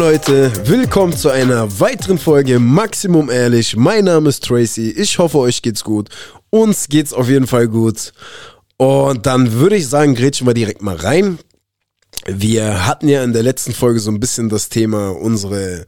Leute, 0.00 0.50
willkommen 0.64 1.14
zu 1.14 1.28
einer 1.28 1.78
weiteren 1.78 2.16
Folge 2.16 2.58
Maximum 2.58 3.28
Ehrlich. 3.28 3.76
Mein 3.76 4.06
Name 4.06 4.30
ist 4.30 4.42
Tracy. 4.42 4.92
Ich 4.92 5.18
hoffe, 5.18 5.36
euch 5.36 5.60
geht's 5.60 5.84
gut. 5.84 6.08
Uns 6.48 6.88
geht's 6.88 7.12
auf 7.12 7.28
jeden 7.28 7.46
Fall 7.46 7.68
gut. 7.68 8.14
Und 8.78 9.26
dann 9.26 9.52
würde 9.52 9.76
ich 9.76 9.86
sagen, 9.86 10.14
grätschen 10.14 10.46
wir 10.46 10.54
direkt 10.54 10.80
mal 10.80 10.96
rein. 10.96 11.38
Wir 12.26 12.86
hatten 12.86 13.08
ja 13.08 13.22
in 13.22 13.34
der 13.34 13.42
letzten 13.42 13.74
Folge 13.74 14.00
so 14.00 14.10
ein 14.10 14.20
bisschen 14.20 14.48
das 14.48 14.70
Thema 14.70 15.10
unsere 15.10 15.84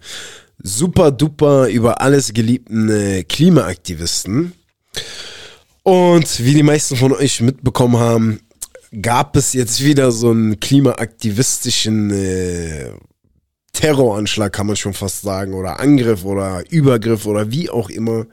super 0.62 1.10
duper 1.10 1.68
über 1.68 2.02
alles 2.02 2.34
geliebten 2.34 2.90
äh, 2.90 3.24
Klimaaktivisten. 3.24 4.52
Und 5.84 6.44
wie 6.44 6.52
die 6.52 6.62
meisten 6.62 6.96
von 6.96 7.14
euch 7.14 7.40
mitbekommen 7.40 7.96
haben, 7.96 8.40
gab 9.00 9.36
es 9.36 9.54
jetzt 9.54 9.82
wieder 9.82 10.12
so 10.12 10.32
einen 10.32 10.60
klimaaktivistischen 10.60 12.10
äh, 12.10 12.90
Terroranschlag, 13.72 14.52
kann 14.52 14.66
man 14.66 14.76
schon 14.76 14.94
fast 14.94 15.22
sagen, 15.22 15.54
oder 15.54 15.80
Angriff 15.80 16.24
oder 16.24 16.62
Übergriff 16.70 17.26
oder 17.26 17.50
wie 17.50 17.70
auch 17.70 17.90
immer. 17.90 18.26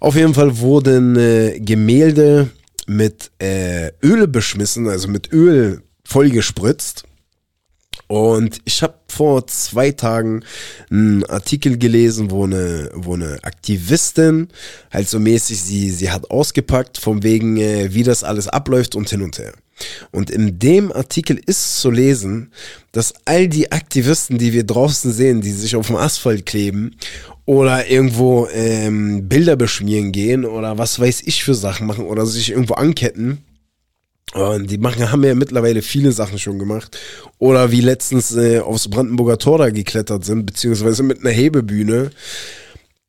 Auf 0.00 0.14
jeden 0.14 0.34
Fall 0.34 0.58
wurden 0.58 1.16
äh, 1.16 1.58
Gemälde 1.60 2.50
mit 2.86 3.30
äh, 3.38 3.90
Öl 4.02 4.28
beschmissen, 4.28 4.88
also 4.88 5.08
mit 5.08 5.32
Öl 5.32 5.82
vollgespritzt. 6.04 7.04
Und 8.06 8.60
ich 8.64 8.82
habe 8.82 8.94
vor 9.08 9.46
zwei 9.46 9.90
Tagen 9.90 10.42
einen 10.90 11.24
Artikel 11.26 11.76
gelesen, 11.76 12.30
wo 12.30 12.44
eine, 12.44 12.90
wo 12.94 13.14
eine 13.14 13.38
Aktivistin 13.42 14.48
halt 14.90 15.08
so 15.08 15.20
mäßig 15.20 15.60
sie, 15.60 15.90
sie 15.90 16.10
hat 16.10 16.30
ausgepackt, 16.30 16.96
von 16.96 17.22
wegen, 17.22 17.58
äh, 17.58 17.92
wie 17.92 18.04
das 18.04 18.24
alles 18.24 18.48
abläuft 18.48 18.96
und 18.96 19.10
hin 19.10 19.20
und 19.20 19.38
her. 19.38 19.52
Und 20.10 20.30
in 20.30 20.58
dem 20.58 20.92
Artikel 20.92 21.40
ist 21.46 21.80
zu 21.80 21.90
lesen, 21.90 22.52
dass 22.92 23.14
all 23.24 23.48
die 23.48 23.72
Aktivisten, 23.72 24.38
die 24.38 24.52
wir 24.52 24.64
draußen 24.64 25.12
sehen, 25.12 25.40
die 25.40 25.52
sich 25.52 25.76
auf 25.76 25.86
dem 25.86 25.96
Asphalt 25.96 26.46
kleben 26.46 26.96
oder 27.44 27.88
irgendwo 27.88 28.48
ähm, 28.52 29.28
Bilder 29.28 29.56
beschmieren 29.56 30.12
gehen 30.12 30.44
oder 30.44 30.78
was 30.78 30.98
weiß 30.98 31.22
ich 31.24 31.44
für 31.44 31.54
Sachen 31.54 31.86
machen 31.86 32.06
oder 32.06 32.26
sich 32.26 32.50
irgendwo 32.50 32.74
anketten, 32.74 33.38
und 34.34 34.70
die 34.70 34.78
machen, 34.78 35.10
haben 35.10 35.24
ja 35.24 35.34
mittlerweile 35.34 35.82
viele 35.82 36.12
Sachen 36.12 36.38
schon 36.38 36.58
gemacht. 36.58 36.98
Oder 37.38 37.70
wie 37.70 37.80
letztens 37.80 38.36
äh, 38.36 38.60
aufs 38.60 38.88
Brandenburger 38.88 39.38
Tor 39.38 39.58
da 39.58 39.70
geklettert 39.70 40.24
sind, 40.24 40.44
beziehungsweise 40.44 41.02
mit 41.02 41.20
einer 41.20 41.30
Hebebühne. 41.30 42.10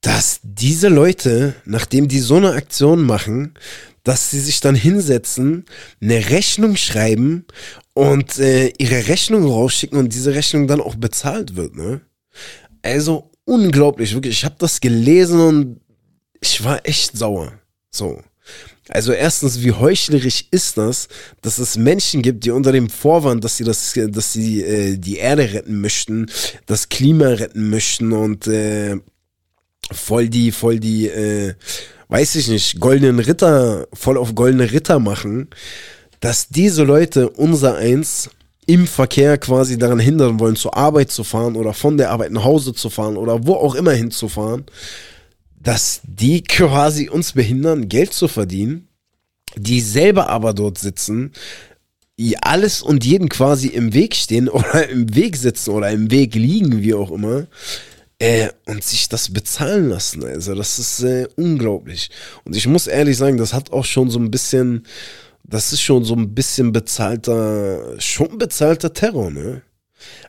Dass 0.01 0.39
diese 0.43 0.87
Leute, 0.87 1.55
nachdem 1.65 2.07
die 2.07 2.19
so 2.19 2.35
eine 2.35 2.51
Aktion 2.51 3.05
machen, 3.05 3.53
dass 4.03 4.31
sie 4.31 4.39
sich 4.39 4.61
dann 4.61 4.75
hinsetzen, 4.75 5.65
eine 6.01 6.29
Rechnung 6.29 6.77
schreiben 6.77 7.45
und 7.93 8.39
äh, 8.39 8.71
ihre 8.77 9.07
Rechnung 9.07 9.45
rausschicken 9.45 9.99
und 9.99 10.13
diese 10.13 10.33
Rechnung 10.33 10.67
dann 10.67 10.81
auch 10.81 10.95
bezahlt 10.95 11.55
wird, 11.55 11.75
ne? 11.75 12.01
Also 12.81 13.29
unglaublich, 13.43 14.13
wirklich. 14.13 14.37
Ich 14.37 14.45
habe 14.45 14.55
das 14.57 14.79
gelesen 14.79 15.41
und 15.41 15.81
ich 16.39 16.63
war 16.63 16.85
echt 16.87 17.17
sauer. 17.17 17.53
So. 17.91 18.21
Also 18.87 19.11
erstens, 19.11 19.61
wie 19.61 19.71
heuchlerisch 19.71 20.45
ist 20.49 20.77
das, 20.77 21.07
dass 21.41 21.59
es 21.59 21.77
Menschen 21.77 22.23
gibt, 22.23 22.43
die 22.43 22.51
unter 22.51 22.71
dem 22.71 22.89
Vorwand, 22.89 23.43
dass 23.43 23.57
sie 23.57 23.63
das, 23.63 23.93
dass 24.07 24.33
sie 24.33 24.63
äh, 24.63 24.97
die 24.97 25.17
Erde 25.17 25.53
retten 25.53 25.79
möchten, 25.79 26.31
das 26.65 26.89
Klima 26.89 27.27
retten 27.27 27.69
möchten 27.69 28.11
und 28.13 28.47
äh, 28.47 28.97
voll 29.91 30.29
die, 30.29 30.51
voll 30.51 30.79
die 30.79 31.07
äh, 31.07 31.53
weiß 32.09 32.35
ich 32.35 32.47
nicht, 32.47 32.79
goldenen 32.79 33.19
Ritter, 33.19 33.87
voll 33.93 34.17
auf 34.17 34.35
goldene 34.35 34.71
Ritter 34.71 34.99
machen, 34.99 35.47
dass 36.19 36.49
diese 36.49 36.83
Leute 36.83 37.29
unser 37.29 37.77
Eins 37.77 38.29
im 38.65 38.87
Verkehr 38.87 39.37
quasi 39.37 39.77
daran 39.77 39.99
hindern 39.99 40.39
wollen, 40.39 40.55
zur 40.55 40.75
Arbeit 40.75 41.11
zu 41.11 41.23
fahren 41.23 41.55
oder 41.55 41.73
von 41.73 41.97
der 41.97 42.11
Arbeit 42.11 42.31
nach 42.31 42.43
Hause 42.43 42.73
zu 42.73 42.89
fahren 42.89 43.15
oder 43.15 43.47
wo 43.47 43.53
auch 43.55 43.75
immer 43.75 43.91
hinzufahren, 43.91 44.65
dass 45.59 46.01
die 46.03 46.43
quasi 46.43 47.09
uns 47.09 47.31
behindern, 47.31 47.89
Geld 47.89 48.13
zu 48.13 48.27
verdienen, 48.27 48.87
die 49.55 49.81
selber 49.81 50.29
aber 50.29 50.53
dort 50.53 50.77
sitzen, 50.77 51.31
alles 52.41 52.81
und 52.81 53.05
jeden 53.05 53.29
quasi 53.29 53.67
im 53.67 53.93
Weg 53.93 54.15
stehen 54.15 54.49
oder 54.49 54.89
im 54.89 55.15
Weg 55.15 55.37
sitzen 55.37 55.71
oder 55.71 55.89
im 55.91 56.11
Weg 56.11 56.35
liegen, 56.35 56.81
wie 56.81 56.93
auch 56.93 57.11
immer, 57.11 57.47
äh, 58.19 58.49
und 58.65 58.83
sich 58.83 59.09
das 59.09 59.31
bezahlen 59.31 59.89
lassen. 59.89 60.23
Also 60.25 60.53
das 60.53 60.77
ist 60.77 61.01
äh, 61.03 61.27
unglaublich. 61.37 62.09
Und 62.43 62.55
ich 62.55 62.67
muss 62.67 62.87
ehrlich 62.87 63.17
sagen, 63.17 63.37
das 63.37 63.53
hat 63.53 63.71
auch 63.71 63.85
schon 63.85 64.09
so 64.09 64.19
ein 64.19 64.29
bisschen, 64.29 64.85
das 65.43 65.73
ist 65.73 65.81
schon 65.81 66.03
so 66.03 66.15
ein 66.15 66.35
bisschen 66.35 66.71
bezahlter, 66.71 67.99
schon 67.99 68.37
bezahlter 68.37 68.93
Terror, 68.93 69.31
ne? 69.31 69.61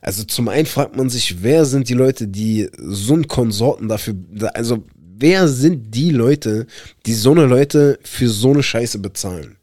Also 0.01 0.25
zum 0.25 0.49
einen 0.49 0.67
fragt 0.67 0.97
man 0.97 1.11
sich, 1.11 1.43
wer 1.43 1.65
sind 1.65 1.89
die 1.89 1.95
Leute, 1.95 2.27
die 2.27 2.69
so 2.77 3.15
einen 3.15 3.28
Konsorten 3.28 3.87
dafür, 3.87 4.15
also 4.55 4.84
wer 4.95 5.47
sind 5.47 5.95
die 5.95 6.11
Leute, 6.11 6.67
die 7.07 7.15
so 7.15 7.31
eine 7.31 7.47
Leute 7.47 7.99
für 8.03 8.28
so 8.28 8.51
eine 8.51 8.65
Scheiße 8.65 8.99
bezahlen? 8.99 9.57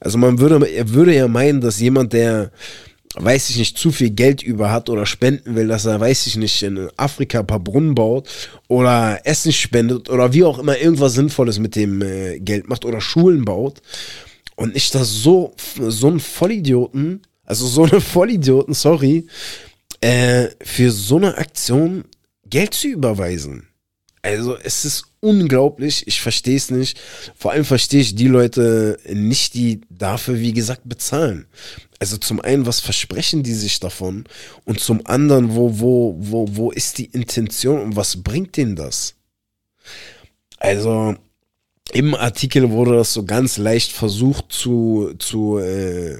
Also 0.00 0.18
man 0.18 0.38
würde, 0.38 0.66
er 0.66 0.90
würde 0.90 1.14
ja 1.14 1.28
meinen, 1.28 1.60
dass 1.62 1.80
jemand, 1.80 2.12
der 2.12 2.50
weiß 3.16 3.50
ich 3.50 3.58
nicht, 3.58 3.78
zu 3.78 3.92
viel 3.92 4.10
Geld 4.10 4.42
über 4.42 4.70
hat 4.70 4.90
oder 4.90 5.06
spenden 5.06 5.54
will, 5.54 5.68
dass 5.68 5.84
er, 5.84 6.00
weiß 6.00 6.26
ich 6.26 6.36
nicht, 6.36 6.62
in 6.62 6.88
Afrika 6.96 7.40
ein 7.40 7.46
paar 7.46 7.60
Brunnen 7.60 7.94
baut 7.94 8.28
oder 8.68 9.20
Essen 9.24 9.52
spendet 9.52 10.10
oder 10.10 10.32
wie 10.32 10.44
auch 10.44 10.58
immer 10.58 10.76
irgendwas 10.78 11.14
Sinnvolles 11.14 11.58
mit 11.58 11.76
dem 11.76 12.02
äh, 12.02 12.40
Geld 12.40 12.68
macht 12.68 12.84
oder 12.84 13.00
Schulen 13.00 13.44
baut. 13.44 13.80
Und 14.56 14.74
nicht, 14.74 14.94
dass 14.94 15.10
so, 15.10 15.54
so 15.80 16.08
ein 16.08 16.20
Vollidioten, 16.20 17.22
also 17.44 17.66
so 17.66 17.84
eine 17.84 18.00
Vollidioten, 18.00 18.74
sorry, 18.74 19.26
äh, 20.00 20.48
für 20.62 20.90
so 20.90 21.16
eine 21.16 21.36
Aktion 21.38 22.04
Geld 22.46 22.74
zu 22.74 22.88
überweisen. 22.88 23.68
Also 24.22 24.56
es 24.56 24.84
ist 24.84 25.04
unglaublich, 25.20 26.06
ich 26.06 26.20
verstehe 26.20 26.56
es 26.56 26.70
nicht. 26.70 26.98
Vor 27.36 27.52
allem 27.52 27.64
verstehe 27.64 28.00
ich 28.00 28.14
die 28.14 28.28
Leute 28.28 28.98
nicht, 29.12 29.54
die 29.54 29.82
dafür, 29.90 30.40
wie 30.40 30.52
gesagt, 30.52 30.82
bezahlen. 30.84 31.46
Also 32.04 32.18
zum 32.18 32.38
einen, 32.42 32.66
was 32.66 32.80
versprechen 32.80 33.42
die 33.42 33.54
sich 33.54 33.80
davon? 33.80 34.26
Und 34.66 34.78
zum 34.78 35.06
anderen, 35.06 35.54
wo, 35.54 35.80
wo, 35.80 36.14
wo, 36.18 36.46
wo 36.50 36.70
ist 36.70 36.98
die 36.98 37.06
Intention 37.06 37.80
und 37.80 37.96
was 37.96 38.22
bringt 38.22 38.58
denen 38.58 38.76
das? 38.76 39.14
Also 40.58 41.16
im 41.94 42.14
Artikel 42.14 42.70
wurde 42.70 42.94
das 42.94 43.14
so 43.14 43.24
ganz 43.24 43.56
leicht 43.56 43.90
versucht 43.90 44.52
zu, 44.52 45.14
zu, 45.18 45.56
äh, 45.56 46.18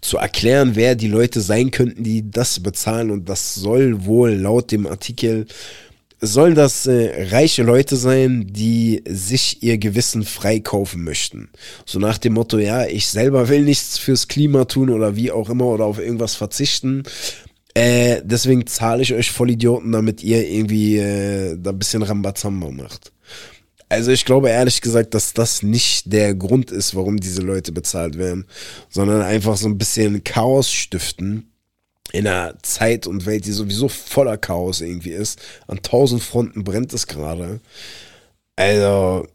zu 0.00 0.18
erklären, 0.18 0.76
wer 0.76 0.94
die 0.94 1.08
Leute 1.08 1.40
sein 1.40 1.72
könnten, 1.72 2.04
die 2.04 2.30
das 2.30 2.60
bezahlen. 2.60 3.10
Und 3.10 3.28
das 3.28 3.56
soll 3.56 4.04
wohl 4.04 4.30
laut 4.30 4.70
dem 4.70 4.86
Artikel 4.86 5.46
sollen 6.20 6.54
das 6.54 6.86
äh, 6.86 7.28
reiche 7.30 7.62
Leute 7.62 7.96
sein, 7.96 8.46
die 8.48 9.02
sich 9.06 9.62
ihr 9.62 9.78
Gewissen 9.78 10.24
freikaufen 10.24 11.04
möchten. 11.04 11.50
So 11.84 11.98
nach 11.98 12.18
dem 12.18 12.34
Motto, 12.34 12.58
ja, 12.58 12.86
ich 12.86 13.08
selber 13.08 13.48
will 13.48 13.62
nichts 13.62 13.98
fürs 13.98 14.28
Klima 14.28 14.64
tun 14.64 14.90
oder 14.90 15.16
wie 15.16 15.30
auch 15.30 15.50
immer 15.50 15.66
oder 15.66 15.84
auf 15.84 15.98
irgendwas 15.98 16.34
verzichten. 16.34 17.02
Äh, 17.74 18.22
deswegen 18.24 18.66
zahle 18.66 19.02
ich 19.02 19.12
euch 19.12 19.30
Vollidioten, 19.30 19.92
damit 19.92 20.22
ihr 20.22 20.48
irgendwie 20.48 20.96
äh, 20.96 21.58
da 21.58 21.70
ein 21.70 21.78
bisschen 21.78 22.02
Rambazamba 22.02 22.70
macht. 22.70 23.12
Also 23.88 24.10
ich 24.10 24.24
glaube 24.24 24.48
ehrlich 24.48 24.80
gesagt, 24.80 25.14
dass 25.14 25.32
das 25.32 25.62
nicht 25.62 26.12
der 26.12 26.34
Grund 26.34 26.70
ist, 26.70 26.96
warum 26.96 27.18
diese 27.18 27.42
Leute 27.42 27.70
bezahlt 27.72 28.18
werden, 28.18 28.46
sondern 28.88 29.22
einfach 29.22 29.56
so 29.56 29.68
ein 29.68 29.78
bisschen 29.78 30.24
Chaos 30.24 30.72
stiften 30.72 31.52
in 32.12 32.26
einer 32.26 32.54
Zeit 32.62 33.06
und 33.06 33.26
Welt, 33.26 33.46
die 33.46 33.52
sowieso 33.52 33.88
voller 33.88 34.36
Chaos 34.36 34.80
irgendwie 34.80 35.10
ist. 35.10 35.40
An 35.66 35.82
tausend 35.82 36.22
Fronten 36.22 36.64
brennt 36.64 36.92
es 36.92 37.06
gerade. 37.06 37.60
Also, 38.56 39.26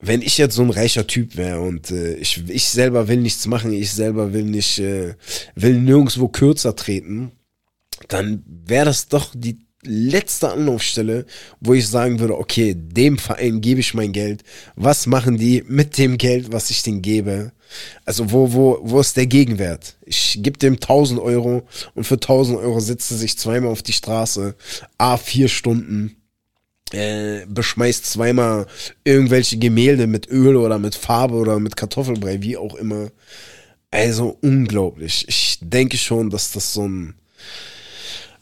wenn 0.00 0.22
ich 0.22 0.38
jetzt 0.38 0.56
so 0.56 0.62
ein 0.62 0.70
reicher 0.70 1.06
Typ 1.06 1.36
wäre 1.36 1.60
und 1.60 1.90
äh, 1.90 2.14
ich, 2.14 2.42
ich 2.48 2.68
selber 2.68 3.08
will 3.08 3.18
nichts 3.18 3.46
machen, 3.46 3.72
ich 3.72 3.92
selber 3.92 4.32
will 4.32 4.44
nicht, 4.44 4.78
äh, 4.78 5.14
will 5.54 5.78
nirgendwo 5.80 6.28
kürzer 6.28 6.76
treten, 6.76 7.32
dann 8.08 8.42
wäre 8.46 8.86
das 8.86 9.08
doch 9.08 9.32
die 9.34 9.58
letzte 9.84 10.50
Anlaufstelle, 10.52 11.26
wo 11.60 11.74
ich 11.74 11.88
sagen 11.88 12.20
würde, 12.20 12.38
okay, 12.38 12.74
dem 12.76 13.18
Verein 13.18 13.60
gebe 13.60 13.80
ich 13.80 13.94
mein 13.94 14.12
Geld. 14.12 14.42
Was 14.76 15.06
machen 15.06 15.38
die 15.38 15.64
mit 15.66 15.98
dem 15.98 16.18
Geld, 16.18 16.52
was 16.52 16.70
ich 16.70 16.82
denen 16.82 17.02
gebe? 17.02 17.52
Also 18.04 18.30
wo, 18.30 18.52
wo, 18.52 18.78
wo 18.82 19.00
ist 19.00 19.16
der 19.16 19.26
Gegenwert? 19.26 19.96
Ich 20.04 20.38
gebe 20.42 20.58
dem 20.58 20.74
1000 20.74 21.20
Euro 21.20 21.66
und 21.94 22.04
für 22.04 22.14
1000 22.14 22.58
Euro 22.58 22.80
sitzt 22.80 23.08
sie 23.08 23.16
sich 23.16 23.38
zweimal 23.38 23.70
auf 23.70 23.82
die 23.82 23.92
Straße, 23.92 24.54
a 24.98 25.16
vier 25.16 25.48
Stunden, 25.48 26.16
äh, 26.92 27.46
beschmeißt 27.46 28.06
zweimal 28.06 28.66
irgendwelche 29.04 29.58
Gemälde 29.58 30.06
mit 30.06 30.28
Öl 30.28 30.56
oder 30.56 30.78
mit 30.78 30.94
Farbe 30.94 31.34
oder 31.34 31.58
mit 31.58 31.76
Kartoffelbrei, 31.76 32.42
wie 32.42 32.56
auch 32.56 32.74
immer. 32.74 33.10
Also 33.90 34.38
unglaublich. 34.40 35.26
Ich 35.28 35.58
denke 35.60 35.98
schon, 35.98 36.30
dass 36.30 36.52
das 36.52 36.72
so 36.72 36.88
ein 36.88 37.14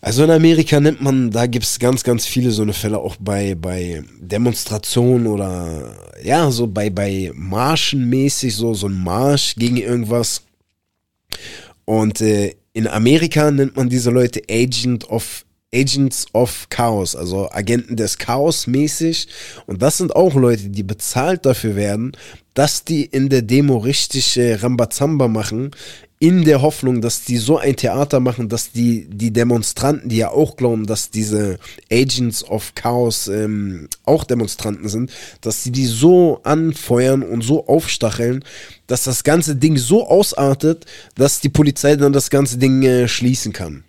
also 0.01 0.25
in 0.25 0.31
Amerika 0.31 0.81
nennt 0.81 1.03
man, 1.03 1.31
da 1.31 1.47
gibt's 1.47 1.79
ganz, 1.79 2.03
ganz 2.03 2.25
viele 2.27 2.51
so 2.51 2.63
eine 2.63 2.73
Fälle 2.73 2.99
auch 2.99 3.17
bei, 3.21 3.55
bei 3.55 4.03
Demonstrationen 4.19 5.27
oder 5.27 5.95
ja, 6.23 6.51
so 6.51 6.67
bei, 6.67 6.89
bei 6.89 7.31
Marschen 7.35 8.09
mäßig, 8.09 8.55
so, 8.57 8.73
so 8.73 8.89
ein 8.89 9.03
Marsch 9.03 9.55
gegen 9.57 9.77
irgendwas. 9.77 10.43
Und 11.85 12.21
äh, 12.21 12.55
in 12.73 12.87
Amerika 12.87 13.51
nennt 13.51 13.77
man 13.77 13.89
diese 13.89 14.11
Leute 14.11 14.43
Agent 14.49 15.09
of 15.11 15.45
Agents 15.73 16.27
of 16.33 16.69
Chaos, 16.69 17.15
also 17.15 17.51
Agenten 17.53 17.97
des 17.97 18.19
Chaos 18.19 18.67
mäßig. 18.67 19.29
Und 19.67 19.83
das 19.83 19.99
sind 19.99 20.17
auch 20.17 20.35
Leute, 20.35 20.69
die 20.69 20.83
bezahlt 20.83 21.47
dafür 21.47 21.77
werden, 21.77 22.13
dass 22.55 22.85
die 22.85 23.05
in 23.05 23.29
der 23.29 23.43
Demo 23.43 23.77
richtig 23.79 24.37
äh, 24.37 24.55
Rambazamba 24.55 25.29
machen, 25.29 25.71
in 26.23 26.45
der 26.45 26.61
Hoffnung, 26.61 27.01
dass 27.01 27.25
die 27.25 27.39
so 27.39 27.57
ein 27.57 27.77
Theater 27.77 28.21
machen, 28.21 28.51
dass 28.51 28.73
die, 28.73 29.09
die 29.09 29.33
Demonstranten, 29.33 30.11
die 30.11 30.19
ja 30.19 30.31
auch 30.31 30.55
glauben, 30.57 30.87
dass 30.87 31.09
diese 31.11 31.59
Agents 31.91 32.45
of 32.45 32.75
Chaos 32.75 33.27
ähm, 33.27 33.89
auch 34.05 34.25
Demonstranten 34.25 34.91
sind, 34.91 35.11
dass 35.41 35.65
sie 35.65 35.73
die 35.73 35.87
so 35.87 36.41
anfeuern 36.43 37.23
und 37.23 37.41
so 37.41 37.67
aufstacheln, 37.67 38.45
dass 38.87 39.05
das 39.05 39.25
ganze 39.25 39.57
Ding 39.57 39.79
so 39.79 40.07
ausartet, 40.07 40.85
dass 41.15 41.41
die 41.41 41.49
Polizei 41.49 41.97
dann 41.97 42.13
das 42.13 42.29
ganze 42.29 42.59
Ding 42.59 42.83
äh, 42.83 43.09
schließen 43.09 43.55
kann. 43.55 43.85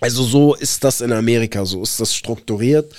Also 0.00 0.24
so 0.24 0.56
ist 0.56 0.82
das 0.82 1.00
in 1.00 1.12
Amerika, 1.12 1.64
so 1.64 1.82
ist 1.84 2.00
das 2.00 2.14
strukturiert. 2.14 2.92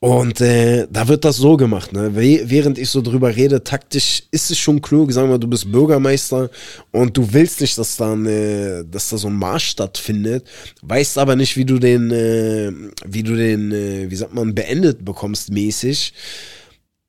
Und 0.00 0.40
äh, 0.40 0.86
da 0.88 1.08
wird 1.08 1.24
das 1.24 1.38
so 1.38 1.56
gemacht, 1.56 1.92
ne? 1.92 2.14
Während 2.14 2.78
ich 2.78 2.88
so 2.88 3.02
drüber 3.02 3.34
rede, 3.34 3.64
taktisch 3.64 4.22
ist 4.30 4.48
es 4.48 4.56
schon 4.56 4.80
klug, 4.80 5.10
sagen 5.10 5.28
wir, 5.28 5.38
du 5.38 5.48
bist 5.48 5.72
Bürgermeister 5.72 6.50
und 6.92 7.16
du 7.16 7.32
willst 7.32 7.60
nicht, 7.60 7.76
dass 7.76 7.96
da, 7.96 8.14
äh, 8.14 8.84
dass 8.88 9.08
da 9.08 9.16
so 9.16 9.26
ein 9.26 9.34
Marsch 9.34 9.70
stattfindet, 9.70 10.46
weißt 10.82 11.18
aber 11.18 11.34
nicht, 11.34 11.56
wie 11.56 11.64
du 11.64 11.80
den, 11.80 12.12
äh, 12.12 12.72
wie 13.06 13.24
du 13.24 13.34
den, 13.34 13.72
äh, 13.72 14.08
wie 14.08 14.14
sagt 14.14 14.34
man, 14.34 14.54
beendet 14.54 15.04
bekommst 15.04 15.50
mäßig, 15.50 16.12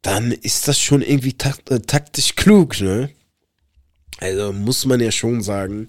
dann 0.01 0.31
ist 0.31 0.67
das 0.67 0.79
schon 0.79 1.03
irgendwie 1.03 1.33
takt 1.33 1.69
äh, 1.69 1.81
taktisch 1.81 2.35
klug, 2.35 2.81
ne? 2.81 3.11
Also 4.17 4.51
muss 4.51 4.85
man 4.87 4.99
ja 4.99 5.11
schon 5.11 5.43
sagen. 5.43 5.85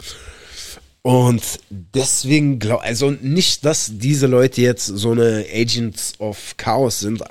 Und 1.02 1.43
deswegen 1.70 2.58
glaube 2.58 2.82
also 2.82 3.11
nicht, 3.11 3.64
dass 3.64 3.91
diese 3.94 4.26
Leute 4.26 4.61
jetzt 4.61 4.87
so 4.87 5.12
eine 5.12 5.47
Agents 5.52 6.12
of 6.19 6.55
Chaos 6.56 7.00
sind, 7.00 7.23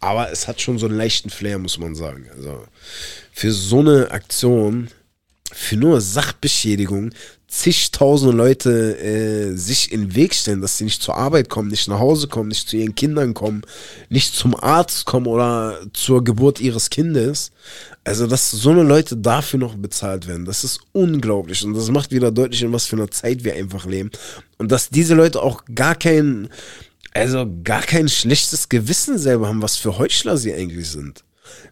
aber 0.00 0.30
es 0.30 0.48
hat 0.48 0.60
schon 0.60 0.78
so 0.78 0.86
einen 0.86 0.96
leichten 0.96 1.28
Flair, 1.28 1.58
muss 1.58 1.78
man 1.78 1.94
sagen. 1.94 2.26
Also 2.34 2.64
für 3.32 3.52
so 3.52 3.80
eine 3.80 4.10
Aktion, 4.10 4.88
für 5.52 5.76
nur 5.76 6.00
Sachbeschädigung, 6.00 7.10
zigtausende 7.48 8.36
Leute 8.36 8.98
äh, 8.98 9.56
sich 9.56 9.90
in 9.90 10.02
den 10.02 10.14
Weg 10.14 10.34
stellen, 10.34 10.60
dass 10.60 10.76
sie 10.76 10.84
nicht 10.84 11.02
zur 11.02 11.16
Arbeit 11.16 11.48
kommen, 11.48 11.68
nicht 11.68 11.88
nach 11.88 11.98
Hause 11.98 12.28
kommen, 12.28 12.48
nicht 12.48 12.68
zu 12.68 12.76
ihren 12.76 12.94
Kindern 12.94 13.32
kommen, 13.32 13.62
nicht 14.10 14.34
zum 14.34 14.54
Arzt 14.54 15.06
kommen 15.06 15.26
oder 15.26 15.80
zur 15.94 16.22
Geburt 16.22 16.60
ihres 16.60 16.90
Kindes. 16.90 17.50
Also, 18.08 18.26
dass 18.26 18.50
so 18.50 18.70
eine 18.70 18.84
Leute 18.84 19.18
dafür 19.18 19.60
noch 19.60 19.76
bezahlt 19.76 20.26
werden, 20.26 20.46
das 20.46 20.64
ist 20.64 20.80
unglaublich. 20.92 21.62
Und 21.62 21.74
das 21.74 21.90
macht 21.90 22.10
wieder 22.10 22.32
deutlich, 22.32 22.62
in 22.62 22.72
was 22.72 22.86
für 22.86 22.96
einer 22.96 23.10
Zeit 23.10 23.44
wir 23.44 23.52
einfach 23.52 23.84
leben. 23.84 24.10
Und 24.56 24.72
dass 24.72 24.88
diese 24.88 25.14
Leute 25.14 25.42
auch 25.42 25.62
gar 25.74 25.94
kein, 25.94 26.48
also 27.12 27.46
gar 27.64 27.82
kein 27.82 28.08
schlechtes 28.08 28.70
Gewissen 28.70 29.18
selber 29.18 29.48
haben, 29.48 29.60
was 29.60 29.76
für 29.76 29.98
Heuchler 29.98 30.38
sie 30.38 30.54
eigentlich 30.54 30.88
sind. 30.88 31.22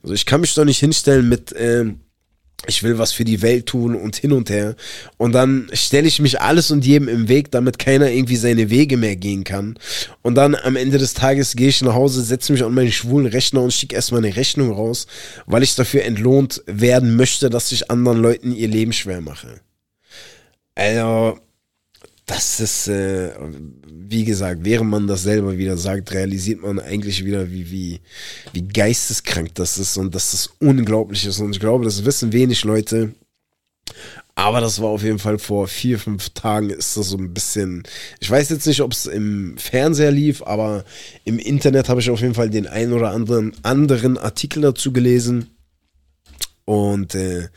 Also 0.03 0.13
ich 0.13 0.27
kann 0.27 0.43
mich 0.43 0.53
doch 0.53 0.67
nicht 0.67 0.79
hinstellen 0.79 1.27
mit, 1.27 1.55
ähm, 1.57 2.01
ich 2.67 2.83
will 2.83 2.99
was 2.99 3.13
für 3.13 3.25
die 3.25 3.43
Welt 3.43 3.67
tun 3.67 3.95
und 3.95 4.17
hin 4.17 4.33
und 4.33 4.51
her. 4.51 4.77
Und 5.19 5.33
dann 5.33 5.69
stelle 5.73 6.09
ich 6.09 6.21
mich 6.21 6.41
alles 6.41 6.71
und 6.71 6.85
jedem 6.85 7.09
im 7.09 7.29
Weg, 7.29 7.51
damit 7.51 7.79
keiner 7.79 8.11
irgendwie 8.11 8.37
seine 8.37 8.71
Wege 8.71 8.97
mehr 8.97 9.17
gehen 9.17 9.45
kann. 9.45 9.79
Und 10.23 10.35
dann 10.37 10.55
am 10.55 10.77
Ende 10.77 10.99
des 10.99 11.15
Tages 11.15 11.55
gehe 11.55 11.69
ich 11.69 11.83
nach 11.83 11.95
Hause, 11.95 12.23
setze 12.23 12.53
mich 12.53 12.65
an 12.65 12.75
meinen 12.75 12.93
schwulen 12.93 13.27
Rechner 13.27 13.63
und 13.63 13.73
schicke 13.73 13.95
erstmal 13.95 14.25
eine 14.25 14.35
Rechnung 14.35 14.73
raus, 14.73 15.07
weil 15.47 15.63
ich 15.63 15.75
dafür 15.75 16.05
entlohnt 16.05 16.63
werden 16.67 17.17
möchte, 17.17 17.51
dass 17.51 17.73
ich 17.73 17.91
anderen 17.91 18.19
Leuten 18.19 18.53
ihr 18.53 18.69
Leben 18.69 18.93
schwer 18.93 19.21
mache. 19.21 19.61
Also, 20.75 21.39
das 22.27 22.59
ist, 22.59 22.89
äh, 22.89 23.31
wie 23.87 24.25
gesagt, 24.25 24.65
während 24.65 24.91
man 24.91 25.07
das 25.07 25.23
selber 25.23 25.57
wieder 25.57 25.77
sagt, 25.77 26.13
realisiert 26.13 26.61
man 26.61 26.81
eigentlich 26.81 27.25
wieder, 27.25 27.51
wie, 27.51 27.71
wie, 27.71 28.01
wie 28.53 28.67
geisteskrank 28.67 29.55
das 29.55 29.79
ist 29.79 29.97
und 29.97 30.15
dass 30.15 30.33
das 30.33 30.51
unglaublich 30.59 31.25
ist. 31.25 31.39
Und 31.39 31.53
ich 31.53 31.61
glaube, 31.61 31.85
das 31.85 32.05
wissen 32.05 32.33
wenig 32.33 32.65
Leute. 32.65 33.15
Aber 34.35 34.61
das 34.61 34.83
war 34.83 34.89
auf 34.89 35.03
jeden 35.03 35.21
Fall 35.21 35.39
vor 35.39 35.69
vier, 35.69 35.99
fünf 35.99 36.31
Tagen 36.31 36.69
ist 36.69 36.97
das 36.97 37.09
so 37.09 37.17
ein 37.17 37.33
bisschen. 37.33 37.85
Ich 38.21 38.31
weiß 38.31 38.51
jetzt 38.51 38.67
nicht, 38.67 38.83
ob 38.83 38.93
es 38.93 39.07
im 39.07 39.57
Fernseher 39.57 40.11
lief, 40.11 40.43
aber 40.43 40.85
im 41.25 41.39
Internet 41.39 41.89
habe 41.89 42.01
ich 42.01 42.11
auf 42.11 42.21
jeden 42.21 42.35
Fall 42.35 42.51
den 42.51 42.67
einen 42.67 42.93
oder 42.93 43.13
anderen, 43.13 43.53
anderen 43.63 44.19
Artikel 44.19 44.61
dazu 44.61 44.93
gelesen. 44.93 45.57
Und 46.67 47.15
äh, 47.15 47.49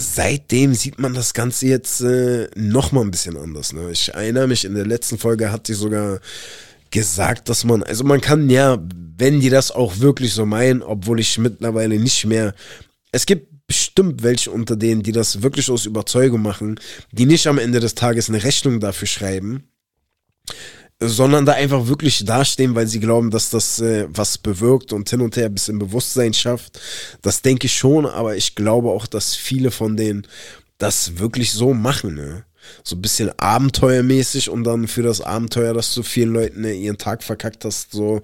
seitdem 0.00 0.74
sieht 0.74 1.00
man 1.00 1.12
das 1.12 1.34
Ganze 1.34 1.66
jetzt 1.66 2.02
äh, 2.02 2.48
noch 2.54 2.92
mal 2.92 3.00
ein 3.00 3.10
bisschen 3.10 3.36
anders. 3.36 3.72
Ne? 3.72 3.90
Ich 3.90 4.14
erinnere 4.14 4.46
mich, 4.46 4.64
in 4.64 4.76
der 4.76 4.86
letzten 4.86 5.18
Folge 5.18 5.50
hat 5.50 5.66
sie 5.66 5.74
sogar 5.74 6.20
gesagt, 6.92 7.48
dass 7.48 7.64
man, 7.64 7.82
also 7.82 8.04
man 8.04 8.20
kann 8.20 8.48
ja, 8.48 8.78
wenn 9.18 9.40
die 9.40 9.50
das 9.50 9.72
auch 9.72 9.98
wirklich 9.98 10.32
so 10.32 10.46
meinen, 10.46 10.82
obwohl 10.82 11.18
ich 11.18 11.36
mittlerweile 11.38 11.98
nicht 11.98 12.24
mehr, 12.26 12.54
es 13.10 13.26
gibt 13.26 13.66
bestimmt 13.66 14.22
welche 14.22 14.52
unter 14.52 14.76
denen, 14.76 15.02
die 15.02 15.10
das 15.10 15.42
wirklich 15.42 15.68
aus 15.68 15.84
Überzeugung 15.84 16.42
machen, 16.42 16.78
die 17.10 17.26
nicht 17.26 17.48
am 17.48 17.58
Ende 17.58 17.80
des 17.80 17.96
Tages 17.96 18.28
eine 18.28 18.44
Rechnung 18.44 18.78
dafür 18.78 19.08
schreiben, 19.08 19.64
sondern 21.00 21.46
da 21.46 21.52
einfach 21.52 21.86
wirklich 21.86 22.24
dastehen, 22.24 22.74
weil 22.74 22.88
sie 22.88 23.00
glauben, 23.00 23.30
dass 23.30 23.50
das 23.50 23.80
äh, 23.80 24.06
was 24.08 24.38
bewirkt 24.38 24.92
und 24.92 25.08
hin 25.08 25.20
und 25.20 25.36
her 25.36 25.46
ein 25.46 25.54
bisschen 25.54 25.78
Bewusstsein 25.78 26.34
schafft. 26.34 26.80
Das 27.22 27.42
denke 27.42 27.66
ich 27.66 27.76
schon, 27.76 28.04
aber 28.04 28.36
ich 28.36 28.54
glaube 28.54 28.90
auch, 28.90 29.06
dass 29.06 29.36
viele 29.36 29.70
von 29.70 29.96
denen 29.96 30.26
das 30.78 31.18
wirklich 31.18 31.52
so 31.52 31.72
machen, 31.74 32.14
ne? 32.14 32.44
So 32.84 32.96
ein 32.96 33.02
bisschen 33.02 33.30
abenteuermäßig 33.38 34.50
und 34.50 34.64
dann 34.64 34.88
für 34.88 35.02
das 35.02 35.22
Abenteuer, 35.22 35.72
dass 35.72 35.94
du 35.94 36.02
vielen 36.02 36.34
Leuten 36.34 36.64
äh, 36.64 36.74
ihren 36.74 36.98
Tag 36.98 37.22
verkackt 37.22 37.64
hast, 37.64 37.92
so, 37.92 38.20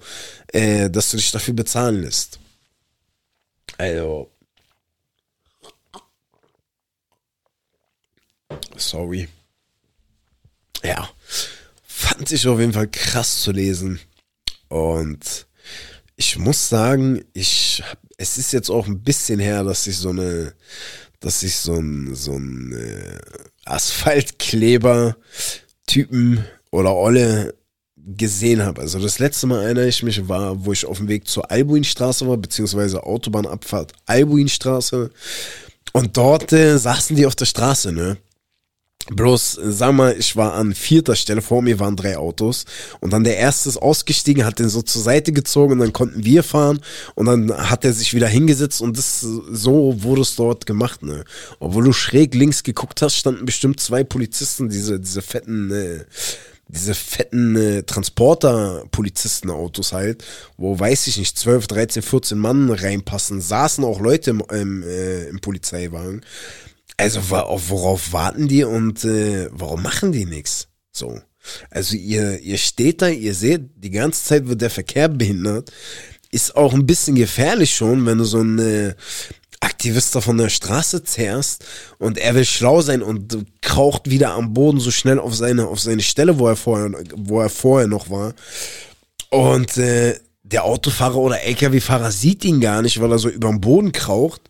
äh, 0.49 0.89
dass 0.89 1.11
du 1.11 1.17
dich 1.17 1.31
dafür 1.31 1.55
bezahlen 1.55 2.01
lässt. 2.03 2.39
Also. 3.77 4.29
Sorry. 8.77 9.27
Ja 10.83 11.09
fand 12.15 12.31
ich 12.31 12.47
auf 12.47 12.59
jeden 12.59 12.71
Fall 12.71 12.87
krass 12.87 13.41
zu 13.41 13.51
lesen. 13.51 13.99
Und 14.69 15.47
ich 16.15 16.37
muss 16.37 16.69
sagen, 16.69 17.25
ich 17.33 17.83
es 18.17 18.37
ist 18.37 18.53
jetzt 18.53 18.69
auch 18.69 18.87
ein 18.87 19.03
bisschen 19.03 19.39
her, 19.39 19.65
dass 19.65 19.85
ich 19.87 19.97
so 19.97 20.11
eine, 20.11 20.53
dass 21.19 21.43
ich 21.43 21.57
so 21.57 21.73
ein, 21.73 22.15
so 22.15 22.37
ein 22.37 22.71
äh, 22.71 23.19
Asphaltkleber-Typen 23.65 26.45
oder 26.71 26.95
Olle 26.95 27.53
gesehen 27.97 28.63
habe. 28.63 28.79
Also 28.79 28.99
das 28.99 29.19
letzte 29.19 29.47
Mal 29.47 29.63
erinnere 29.63 29.89
ich 29.89 30.01
mich 30.01 30.29
war, 30.29 30.63
wo 30.63 30.71
ich 30.71 30.85
auf 30.85 30.99
dem 30.99 31.09
Weg 31.09 31.27
zur 31.27 31.51
Albuinstraße 31.51 32.25
war, 32.25 32.37
beziehungsweise 32.37 33.03
Autobahnabfahrt 33.03 33.91
Albuinstraße. 34.05 35.11
Und 35.91 36.15
dort 36.15 36.53
äh, 36.53 36.77
saßen 36.77 37.17
die 37.17 37.25
auf 37.25 37.35
der 37.35 37.45
Straße, 37.45 37.91
ne? 37.91 38.15
Bloß, 39.11 39.59
sag 39.61 39.93
mal, 39.93 40.15
ich 40.17 40.35
war 40.35 40.55
an 40.55 40.73
vierter 40.73 41.15
Stelle, 41.15 41.43
vor 41.43 41.61
mir 41.61 41.79
waren 41.79 41.95
drei 41.95 42.17
Autos 42.17 42.65
und 43.01 43.13
dann 43.13 43.23
der 43.23 43.37
erste 43.37 43.69
ist 43.69 43.77
ausgestiegen, 43.77 44.45
hat 44.45 44.57
den 44.57 44.67
so 44.67 44.81
zur 44.81 45.03
Seite 45.03 45.31
gezogen 45.31 45.73
und 45.73 45.79
dann 45.79 45.93
konnten 45.93 46.25
wir 46.25 46.41
fahren 46.41 46.79
und 47.13 47.27
dann 47.27 47.69
hat 47.69 47.85
er 47.85 47.93
sich 47.93 48.15
wieder 48.15 48.27
hingesetzt 48.27 48.81
und 48.81 48.97
das, 48.97 49.21
so 49.21 50.01
wurde 50.01 50.21
es 50.21 50.35
dort 50.35 50.65
gemacht, 50.65 51.03
ne. 51.03 51.23
Obwohl 51.59 51.83
du 51.83 51.93
schräg 51.93 52.33
links 52.33 52.63
geguckt 52.63 53.03
hast, 53.03 53.15
standen 53.15 53.45
bestimmt 53.45 53.79
zwei 53.79 54.03
Polizisten, 54.03 54.69
diese, 54.69 54.99
diese 54.99 55.21
fetten, 55.21 55.71
äh, 55.71 55.99
diese 56.67 56.95
fetten 56.95 57.55
äh, 57.55 57.83
Transporter-Polizisten-Autos 57.83 59.93
halt, 59.93 60.25
wo, 60.57 60.79
weiß 60.79 61.05
ich 61.05 61.17
nicht, 61.17 61.37
12, 61.37 61.67
13, 61.67 62.01
14 62.01 62.39
Mann 62.39 62.71
reinpassen, 62.71 63.39
saßen 63.39 63.83
auch 63.83 63.99
Leute 63.99 64.31
im, 64.31 64.41
im, 64.49 64.81
äh, 64.81 65.25
im 65.25 65.39
Polizeiwagen. 65.41 66.23
Also 66.97 67.29
worauf 67.29 68.13
warten 68.13 68.47
die 68.47 68.63
und 68.63 69.03
äh, 69.03 69.49
warum 69.51 69.83
machen 69.83 70.11
die 70.11 70.25
nichts? 70.25 70.67
So. 70.91 71.19
Also 71.69 71.95
ihr, 71.95 72.39
ihr 72.39 72.57
steht 72.57 73.01
da, 73.01 73.09
ihr 73.09 73.33
seht, 73.33 73.69
die 73.75 73.91
ganze 73.91 74.23
Zeit 74.23 74.47
wird 74.47 74.61
der 74.61 74.69
Verkehr 74.69 75.09
behindert. 75.09 75.71
Ist 76.31 76.55
auch 76.55 76.73
ein 76.73 76.85
bisschen 76.85 77.15
gefährlich 77.15 77.75
schon, 77.75 78.05
wenn 78.05 78.17
du 78.17 78.23
so 78.23 78.39
einen 78.39 78.59
äh, 78.59 78.95
Aktivist 79.59 80.15
da 80.15 80.21
von 80.21 80.37
der 80.37 80.49
Straße 80.49 81.03
zerrst 81.03 81.65
und 81.97 82.17
er 82.17 82.35
will 82.35 82.45
schlau 82.45 82.81
sein 82.81 83.01
und 83.01 83.37
kraucht 83.61 84.09
wieder 84.09 84.33
am 84.33 84.53
Boden 84.53 84.79
so 84.79 84.91
schnell 84.91 85.19
auf 85.19 85.35
seine, 85.35 85.67
auf 85.67 85.79
seine 85.79 86.01
Stelle, 86.01 86.39
wo 86.39 86.47
er 86.47 86.55
vorher, 86.55 86.91
wo 87.15 87.41
er 87.41 87.49
vorher 87.49 87.87
noch 87.87 88.09
war. 88.09 88.33
Und 89.29 89.77
äh, 89.77 90.19
der 90.43 90.63
Autofahrer 90.63 91.17
oder 91.17 91.41
LKW-Fahrer 91.41 92.11
sieht 92.11 92.45
ihn 92.45 92.61
gar 92.61 92.81
nicht, 92.81 93.01
weil 93.01 93.11
er 93.11 93.19
so 93.19 93.29
über 93.29 93.49
den 93.49 93.61
Boden 93.61 93.91
kraucht 93.91 94.41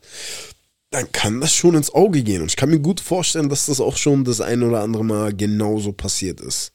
dann 0.96 1.12
kann 1.12 1.42
das 1.42 1.54
schon 1.54 1.76
ins 1.76 1.94
Auge 1.94 2.24
gehen. 2.24 2.42
Und 2.42 2.48
ich 2.48 2.56
kann 2.56 2.70
mir 2.70 2.80
gut 2.80 3.02
vorstellen, 3.02 3.50
dass 3.50 3.66
das 3.66 3.82
auch 3.82 3.98
schon 3.98 4.24
das 4.24 4.40
ein 4.40 4.64
oder 4.64 4.82
andere 4.82 5.04
Mal 5.04 5.36
genauso 5.36 5.92
passiert 5.92 6.40
ist. 6.40 6.72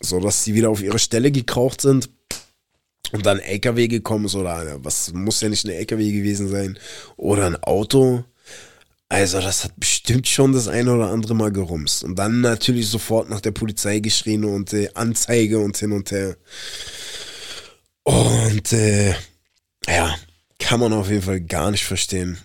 So, 0.00 0.20
dass 0.20 0.44
sie 0.44 0.54
wieder 0.54 0.68
auf 0.68 0.82
ihre 0.82 0.98
Stelle 0.98 1.32
gekraucht 1.32 1.80
sind 1.80 2.10
und 3.10 3.24
dann 3.24 3.38
LKW 3.38 3.88
gekommen 3.88 4.26
ist 4.26 4.34
oder 4.34 4.78
was 4.84 5.14
muss 5.14 5.40
ja 5.40 5.48
nicht 5.48 5.64
ein 5.64 5.70
LKW 5.70 6.12
gewesen 6.12 6.48
sein 6.48 6.78
oder 7.16 7.46
ein 7.46 7.56
Auto. 7.62 8.22
Also, 9.08 9.40
das 9.40 9.64
hat 9.64 9.72
bestimmt 9.80 10.28
schon 10.28 10.52
das 10.52 10.68
eine 10.68 10.92
oder 10.92 11.08
andere 11.08 11.34
Mal 11.34 11.50
gerumst. 11.50 12.04
Und 12.04 12.18
dann 12.18 12.42
natürlich 12.42 12.88
sofort 12.88 13.30
nach 13.30 13.40
der 13.40 13.52
Polizei 13.52 14.00
geschrien 14.00 14.44
und 14.44 14.74
äh, 14.74 14.90
Anzeige 14.92 15.58
und 15.60 15.78
hin 15.78 15.92
und 15.92 16.10
her. 16.10 16.36
Und 18.02 18.72
äh, 18.74 19.14
ja, 19.86 20.14
kann 20.58 20.80
man 20.80 20.92
auf 20.92 21.08
jeden 21.08 21.22
Fall 21.22 21.40
gar 21.40 21.70
nicht 21.70 21.86
verstehen. 21.86 22.36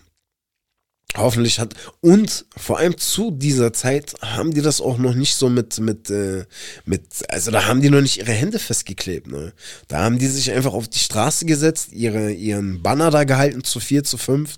Hoffentlich 1.15 1.59
hat 1.59 1.75
und 2.01 2.45
vor 2.57 2.79
allem 2.79 2.97
zu 2.97 3.29
dieser 3.29 3.71
Zeit 3.71 4.13
haben 4.21 4.53
die 4.53 4.61
das 4.61 4.81
auch 4.81 4.97
noch 4.97 5.13
nicht 5.13 5.35
so 5.35 5.47
mit 5.47 5.79
mit 5.79 6.09
äh, 6.09 6.45
mit 6.85 7.03
also 7.27 7.51
da 7.51 7.67
haben 7.67 7.81
die 7.81 7.91
noch 7.91 8.01
nicht 8.01 8.17
ihre 8.17 8.31
Hände 8.31 8.57
festgeklebt 8.57 9.27
ne? 9.27 9.53
Da 9.87 10.03
haben 10.03 10.17
die 10.17 10.27
sich 10.27 10.51
einfach 10.51 10.73
auf 10.73 10.87
die 10.87 10.99
Straße 10.99 11.45
gesetzt 11.45 11.93
ihre 11.93 12.31
ihren 12.31 12.81
Banner 12.81 13.11
da 13.11 13.25
gehalten 13.25 13.63
zu 13.63 13.79
vier 13.79 14.03
zu 14.03 14.17
fünf 14.17 14.55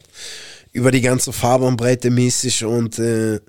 über 0.75 0.91
die 0.91 1.01
ganze 1.01 1.31
Fahrbahnbreite 1.31 2.09
mäßig 2.09 2.65
und 2.65 2.99
äh, 2.99 3.39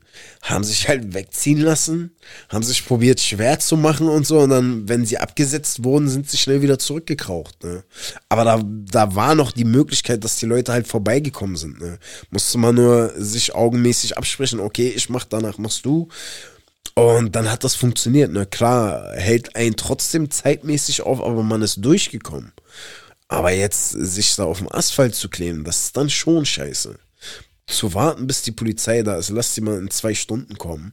haben 0.42 0.62
sich 0.62 0.86
halt 0.86 1.12
wegziehen 1.12 1.60
lassen, 1.60 2.12
haben 2.48 2.62
sich 2.62 2.86
probiert 2.86 3.20
schwer 3.20 3.58
zu 3.58 3.76
machen 3.76 4.08
und 4.08 4.24
so 4.24 4.38
und 4.38 4.50
dann, 4.50 4.88
wenn 4.88 5.04
sie 5.04 5.18
abgesetzt 5.18 5.82
wurden, 5.82 6.08
sind 6.08 6.30
sie 6.30 6.36
schnell 6.36 6.62
wieder 6.62 6.78
zurückgekraucht. 6.78 7.64
Ne? 7.64 7.82
Aber 8.28 8.44
da, 8.44 8.62
da 8.64 9.16
war 9.16 9.34
noch 9.34 9.50
die 9.50 9.64
Möglichkeit, 9.64 10.22
dass 10.22 10.36
die 10.36 10.46
Leute 10.46 10.72
halt 10.72 10.86
vorbeigekommen 10.86 11.56
sind. 11.56 11.80
Ne? 11.80 11.98
Musste 12.30 12.58
man 12.58 12.76
nur 12.76 13.12
sich 13.16 13.56
augenmäßig 13.56 14.16
absprechen, 14.16 14.60
okay, 14.60 14.92
ich 14.94 15.08
mach, 15.08 15.24
danach 15.24 15.58
machst 15.58 15.84
du. 15.84 16.06
Und 16.94 17.34
dann 17.34 17.50
hat 17.50 17.64
das 17.64 17.74
funktioniert. 17.74 18.30
Ne? 18.32 18.46
Klar, 18.46 19.14
hält 19.16 19.56
einen 19.56 19.74
trotzdem 19.74 20.30
zeitmäßig 20.30 21.02
auf, 21.02 21.20
aber 21.20 21.42
man 21.42 21.62
ist 21.62 21.84
durchgekommen. 21.84 22.52
Aber 23.26 23.50
jetzt 23.50 23.90
sich 23.90 24.36
da 24.36 24.44
auf 24.44 24.58
dem 24.58 24.72
Asphalt 24.72 25.16
zu 25.16 25.28
kleben, 25.28 25.64
das 25.64 25.86
ist 25.86 25.96
dann 25.96 26.08
schon 26.08 26.46
scheiße 26.46 26.96
zu 27.66 27.94
warten, 27.94 28.26
bis 28.26 28.42
die 28.42 28.52
Polizei 28.52 29.02
da 29.02 29.16
ist. 29.16 29.30
Lass 29.30 29.54
sie 29.54 29.60
mal 29.60 29.78
in 29.78 29.90
zwei 29.90 30.14
Stunden 30.14 30.56
kommen. 30.58 30.92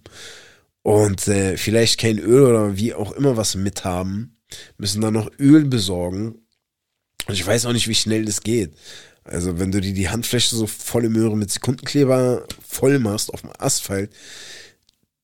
Und 0.82 1.28
äh, 1.28 1.58
vielleicht 1.58 2.00
kein 2.00 2.20
Öl 2.20 2.44
oder 2.44 2.78
wie 2.78 2.94
auch 2.94 3.12
immer 3.14 3.38
was 3.38 3.56
mithaben. 3.56 4.38
Müssen 4.78 5.02
dann 5.02 5.14
noch 5.14 5.32
Öl 5.40 5.66
besorgen. 5.66 6.36
Und 7.28 7.34
ich 7.34 7.46
weiß 7.46 7.66
auch 7.66 7.74
nicht, 7.74 7.88
wie 7.88 7.96
schnell 7.96 8.26
das 8.26 8.42
geht. 8.42 8.74
Also, 9.24 9.58
wenn 9.58 9.72
du 9.72 9.80
dir 9.80 9.94
die 9.94 10.10
Handfläche 10.10 10.56
so 10.56 10.68
volle 10.68 11.08
Möhre 11.08 11.38
mit 11.38 11.50
Sekundenkleber 11.50 12.46
voll 12.68 13.00
machst 13.00 13.34
auf 13.34 13.42
dem 13.42 13.52
Asphalt, 13.58 14.12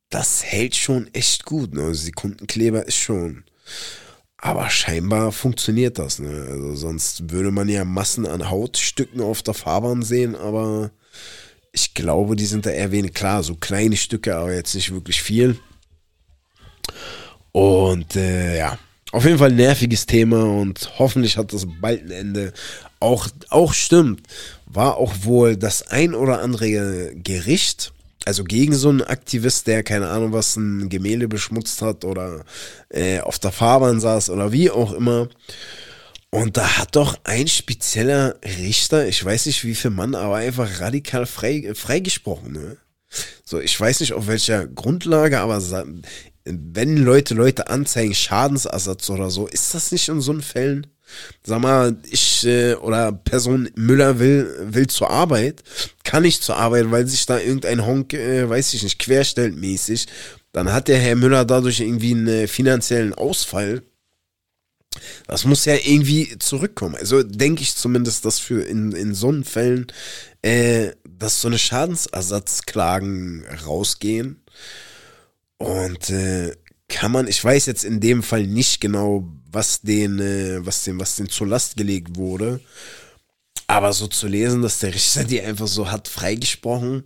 das 0.09 0.43
hält 0.43 0.75
schon 0.75 1.13
echt 1.13 1.45
gut. 1.45 1.73
Ne? 1.73 1.83
Also 1.83 2.05
Sekundenkleber 2.05 2.87
ist 2.87 2.97
schon. 2.97 3.43
Aber 4.37 4.69
scheinbar 4.69 5.31
funktioniert 5.31 5.99
das. 5.99 6.19
Ne? 6.19 6.47
Also 6.49 6.75
sonst 6.75 7.29
würde 7.31 7.51
man 7.51 7.69
ja 7.69 7.85
Massen 7.85 8.25
an 8.25 8.49
Hautstücken 8.49 9.21
auf 9.21 9.43
der 9.43 9.53
Fahrbahn 9.53 10.01
sehen, 10.01 10.35
aber 10.35 10.91
ich 11.71 11.93
glaube, 11.93 12.35
die 12.35 12.45
sind 12.45 12.65
da 12.65 12.71
eher 12.71 12.91
wenig. 12.91 13.13
Klar, 13.13 13.43
so 13.43 13.55
kleine 13.55 13.97
Stücke, 13.97 14.35
aber 14.35 14.53
jetzt 14.53 14.75
nicht 14.75 14.91
wirklich 14.91 15.21
viel. 15.21 15.57
Und 17.51 18.15
äh, 18.15 18.57
ja, 18.57 18.77
auf 19.11 19.25
jeden 19.25 19.39
Fall 19.39 19.49
ein 19.49 19.55
nerviges 19.55 20.05
Thema 20.05 20.43
und 20.43 20.99
hoffentlich 20.99 21.37
hat 21.37 21.53
das 21.53 21.65
bald 21.81 22.03
ein 22.03 22.11
Ende. 22.11 22.53
Auch, 22.99 23.27
auch 23.49 23.73
stimmt, 23.73 24.21
war 24.65 24.97
auch 24.97 25.13
wohl 25.23 25.55
das 25.55 25.87
ein 25.87 26.13
oder 26.13 26.41
andere 26.41 27.15
Gericht, 27.15 27.91
also 28.25 28.43
gegen 28.43 28.75
so 28.75 28.89
einen 28.89 29.01
Aktivist, 29.01 29.65
der 29.67 29.81
keine 29.83 30.09
Ahnung 30.09 30.33
was, 30.33 30.55
ein 30.55 30.89
Gemälde 30.89 31.27
beschmutzt 31.27 31.81
hat 31.81 32.05
oder 32.05 32.45
äh, 32.89 33.19
auf 33.21 33.39
der 33.39 33.51
Fahrbahn 33.51 33.99
saß 33.99 34.29
oder 34.29 34.51
wie 34.51 34.69
auch 34.69 34.93
immer. 34.93 35.29
Und 36.31 36.57
da 36.57 36.77
hat 36.77 36.95
doch 36.95 37.19
ein 37.23 37.47
spezieller 37.47 38.35
Richter, 38.43 39.07
ich 39.07 39.23
weiß 39.23 39.47
nicht 39.47 39.63
wie 39.65 39.73
viel 39.73 39.91
Mann, 39.91 40.13
aber 40.13 40.35
einfach 40.35 40.79
radikal 40.79 41.25
frei, 41.25 41.71
freigesprochen. 41.73 42.53
Ne? 42.53 42.77
So, 43.43 43.59
ich 43.59 43.79
weiß 43.79 44.01
nicht 44.01 44.13
auf 44.13 44.27
welcher 44.27 44.67
Grundlage, 44.67 45.39
aber 45.39 45.59
wenn 46.45 46.97
Leute 46.97 47.33
Leute 47.33 47.67
anzeigen, 47.67 48.13
Schadensersatz 48.13 49.09
oder 49.09 49.31
so, 49.31 49.47
ist 49.47 49.73
das 49.73 49.91
nicht 49.91 50.07
in 50.07 50.21
so 50.21 50.31
einen 50.31 50.41
Fällen? 50.41 50.87
Sag 51.43 51.61
mal, 51.61 51.97
ich 52.11 52.45
äh, 52.45 52.75
oder 52.75 53.11
Person 53.11 53.69
Müller 53.75 54.19
will, 54.19 54.55
will 54.61 54.85
zur 54.85 55.09
Arbeit, 55.09 55.63
kann 56.03 56.21
nicht 56.21 56.43
zur 56.43 56.57
Arbeit, 56.57 56.91
weil 56.91 57.07
sich 57.07 57.25
da 57.25 57.39
irgendein 57.39 57.83
Honk, 57.83 58.13
äh, 58.13 58.47
weiß 58.47 58.75
ich 58.75 58.83
nicht, 58.83 58.99
querstellt 58.99 59.55
mäßig. 59.55 60.05
Dann 60.51 60.71
hat 60.71 60.87
der 60.87 60.99
Herr 60.99 61.15
Müller 61.15 61.45
dadurch 61.45 61.79
irgendwie 61.79 62.11
einen 62.11 62.47
finanziellen 62.47 63.15
Ausfall 63.15 63.81
das 65.27 65.45
muss 65.45 65.65
ja 65.65 65.75
irgendwie 65.75 66.37
zurückkommen. 66.39 66.95
Also 66.95 67.23
denke 67.23 67.61
ich 67.61 67.75
zumindest, 67.75 68.25
dass 68.25 68.39
für 68.39 68.63
in, 68.63 68.91
in 68.91 69.13
so 69.13 69.29
einen 69.29 69.43
Fällen, 69.43 69.87
äh, 70.41 70.91
dass 71.07 71.41
so 71.41 71.47
eine 71.47 71.59
Schadensersatzklagen 71.59 73.45
rausgehen. 73.65 74.43
Und 75.57 76.09
äh, 76.09 76.55
kann 76.87 77.11
man, 77.11 77.27
ich 77.27 77.43
weiß 77.43 77.65
jetzt 77.67 77.83
in 77.83 77.99
dem 77.99 78.23
Fall 78.23 78.47
nicht 78.47 78.81
genau, 78.81 79.29
was 79.51 79.81
den, 79.81 80.19
äh, 80.19 80.65
was 80.65 80.83
den, 80.83 80.99
was 80.99 81.15
den 81.15 81.29
zur 81.29 81.47
Last 81.47 81.77
gelegt 81.77 82.15
wurde. 82.15 82.59
Aber 83.67 83.93
so 83.93 84.07
zu 84.07 84.27
lesen, 84.27 84.63
dass 84.63 84.79
der 84.79 84.93
Richter 84.93 85.23
die 85.25 85.41
einfach 85.41 85.67
so 85.67 85.91
hat 85.91 86.07
freigesprochen, 86.07 87.03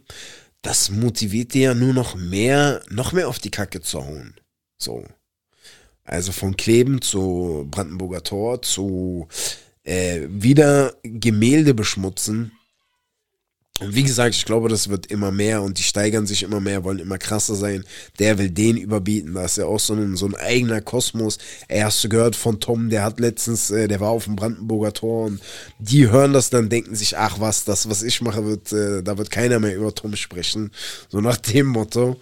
das 0.61 0.89
motiviert 0.89 1.53
die 1.53 1.61
ja 1.61 1.73
nur 1.73 1.93
noch 1.93 2.15
mehr, 2.15 2.81
noch 2.89 3.11
mehr 3.11 3.27
auf 3.27 3.39
die 3.39 3.51
Kacke 3.51 3.81
zu 3.81 4.05
hauen. 4.05 4.35
So. 4.77 5.05
Also 6.05 6.31
von 6.31 6.57
Kleben 6.57 7.01
zu 7.01 7.67
Brandenburger 7.69 8.24
Tor 8.24 8.62
zu 8.62 9.27
äh, 9.83 10.22
wieder 10.29 10.95
Gemälde 11.03 11.74
beschmutzen. 11.74 12.51
Und 13.79 13.95
wie 13.95 14.03
gesagt, 14.03 14.36
ich 14.36 14.45
glaube, 14.45 14.69
das 14.69 14.89
wird 14.89 15.07
immer 15.07 15.31
mehr 15.31 15.63
und 15.63 15.79
die 15.79 15.83
steigern 15.83 16.27
sich 16.27 16.43
immer 16.43 16.60
mehr, 16.60 16.83
wollen 16.83 17.00
immer 17.00 17.17
krasser 17.17 17.55
sein. 17.55 17.83
Der 18.19 18.38
will 18.38 18.51
den 18.51 18.77
überbieten. 18.77 19.33
Da 19.33 19.45
ist 19.45 19.57
ja 19.57 19.65
auch 19.65 19.79
so 19.79 19.93
ein, 19.93 20.15
so 20.15 20.27
ein 20.27 20.36
eigener 20.36 20.79
Kosmos. 20.79 21.39
Er 21.67 21.86
hast 21.86 22.03
du 22.03 22.10
gehört 22.10 22.36
von 22.36 22.60
Tom, 22.60 22.89
der 22.89 23.03
hat 23.03 23.19
letztens, 23.19 23.72
äh, 23.72 23.88
der 23.88 24.00
war 24.00 24.10
auf 24.10 24.25
dem 24.25 24.36
Brandenburger 24.36 24.93
Tor 24.93 25.25
und 25.25 25.41
die 25.79 26.10
hören 26.10 26.33
das 26.33 26.51
dann, 26.51 26.69
denken 26.69 26.95
sich, 26.95 27.17
ach 27.17 27.39
was, 27.39 27.65
das, 27.65 27.89
was 27.89 28.03
ich 28.03 28.22
mache, 28.22 28.45
wird, 28.45 28.72
äh, 28.72 29.01
da 29.01 29.17
wird 29.17 29.31
keiner 29.31 29.60
mehr 29.60 29.75
über 29.75 29.93
Tom 29.95 30.15
sprechen. 30.15 30.72
So 31.10 31.19
nach 31.19 31.38
dem 31.38 31.65
Motto. 31.65 32.17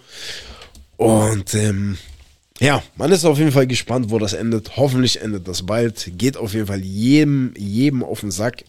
Und 0.96 1.54
ähm, 1.54 1.98
ja, 2.62 2.80
man 2.94 3.10
ist 3.10 3.24
auf 3.24 3.38
jeden 3.38 3.50
Fall 3.50 3.66
gespannt, 3.66 4.10
wo 4.10 4.20
das 4.20 4.34
endet. 4.34 4.76
Hoffentlich 4.76 5.20
endet 5.20 5.48
das 5.48 5.66
bald. 5.66 6.12
Geht 6.16 6.36
auf 6.36 6.54
jeden 6.54 6.68
Fall 6.68 6.80
jedem, 6.80 7.52
jedem 7.56 8.04
auf 8.04 8.20
den 8.20 8.30
Sack. 8.30 8.64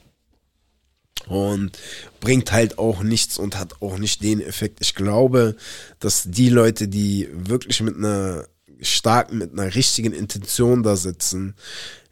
Und 1.27 1.77
bringt 2.19 2.51
halt 2.51 2.79
auch 2.79 3.03
nichts 3.03 3.37
und 3.37 3.55
hat 3.55 3.83
auch 3.83 3.99
nicht 3.99 4.23
den 4.23 4.41
Effekt. 4.41 4.79
Ich 4.81 4.95
glaube, 4.95 5.55
dass 5.99 6.23
die 6.25 6.49
Leute, 6.49 6.87
die 6.87 7.29
wirklich 7.31 7.81
mit 7.81 7.95
einer 7.95 8.47
starken, 8.81 9.37
mit 9.37 9.53
einer 9.53 9.75
richtigen 9.75 10.11
Intention 10.11 10.81
da 10.81 10.95
sitzen, 10.95 11.53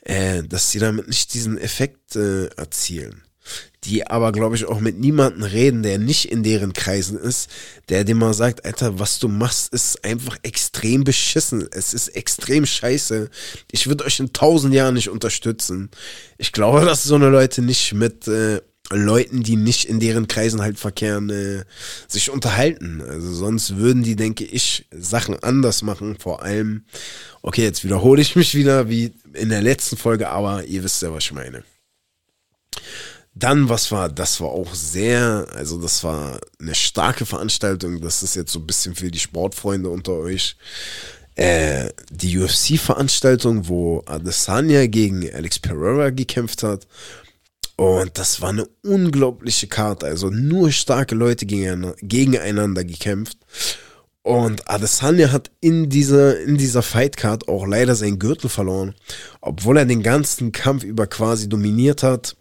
äh, 0.02 0.44
dass 0.44 0.70
sie 0.70 0.78
damit 0.78 1.08
nicht 1.08 1.34
diesen 1.34 1.58
Effekt 1.58 2.16
äh, 2.16 2.46
erzielen 2.58 3.24
die 3.84 4.06
aber, 4.06 4.32
glaube 4.32 4.56
ich, 4.56 4.66
auch 4.66 4.80
mit 4.80 5.00
niemandem 5.00 5.44
reden, 5.44 5.82
der 5.82 5.98
nicht 5.98 6.32
in 6.32 6.44
deren 6.44 6.74
Kreisen 6.74 7.18
ist, 7.18 7.50
der 7.90 8.04
dir 8.04 8.16
mal 8.16 8.34
sagt, 8.34 8.64
Alter, 8.64 9.00
was 9.00 9.18
du 9.18 9.28
machst, 9.28 9.74
ist 9.74 10.04
einfach 10.06 10.38
extrem 10.44 11.04
beschissen. 11.04 11.68
Es 11.72 11.94
ist 11.94 12.10
extrem 12.10 12.66
scheiße. 12.66 13.30
Ich 13.72 13.88
würde 13.88 14.06
euch 14.06 14.20
in 14.20 14.34
tausend 14.34 14.74
Jahren 14.76 14.94
nicht 14.94 15.10
unterstützen. 15.10 15.90
Ich 16.38 16.52
glaube, 16.52 16.82
dass 16.86 17.04
so 17.04 17.16
eine 17.16 17.30
Leute 17.30 17.64
nicht 17.64 17.94
mit 17.94 18.28
äh, 18.28 18.62
Leuten, 18.92 19.42
die 19.42 19.56
nicht 19.56 19.86
in 19.86 20.00
deren 20.00 20.28
Kreisen 20.28 20.62
halt 20.62 20.78
verkehren, 20.78 21.30
äh, 21.30 21.64
sich 22.08 22.30
unterhalten. 22.30 23.02
Also 23.02 23.34
sonst 23.34 23.78
würden 23.78 24.04
die, 24.04 24.16
denke 24.16 24.44
ich, 24.44 24.86
Sachen 24.92 25.42
anders 25.42 25.82
machen. 25.82 26.18
Vor 26.20 26.44
allem, 26.44 26.86
okay, 27.42 27.64
jetzt 27.64 27.84
wiederhole 27.84 28.22
ich 28.22 28.36
mich 28.36 28.54
wieder 28.54 28.90
wie 28.90 29.14
in 29.34 29.50
der 29.50 29.62
letzten 29.62 29.98
Folge, 29.98 30.30
aber 30.30 30.66
ihr 30.66 30.84
wisst 30.84 31.02
ja, 31.02 31.12
was 31.14 31.24
ich 31.24 31.32
meine. 31.32 31.64
Dann, 33.42 33.70
was 33.70 33.92
war, 33.92 34.08
das 34.08 34.40
war 34.40 34.50
auch 34.50 34.76
sehr, 34.76 35.48
also 35.56 35.82
das 35.82 36.04
war 36.04 36.40
eine 36.60 36.76
starke 36.76 37.26
Veranstaltung. 37.26 38.00
Das 38.00 38.22
ist 38.22 38.36
jetzt 38.36 38.52
so 38.52 38.60
ein 38.60 38.68
bisschen 38.68 38.94
für 38.94 39.10
die 39.10 39.18
Sportfreunde 39.18 39.90
unter 39.90 40.14
euch. 40.14 40.56
Äh, 41.34 41.90
die 42.12 42.38
UFC-Veranstaltung, 42.38 43.68
wo 43.68 44.04
Adesanya 44.06 44.86
gegen 44.86 45.28
Alex 45.34 45.58
Pereira 45.58 46.12
gekämpft 46.12 46.62
hat. 46.62 46.86
Und 47.78 48.12
das 48.20 48.42
war 48.42 48.50
eine 48.50 48.68
unglaubliche 48.84 49.66
Karte. 49.66 50.06
Also 50.06 50.30
nur 50.30 50.72
starke 50.72 51.16
Leute 51.16 51.48
gegeneinander 51.48 52.84
gekämpft. 52.84 53.40
Und 54.22 54.70
Adesanya 54.70 55.32
hat 55.32 55.50
in 55.62 55.90
dieser, 55.90 56.40
in 56.42 56.58
dieser 56.58 56.84
Fightcard 56.84 57.48
auch 57.48 57.66
leider 57.66 57.96
seinen 57.96 58.20
Gürtel 58.20 58.52
verloren. 58.52 58.94
Obwohl 59.40 59.78
er 59.78 59.86
den 59.86 60.04
ganzen 60.04 60.52
Kampf 60.52 60.84
über 60.84 61.08
quasi 61.08 61.50
dominiert 61.50 62.04
hat 62.04 62.36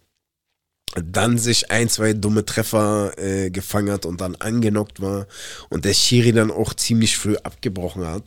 dann 0.95 1.37
sich 1.37 1.71
ein, 1.71 1.89
zwei 1.89 2.13
dumme 2.13 2.45
Treffer 2.45 3.13
äh, 3.17 3.49
gefangen 3.49 3.91
hat 3.91 4.05
und 4.05 4.21
dann 4.21 4.35
angenockt 4.35 5.01
war 5.01 5.27
und 5.69 5.85
der 5.85 5.93
Schiri 5.93 6.31
dann 6.31 6.51
auch 6.51 6.73
ziemlich 6.73 7.17
früh 7.17 7.35
abgebrochen 7.37 8.05
hat. 8.05 8.23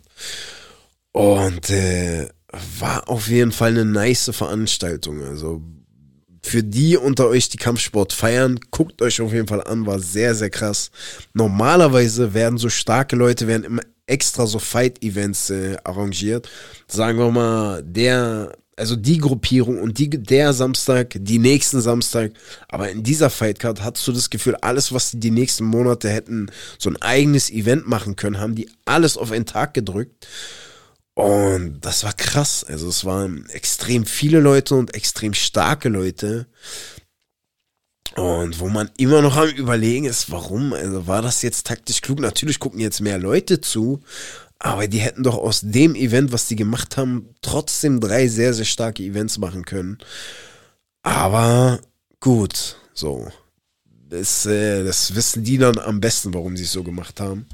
Und 1.12 1.70
äh, 1.70 2.28
war 2.78 3.08
auf 3.08 3.28
jeden 3.28 3.52
Fall 3.52 3.70
eine 3.70 3.84
nice 3.84 4.30
Veranstaltung. 4.32 5.22
Also 5.22 5.62
für 6.42 6.62
die 6.62 6.96
unter 6.96 7.28
euch, 7.28 7.48
die 7.48 7.56
Kampfsport 7.56 8.12
feiern, 8.12 8.60
guckt 8.70 9.00
euch 9.00 9.20
auf 9.20 9.32
jeden 9.32 9.48
Fall 9.48 9.62
an, 9.62 9.86
war 9.86 9.98
sehr, 9.98 10.34
sehr 10.34 10.50
krass. 10.50 10.90
Normalerweise 11.32 12.34
werden 12.34 12.58
so 12.58 12.68
starke 12.68 13.16
Leute, 13.16 13.46
werden 13.46 13.64
immer 13.64 13.82
extra 14.06 14.46
so 14.46 14.58
Fight-Events 14.58 15.50
äh, 15.50 15.76
arrangiert. 15.84 16.48
Sagen 16.86 17.18
wir 17.18 17.30
mal, 17.30 17.82
der, 17.82 18.52
also 18.76 18.96
die 18.96 19.18
Gruppierung 19.18 19.80
und 19.80 19.98
die, 19.98 20.10
der 20.10 20.52
Samstag, 20.52 21.16
die 21.18 21.38
nächsten 21.38 21.80
Samstag. 21.80 22.32
Aber 22.68 22.90
in 22.90 23.02
dieser 23.02 23.30
Fightcard 23.30 23.82
hattest 23.82 24.06
du 24.06 24.12
das 24.12 24.30
Gefühl, 24.30 24.56
alles, 24.56 24.92
was 24.92 25.12
die, 25.12 25.20
die 25.20 25.30
nächsten 25.30 25.64
Monate 25.64 26.08
hätten 26.08 26.50
so 26.78 26.90
ein 26.90 27.00
eigenes 27.00 27.50
Event 27.50 27.86
machen 27.86 28.16
können, 28.16 28.40
haben 28.40 28.54
die 28.54 28.68
alles 28.84 29.16
auf 29.16 29.30
einen 29.30 29.46
Tag 29.46 29.74
gedrückt. 29.74 30.26
Und 31.14 31.80
das 31.82 32.02
war 32.02 32.12
krass. 32.12 32.64
Also 32.64 32.88
es 32.88 33.04
waren 33.04 33.48
extrem 33.50 34.04
viele 34.04 34.40
Leute 34.40 34.74
und 34.74 34.94
extrem 34.94 35.34
starke 35.34 35.88
Leute. 35.88 36.46
Und 38.16 38.60
wo 38.60 38.68
man 38.68 38.90
immer 38.96 39.22
noch 39.22 39.36
am 39.36 39.48
überlegen 39.48 40.04
ist, 40.04 40.30
warum? 40.30 40.72
Also 40.72 41.06
war 41.06 41.22
das 41.22 41.42
jetzt 41.42 41.66
taktisch 41.66 42.00
klug? 42.00 42.20
Natürlich 42.20 42.60
gucken 42.60 42.78
jetzt 42.78 43.00
mehr 43.00 43.18
Leute 43.18 43.60
zu, 43.60 44.02
aber 44.64 44.88
die 44.88 45.00
hätten 45.00 45.22
doch 45.22 45.36
aus 45.36 45.60
dem 45.62 45.94
Event, 45.94 46.32
was 46.32 46.48
die 46.48 46.56
gemacht 46.56 46.96
haben, 46.96 47.28
trotzdem 47.42 48.00
drei 48.00 48.28
sehr, 48.28 48.54
sehr 48.54 48.64
starke 48.64 49.02
Events 49.02 49.36
machen 49.36 49.66
können. 49.66 49.98
Aber 51.02 51.80
gut, 52.18 52.78
so. 52.94 53.28
Das, 54.08 54.46
äh, 54.46 54.82
das 54.82 55.14
wissen 55.14 55.44
die 55.44 55.58
dann 55.58 55.78
am 55.78 56.00
besten, 56.00 56.32
warum 56.32 56.56
sie 56.56 56.62
es 56.62 56.72
so 56.72 56.82
gemacht 56.82 57.20
haben. 57.20 57.44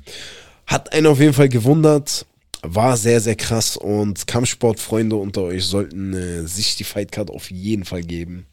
Hat 0.68 0.92
einen 0.92 1.08
auf 1.08 1.18
jeden 1.18 1.32
Fall 1.32 1.48
gewundert. 1.48 2.26
War 2.62 2.96
sehr, 2.96 3.20
sehr 3.20 3.34
krass 3.34 3.76
und 3.76 4.28
Kampfsportfreunde 4.28 5.16
unter 5.16 5.42
euch 5.42 5.64
sollten 5.64 6.14
äh, 6.14 6.46
sich 6.46 6.76
die 6.76 6.84
Fightcard 6.84 7.30
auf 7.30 7.50
jeden 7.50 7.84
Fall 7.84 8.02
geben. 8.02 8.46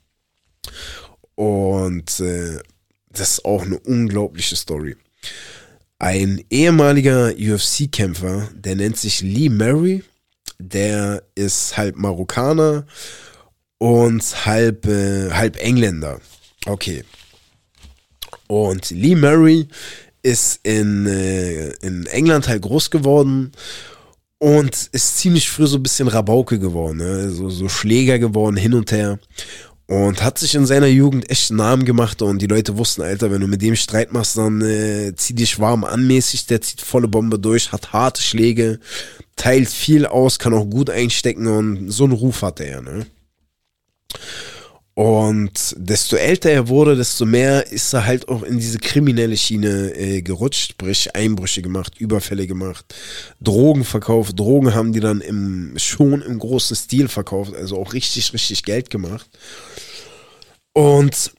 Und 1.36 2.20
äh, 2.22 2.58
das 3.10 3.34
ist 3.34 3.46
auch 3.46 3.62
eine 3.62 3.78
unglaubliche 3.78 4.56
Story. 4.56 4.98
Ein 6.00 6.44
ehemaliger 6.52 7.34
UFC-Kämpfer, 7.36 8.50
der 8.54 8.76
nennt 8.76 8.98
sich 8.98 9.22
Lee 9.22 9.50
Murray, 9.50 10.04
der 10.60 11.24
ist 11.34 11.76
halb 11.76 11.96
Marokkaner 11.96 12.86
und 13.80 14.46
halb, 14.46 14.86
äh, 14.86 15.32
halb 15.32 15.58
Engländer. 15.58 16.20
Okay. 16.66 17.04
Und 18.48 18.92
Lee 18.92 19.16
Murray 19.16 19.68
ist 20.22 20.60
in, 20.64 21.08
äh, 21.08 21.70
in 21.82 22.06
England 22.08 22.48
halt 22.48 22.62
groß 22.62 22.92
geworden 22.92 23.52
und 24.40 24.90
ist 24.92 25.18
ziemlich 25.18 25.50
früh 25.50 25.66
so 25.66 25.78
ein 25.78 25.84
bisschen 25.84 26.08
Rabauke 26.08 26.60
geworden, 26.60 26.98
ne? 26.98 27.30
so, 27.30 27.50
so 27.50 27.70
Schläger 27.70 28.20
geworden, 28.20 28.56
hin 28.56 28.74
und 28.74 28.92
her. 28.92 29.20
Und 29.88 30.22
hat 30.22 30.38
sich 30.38 30.54
in 30.54 30.66
seiner 30.66 30.88
Jugend 30.88 31.30
echt 31.30 31.50
einen 31.50 31.60
Namen 31.60 31.86
gemacht 31.86 32.22
und 32.22 32.42
die 32.42 32.48
Leute 32.48 32.78
wussten, 32.78 33.04
Alter, 33.04 33.32
wenn 33.32 33.40
du 33.40 33.48
mit 33.48 33.62
dem 33.62 33.78
Streit 33.78 34.12
machst, 34.12 34.38
dann 34.38 34.60
äh, 34.62 35.14
zieh 35.16 35.34
dich 35.34 35.60
warm 35.60 35.86
anmäßig, 35.86 36.46
der 36.46 36.60
zieht 36.60 36.82
volle 36.82 37.08
Bombe 37.08 37.40
durch, 37.40 37.72
hat 37.72 37.94
harte 37.94 38.22
Schläge, 38.22 38.82
teilt 39.38 39.70
viel 39.70 40.06
aus, 40.06 40.40
kann 40.40 40.54
auch 40.54 40.66
gut 40.66 40.90
einstecken 40.90 41.48
und 41.48 41.90
so 41.90 42.04
einen 42.04 42.12
Ruf 42.12 42.42
hat 42.42 42.60
er, 42.60 42.82
ne? 42.82 43.06
Und 44.98 45.76
desto 45.78 46.16
älter 46.16 46.50
er 46.50 46.70
wurde, 46.70 46.96
desto 46.96 47.28
mehr 47.28 47.72
ist 47.72 47.94
er 47.94 48.08
halt 48.08 48.28
auch 48.30 48.42
in 48.42 48.58
diese 48.58 48.80
kriminelle 48.80 49.38
Schiene 49.38 49.96
äh, 49.96 50.24
gerutscht, 50.24 50.72
sprich 50.72 51.16
Einbrüche 51.16 51.62
gemacht, 51.62 52.00
Überfälle 52.00 52.48
gemacht, 52.48 52.96
Drogen 53.40 53.84
verkauft. 53.84 54.40
Drogen 54.40 54.74
haben 54.74 54.94
die 54.94 55.00
dann 55.00 55.22
im, 55.22 55.74
schon 55.78 56.24
im 56.24 56.40
großen 56.40 56.76
Stil 56.76 57.10
verkauft, 57.10 57.54
also 57.56 57.78
auch 57.78 57.94
richtig, 57.94 58.34
richtig 58.34 58.64
Geld 58.64 58.90
gemacht. 58.90 59.30
Und 60.74 61.32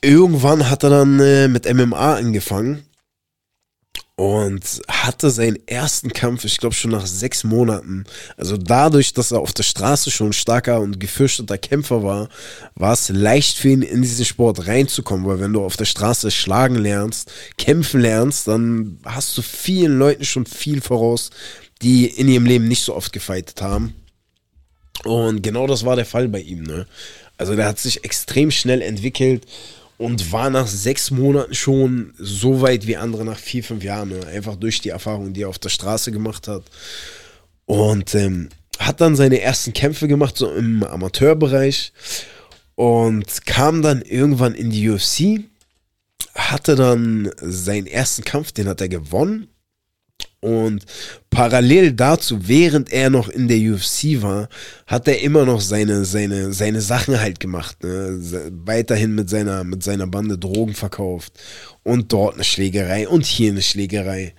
irgendwann 0.00 0.70
hat 0.70 0.84
er 0.84 0.90
dann 0.90 1.18
äh, 1.18 1.48
mit 1.48 1.64
MMA 1.74 2.14
angefangen 2.14 2.84
und 4.22 4.82
hatte 4.86 5.32
seinen 5.32 5.58
ersten 5.66 6.12
Kampf, 6.12 6.44
ich 6.44 6.58
glaube 6.58 6.76
schon 6.76 6.92
nach 6.92 7.06
sechs 7.06 7.42
Monaten. 7.42 8.04
Also 8.36 8.56
dadurch, 8.56 9.14
dass 9.14 9.32
er 9.32 9.40
auf 9.40 9.52
der 9.52 9.64
Straße 9.64 10.12
schon 10.12 10.32
starker 10.32 10.80
und 10.80 11.00
gefürchteter 11.00 11.58
Kämpfer 11.58 12.04
war, 12.04 12.28
war 12.76 12.92
es 12.92 13.08
leicht 13.08 13.56
für 13.56 13.70
ihn 13.70 13.82
in 13.82 14.00
diesen 14.00 14.24
Sport 14.24 14.68
reinzukommen, 14.68 15.26
weil 15.26 15.40
wenn 15.40 15.52
du 15.52 15.64
auf 15.64 15.76
der 15.76 15.86
Straße 15.86 16.30
schlagen 16.30 16.76
lernst, 16.76 17.32
kämpfen 17.58 18.00
lernst, 18.00 18.46
dann 18.46 19.00
hast 19.04 19.36
du 19.36 19.42
vielen 19.42 19.98
Leuten 19.98 20.24
schon 20.24 20.46
viel 20.46 20.80
voraus, 20.80 21.30
die 21.82 22.06
in 22.06 22.28
ihrem 22.28 22.46
Leben 22.46 22.68
nicht 22.68 22.84
so 22.84 22.94
oft 22.94 23.12
gefeitet 23.12 23.60
haben. 23.60 23.92
Und 25.02 25.42
genau 25.42 25.66
das 25.66 25.84
war 25.84 25.96
der 25.96 26.06
Fall 26.06 26.28
bei 26.28 26.42
ihm. 26.42 26.62
Ne? 26.62 26.86
Also 27.38 27.56
der 27.56 27.66
hat 27.66 27.80
sich 27.80 28.04
extrem 28.04 28.52
schnell 28.52 28.82
entwickelt 28.82 29.48
und 29.98 30.32
war 30.32 30.50
nach 30.50 30.66
sechs 30.66 31.10
Monaten 31.10 31.54
schon 31.54 32.12
so 32.18 32.60
weit 32.60 32.86
wie 32.86 32.96
andere 32.96 33.24
nach 33.24 33.38
vier, 33.38 33.62
fünf 33.62 33.84
Jahren. 33.84 34.10
Ne? 34.10 34.26
Einfach 34.26 34.56
durch 34.56 34.80
die 34.80 34.88
Erfahrung, 34.88 35.32
die 35.32 35.42
er 35.42 35.48
auf 35.48 35.58
der 35.58 35.68
Straße 35.68 36.10
gemacht 36.12 36.48
hat. 36.48 36.64
Und 37.66 38.14
ähm, 38.14 38.48
hat 38.78 39.00
dann 39.00 39.16
seine 39.16 39.40
ersten 39.40 39.72
Kämpfe 39.72 40.08
gemacht, 40.08 40.36
so 40.36 40.52
im 40.52 40.82
Amateurbereich. 40.82 41.92
Und 42.74 43.46
kam 43.46 43.82
dann 43.82 44.02
irgendwann 44.02 44.54
in 44.54 44.70
die 44.70 44.88
UFC. 44.88 45.44
Hatte 46.34 46.74
dann 46.74 47.30
seinen 47.40 47.86
ersten 47.86 48.24
Kampf, 48.24 48.52
den 48.52 48.68
hat 48.68 48.80
er 48.80 48.88
gewonnen. 48.88 49.48
Und 50.42 50.84
parallel 51.30 51.92
dazu, 51.92 52.48
während 52.48 52.92
er 52.92 53.10
noch 53.10 53.28
in 53.28 53.46
der 53.46 53.58
UFC 53.58 54.20
war, 54.20 54.48
hat 54.88 55.06
er 55.06 55.20
immer 55.20 55.44
noch 55.44 55.60
seine, 55.60 56.04
seine, 56.04 56.52
seine 56.52 56.80
Sachen 56.80 57.20
halt 57.20 57.38
gemacht. 57.38 57.80
Ne? 57.84 58.18
Weiterhin 58.64 59.14
mit 59.14 59.30
seiner, 59.30 59.62
mit 59.62 59.84
seiner 59.84 60.08
Bande 60.08 60.36
Drogen 60.36 60.74
verkauft. 60.74 61.32
Und 61.84 62.12
dort 62.12 62.34
eine 62.34 62.44
Schlägerei 62.44 63.06
und 63.06 63.24
hier 63.24 63.52
eine 63.52 63.62
Schlägerei. 63.62 64.34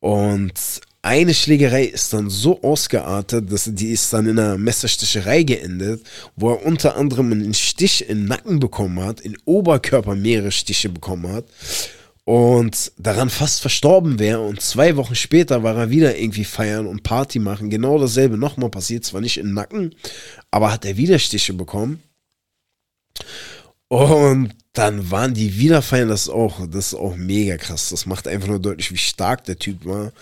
Und 0.00 0.52
eine 1.00 1.32
Schlägerei 1.32 1.84
ist 1.84 2.12
dann 2.12 2.28
so 2.28 2.62
ausgeartet, 2.62 3.50
dass 3.50 3.70
die 3.72 3.92
ist 3.92 4.12
dann 4.12 4.26
in 4.26 4.38
einer 4.38 4.58
Messersticherei 4.58 5.44
geendet, 5.44 6.02
wo 6.36 6.50
er 6.50 6.66
unter 6.66 6.96
anderem 6.96 7.32
einen 7.32 7.54
Stich 7.54 8.06
im 8.06 8.26
Nacken 8.26 8.60
bekommen 8.60 9.02
hat, 9.02 9.22
in 9.22 9.38
Oberkörper 9.46 10.14
mehrere 10.14 10.52
Stiche 10.52 10.90
bekommen 10.90 11.32
hat 11.32 11.46
und 12.24 12.92
daran 12.98 13.30
fast 13.30 13.60
verstorben 13.60 14.18
wäre 14.18 14.40
und 14.40 14.60
zwei 14.60 14.96
Wochen 14.96 15.14
später 15.14 15.62
war 15.62 15.76
er 15.76 15.90
wieder 15.90 16.16
irgendwie 16.16 16.44
feiern 16.44 16.86
und 16.86 17.02
Party 17.02 17.38
machen. 17.38 17.70
Genau 17.70 17.98
dasselbe 17.98 18.38
nochmal 18.38 18.70
passiert, 18.70 19.04
zwar 19.04 19.20
nicht 19.20 19.38
im 19.38 19.54
Nacken, 19.54 19.94
aber 20.50 20.72
hat 20.72 20.84
er 20.84 20.96
wieder 20.96 21.18
Stiche 21.18 21.52
bekommen. 21.52 22.02
Und 23.88 24.54
dann 24.72 25.10
waren 25.10 25.34
die 25.34 25.58
wieder 25.58 25.82
feiern, 25.82 26.08
das 26.08 26.22
ist 26.22 26.28
auch, 26.30 26.66
das 26.66 26.88
ist 26.88 26.94
auch 26.94 27.16
mega 27.16 27.56
krass. 27.58 27.90
Das 27.90 28.06
macht 28.06 28.26
einfach 28.26 28.48
nur 28.48 28.60
deutlich, 28.60 28.90
wie 28.90 28.96
stark 28.96 29.44
der 29.44 29.58
Typ 29.58 29.84
war. 29.84 30.12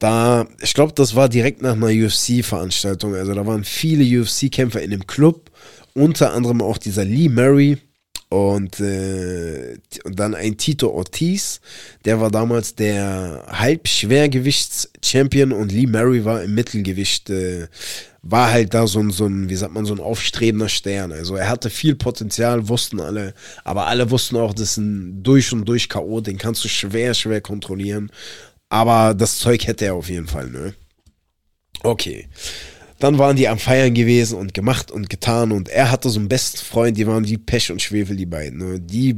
Da, 0.00 0.48
ich 0.60 0.74
glaube, 0.74 0.94
das 0.94 1.14
war 1.14 1.28
direkt 1.28 1.62
nach 1.62 1.74
einer 1.74 1.86
UFC-Veranstaltung. 1.86 3.14
Also 3.14 3.34
da 3.34 3.46
waren 3.46 3.64
viele 3.64 4.02
UFC-Kämpfer 4.20 4.82
in 4.82 4.90
dem 4.90 5.06
Club, 5.06 5.50
unter 5.94 6.32
anderem 6.32 6.62
auch 6.62 6.78
dieser 6.78 7.04
Lee 7.04 7.28
Murray 7.28 7.78
und, 8.30 8.78
äh, 8.78 9.76
und 10.04 10.20
dann 10.20 10.36
ein 10.36 10.56
Tito 10.56 10.88
Ortiz, 10.88 11.60
der 12.04 12.20
war 12.20 12.30
damals 12.30 12.76
der 12.76 13.44
Halbschwergewichts-Champion 13.48 15.50
und 15.50 15.72
Lee 15.72 15.88
Murray 15.88 16.24
war 16.24 16.44
im 16.44 16.54
Mittelgewicht, 16.54 17.28
äh, 17.28 17.66
war 18.22 18.52
halt 18.52 18.72
da 18.72 18.86
so 18.86 19.00
ein, 19.00 19.10
so 19.10 19.26
ein, 19.26 19.48
wie 19.48 19.56
sagt 19.56 19.74
man, 19.74 19.84
so 19.84 19.94
ein 19.94 20.00
aufstrebender 20.00 20.68
Stern. 20.68 21.10
Also 21.10 21.34
er 21.34 21.48
hatte 21.48 21.70
viel 21.70 21.96
Potenzial, 21.96 22.68
wussten 22.68 23.00
alle, 23.00 23.34
aber 23.64 23.88
alle 23.88 24.12
wussten 24.12 24.36
auch, 24.36 24.54
das 24.54 24.70
ist 24.70 24.76
ein 24.76 25.24
durch 25.24 25.52
und 25.52 25.64
durch 25.64 25.88
K.O., 25.88 26.20
den 26.20 26.38
kannst 26.38 26.64
du 26.64 26.68
schwer, 26.68 27.14
schwer 27.14 27.40
kontrollieren. 27.40 28.12
Aber 28.68 29.14
das 29.14 29.38
Zeug 29.38 29.66
hätte 29.66 29.86
er 29.86 29.94
auf 29.94 30.08
jeden 30.08 30.28
Fall, 30.28 30.48
ne? 30.48 30.74
Okay. 31.82 32.28
Dann 33.00 33.18
waren 33.18 33.34
die 33.34 33.48
am 33.48 33.58
Feiern 33.58 33.94
gewesen 33.94 34.38
und 34.38 34.54
gemacht 34.54 34.90
und 34.90 35.10
getan 35.10 35.52
und 35.52 35.68
er 35.68 35.90
hatte 35.90 36.10
so 36.10 36.20
einen 36.20 36.28
besten 36.28 36.58
Freund, 36.58 36.96
die 36.96 37.06
waren 37.06 37.26
wie 37.26 37.38
Pech 37.38 37.72
und 37.72 37.82
Schwefel, 37.82 38.14
die 38.14 38.26
beiden. 38.26 38.58
Ne? 38.58 38.78
Die 38.78 39.16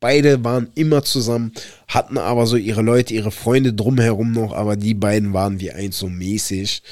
beide 0.00 0.44
waren 0.44 0.68
immer 0.74 1.02
zusammen, 1.02 1.52
hatten 1.88 2.18
aber 2.18 2.46
so 2.46 2.56
ihre 2.56 2.82
Leute, 2.82 3.14
ihre 3.14 3.30
Freunde 3.30 3.72
drumherum 3.72 4.32
noch, 4.32 4.52
aber 4.52 4.76
die 4.76 4.94
beiden 4.94 5.32
waren 5.32 5.60
wie 5.60 5.72
eins 5.72 5.98
so 5.98 6.08
mäßig. 6.08 6.82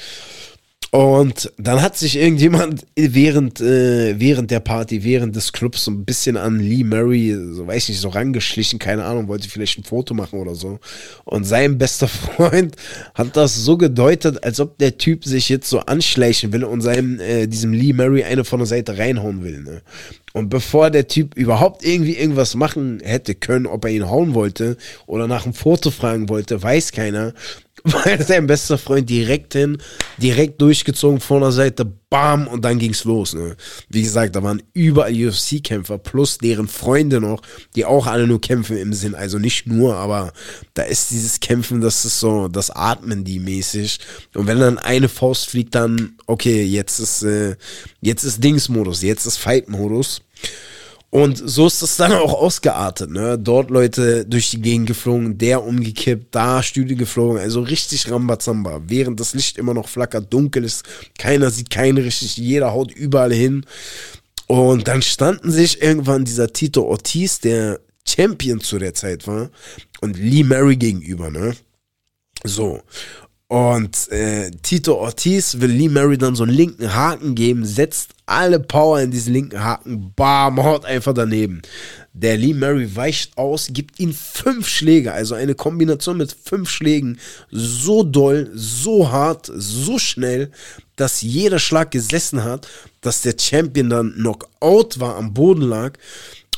Und 0.93 1.53
dann 1.57 1.81
hat 1.81 1.95
sich 1.95 2.17
irgendjemand 2.17 2.85
während, 2.97 3.61
äh, 3.61 4.19
während 4.19 4.51
der 4.51 4.59
Party, 4.59 5.05
während 5.05 5.37
des 5.37 5.53
Clubs 5.53 5.85
so 5.85 5.91
ein 5.91 6.03
bisschen 6.03 6.35
an 6.35 6.59
Lee 6.59 6.83
Murray, 6.83 7.33
so 7.53 7.65
weiß 7.65 7.87
nicht, 7.87 8.01
so 8.01 8.09
rangeschlichen, 8.09 8.77
keine 8.77 9.05
Ahnung, 9.05 9.29
wollte 9.29 9.47
vielleicht 9.47 9.79
ein 9.79 9.85
Foto 9.85 10.13
machen 10.13 10.39
oder 10.39 10.53
so. 10.53 10.79
Und 11.23 11.45
sein 11.45 11.77
bester 11.77 12.07
Freund 12.09 12.75
hat 13.13 13.37
das 13.37 13.55
so 13.55 13.77
gedeutet, 13.77 14.43
als 14.43 14.59
ob 14.59 14.77
der 14.79 14.97
Typ 14.97 15.23
sich 15.23 15.47
jetzt 15.47 15.69
so 15.69 15.79
anschleichen 15.79 16.51
will 16.51 16.65
und 16.65 16.81
seinem, 16.81 17.21
äh, 17.21 17.47
diesem 17.47 17.71
Lee 17.71 17.93
Murray 17.93 18.25
eine 18.25 18.43
von 18.43 18.59
der 18.59 18.67
Seite 18.67 18.97
reinhauen 18.97 19.45
will. 19.45 19.61
Ne? 19.61 19.81
Und 20.33 20.49
bevor 20.49 20.89
der 20.89 21.07
Typ 21.07 21.35
überhaupt 21.37 21.85
irgendwie 21.85 22.17
irgendwas 22.17 22.53
machen 22.55 22.99
hätte 23.01 23.33
können, 23.33 23.65
ob 23.65 23.85
er 23.85 23.91
ihn 23.91 24.09
hauen 24.09 24.33
wollte 24.33 24.75
oder 25.05 25.27
nach 25.27 25.45
einem 25.45 25.53
Foto 25.53 25.89
fragen 25.89 26.27
wollte, 26.27 26.61
weiß 26.61 26.91
keiner. 26.91 27.33
weil 27.83 28.21
sein 28.25 28.47
bester 28.47 28.77
Freund 28.77 29.09
direkt 29.09 29.53
hin, 29.53 29.77
direkt 30.17 30.61
durchgezogen 30.61 31.19
von 31.19 31.41
der 31.41 31.51
Seite, 31.51 31.85
bam, 31.85 32.47
und 32.47 32.63
dann 32.63 32.77
ging's 32.77 33.05
los. 33.05 33.33
Ne? 33.33 33.55
Wie 33.89 34.03
gesagt, 34.03 34.35
da 34.35 34.43
waren 34.43 34.61
überall 34.73 35.13
UFC-Kämpfer 35.13 35.97
plus 35.97 36.37
deren 36.37 36.67
Freunde 36.67 37.19
noch, 37.19 37.41
die 37.75 37.85
auch 37.85 38.05
alle 38.05 38.27
nur 38.27 38.41
kämpfen 38.41 38.77
im 38.77 38.93
Sinn, 38.93 39.15
also 39.15 39.39
nicht 39.39 39.65
nur, 39.65 39.95
aber 39.95 40.33
da 40.73 40.83
ist 40.83 41.11
dieses 41.11 41.39
Kämpfen, 41.39 41.81
das 41.81 42.05
ist 42.05 42.19
so, 42.19 42.47
das 42.47 42.69
atmen 42.69 43.23
die 43.23 43.39
mäßig. 43.39 43.99
Und 44.35 44.47
wenn 44.47 44.59
dann 44.59 44.77
eine 44.77 45.09
Faust 45.09 45.49
fliegt, 45.49 45.73
dann, 45.73 46.17
okay, 46.27 46.63
jetzt 46.63 46.99
ist, 46.99 47.23
äh, 47.23 47.55
jetzt 48.01 48.23
ist 48.23 48.43
Dingsmodus, 48.43 49.01
jetzt 49.01 49.25
ist 49.25 49.37
Fight-Modus. 49.37 50.21
Und 51.11 51.37
so 51.37 51.67
ist 51.67 51.81
das 51.81 51.97
dann 51.97 52.13
auch 52.13 52.33
ausgeartet, 52.33 53.11
ne? 53.11 53.37
Dort 53.37 53.69
Leute 53.69 54.25
durch 54.25 54.49
die 54.49 54.61
Gegend 54.61 54.87
geflogen, 54.87 55.37
der 55.37 55.61
umgekippt, 55.61 56.33
da 56.33 56.63
Stühle 56.63 56.95
geflogen, 56.95 57.37
also 57.37 57.59
richtig 57.61 58.09
Rambazamba. 58.09 58.83
Während 58.87 59.19
das 59.19 59.33
Licht 59.33 59.57
immer 59.57 59.73
noch 59.73 59.89
flackert, 59.89 60.31
dunkel 60.31 60.63
ist, 60.63 60.85
keiner 61.19 61.51
sieht 61.51 61.69
keinen 61.69 61.97
richtig, 61.97 62.37
jeder 62.37 62.71
haut 62.71 62.93
überall 62.93 63.33
hin. 63.33 63.65
Und 64.47 64.87
dann 64.87 65.01
standen 65.01 65.51
sich 65.51 65.81
irgendwann 65.81 66.23
dieser 66.23 66.53
Tito 66.53 66.83
Ortiz, 66.83 67.41
der 67.41 67.81
Champion 68.07 68.61
zu 68.61 68.79
der 68.79 68.93
Zeit 68.93 69.27
war, 69.27 69.49
und 69.99 70.17
Lee 70.17 70.43
Mary 70.43 70.77
gegenüber, 70.77 71.29
ne? 71.29 71.55
So. 72.45 72.79
Und 73.51 74.09
äh, 74.13 74.49
Tito 74.63 74.95
Ortiz 74.95 75.59
will 75.59 75.71
Lee 75.71 75.89
Mary 75.89 76.17
dann 76.17 76.35
so 76.35 76.43
einen 76.43 76.53
linken 76.53 76.95
Haken 76.95 77.35
geben, 77.35 77.65
setzt 77.65 78.11
alle 78.25 78.61
Power 78.61 79.01
in 79.01 79.11
diesen 79.11 79.33
linken 79.33 79.61
Haken, 79.61 80.13
bam, 80.15 80.63
haut 80.63 80.85
einfach 80.85 81.13
daneben. 81.13 81.61
Der 82.13 82.37
Lee 82.37 82.53
Mary 82.53 82.95
weicht 82.95 83.37
aus, 83.37 83.67
gibt 83.73 83.99
ihm 83.99 84.13
fünf 84.13 84.69
Schläge, 84.69 85.11
also 85.11 85.35
eine 85.35 85.53
Kombination 85.53 86.15
mit 86.15 86.33
fünf 86.41 86.69
Schlägen, 86.69 87.19
so 87.51 88.03
doll, 88.03 88.49
so 88.53 89.11
hart, 89.11 89.51
so 89.53 89.99
schnell, 89.99 90.49
dass 90.95 91.21
jeder 91.21 91.59
Schlag 91.59 91.91
gesessen 91.91 92.45
hat, 92.45 92.69
dass 93.01 93.21
der 93.21 93.35
Champion 93.37 93.89
dann 93.89 94.13
Knockout 94.13 95.01
war, 95.01 95.17
am 95.17 95.33
Boden 95.33 95.63
lag. 95.63 95.97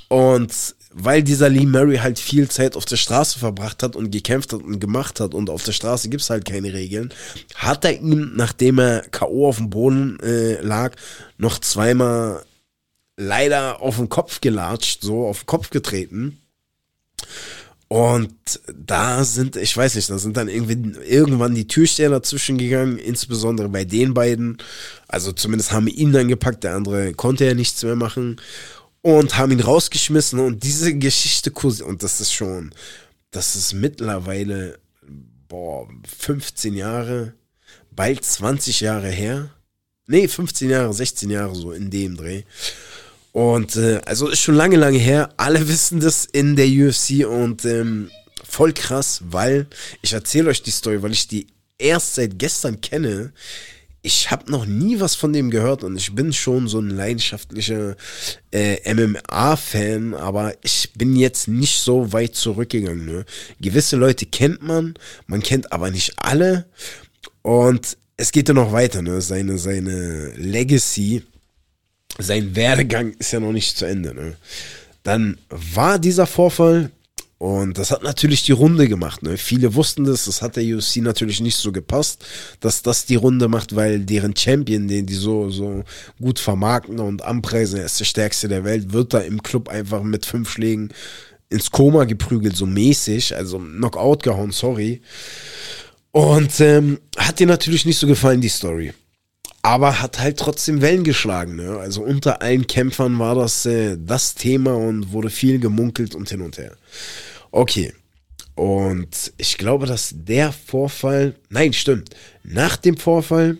Und 0.09 0.75
weil 0.93 1.23
dieser 1.23 1.49
Lee 1.49 1.65
Murray 1.65 1.97
halt 1.97 2.19
viel 2.19 2.49
Zeit 2.49 2.75
auf 2.75 2.85
der 2.85 2.97
Straße 2.97 3.39
verbracht 3.39 3.83
hat 3.83 3.95
und 3.95 4.11
gekämpft 4.11 4.53
hat 4.53 4.61
und 4.61 4.79
gemacht 4.79 5.19
hat 5.19 5.33
und 5.33 5.49
auf 5.49 5.63
der 5.63 5.71
Straße 5.71 6.09
gibt 6.09 6.21
es 6.21 6.29
halt 6.29 6.45
keine 6.45 6.73
Regeln, 6.73 7.13
hat 7.55 7.83
er 7.85 7.99
ihm, 7.99 8.33
nachdem 8.35 8.79
er 8.79 9.01
K.O. 9.01 9.47
auf 9.47 9.57
dem 9.57 9.69
Boden 9.69 10.19
äh, 10.21 10.61
lag, 10.61 10.95
noch 11.37 11.59
zweimal 11.59 12.43
leider 13.17 13.81
auf 13.81 13.97
den 13.97 14.09
Kopf 14.09 14.41
gelatscht, 14.41 15.01
so 15.01 15.27
auf 15.27 15.41
den 15.41 15.47
Kopf 15.47 15.69
getreten. 15.69 16.39
Und 17.87 18.33
da 18.73 19.23
sind, 19.23 19.55
ich 19.55 19.77
weiß 19.77 19.93
nicht, 19.95 20.09
da 20.09 20.17
sind 20.17 20.35
dann 20.35 20.47
irgendwie 20.47 20.99
irgendwann 21.07 21.53
die 21.53 21.67
Türsteher 21.67 22.09
dazwischen 22.09 22.57
gegangen, 22.57 22.97
insbesondere 22.97 23.69
bei 23.69 23.85
den 23.85 24.15
beiden. 24.15 24.57
Also 25.07 25.31
zumindest 25.31 25.71
haben 25.71 25.87
ihn 25.87 26.11
dann 26.11 26.27
gepackt, 26.27 26.63
der 26.63 26.75
andere 26.75 27.13
konnte 27.13 27.45
ja 27.45 27.53
nichts 27.53 27.83
mehr 27.83 27.95
machen 27.95 28.37
und 29.03 29.37
haben 29.37 29.51
ihn 29.51 29.59
rausgeschmissen 29.59 30.39
und 30.39 30.63
diese 30.63 30.97
Geschichte 30.97 31.51
und 31.51 32.01
das 32.01 32.21
ist 32.21 32.33
schon, 32.33 32.73
das 33.31 33.55
ist 33.55 33.73
mittlerweile, 33.73 34.79
boah, 35.49 35.87
15 36.17 36.73
Jahre, 36.73 37.33
bald 37.91 38.23
20 38.23 38.79
Jahre 38.79 39.09
her. 39.09 39.51
Nee, 40.07 40.27
15 40.27 40.69
Jahre, 40.69 40.93
16 40.93 41.29
Jahre 41.29 41.53
so 41.53 41.73
in 41.73 41.91
dem 41.91 42.15
Dreh. 42.15 42.43
Und 43.33 43.75
äh, 43.75 43.99
also 44.05 44.29
ist 44.29 44.39
schon 44.39 44.55
lange, 44.55 44.77
lange 44.77 44.99
her. 44.99 45.33
Alle 45.37 45.67
wissen 45.67 45.99
das 45.99 46.25
in 46.25 46.55
der 46.55 46.67
UFC 46.67 47.27
und 47.27 47.65
ähm, 47.65 48.09
voll 48.47 48.71
krass, 48.71 49.21
weil 49.25 49.67
ich 50.01 50.13
erzähle 50.13 50.49
euch 50.49 50.63
die 50.63 50.71
Story, 50.71 51.01
weil 51.01 51.11
ich 51.11 51.27
die 51.27 51.47
erst 51.77 52.15
seit 52.15 52.39
gestern 52.39 52.79
kenne 52.79 53.33
ich 54.05 54.29
habe 54.29 54.51
noch 54.51 54.65
nie 54.65 54.99
was 54.99 55.15
von 55.15 55.31
dem 55.31 55.49
gehört 55.49 55.83
und 55.83 55.95
ich 55.95 56.13
bin 56.13 56.33
schon 56.33 56.67
so 56.67 56.79
ein 56.79 56.89
leidenschaftlicher 56.89 57.95
äh, 58.51 58.93
MMA-Fan, 58.93 60.13
aber 60.13 60.53
ich 60.61 60.91
bin 60.93 61.15
jetzt 61.15 61.47
nicht 61.47 61.79
so 61.79 62.11
weit 62.11 62.35
zurückgegangen. 62.35 63.05
Ne? 63.05 63.25
Gewisse 63.61 63.95
Leute 63.95 64.25
kennt 64.25 64.61
man, 64.61 64.95
man 65.25 65.41
kennt 65.41 65.71
aber 65.71 65.89
nicht 65.89 66.13
alle 66.17 66.65
und 67.43 67.97
es 68.17 68.33
geht 68.33 68.49
ja 68.49 68.53
noch 68.53 68.73
weiter. 68.73 69.01
Ne? 69.01 69.21
Seine, 69.21 69.57
seine 69.57 70.33
Legacy, 70.35 71.23
sein 72.19 72.57
Werdegang 72.57 73.13
ist 73.19 73.31
ja 73.31 73.39
noch 73.39 73.53
nicht 73.53 73.77
zu 73.77 73.85
Ende. 73.85 74.13
Ne? 74.13 74.35
Dann 75.03 75.37
war 75.49 75.97
dieser 75.97 76.27
Vorfall 76.27 76.91
und 77.43 77.77
das 77.77 77.91
hat 77.91 78.03
natürlich 78.03 78.43
die 78.43 78.53
Runde 78.53 78.87
gemacht. 78.87 79.21
Ne? 79.21 79.35
Viele 79.35 79.75
wussten 79.75 80.05
das, 80.05 80.23
das 80.23 80.41
hat 80.41 80.55
der 80.55 80.63
UFC 80.63 81.01
natürlich 81.01 81.41
nicht 81.41 81.57
so 81.57 81.73
gepasst, 81.73 82.23
dass 82.61 82.83
das 82.83 83.05
die 83.05 83.17
Runde 83.17 83.49
macht, 83.49 83.75
weil 83.75 83.99
deren 83.99 84.33
Champion, 84.33 84.87
den 84.87 85.05
die 85.05 85.13
so, 85.13 85.49
so 85.49 85.83
gut 86.21 86.39
vermarkten 86.39 87.01
und 87.01 87.21
anpreisen, 87.21 87.79
er 87.79 87.85
ist 87.85 87.99
der 87.99 88.05
stärkste 88.05 88.47
der 88.47 88.63
Welt, 88.63 88.93
wird 88.93 89.13
da 89.13 89.19
im 89.19 89.43
Club 89.43 89.67
einfach 89.67 90.03
mit 90.03 90.25
fünf 90.25 90.51
Schlägen 90.51 90.93
ins 91.49 91.69
Koma 91.69 92.05
geprügelt, 92.05 92.55
so 92.55 92.65
mäßig, 92.65 93.35
also 93.35 93.59
Knockout 93.59 94.23
gehauen, 94.23 94.51
sorry. 94.51 95.01
Und 96.11 96.61
ähm, 96.61 96.97
hat 97.17 97.39
dir 97.39 97.47
natürlich 97.47 97.85
nicht 97.85 97.99
so 97.99 98.07
gefallen, 98.07 98.39
die 98.39 98.47
Story. 98.47 98.93
Aber 99.63 100.01
hat 100.01 100.17
halt 100.19 100.39
trotzdem 100.39 100.81
Wellen 100.81 101.03
geschlagen. 101.03 101.57
Ne? 101.57 101.77
Also 101.77 102.03
unter 102.03 102.41
allen 102.41 102.67
Kämpfern 102.67 103.19
war 103.19 103.35
das 103.35 103.65
äh, 103.65 103.97
das 103.99 104.33
Thema 104.33 104.75
und 104.75 105.11
wurde 105.11 105.29
viel 105.29 105.59
gemunkelt 105.59 106.15
und 106.15 106.29
hin 106.29 106.39
und 106.39 106.57
her. 106.57 106.77
Okay. 107.53 107.93
Und 108.55 109.31
ich 109.37 109.57
glaube, 109.57 109.85
dass 109.85 110.11
der 110.15 110.51
Vorfall, 110.51 111.35
nein, 111.49 111.71
stimmt. 111.71 112.09
Nach 112.43 112.77
dem 112.77 112.97
Vorfall 112.97 113.57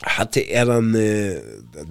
hatte 0.00 0.40
er 0.40 0.66
dann, 0.66 0.94
äh, 0.94 1.40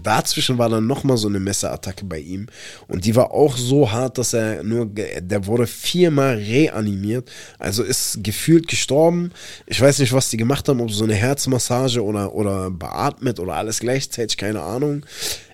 dazwischen 0.02 0.58
war 0.58 0.70
dann 0.70 0.88
nochmal 0.88 1.18
so 1.18 1.28
eine 1.28 1.42
Messerattacke 1.42 2.06
bei 2.06 2.20
ihm. 2.20 2.48
Und 2.88 3.04
die 3.04 3.16
war 3.16 3.32
auch 3.32 3.58
so 3.58 3.92
hart, 3.92 4.18
dass 4.18 4.34
er 4.34 4.64
nur, 4.64 4.86
der 4.86 5.46
wurde 5.46 5.68
viermal 5.68 6.38
reanimiert. 6.38 7.30
Also 7.60 7.84
ist 7.84 8.24
gefühlt 8.24 8.70
gestorben. 8.70 9.32
Ich 9.66 9.82
weiß 9.82 10.00
nicht, 10.00 10.14
was 10.14 10.30
die 10.30 10.38
gemacht 10.38 10.70
haben, 10.70 10.80
ob 10.80 10.92
so 10.92 11.04
eine 11.04 11.16
Herzmassage 11.16 12.02
oder, 12.02 12.34
oder 12.34 12.72
beatmet 12.72 13.42
oder 13.42 13.56
alles 13.56 13.80
gleichzeitig, 13.80 14.38
keine 14.38 14.62
Ahnung. 14.62 15.06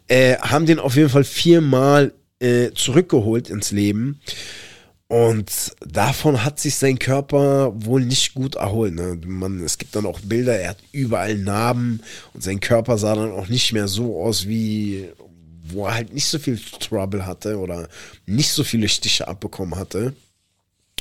Äh, 0.08 0.38
haben 0.38 0.68
den 0.68 0.80
auf 0.80 0.96
jeden 0.96 1.10
Fall 1.10 1.24
viermal 1.24 2.14
äh, 2.40 2.70
zurückgeholt 2.76 3.50
ins 3.50 3.72
Leben. 3.72 4.20
Und 5.10 5.74
davon 5.80 6.44
hat 6.46 6.60
sich 6.60 6.76
sein 6.76 7.00
Körper 7.00 7.74
wohl 7.84 8.06
nicht 8.06 8.36
gut 8.36 8.56
erholt. 8.56 8.94
Ne? 8.94 9.20
Man, 9.26 9.60
es 9.64 9.80
gibt 9.80 9.96
dann 9.96 10.06
auch 10.06 10.20
Bilder, 10.20 10.56
er 10.60 10.70
hat 10.70 10.78
überall 10.92 11.36
Narben 11.36 12.04
und 12.36 12.44
sein 12.44 12.60
Körper 12.60 13.00
sah 13.00 13.16
dann 13.16 13.32
auch 13.32 13.48
nicht 13.48 13.74
mehr 13.74 13.88
so 13.88 14.22
aus 14.22 14.48
wie, 14.48 15.10
wo 15.64 15.88
er 15.88 15.96
halt 15.96 16.14
nicht 16.14 16.28
so 16.28 16.38
viel 16.38 16.60
Trouble 16.80 17.26
hatte 17.26 17.58
oder 17.58 17.90
nicht 18.28 18.52
so 18.52 18.64
viele 18.64 18.88
Stiche 18.88 19.28
abbekommen 19.28 19.80
hatte. 19.80 20.14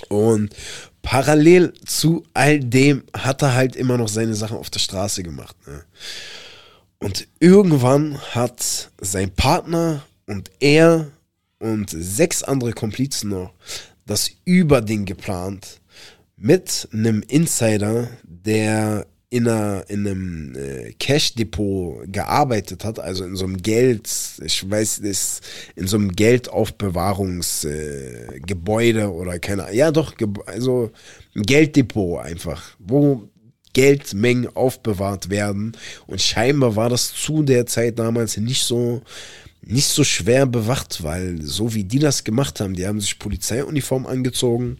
Und 0.08 0.56
parallel 1.02 1.74
zu 1.84 2.24
all 2.32 2.60
dem 2.60 3.04
hat 3.12 3.42
er 3.42 3.54
halt 3.54 3.76
immer 3.76 3.98
noch 3.98 4.08
seine 4.08 4.34
Sachen 4.34 4.56
auf 4.56 4.70
der 4.70 4.80
Straße 4.80 5.22
gemacht. 5.22 5.54
Ne? 5.66 5.84
Und 6.98 7.28
irgendwann 7.40 8.18
hat 8.34 8.90
sein 9.02 9.30
Partner 9.34 10.02
und 10.26 10.50
er 10.60 11.10
und 11.58 11.90
sechs 11.90 12.42
andere 12.42 12.72
Komplizen 12.72 13.30
noch 13.30 13.52
das 14.08 14.32
Überding 14.44 15.04
geplant 15.04 15.80
mit 16.36 16.88
einem 16.92 17.22
Insider, 17.28 18.08
der 18.24 19.06
in, 19.30 19.46
einer, 19.46 19.84
in 19.88 20.06
einem 20.06 20.56
äh, 20.56 20.94
Cash-Depot 20.94 22.10
gearbeitet 22.10 22.82
hat, 22.84 22.98
also 22.98 23.24
in 23.24 23.36
so 23.36 23.44
einem 23.44 23.58
Geld, 23.58 24.08
ich 24.42 24.70
weiß 24.70 25.00
nicht, 25.00 25.40
in 25.76 25.86
so 25.86 25.98
einem 25.98 26.12
Geldaufbewahrungsgebäude 26.12 29.00
äh, 29.02 29.04
oder 29.04 29.38
keine 29.38 29.70
ja 29.74 29.90
doch, 29.90 30.14
also 30.46 30.90
ein 31.36 31.42
Gelddepot 31.42 32.24
einfach, 32.24 32.70
wo 32.78 33.28
Geldmengen 33.74 34.48
aufbewahrt 34.56 35.28
werden. 35.28 35.76
Und 36.06 36.22
scheinbar 36.22 36.74
war 36.74 36.88
das 36.88 37.12
zu 37.12 37.42
der 37.42 37.66
Zeit 37.66 37.98
damals 37.98 38.38
nicht 38.38 38.64
so 38.64 39.02
nicht 39.62 39.88
so 39.88 40.04
schwer 40.04 40.46
bewacht, 40.46 41.02
weil 41.02 41.42
so 41.42 41.74
wie 41.74 41.84
die 41.84 41.98
das 41.98 42.24
gemacht 42.24 42.60
haben, 42.60 42.74
die 42.74 42.86
haben 42.86 43.00
sich 43.00 43.18
Polizeiuniform 43.18 44.06
angezogen, 44.06 44.78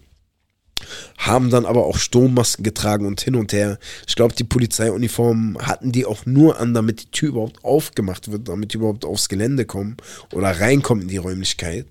haben 1.16 1.50
dann 1.50 1.66
aber 1.66 1.86
auch 1.86 1.98
Sturmmasken 1.98 2.62
getragen 2.62 3.06
und 3.06 3.20
hin 3.20 3.34
und 3.34 3.52
her. 3.52 3.78
Ich 4.06 4.16
glaube, 4.16 4.34
die 4.34 4.44
Polizeiuniformen 4.44 5.58
hatten 5.58 5.92
die 5.92 6.06
auch 6.06 6.24
nur 6.26 6.60
an, 6.60 6.74
damit 6.74 7.02
die 7.02 7.10
Tür 7.10 7.30
überhaupt 7.30 7.64
aufgemacht 7.64 8.30
wird, 8.30 8.48
damit 8.48 8.72
die 8.72 8.76
überhaupt 8.76 9.04
aufs 9.04 9.28
Gelände 9.28 9.64
kommen 9.64 9.96
oder 10.32 10.60
reinkommen 10.60 11.02
in 11.02 11.08
die 11.08 11.16
Räumlichkeit. 11.16 11.86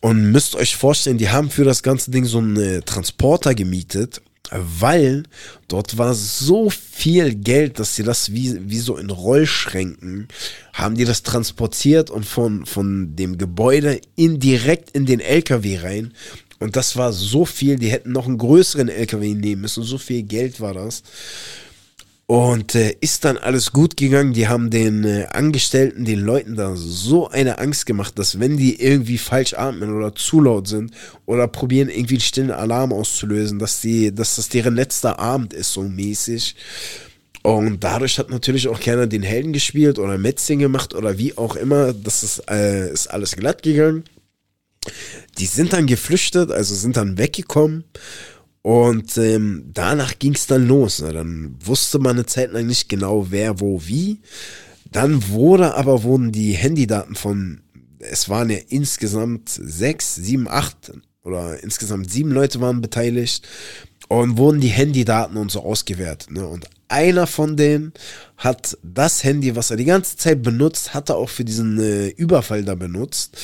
Und 0.00 0.30
müsst 0.32 0.54
euch 0.54 0.76
vorstellen, 0.76 1.16
die 1.16 1.30
haben 1.30 1.48
für 1.48 1.64
das 1.64 1.82
ganze 1.82 2.10
Ding 2.10 2.26
so 2.26 2.38
einen 2.38 2.84
Transporter 2.84 3.54
gemietet 3.54 4.20
weil 4.50 5.24
dort 5.68 5.98
war 5.98 6.14
so 6.14 6.70
viel 6.70 7.34
Geld, 7.34 7.78
dass 7.78 7.96
sie 7.96 8.02
das 8.02 8.32
wie, 8.32 8.58
wie 8.68 8.78
so 8.78 8.96
in 8.96 9.10
Rollschränken 9.10 10.28
haben 10.72 10.96
die 10.96 11.04
das 11.04 11.22
transportiert 11.22 12.10
und 12.10 12.26
von, 12.26 12.66
von 12.66 13.16
dem 13.16 13.38
Gebäude 13.38 14.00
in, 14.16 14.40
direkt 14.40 14.90
in 14.90 15.06
den 15.06 15.20
LKW 15.20 15.78
rein. 15.78 16.12
Und 16.58 16.76
das 16.76 16.96
war 16.96 17.12
so 17.12 17.44
viel, 17.44 17.76
die 17.76 17.90
hätten 17.90 18.12
noch 18.12 18.26
einen 18.26 18.38
größeren 18.38 18.88
LKW 18.88 19.34
nehmen 19.34 19.62
müssen. 19.62 19.82
So 19.82 19.98
viel 19.98 20.22
Geld 20.22 20.60
war 20.60 20.74
das. 20.74 21.02
Und 22.26 22.74
äh, 22.74 22.96
ist 23.00 23.26
dann 23.26 23.36
alles 23.36 23.72
gut 23.72 23.98
gegangen. 23.98 24.32
Die 24.32 24.48
haben 24.48 24.70
den 24.70 25.04
äh, 25.04 25.26
Angestellten, 25.30 26.06
den 26.06 26.20
Leuten 26.20 26.56
da 26.56 26.74
so 26.74 27.28
eine 27.28 27.58
Angst 27.58 27.84
gemacht, 27.84 28.18
dass 28.18 28.40
wenn 28.40 28.56
die 28.56 28.80
irgendwie 28.80 29.18
falsch 29.18 29.52
atmen 29.52 29.94
oder 29.94 30.14
zu 30.14 30.40
laut 30.40 30.66
sind 30.66 30.92
oder 31.26 31.48
probieren 31.48 31.90
irgendwie 31.90 32.14
einen 32.14 32.22
stillen 32.22 32.50
Alarm 32.50 32.94
auszulösen, 32.94 33.58
dass 33.58 33.82
die, 33.82 34.14
dass 34.14 34.36
das 34.36 34.48
deren 34.48 34.74
letzter 34.74 35.18
Abend 35.18 35.52
ist, 35.52 35.74
so 35.74 35.82
mäßig. 35.82 36.56
Und 37.42 37.84
dadurch 37.84 38.18
hat 38.18 38.30
natürlich 38.30 38.68
auch 38.68 38.80
keiner 38.80 39.06
den 39.06 39.22
Helden 39.22 39.52
gespielt 39.52 39.98
oder 39.98 40.16
Metzing 40.16 40.60
gemacht 40.60 40.94
oder 40.94 41.18
wie 41.18 41.36
auch 41.36 41.56
immer. 41.56 41.92
Das 41.92 42.22
ist, 42.22 42.50
äh, 42.50 42.90
ist 42.90 43.08
alles 43.08 43.36
glatt 43.36 43.62
gegangen. 43.62 44.04
Die 45.38 45.46
sind 45.46 45.74
dann 45.74 45.86
geflüchtet, 45.86 46.50
also 46.50 46.74
sind 46.74 46.96
dann 46.96 47.18
weggekommen. 47.18 47.84
Und 48.64 49.18
ähm, 49.18 49.66
danach 49.74 50.18
ging 50.18 50.32
es 50.32 50.46
dann 50.46 50.66
los. 50.66 51.02
Ne? 51.02 51.12
Dann 51.12 51.54
wusste 51.62 51.98
man 51.98 52.12
eine 52.12 52.24
Zeit 52.24 52.50
lang 52.50 52.66
nicht 52.66 52.88
genau, 52.88 53.26
wer, 53.28 53.60
wo, 53.60 53.82
wie. 53.84 54.22
Dann 54.90 55.28
wurde 55.28 55.74
aber, 55.74 56.02
wurden 56.02 56.32
die 56.32 56.52
Handydaten 56.52 57.14
von, 57.14 57.60
es 57.98 58.30
waren 58.30 58.48
ja 58.48 58.56
insgesamt 58.70 59.50
sechs, 59.50 60.14
sieben, 60.14 60.48
acht 60.48 60.92
oder 61.24 61.62
insgesamt 61.62 62.10
sieben 62.10 62.30
Leute 62.30 62.58
waren 62.62 62.80
beteiligt 62.80 63.46
und 64.08 64.38
wurden 64.38 64.62
die 64.62 64.68
Handydaten 64.68 65.36
und 65.36 65.50
so 65.50 65.62
ausgewertet. 65.62 66.30
Ne? 66.30 66.46
Und 66.46 66.66
einer 66.88 67.26
von 67.26 67.58
denen 67.58 67.92
hat 68.38 68.78
das 68.82 69.24
Handy, 69.24 69.56
was 69.56 69.72
er 69.72 69.76
die 69.76 69.84
ganze 69.84 70.16
Zeit 70.16 70.42
benutzt, 70.42 70.94
hat 70.94 71.10
er 71.10 71.16
auch 71.16 71.28
für 71.28 71.44
diesen 71.44 71.78
äh, 71.78 72.08
Überfall 72.08 72.64
da 72.64 72.74
benutzt. 72.74 73.36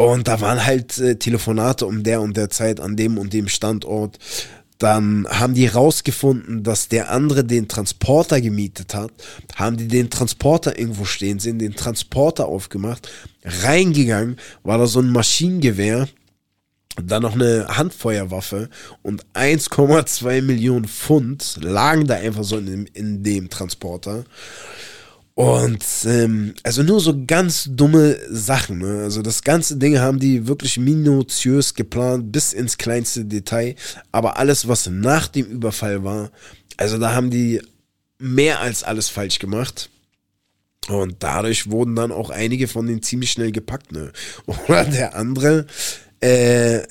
Und 0.00 0.28
da 0.28 0.40
waren 0.40 0.64
halt 0.64 0.96
äh, 0.98 1.16
Telefonate 1.16 1.84
um 1.84 2.02
der 2.02 2.22
und 2.22 2.34
der 2.34 2.48
Zeit 2.48 2.80
an 2.80 2.96
dem 2.96 3.18
und 3.18 3.34
dem 3.34 3.48
Standort. 3.48 4.18
Dann 4.78 5.26
haben 5.28 5.52
die 5.52 5.66
rausgefunden, 5.66 6.62
dass 6.62 6.88
der 6.88 7.10
andere 7.10 7.44
den 7.44 7.68
Transporter 7.68 8.40
gemietet 8.40 8.94
hat. 8.94 9.12
Haben 9.56 9.76
die 9.76 9.88
den 9.88 10.08
Transporter 10.08 10.78
irgendwo 10.78 11.04
stehen 11.04 11.38
sehen, 11.38 11.58
den 11.58 11.76
Transporter 11.76 12.46
aufgemacht, 12.46 13.10
reingegangen, 13.44 14.38
war 14.62 14.78
da 14.78 14.86
so 14.86 15.00
ein 15.00 15.10
Maschinengewehr, 15.10 16.08
dann 16.96 17.20
noch 17.22 17.34
eine 17.34 17.68
Handfeuerwaffe 17.68 18.70
und 19.02 19.26
1,2 19.34 20.40
Millionen 20.40 20.86
Pfund 20.86 21.58
lagen 21.60 22.06
da 22.06 22.14
einfach 22.14 22.44
so 22.44 22.56
in 22.56 22.66
dem, 22.66 22.86
in 22.94 23.22
dem 23.22 23.50
Transporter. 23.50 24.24
Und 25.40 25.86
ähm, 26.04 26.52
also 26.64 26.82
nur 26.82 27.00
so 27.00 27.24
ganz 27.26 27.66
dumme 27.70 28.18
Sachen. 28.28 28.80
Ne? 28.80 29.04
Also 29.04 29.22
das 29.22 29.42
ganze 29.42 29.78
Ding 29.78 29.98
haben 29.98 30.18
die 30.18 30.46
wirklich 30.46 30.76
minutiös 30.76 31.74
geplant, 31.74 32.30
bis 32.30 32.52
ins 32.52 32.76
kleinste 32.76 33.24
Detail. 33.24 33.74
Aber 34.12 34.36
alles, 34.36 34.68
was 34.68 34.90
nach 34.90 35.28
dem 35.28 35.46
Überfall 35.46 36.04
war, 36.04 36.30
also 36.76 36.98
da 36.98 37.14
haben 37.14 37.30
die 37.30 37.62
mehr 38.18 38.60
als 38.60 38.82
alles 38.82 39.08
falsch 39.08 39.38
gemacht. 39.38 39.88
Und 40.88 41.16
dadurch 41.20 41.70
wurden 41.70 41.96
dann 41.96 42.12
auch 42.12 42.28
einige 42.28 42.68
von 42.68 42.86
denen 42.86 43.02
ziemlich 43.02 43.30
schnell 43.30 43.50
gepackt. 43.50 43.92
Ne? 43.92 44.12
Oder 44.46 44.84
der 44.84 45.16
andere, 45.16 45.66
äh, 46.20 46.82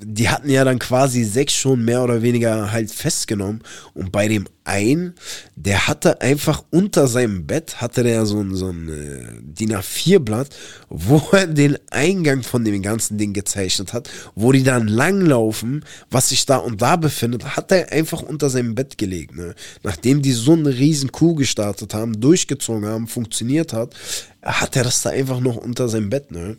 die 0.00 0.28
hatten 0.28 0.48
ja 0.48 0.64
dann 0.64 0.78
quasi 0.78 1.24
sechs 1.24 1.52
schon 1.52 1.84
mehr 1.84 2.02
oder 2.02 2.22
weniger 2.22 2.70
halt 2.70 2.92
festgenommen. 2.92 3.62
Und 3.92 4.12
bei 4.12 4.28
dem 4.28 4.46
einen, 4.62 5.14
der 5.56 5.88
hatte 5.88 6.20
einfach 6.20 6.62
unter 6.70 7.08
seinem 7.08 7.46
Bett, 7.46 7.80
hatte 7.80 8.04
der 8.04 8.24
so 8.24 8.40
ein, 8.40 8.54
so 8.54 8.68
ein 8.68 8.88
äh, 8.88 9.42
DIN 9.42 9.74
A4-Blatt, 9.74 10.50
wo 10.88 11.20
er 11.32 11.48
den 11.48 11.76
Eingang 11.90 12.44
von 12.44 12.64
dem 12.64 12.80
ganzen 12.80 13.18
Ding 13.18 13.32
gezeichnet 13.32 13.92
hat, 13.92 14.08
wo 14.36 14.52
die 14.52 14.62
dann 14.62 14.86
langlaufen, 14.86 15.84
was 16.10 16.28
sich 16.28 16.46
da 16.46 16.58
und 16.58 16.80
da 16.80 16.94
befindet, 16.96 17.56
hat 17.56 17.72
er 17.72 17.90
einfach 17.90 18.22
unter 18.22 18.48
seinem 18.48 18.76
Bett 18.76 18.96
gelegt. 18.96 19.34
Ne? 19.34 19.56
Nachdem 19.82 20.22
die 20.22 20.32
so 20.32 20.52
eine 20.52 20.68
riesen 20.68 21.10
Kuh 21.10 21.34
gestartet 21.34 21.94
haben, 21.94 22.20
durchgezogen 22.20 22.86
haben, 22.86 23.08
funktioniert 23.08 23.72
hat, 23.72 23.96
hat 24.42 24.76
er 24.76 24.84
das 24.84 25.02
da 25.02 25.10
einfach 25.10 25.40
noch 25.40 25.56
unter 25.56 25.88
seinem 25.88 26.10
Bett. 26.10 26.30
Ne? 26.30 26.58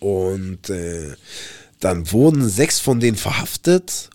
Und 0.00 0.70
äh, 0.70 1.14
dann 1.80 2.10
wurden 2.12 2.48
sechs 2.48 2.80
von 2.80 3.00
denen 3.00 3.16
verhaftet. 3.16 4.10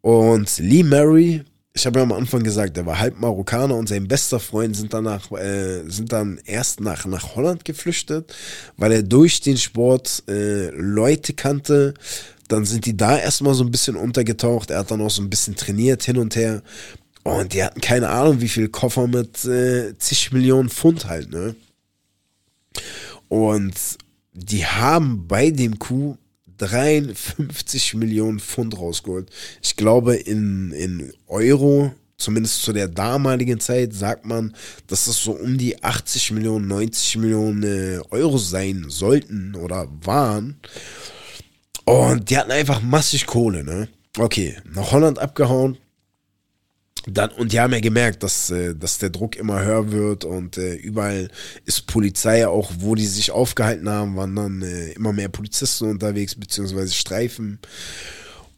Und 0.00 0.58
Lee 0.58 0.82
Mary, 0.82 1.44
ich 1.72 1.86
habe 1.86 1.98
ja 1.98 2.02
am 2.02 2.12
Anfang 2.12 2.42
gesagt, 2.42 2.76
er 2.76 2.86
war 2.86 2.98
halb 2.98 3.20
Marokkaner 3.20 3.74
und 3.76 3.88
sein 3.88 4.08
bester 4.08 4.40
Freund 4.40 4.76
sind 4.76 4.92
danach, 4.92 5.30
äh, 5.32 5.82
sind 5.88 6.12
dann 6.12 6.40
erst 6.44 6.80
nach, 6.80 7.06
nach 7.06 7.36
Holland 7.36 7.64
geflüchtet, 7.64 8.34
weil 8.76 8.92
er 8.92 9.02
durch 9.02 9.40
den 9.40 9.56
Sport 9.56 10.24
äh, 10.28 10.70
Leute 10.70 11.32
kannte. 11.32 11.94
Dann 12.48 12.64
sind 12.64 12.86
die 12.86 12.96
da 12.96 13.16
erstmal 13.16 13.54
so 13.54 13.62
ein 13.62 13.70
bisschen 13.70 13.96
untergetaucht. 13.96 14.70
Er 14.70 14.80
hat 14.80 14.90
dann 14.90 15.00
auch 15.00 15.10
so 15.10 15.22
ein 15.22 15.30
bisschen 15.30 15.54
trainiert 15.54 16.02
hin 16.02 16.18
und 16.18 16.34
her. 16.34 16.62
Und 17.22 17.52
die 17.52 17.62
hatten 17.62 17.80
keine 17.80 18.08
Ahnung, 18.08 18.40
wie 18.40 18.48
viel 18.48 18.68
Koffer 18.68 19.06
mit 19.06 19.44
äh, 19.44 19.96
zig 19.98 20.32
Millionen 20.32 20.68
Pfund 20.68 21.06
halt, 21.06 21.30
ne? 21.30 21.54
Und 23.28 23.74
die 24.32 24.66
haben 24.66 25.26
bei 25.26 25.50
dem 25.50 25.78
Coup 25.78 26.18
53 26.58 27.94
Millionen 27.94 28.38
Pfund 28.38 28.78
rausgeholt. 28.78 29.30
Ich 29.62 29.76
glaube, 29.76 30.14
in, 30.14 30.72
in 30.72 31.12
Euro, 31.26 31.94
zumindest 32.18 32.62
zu 32.62 32.72
der 32.72 32.88
damaligen 32.88 33.60
Zeit, 33.60 33.94
sagt 33.94 34.26
man, 34.26 34.54
dass 34.86 35.06
das 35.06 35.16
so 35.16 35.32
um 35.32 35.56
die 35.56 35.82
80 35.82 36.32
Millionen, 36.32 36.68
90 36.68 37.16
Millionen 37.16 37.62
äh, 37.62 38.00
Euro 38.10 38.36
sein 38.36 38.86
sollten 38.88 39.54
oder 39.54 39.88
waren. 40.04 40.60
Und 41.84 42.28
die 42.28 42.36
hatten 42.36 42.52
einfach 42.52 42.82
massig 42.82 43.26
Kohle, 43.26 43.64
ne? 43.64 43.88
Okay, 44.18 44.56
nach 44.64 44.92
Holland 44.92 45.18
abgehauen, 45.18 45.78
dann, 47.06 47.30
und 47.30 47.52
die 47.52 47.60
haben 47.60 47.72
ja 47.72 47.80
gemerkt, 47.80 48.22
dass, 48.22 48.50
äh, 48.50 48.74
dass 48.74 48.98
der 48.98 49.10
Druck 49.10 49.36
immer 49.36 49.64
höher 49.64 49.90
wird 49.90 50.24
und 50.24 50.58
äh, 50.58 50.74
überall 50.74 51.28
ist 51.64 51.86
Polizei, 51.86 52.46
auch 52.46 52.70
wo 52.78 52.94
die 52.94 53.06
sich 53.06 53.30
aufgehalten 53.30 53.88
haben, 53.88 54.16
waren 54.16 54.36
dann 54.36 54.62
äh, 54.62 54.92
immer 54.92 55.12
mehr 55.12 55.28
Polizisten 55.28 55.88
unterwegs, 55.88 56.34
beziehungsweise 56.34 56.92
Streifen. 56.92 57.58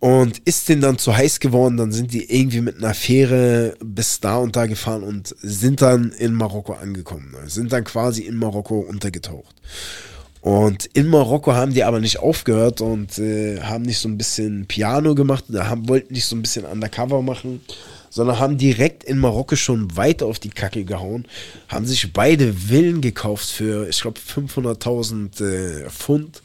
Und 0.00 0.38
ist 0.38 0.68
denen 0.68 0.82
dann 0.82 0.98
zu 0.98 1.16
heiß 1.16 1.38
geworden, 1.38 1.76
dann 1.76 1.92
sind 1.92 2.12
die 2.12 2.28
irgendwie 2.28 2.60
mit 2.60 2.78
einer 2.78 2.92
Fähre 2.92 3.76
bis 3.80 4.18
da 4.18 4.36
und 4.36 4.56
da 4.56 4.66
gefahren 4.66 5.04
und 5.04 5.32
sind 5.42 5.80
dann 5.80 6.10
in 6.10 6.34
Marokko 6.34 6.72
angekommen. 6.72 7.30
Ne? 7.30 7.48
Sind 7.48 7.72
dann 7.72 7.84
quasi 7.84 8.22
in 8.22 8.34
Marokko 8.34 8.80
untergetaucht. 8.80 9.54
Und 10.40 10.86
in 10.86 11.06
Marokko 11.06 11.52
haben 11.52 11.72
die 11.72 11.84
aber 11.84 12.00
nicht 12.00 12.18
aufgehört 12.18 12.80
und 12.80 13.16
äh, 13.20 13.60
haben 13.60 13.84
nicht 13.84 14.00
so 14.00 14.08
ein 14.08 14.18
bisschen 14.18 14.66
Piano 14.66 15.14
gemacht, 15.14 15.44
haben, 15.54 15.88
wollten 15.88 16.14
nicht 16.14 16.26
so 16.26 16.34
ein 16.34 16.42
bisschen 16.42 16.64
Undercover 16.64 17.22
machen, 17.22 17.60
sondern 18.12 18.38
haben 18.38 18.58
direkt 18.58 19.04
in 19.04 19.18
Marokko 19.18 19.56
schon 19.56 19.96
weiter 19.96 20.26
auf 20.26 20.38
die 20.38 20.50
Kacke 20.50 20.84
gehauen, 20.84 21.24
haben 21.68 21.86
sich 21.86 22.12
beide 22.12 22.52
Villen 22.52 23.00
gekauft 23.00 23.48
für, 23.48 23.88
ich 23.88 24.02
glaube, 24.02 24.20
500.000 24.20 25.42
äh, 25.42 25.88
Pfund, 25.88 26.42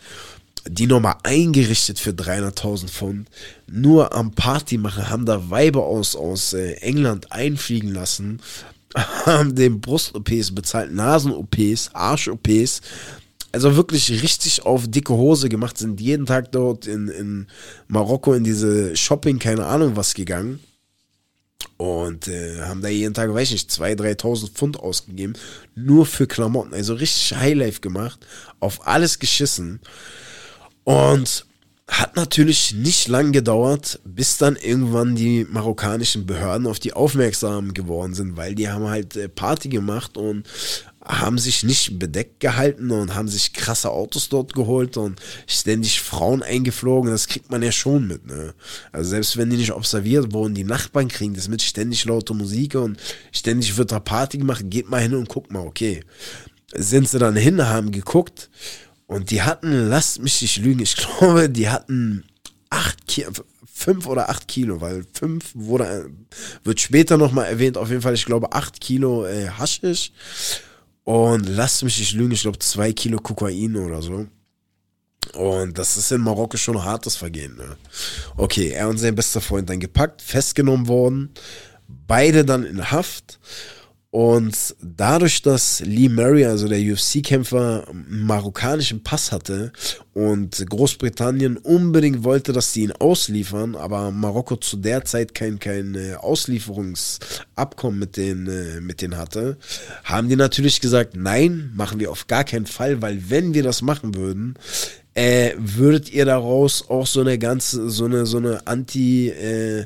die 0.66 0.88
nochmal 0.88 1.18
eingerichtet 1.24 2.00
für 2.00 2.12
300.000 2.12 2.88
Pfund, 2.88 3.30
nur 3.70 4.16
am 4.16 4.32
Party 4.32 4.78
machen, 4.78 5.10
haben 5.10 5.26
da 5.26 5.50
Weiber 5.50 5.86
aus, 5.86 6.16
aus 6.16 6.54
äh, 6.54 6.76
England 6.76 7.34
einfliegen 7.34 7.94
lassen, 7.94 8.40
haben 9.26 9.54
den 9.54 9.82
Brust-OPs 9.82 10.56
bezahlt, 10.56 10.94
Nasen-OPs, 10.94 11.90
Arsch-OPs, 11.92 12.80
also 13.52 13.76
wirklich 13.76 14.10
richtig 14.24 14.66
auf 14.66 14.88
dicke 14.88 15.14
Hose 15.14 15.50
gemacht, 15.50 15.78
sind 15.78 16.00
jeden 16.00 16.28
Tag 16.28 16.54
dort 16.54 16.88
in, 16.88 17.10
in 17.10 17.48
Marokko 17.90 18.34
in 18.34 18.46
diese 18.46 18.96
Shopping, 18.96 19.38
keine 19.38 19.66
Ahnung 19.66 19.98
was 19.98 20.14
gegangen. 20.14 20.62
Und 21.78 22.28
äh, 22.28 22.62
haben 22.62 22.82
da 22.82 22.88
jeden 22.88 23.14
Tag, 23.14 23.34
weiß 23.34 23.50
ich 23.50 23.54
nicht, 23.54 23.70
2.000, 23.70 24.20
3.000 24.20 24.52
Pfund 24.52 24.80
ausgegeben. 24.80 25.34
Nur 25.76 26.06
für 26.06 26.28
Klamotten. 26.28 26.74
Also 26.74 26.96
richtig 26.96 27.36
Highlife 27.36 27.82
gemacht. 27.82 28.26
Auf 28.60 28.88
alles 28.88 29.20
geschissen. 29.20 29.80
Und 30.84 31.46
hat 31.90 32.18
natürlich 32.18 32.74
nicht 32.74 33.08
lang 33.08 33.32
gedauert, 33.32 34.02
bis 34.04 34.38
dann 34.38 34.58
irgendwann 34.58 35.16
die 35.16 35.46
marokkanischen 35.50 36.26
Behörden 36.26 36.68
auf 36.68 36.80
die 36.80 36.92
aufmerksam 36.94 37.74
geworden 37.74 38.14
sind, 38.14 38.36
weil 38.36 38.56
die 38.56 38.70
haben 38.70 38.88
halt 38.90 39.16
äh, 39.16 39.30
Party 39.30 39.70
gemacht 39.70 40.18
und 40.18 40.46
haben 41.08 41.38
sich 41.38 41.64
nicht 41.64 42.00
bedeckt 42.00 42.42
gehalten 42.42 42.92
und 42.92 43.16
haben 43.16 43.30
sich 43.30 43.54
krasse 43.54 43.90
Autos 43.92 44.28
dort 44.28 44.54
geholt 44.54 44.98
und 44.98 45.20
ständig 45.48 46.02
Frauen 46.02 46.44
eingeflogen. 46.44 47.10
Das 47.10 47.28
kriegt 47.28 47.50
man 47.50 47.64
ja 47.64 47.72
schon 47.72 48.08
mit. 48.08 48.28
Ne? 48.28 48.54
Also 48.92 49.12
selbst 49.12 49.38
wenn 49.38 49.50
die 49.50 49.58
nicht 49.58 49.72
observiert 49.72 50.34
wurden, 50.34 50.54
die 50.54 50.66
Nachbarn 50.66 51.08
kriegen 51.08 51.34
das 51.34 51.48
mit 51.48 51.62
ständig 51.62 52.04
laute 52.06 52.34
Musik 52.34 52.76
und 52.76 53.00
ständig 53.32 53.78
wird 53.78 53.92
da 53.92 54.00
Party 54.00 54.38
gemacht. 54.38 54.64
Geht 54.66 54.90
mal 54.90 55.02
hin 55.02 55.16
und 55.16 55.30
guckt 55.30 55.52
mal, 55.52 55.66
okay. 55.66 56.04
Sind 56.74 57.08
sie 57.08 57.20
dann 57.20 57.38
hin, 57.38 57.66
haben 57.66 57.92
geguckt 57.92 58.50
und 59.06 59.32
die 59.32 59.42
hatten, 59.42 59.88
lasst 59.88 60.22
mich 60.22 60.42
nicht 60.42 60.58
lügen, 60.58 60.82
ich 60.82 60.96
glaube, 61.20 61.50
die 61.50 61.70
hatten 61.70 62.26
acht 62.70 63.08
Kilo, 63.08 63.32
fünf 63.66 64.06
oder 64.08 64.30
acht 64.30 64.50
Kilo, 64.50 64.82
weil 64.82 65.06
fünf 65.14 65.52
wurde, 65.54 66.10
wird 66.66 66.82
später 66.82 67.16
nochmal 67.18 67.46
erwähnt, 67.46 67.78
auf 67.78 67.90
jeden 67.90 68.02
Fall, 68.02 68.16
ich 68.16 68.26
glaube, 68.26 68.52
acht 68.52 68.82
Kilo 68.82 69.26
äh, 69.26 69.48
Haschisch 69.48 70.12
und 71.08 71.48
lasst 71.48 71.84
mich 71.86 71.98
nicht 72.00 72.16
lügen, 72.16 72.34
ich 72.34 72.42
glaube 72.42 72.60
zwei 72.60 72.92
Kilo 72.92 73.18
Kokain 73.20 73.78
oder 73.78 74.02
so. 74.02 74.28
Und 75.36 75.78
das 75.78 75.96
ist 75.96 76.12
in 76.12 76.20
Marokko 76.20 76.58
schon 76.58 76.76
ein 76.76 76.84
hartes 76.84 77.16
Vergehen. 77.16 77.56
Ne? 77.56 77.78
Okay, 78.36 78.72
er 78.72 78.90
und 78.90 78.98
sein 78.98 79.16
bester 79.16 79.40
Freund 79.40 79.70
dann 79.70 79.80
gepackt, 79.80 80.22
festgenommen 80.22 80.90
worden, 80.90 81.34
beide 81.88 82.44
dann 82.44 82.66
in 82.66 82.92
Haft. 82.92 83.40
Und 84.10 84.76
dadurch, 84.82 85.42
dass 85.42 85.82
Lee 85.82 86.08
Murray, 86.08 86.46
also 86.46 86.70
der 86.70 86.80
UFC-Kämpfer, 86.80 87.88
einen 87.90 88.26
marokkanischen 88.26 89.04
Pass 89.04 89.34
hatte 89.34 89.74
und 90.14 90.66
Großbritannien 90.70 91.58
unbedingt 91.58 92.24
wollte, 92.24 92.54
dass 92.54 92.72
sie 92.72 92.84
ihn 92.84 92.94
ausliefern, 92.94 93.76
aber 93.76 94.12
Marokko 94.12 94.56
zu 94.56 94.78
der 94.78 95.04
Zeit 95.04 95.34
kein, 95.36 95.60
kein 95.60 95.96
äh, 95.96 96.16
Auslieferungsabkommen 96.16 98.00
mit 98.00 98.16
denen, 98.16 98.48
äh, 98.48 98.80
mit 98.80 99.02
denen 99.02 99.18
hatte, 99.18 99.58
haben 100.06 100.30
die 100.30 100.38
natürlich 100.38 100.80
gesagt, 100.80 101.18
nein, 101.18 101.72
machen 101.76 102.00
wir 102.00 102.10
auf 102.10 102.28
gar 102.28 102.46
keinen 102.46 102.66
Fall, 102.66 103.02
weil 103.02 103.30
wenn 103.30 103.54
wir 103.54 103.64
das 103.64 103.82
machen 103.82 104.16
würden, 104.16 104.56
äh, 105.16 105.54
würdet 105.58 106.14
ihr 106.14 106.26
daraus 106.26 106.90
auch 106.90 107.08
so 107.08 107.20
eine 107.22 107.38
ganze, 107.38 107.90
so 107.90 108.06
eine, 108.06 108.26
so 108.26 108.38
eine 108.38 108.66
Anti, 108.68 109.30
äh, 109.30 109.86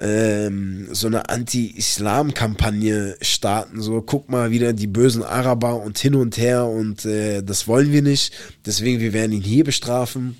ähm, 0.00 0.88
so 0.92 1.06
eine 1.06 1.28
Anti-Islam-Kampagne 1.28 3.16
starten. 3.20 3.80
So, 3.80 4.02
guck 4.02 4.28
mal 4.28 4.50
wieder 4.50 4.72
die 4.72 4.86
bösen 4.86 5.22
Araber 5.22 5.80
und 5.82 5.98
hin 5.98 6.14
und 6.14 6.36
her 6.36 6.66
und 6.66 7.04
äh, 7.04 7.42
das 7.42 7.66
wollen 7.66 7.92
wir 7.92 8.02
nicht. 8.02 8.32
Deswegen, 8.64 9.00
wir 9.00 9.12
werden 9.12 9.32
ihn 9.32 9.42
hier 9.42 9.64
bestrafen. 9.64 10.36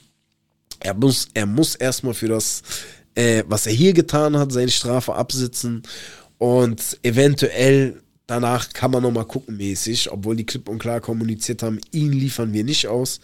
Er 0.80 0.94
muss, 0.94 1.28
er 1.32 1.46
muss 1.46 1.74
erstmal 1.74 2.14
für 2.14 2.28
das, 2.28 2.62
äh, 3.14 3.44
was 3.46 3.66
er 3.66 3.72
hier 3.72 3.94
getan 3.94 4.36
hat, 4.36 4.52
seine 4.52 4.70
Strafe 4.70 5.14
absitzen 5.14 5.82
und 6.38 6.98
eventuell 7.02 8.02
danach 8.26 8.72
kann 8.72 8.90
man 8.90 9.02
nochmal 9.02 9.24
gucken 9.24 9.56
mäßig, 9.56 10.10
obwohl 10.10 10.36
die 10.36 10.44
klipp 10.44 10.68
und 10.68 10.78
klar 10.78 11.00
kommuniziert 11.00 11.62
haben, 11.62 11.80
ihn 11.92 12.12
liefern 12.12 12.52
wir 12.52 12.64
nicht 12.64 12.88
aus. 12.88 13.20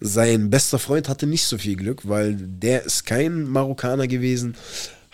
Sein 0.00 0.48
bester 0.48 0.78
Freund 0.78 1.08
hatte 1.08 1.26
nicht 1.26 1.44
so 1.44 1.58
viel 1.58 1.76
Glück, 1.76 2.08
weil 2.08 2.36
der 2.36 2.84
ist 2.84 3.04
kein 3.04 3.44
Marokkaner 3.44 4.06
gewesen, 4.06 4.54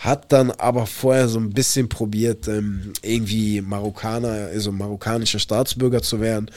hat 0.00 0.32
dann 0.32 0.50
aber 0.50 0.86
vorher 0.86 1.28
so 1.28 1.38
ein 1.38 1.50
bisschen 1.50 1.90
probiert, 1.90 2.48
ähm, 2.48 2.94
irgendwie 3.02 3.60
Marokkaner, 3.60 4.48
also 4.50 4.72
marokkanischer 4.72 5.38
Staatsbürger 5.38 6.00
zu 6.00 6.20
werden, 6.20 6.50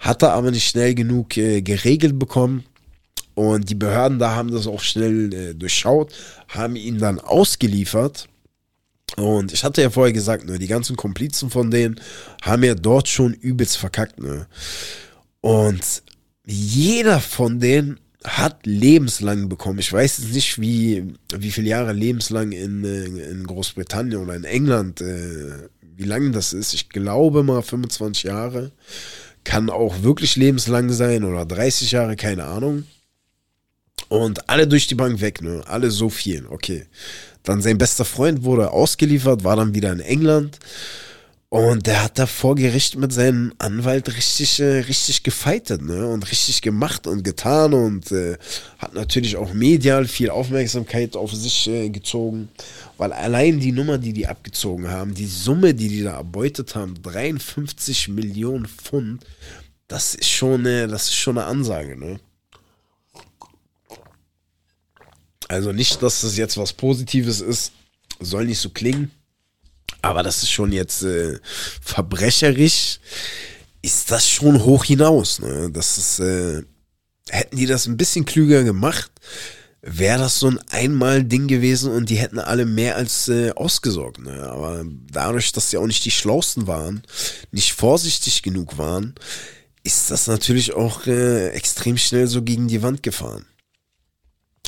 hatte 0.00 0.30
aber 0.30 0.50
nicht 0.50 0.68
schnell 0.68 0.96
genug 0.96 1.36
äh, 1.36 1.62
geregelt 1.62 2.18
bekommen. 2.18 2.64
Und 3.34 3.70
die 3.70 3.76
Behörden 3.76 4.18
da 4.18 4.34
haben 4.34 4.50
das 4.50 4.66
auch 4.66 4.80
schnell 4.80 5.32
äh, 5.32 5.54
durchschaut, 5.54 6.12
haben 6.48 6.74
ihn 6.74 6.98
dann 6.98 7.20
ausgeliefert. 7.20 8.28
Und 9.16 9.52
ich 9.52 9.62
hatte 9.62 9.80
ja 9.80 9.90
vorher 9.90 10.12
gesagt, 10.12 10.44
ne, 10.44 10.58
die 10.58 10.66
ganzen 10.66 10.96
Komplizen 10.96 11.50
von 11.50 11.70
denen 11.70 12.00
haben 12.42 12.64
ja 12.64 12.74
dort 12.74 13.08
schon 13.08 13.32
übelst 13.32 13.78
verkackt. 13.78 14.20
Ne? 14.20 14.48
Und 15.40 16.02
jeder 16.44 17.20
von 17.20 17.60
denen 17.60 18.00
hat 18.24 18.66
lebenslang 18.66 19.48
bekommen. 19.48 19.78
Ich 19.78 19.92
weiß 19.92 20.18
jetzt 20.18 20.32
nicht, 20.32 20.60
wie, 20.60 21.14
wie 21.34 21.50
viele 21.50 21.68
Jahre 21.68 21.92
lebenslang 21.92 22.52
in, 22.52 22.84
äh, 22.84 23.30
in 23.30 23.46
Großbritannien 23.46 24.20
oder 24.20 24.34
in 24.34 24.44
England, 24.44 25.00
äh, 25.00 25.68
wie 25.96 26.04
lange 26.04 26.32
das 26.32 26.52
ist. 26.52 26.74
Ich 26.74 26.88
glaube 26.88 27.42
mal 27.42 27.62
25 27.62 28.24
Jahre. 28.24 28.72
Kann 29.44 29.70
auch 29.70 30.02
wirklich 30.02 30.36
lebenslang 30.36 30.90
sein 30.90 31.24
oder 31.24 31.46
30 31.46 31.92
Jahre, 31.92 32.16
keine 32.16 32.44
Ahnung. 32.44 32.84
Und 34.08 34.48
alle 34.48 34.66
durch 34.66 34.86
die 34.86 34.94
Bank 34.94 35.20
weg, 35.20 35.42
ne? 35.42 35.62
Alle 35.66 35.90
so 35.90 36.08
viel, 36.08 36.46
okay. 36.48 36.86
Dann 37.42 37.62
sein 37.62 37.78
bester 37.78 38.04
Freund 38.04 38.42
wurde 38.42 38.72
ausgeliefert, 38.72 39.44
war 39.44 39.56
dann 39.56 39.74
wieder 39.74 39.92
in 39.92 40.00
England. 40.00 40.58
Und 41.50 41.86
der 41.86 42.04
hat 42.04 42.18
da 42.18 42.26
vor 42.26 42.56
Gericht 42.56 42.96
mit 42.96 43.10
seinem 43.10 43.54
Anwalt 43.56 44.14
richtig, 44.14 44.60
äh, 44.60 44.80
richtig 44.80 45.22
gefeitet, 45.22 45.80
ne? 45.80 46.06
Und 46.06 46.30
richtig 46.30 46.60
gemacht 46.60 47.06
und 47.06 47.24
getan 47.24 47.72
und 47.72 48.12
äh, 48.12 48.36
hat 48.78 48.92
natürlich 48.92 49.36
auch 49.36 49.54
medial 49.54 50.06
viel 50.06 50.28
Aufmerksamkeit 50.28 51.16
auf 51.16 51.32
sich 51.32 51.66
äh, 51.68 51.88
gezogen. 51.88 52.50
Weil 52.98 53.14
allein 53.14 53.60
die 53.60 53.72
Nummer, 53.72 53.96
die 53.96 54.12
die 54.12 54.26
abgezogen 54.26 54.90
haben, 54.90 55.14
die 55.14 55.26
Summe, 55.26 55.72
die 55.72 55.88
die 55.88 56.02
da 56.02 56.16
erbeutet 56.16 56.74
haben, 56.74 57.00
53 57.02 58.08
Millionen 58.08 58.66
Pfund, 58.66 59.24
das 59.86 60.14
ist 60.14 60.28
schon, 60.28 60.66
äh, 60.66 60.86
das 60.86 61.04
ist 61.04 61.14
schon 61.14 61.38
eine 61.38 61.46
Ansage, 61.46 61.96
ne? 61.98 62.20
Also 65.48 65.72
nicht, 65.72 66.02
dass 66.02 66.20
das 66.20 66.36
jetzt 66.36 66.58
was 66.58 66.74
Positives 66.74 67.40
ist, 67.40 67.72
soll 68.20 68.44
nicht 68.44 68.58
so 68.58 68.68
klingen. 68.68 69.10
Aber 70.08 70.22
das 70.22 70.42
ist 70.42 70.50
schon 70.50 70.72
jetzt 70.72 71.02
äh, 71.02 71.38
verbrecherisch, 71.82 72.98
ist 73.82 74.10
das 74.10 74.26
schon 74.26 74.64
hoch 74.64 74.84
hinaus. 74.86 75.38
Ne? 75.38 75.70
Das 75.70 75.98
ist, 75.98 76.18
äh, 76.20 76.62
hätten 77.28 77.56
die 77.58 77.66
das 77.66 77.84
ein 77.86 77.98
bisschen 77.98 78.24
klüger 78.24 78.64
gemacht, 78.64 79.10
wäre 79.82 80.18
das 80.18 80.38
so 80.38 80.48
ein 80.48 80.60
Einmal-Ding 80.70 81.46
gewesen 81.46 81.92
und 81.92 82.08
die 82.08 82.16
hätten 82.16 82.38
alle 82.38 82.64
mehr 82.64 82.96
als 82.96 83.28
äh, 83.28 83.50
ausgesorgt. 83.50 84.20
Ne? 84.20 84.48
Aber 84.50 84.82
dadurch, 85.12 85.52
dass 85.52 85.68
sie 85.68 85.76
auch 85.76 85.86
nicht 85.86 86.06
die 86.06 86.10
Schlausten 86.10 86.66
waren, 86.66 87.02
nicht 87.50 87.74
vorsichtig 87.74 88.42
genug 88.42 88.78
waren, 88.78 89.14
ist 89.84 90.10
das 90.10 90.26
natürlich 90.26 90.72
auch 90.72 91.06
äh, 91.06 91.50
extrem 91.50 91.98
schnell 91.98 92.28
so 92.28 92.40
gegen 92.40 92.66
die 92.66 92.82
Wand 92.82 93.02
gefahren. 93.02 93.44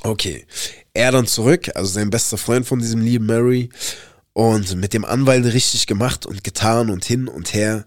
Okay, 0.03 0.47
er 0.93 1.13
dann 1.13 1.27
zurück, 1.27 1.71
also 1.75 1.91
sein 1.91 2.11
bester 2.11 2.37
Freund 2.37 2.67
von 2.67 2.79
diesem 2.79 3.01
lieben 3.01 3.25
Mary, 3.25 3.71
und 4.33 4.77
mit 4.77 4.93
dem 4.93 5.05
Anwalt 5.05 5.45
richtig 5.45 5.87
gemacht 5.87 6.27
und 6.27 6.45
getan 6.45 6.91
und 6.91 7.05
hin 7.05 7.29
und 7.29 7.55
her. 7.55 7.85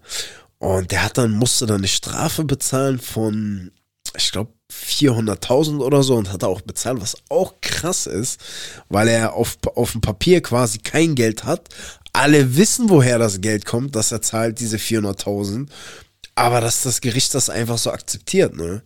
Und 0.57 0.91
der 0.91 1.03
hat 1.03 1.17
dann, 1.17 1.31
musste 1.31 1.65
dann 1.65 1.77
eine 1.77 1.87
Strafe 1.87 2.45
bezahlen 2.45 2.99
von, 2.99 3.71
ich 4.15 4.31
glaube, 4.31 4.53
400.000 4.71 5.79
oder 5.79 6.03
so 6.03 6.15
und 6.15 6.31
hat 6.31 6.43
er 6.43 6.49
auch 6.49 6.61
bezahlt, 6.61 7.01
was 7.01 7.17
auch 7.29 7.55
krass 7.61 8.07
ist, 8.07 8.39
weil 8.89 9.07
er 9.07 9.33
auf, 9.33 9.57
auf 9.75 9.91
dem 9.91 10.01
Papier 10.01 10.41
quasi 10.41 10.79
kein 10.79 11.15
Geld 11.15 11.43
hat. 11.43 11.69
Alle 12.11 12.55
wissen, 12.55 12.89
woher 12.89 13.19
das 13.19 13.41
Geld 13.41 13.65
kommt, 13.65 13.95
dass 13.95 14.11
er 14.11 14.21
zahlt 14.21 14.59
diese 14.59 14.77
400.000, 14.77 15.67
aber 16.35 16.61
dass 16.61 16.81
das 16.81 17.01
Gericht 17.01 17.33
das 17.33 17.49
einfach 17.49 17.77
so 17.77 17.91
akzeptiert, 17.91 18.55
ne? 18.55 18.83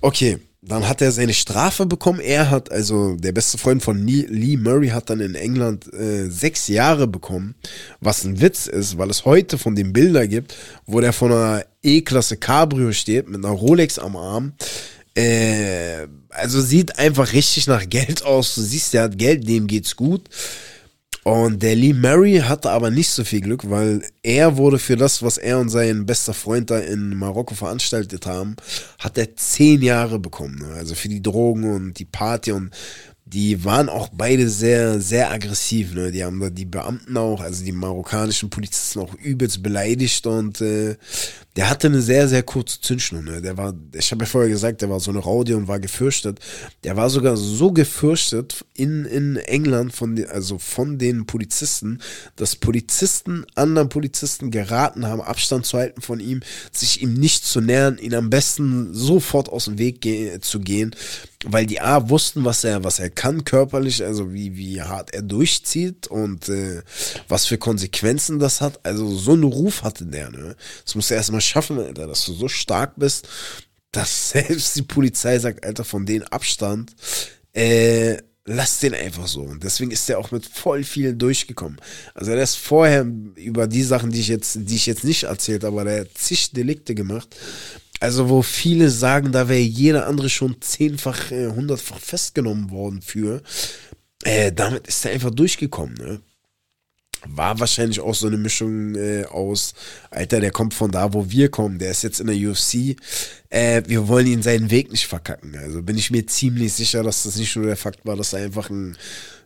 Okay, 0.00 0.40
dann 0.66 0.88
hat 0.88 1.00
er 1.00 1.12
seine 1.12 1.32
Strafe 1.32 1.86
bekommen. 1.86 2.20
Er 2.20 2.50
hat, 2.50 2.72
also 2.72 3.14
der 3.14 3.32
beste 3.32 3.56
Freund 3.56 3.82
von 3.82 4.04
Lee 4.06 4.56
Murray 4.56 4.88
hat 4.88 5.10
dann 5.10 5.20
in 5.20 5.34
England 5.34 5.92
äh, 5.92 6.28
sechs 6.28 6.66
Jahre 6.66 7.06
bekommen, 7.06 7.54
was 8.00 8.24
ein 8.24 8.40
Witz 8.40 8.66
ist, 8.66 8.98
weil 8.98 9.10
es 9.10 9.24
heute 9.24 9.58
von 9.58 9.76
den 9.76 9.92
Bilder 9.92 10.26
gibt, 10.26 10.56
wo 10.84 11.00
der 11.00 11.12
von 11.12 11.32
einer 11.32 11.64
E-Klasse 11.82 12.36
Cabrio 12.36 12.92
steht 12.92 13.28
mit 13.28 13.44
einer 13.44 13.54
Rolex 13.54 13.98
am 13.98 14.16
Arm. 14.16 14.54
Äh, 15.14 16.08
also 16.30 16.60
sieht 16.60 16.98
einfach 16.98 17.32
richtig 17.32 17.66
nach 17.68 17.88
Geld 17.88 18.24
aus. 18.24 18.54
Du 18.54 18.60
siehst, 18.60 18.92
der 18.92 19.04
hat 19.04 19.18
Geld, 19.18 19.48
dem 19.48 19.66
geht's 19.66 19.94
gut. 19.94 20.28
Und 21.26 21.60
der 21.60 21.74
Lee 21.74 21.92
Murray 21.92 22.36
hatte 22.36 22.70
aber 22.70 22.88
nicht 22.88 23.10
so 23.10 23.24
viel 23.24 23.40
Glück, 23.40 23.68
weil 23.68 24.00
er 24.22 24.58
wurde 24.58 24.78
für 24.78 24.94
das, 24.94 25.24
was 25.24 25.38
er 25.38 25.58
und 25.58 25.70
sein 25.70 26.06
bester 26.06 26.32
Freund 26.32 26.70
da 26.70 26.78
in 26.78 27.16
Marokko 27.16 27.56
veranstaltet 27.56 28.26
haben, 28.26 28.54
hat 29.00 29.18
er 29.18 29.34
zehn 29.34 29.82
Jahre 29.82 30.20
bekommen. 30.20 30.64
Also 30.76 30.94
für 30.94 31.08
die 31.08 31.20
Drogen 31.20 31.64
und 31.64 31.94
die 31.94 32.04
Party 32.04 32.52
und 32.52 32.70
die 33.24 33.64
waren 33.64 33.88
auch 33.88 34.08
beide 34.12 34.48
sehr, 34.48 35.00
sehr 35.00 35.32
aggressiv. 35.32 35.94
Ne? 35.94 36.12
Die 36.12 36.22
haben 36.22 36.38
da 36.38 36.48
die 36.48 36.64
Beamten 36.64 37.16
auch, 37.16 37.40
also 37.40 37.64
die 37.64 37.72
marokkanischen 37.72 38.48
Polizisten 38.48 39.00
auch 39.00 39.12
übelst 39.14 39.64
beleidigt 39.64 40.28
und 40.28 40.60
äh, 40.60 40.94
der 41.56 41.70
hatte 41.70 41.86
eine 41.86 42.02
sehr, 42.02 42.28
sehr 42.28 42.42
kurze 42.42 42.80
Zündschnur. 42.80 43.22
Ne? 43.22 43.40
Der 43.40 43.56
war, 43.56 43.74
ich 43.94 44.10
habe 44.10 44.24
ja 44.24 44.30
vorher 44.30 44.50
gesagt, 44.50 44.82
der 44.82 44.90
war 44.90 45.00
so 45.00 45.10
eine 45.10 45.20
Raudi 45.20 45.54
und 45.54 45.68
war 45.68 45.80
gefürchtet. 45.80 46.38
Der 46.84 46.96
war 46.96 47.08
sogar 47.08 47.36
so 47.36 47.72
gefürchtet 47.72 48.64
in, 48.74 49.06
in 49.06 49.36
England 49.36 49.94
von, 49.94 50.22
also 50.26 50.58
von 50.58 50.98
den 50.98 51.24
Polizisten, 51.24 52.00
dass 52.36 52.56
Polizisten 52.56 53.46
anderen 53.54 53.88
Polizisten 53.88 54.50
geraten 54.50 55.06
haben, 55.06 55.22
Abstand 55.22 55.64
zu 55.64 55.78
halten 55.78 56.02
von 56.02 56.20
ihm, 56.20 56.40
sich 56.72 57.00
ihm 57.00 57.14
nicht 57.14 57.46
zu 57.46 57.62
nähern, 57.62 57.96
ihn 57.96 58.14
am 58.14 58.28
besten 58.28 58.92
sofort 58.92 59.48
aus 59.48 59.64
dem 59.64 59.78
Weg 59.78 60.02
ge 60.02 60.38
zu 60.40 60.60
gehen, 60.60 60.94
weil 61.44 61.64
die 61.64 61.80
A 61.80 62.08
wussten, 62.08 62.44
was 62.44 62.64
er, 62.64 62.84
was 62.84 62.98
er 62.98 63.08
kann 63.08 63.44
körperlich, 63.44 64.04
also 64.04 64.32
wie, 64.32 64.56
wie 64.56 64.82
hart 64.82 65.14
er 65.14 65.22
durchzieht 65.22 66.06
und 66.08 66.48
äh, 66.48 66.82
was 67.28 67.46
für 67.46 67.56
Konsequenzen 67.56 68.38
das 68.38 68.60
hat. 68.60 68.84
Also 68.84 69.08
so 69.14 69.32
einen 69.32 69.44
Ruf 69.44 69.82
hatte 69.82 70.06
der. 70.06 70.30
Ne? 70.30 70.56
Das 70.84 70.94
muss 70.94 71.10
er 71.10 71.18
erstmal 71.18 71.40
schaffen, 71.46 71.78
Alter, 71.78 72.06
dass 72.06 72.24
du 72.26 72.34
so 72.34 72.48
stark 72.48 72.94
bist, 72.96 73.28
dass 73.92 74.30
selbst 74.30 74.76
die 74.76 74.82
Polizei 74.82 75.38
sagt, 75.38 75.64
Alter, 75.64 75.84
von 75.84 76.06
denen 76.06 76.24
Abstand, 76.24 76.94
äh, 77.52 78.18
lass 78.46 78.78
den 78.80 78.94
einfach 78.94 79.26
so. 79.26 79.42
Und 79.42 79.64
deswegen 79.64 79.90
ist 79.90 80.08
der 80.08 80.18
auch 80.18 80.30
mit 80.30 80.46
voll 80.46 80.84
vielen 80.84 81.18
durchgekommen. 81.18 81.78
Also 82.14 82.30
er 82.30 82.42
ist 82.42 82.56
vorher 82.56 83.06
über 83.36 83.66
die 83.66 83.82
Sachen, 83.82 84.10
die 84.10 84.20
ich 84.20 84.28
jetzt, 84.28 84.58
die 84.62 84.76
ich 84.76 84.86
jetzt 84.86 85.04
nicht 85.04 85.24
erzählt 85.24 85.64
aber 85.64 85.84
der 85.84 86.00
hat 86.00 86.08
zig 86.14 86.52
Delikte 86.52 86.94
gemacht. 86.94 87.34
Also 88.00 88.28
wo 88.28 88.42
viele 88.42 88.90
sagen, 88.90 89.32
da 89.32 89.48
wäre 89.48 89.60
jeder 89.60 90.06
andere 90.06 90.28
schon 90.28 90.60
zehnfach, 90.60 91.30
äh, 91.30 91.48
hundertfach 91.48 91.98
festgenommen 91.98 92.70
worden 92.70 93.02
für. 93.02 93.42
Äh, 94.22 94.52
damit 94.52 94.86
ist 94.86 95.04
er 95.04 95.12
einfach 95.12 95.30
durchgekommen. 95.30 95.94
Ne? 95.94 96.20
War 97.28 97.58
wahrscheinlich 97.60 98.00
auch 98.00 98.14
so 98.14 98.26
eine 98.26 98.36
Mischung 98.36 98.94
äh, 98.94 99.24
aus, 99.24 99.74
Alter, 100.10 100.40
der 100.40 100.50
kommt 100.50 100.74
von 100.74 100.90
da, 100.90 101.12
wo 101.12 101.30
wir 101.30 101.50
kommen, 101.50 101.78
der 101.78 101.90
ist 101.90 102.02
jetzt 102.02 102.20
in 102.20 102.26
der 102.26 102.36
UFC. 102.36 102.96
Äh, 103.50 103.82
wir 103.86 104.08
wollen 104.08 104.26
ihn 104.26 104.42
seinen 104.42 104.70
Weg 104.70 104.90
nicht 104.90 105.06
verkacken. 105.06 105.56
Also 105.56 105.82
bin 105.82 105.96
ich 105.96 106.10
mir 106.10 106.26
ziemlich 106.26 106.72
sicher, 106.72 107.02
dass 107.02 107.24
das 107.24 107.36
nicht 107.36 107.54
nur 107.56 107.66
der 107.66 107.76
Fakt 107.76 108.04
war, 108.04 108.16
dass 108.16 108.32
er 108.32 108.44
einfach 108.44 108.70
ein 108.70 108.96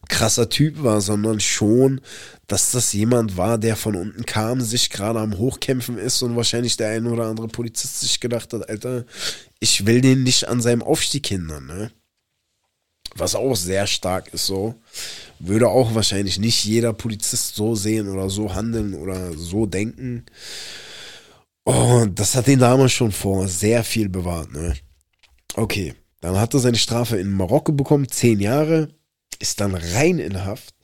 krasser 0.09 0.49
Typ 0.49 0.83
war, 0.83 1.01
sondern 1.01 1.41
schon, 1.41 2.01
dass 2.47 2.73
das 2.73 2.93
jemand 2.93 3.37
war, 3.37 3.59
der 3.59 3.77
von 3.77 3.95
unten 3.95 4.27
kam, 4.27 4.61
sich 4.61 4.91
gerade 4.91 5.21
am 5.21 5.39
Hochkämpfen 5.39 5.99
ist 5.99 6.23
und 6.23 6.37
wahrscheinlich 6.37 6.77
der 6.77 6.91
ein 6.91 7.07
oder 7.07 7.27
andere 7.27 7.49
Polizist 7.49 8.01
sich 8.01 8.21
gedacht 8.21 8.53
hat, 8.53 8.69
Alter, 8.69 9.05
ich 9.61 9.87
will 9.87 10.01
den 10.01 10.23
nicht 10.23 10.49
an 10.49 10.61
seinem 10.61 10.83
Aufstieg 10.83 11.27
hindern, 11.27 11.67
ne? 11.67 11.91
Was 13.17 13.35
auch 13.35 13.55
sehr 13.55 13.87
stark 13.87 14.33
ist 14.33 14.47
so. 14.47 14.75
Würde 15.39 15.69
auch 15.69 15.95
wahrscheinlich 15.95 16.39
nicht 16.39 16.65
jeder 16.65 16.93
Polizist 16.93 17.55
so 17.55 17.75
sehen 17.75 18.09
oder 18.09 18.31
so 18.31 18.55
handeln 18.55 18.95
oder 18.95 19.33
so 19.37 19.67
denken. 19.67 20.27
Und 21.65 22.19
das 22.19 22.35
hat 22.35 22.49
ihn 22.49 22.59
damals 22.59 22.93
schon 22.93 23.13
vor 23.13 23.49
sehr 23.49 23.85
viel 23.85 24.09
bewahrt, 24.09 24.53
ne? 24.53 24.75
Okay, 25.55 25.95
dann 26.21 26.39
hat 26.39 26.55
er 26.55 26.61
seine 26.61 26.79
Strafe 26.79 27.19
in 27.19 27.33
Marokko 27.33 27.73
bekommen, 27.73 28.09
zehn 28.09 28.41
Jahre, 28.41 28.89
ist 29.39 29.61
dann 29.61 29.75
rein 29.75 30.19
in 30.19 30.45
Haft 30.45 30.75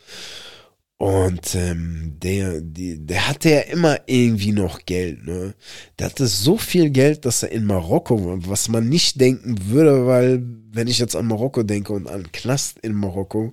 und 0.99 1.55
ähm, 1.55 2.17
der, 2.23 2.63
die, 2.63 3.05
der 3.05 3.29
hatte 3.29 3.51
ja 3.51 3.61
immer 3.61 3.99
irgendwie 4.07 4.53
noch 4.53 4.87
Geld, 4.87 5.27
ne? 5.27 5.55
Der 5.99 6.07
hatte 6.07 6.27
so 6.27 6.57
viel 6.57 6.89
Geld, 6.89 7.27
dass 7.27 7.43
er 7.43 7.53
in 7.53 7.67
Marokko, 7.67 8.39
was 8.49 8.69
man 8.69 8.89
nicht 8.89 9.21
denken 9.21 9.57
würde, 9.67 10.07
weil 10.07 10.43
wenn 10.73 10.89
ich 10.89 10.99
jetzt 10.99 11.15
an 11.15 11.27
Marokko 11.27 11.65
denke 11.65 11.93
und 11.93 12.09
an 12.09 12.33
Knast 12.33 12.79
in 12.79 12.95
Marokko, 12.95 13.53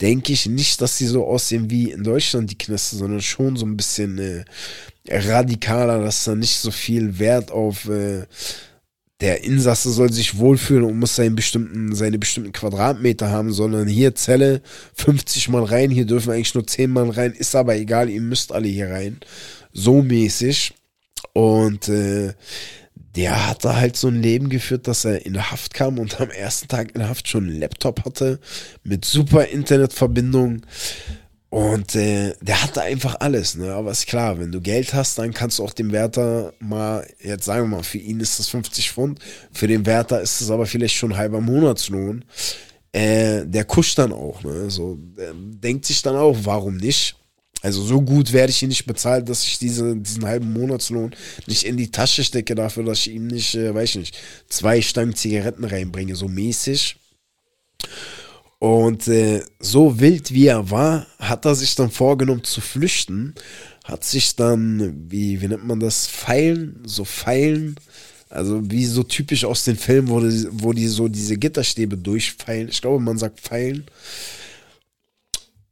denke 0.00 0.32
ich 0.32 0.46
nicht, 0.46 0.80
dass 0.80 0.98
die 0.98 1.06
so 1.06 1.24
aussehen 1.24 1.68
wie 1.68 1.90
in 1.90 2.04
Deutschland 2.04 2.50
die 2.50 2.58
Knäste, 2.58 2.96
sondern 2.96 3.22
schon 3.22 3.56
so 3.56 3.66
ein 3.66 3.76
bisschen 3.76 4.18
äh, 4.18 4.44
radikaler, 5.08 6.00
dass 6.00 6.24
da 6.24 6.36
nicht 6.36 6.56
so 6.56 6.70
viel 6.70 7.18
Wert 7.18 7.50
auf 7.50 7.88
äh, 7.88 8.24
der 9.20 9.44
Insasse 9.44 9.90
soll 9.90 10.12
sich 10.12 10.38
wohlfühlen 10.38 10.84
und 10.84 10.98
muss 10.98 11.16
seinen 11.16 11.36
bestimmten, 11.36 11.94
seine 11.94 12.18
bestimmten 12.18 12.52
Quadratmeter 12.52 13.30
haben, 13.30 13.52
sondern 13.52 13.86
hier 13.86 14.14
Zelle 14.14 14.60
50 14.94 15.48
Mann 15.50 15.64
rein, 15.64 15.90
hier 15.90 16.04
dürfen 16.04 16.32
eigentlich 16.32 16.54
nur 16.54 16.66
10 16.66 16.90
Mann 16.90 17.10
rein, 17.10 17.32
ist 17.32 17.54
aber 17.54 17.76
egal, 17.76 18.10
ihr 18.10 18.20
müsst 18.20 18.52
alle 18.52 18.68
hier 18.68 18.90
rein. 18.90 19.20
So 19.72 20.02
mäßig. 20.02 20.74
Und 21.32 21.88
äh, 21.88 22.34
der 23.16 23.48
hatte 23.48 23.76
halt 23.76 23.96
so 23.96 24.08
ein 24.08 24.20
Leben 24.20 24.48
geführt, 24.48 24.88
dass 24.88 25.04
er 25.04 25.24
in 25.24 25.50
Haft 25.50 25.74
kam 25.74 25.98
und 25.98 26.20
am 26.20 26.30
ersten 26.30 26.68
Tag 26.68 26.94
in 26.94 27.08
Haft 27.08 27.28
schon 27.28 27.44
einen 27.44 27.60
Laptop 27.60 28.04
hatte 28.04 28.40
mit 28.82 29.04
super 29.04 29.46
Internetverbindung. 29.46 30.62
Und 31.54 31.94
äh, 31.94 32.34
der 32.40 32.64
hatte 32.64 32.82
einfach 32.82 33.20
alles, 33.20 33.54
ne? 33.54 33.72
Aber 33.74 33.92
ist 33.92 34.08
klar, 34.08 34.40
wenn 34.40 34.50
du 34.50 34.60
Geld 34.60 34.92
hast, 34.92 35.18
dann 35.18 35.32
kannst 35.32 35.60
du 35.60 35.62
auch 35.62 35.72
dem 35.72 35.92
Wärter 35.92 36.52
mal, 36.58 37.06
jetzt 37.20 37.44
sagen 37.44 37.70
wir 37.70 37.76
mal, 37.76 37.84
für 37.84 37.98
ihn 37.98 38.18
ist 38.18 38.40
das 38.40 38.48
50 38.48 38.90
Pfund, 38.90 39.20
für 39.52 39.68
den 39.68 39.86
Wärter 39.86 40.20
ist 40.20 40.40
es 40.40 40.50
aber 40.50 40.66
vielleicht 40.66 40.96
schon 40.96 41.16
halber 41.16 41.40
Monatslohn. 41.40 42.24
Äh, 42.90 43.46
der 43.46 43.64
kuscht 43.66 43.98
dann 43.98 44.12
auch, 44.12 44.42
ne? 44.42 44.68
So, 44.68 44.98
denkt 44.98 45.86
sich 45.86 46.02
dann 46.02 46.16
auch, 46.16 46.36
warum 46.42 46.76
nicht? 46.76 47.14
Also 47.62 47.82
so 47.82 48.00
gut 48.02 48.32
werde 48.32 48.50
ich 48.50 48.60
ihn 48.60 48.70
nicht 48.70 48.86
bezahlt, 48.86 49.28
dass 49.28 49.44
ich 49.44 49.60
diese, 49.60 49.94
diesen 49.94 50.24
halben 50.24 50.52
Monatslohn 50.52 51.14
nicht 51.46 51.62
in 51.62 51.76
die 51.76 51.92
Tasche 51.92 52.24
stecke 52.24 52.56
dafür, 52.56 52.82
dass 52.82 52.98
ich 52.98 53.12
ihm 53.12 53.28
nicht, 53.28 53.54
äh, 53.54 53.72
weiß 53.72 53.90
ich 53.90 53.96
nicht, 53.96 54.18
zwei 54.48 54.82
Stangen 54.82 55.14
Zigaretten 55.14 55.62
reinbringe, 55.62 56.16
so 56.16 56.26
mäßig. 56.26 56.96
Und 58.58 59.08
äh, 59.08 59.42
so 59.58 60.00
wild 60.00 60.32
wie 60.32 60.46
er 60.46 60.70
war, 60.70 61.06
hat 61.18 61.44
er 61.44 61.54
sich 61.54 61.74
dann 61.74 61.90
vorgenommen 61.90 62.44
zu 62.44 62.60
flüchten, 62.60 63.34
hat 63.84 64.04
sich 64.04 64.36
dann, 64.36 65.10
wie, 65.10 65.40
wie 65.40 65.48
nennt 65.48 65.66
man 65.66 65.80
das, 65.80 66.06
Pfeilen, 66.06 66.80
so 66.84 67.04
Pfeilen, 67.04 67.76
also 68.30 68.60
wie 68.70 68.84
so 68.86 69.02
typisch 69.02 69.44
aus 69.44 69.64
den 69.64 69.76
Filmen, 69.76 70.08
wo 70.08 70.20
die, 70.20 70.46
wo 70.50 70.72
die 70.72 70.88
so 70.88 71.08
diese 71.08 71.36
Gitterstäbe 71.36 71.96
durchfeilen. 71.98 72.68
Ich 72.68 72.80
glaube, 72.80 73.00
man 73.00 73.18
sagt 73.18 73.40
Pfeilen. 73.40 73.84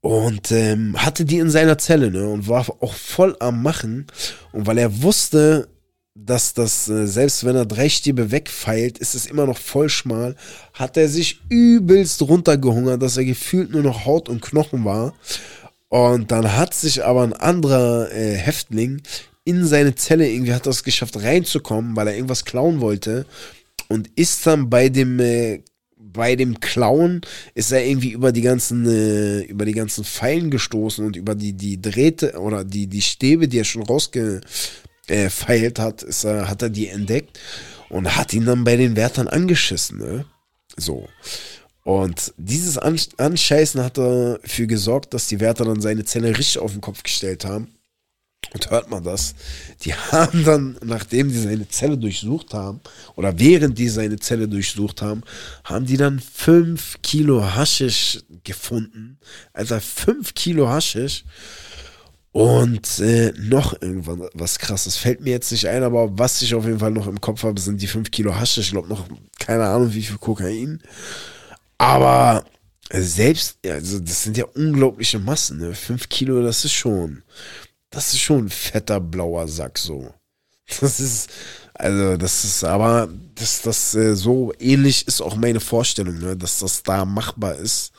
Und 0.00 0.50
ähm, 0.50 1.00
hatte 1.00 1.24
die 1.24 1.38
in 1.38 1.50
seiner 1.50 1.78
Zelle, 1.78 2.10
ne? 2.10 2.28
Und 2.28 2.48
war 2.48 2.68
auch 2.80 2.92
voll 2.92 3.36
am 3.38 3.62
Machen. 3.62 4.08
Und 4.50 4.66
weil 4.66 4.78
er 4.78 5.02
wusste, 5.02 5.68
dass 6.14 6.54
das, 6.54 6.88
äh, 6.88 7.06
selbst 7.06 7.44
wenn 7.44 7.56
er 7.56 7.66
drei 7.66 7.88
Stäbe 7.88 8.30
wegfeilt, 8.30 8.98
ist 8.98 9.14
es 9.14 9.26
immer 9.26 9.46
noch 9.46 9.58
voll 9.58 9.88
schmal, 9.88 10.36
hat 10.74 10.96
er 10.96 11.08
sich 11.08 11.40
übelst 11.48 12.22
runtergehungert, 12.22 13.02
dass 13.02 13.16
er 13.16 13.24
gefühlt 13.24 13.70
nur 13.70 13.82
noch 13.82 14.04
Haut 14.04 14.28
und 14.28 14.42
Knochen 14.42 14.84
war. 14.84 15.14
Und 15.88 16.30
dann 16.30 16.56
hat 16.56 16.74
sich 16.74 17.04
aber 17.04 17.22
ein 17.22 17.32
anderer 17.32 18.10
äh, 18.12 18.34
Häftling 18.34 19.02
in 19.44 19.66
seine 19.66 19.94
Zelle 19.94 20.28
irgendwie 20.28 20.54
hat 20.54 20.66
das 20.66 20.84
geschafft 20.84 21.22
reinzukommen, 21.22 21.96
weil 21.96 22.08
er 22.08 22.14
irgendwas 22.14 22.44
klauen 22.44 22.80
wollte 22.80 23.26
und 23.88 24.08
ist 24.16 24.46
dann 24.46 24.70
bei 24.70 24.88
dem 24.88 25.18
äh, 25.20 25.62
bei 25.96 26.36
dem 26.36 26.60
Klauen 26.60 27.22
ist 27.54 27.72
er 27.72 27.84
irgendwie 27.84 28.12
über 28.12 28.32
die 28.32 28.42
ganzen 28.42 28.86
äh, 28.86 29.40
über 29.42 29.64
die 29.64 29.72
ganzen 29.72 30.04
Pfeilen 30.04 30.50
gestoßen 30.50 31.04
und 31.04 31.16
über 31.16 31.34
die 31.34 31.54
die 31.54 31.80
Drähte 31.80 32.38
oder 32.38 32.64
die 32.64 32.86
die 32.86 33.02
Stäbe, 33.02 33.48
die 33.48 33.58
er 33.58 33.64
schon 33.64 33.82
rausge 33.82 34.40
äh, 35.08 35.28
feilt 35.30 35.78
hat, 35.78 36.02
ist, 36.02 36.24
äh, 36.24 36.44
hat 36.44 36.62
er 36.62 36.70
die 36.70 36.88
entdeckt 36.88 37.38
und 37.88 38.16
hat 38.16 38.32
ihn 38.32 38.46
dann 38.46 38.64
bei 38.64 38.76
den 38.76 38.96
Wärtern 38.96 39.28
angeschissen, 39.28 39.98
ne? 39.98 40.24
So. 40.76 41.08
Und 41.84 42.32
dieses 42.36 42.78
Anscheißen 42.78 43.82
hat 43.82 43.98
dafür 43.98 44.66
gesorgt, 44.66 45.14
dass 45.14 45.26
die 45.26 45.40
Wärter 45.40 45.64
dann 45.64 45.80
seine 45.80 46.04
Zelle 46.04 46.36
richtig 46.38 46.58
auf 46.58 46.72
den 46.72 46.80
Kopf 46.80 47.02
gestellt 47.02 47.44
haben. 47.44 47.74
Und 48.52 48.70
hört 48.70 48.90
man 48.90 49.02
das? 49.02 49.34
Die 49.82 49.94
haben 50.12 50.44
dann, 50.44 50.76
nachdem 50.82 51.28
die 51.28 51.38
seine 51.38 51.68
Zelle 51.68 51.96
durchsucht 51.96 52.54
haben, 52.54 52.80
oder 53.16 53.38
während 53.38 53.78
die 53.78 53.88
seine 53.88 54.18
Zelle 54.18 54.48
durchsucht 54.48 55.02
haben, 55.02 55.22
haben 55.64 55.86
die 55.86 55.96
dann 55.96 56.20
fünf 56.20 57.00
Kilo 57.02 57.42
Haschisch 57.54 58.20
gefunden. 58.44 59.18
Also 59.52 59.78
fünf 59.80 60.34
Kilo 60.34 60.68
Haschisch. 60.68 61.24
Und 62.32 62.98
äh, 63.00 63.32
noch 63.36 63.74
irgendwann 63.82 64.26
was 64.32 64.58
krasses. 64.58 64.96
Fällt 64.96 65.20
mir 65.20 65.30
jetzt 65.30 65.52
nicht 65.52 65.68
ein, 65.68 65.82
aber 65.82 66.18
was 66.18 66.40
ich 66.40 66.54
auf 66.54 66.64
jeden 66.64 66.78
Fall 66.78 66.90
noch 66.90 67.06
im 67.06 67.20
Kopf 67.20 67.42
habe, 67.42 67.60
sind 67.60 67.82
die 67.82 67.86
5 67.86 68.10
Kilo 68.10 68.34
Hasche. 68.34 68.62
Ich 68.62 68.70
glaube 68.70 68.88
noch, 68.88 69.06
keine 69.38 69.66
Ahnung, 69.66 69.92
wie 69.92 70.02
viel 70.02 70.16
Kokain. 70.16 70.82
Aber 71.76 72.44
selbst, 72.90 73.58
also 73.66 73.98
das 74.00 74.22
sind 74.22 74.38
ja 74.38 74.46
unglaubliche 74.54 75.18
Massen. 75.18 75.58
Ne? 75.58 75.74
5 75.74 76.08
Kilo, 76.08 76.42
das 76.42 76.64
ist 76.64 76.72
schon, 76.72 77.22
das 77.90 78.14
ist 78.14 78.20
schon 78.20 78.46
ein 78.46 78.50
fetter 78.50 78.98
blauer 78.98 79.46
Sack 79.46 79.78
so. 79.78 80.12
Das 80.80 81.00
ist, 81.00 81.28
also 81.74 82.16
das 82.16 82.44
ist, 82.44 82.64
aber 82.64 83.10
dass 83.34 83.60
das 83.60 83.94
äh, 83.94 84.14
so 84.14 84.54
ähnlich 84.58 85.06
ist 85.06 85.20
auch 85.20 85.36
meine 85.36 85.60
Vorstellung, 85.60 86.18
ne? 86.18 86.34
dass 86.34 86.60
das 86.60 86.82
da 86.82 87.04
machbar 87.04 87.56
ist 87.56 87.92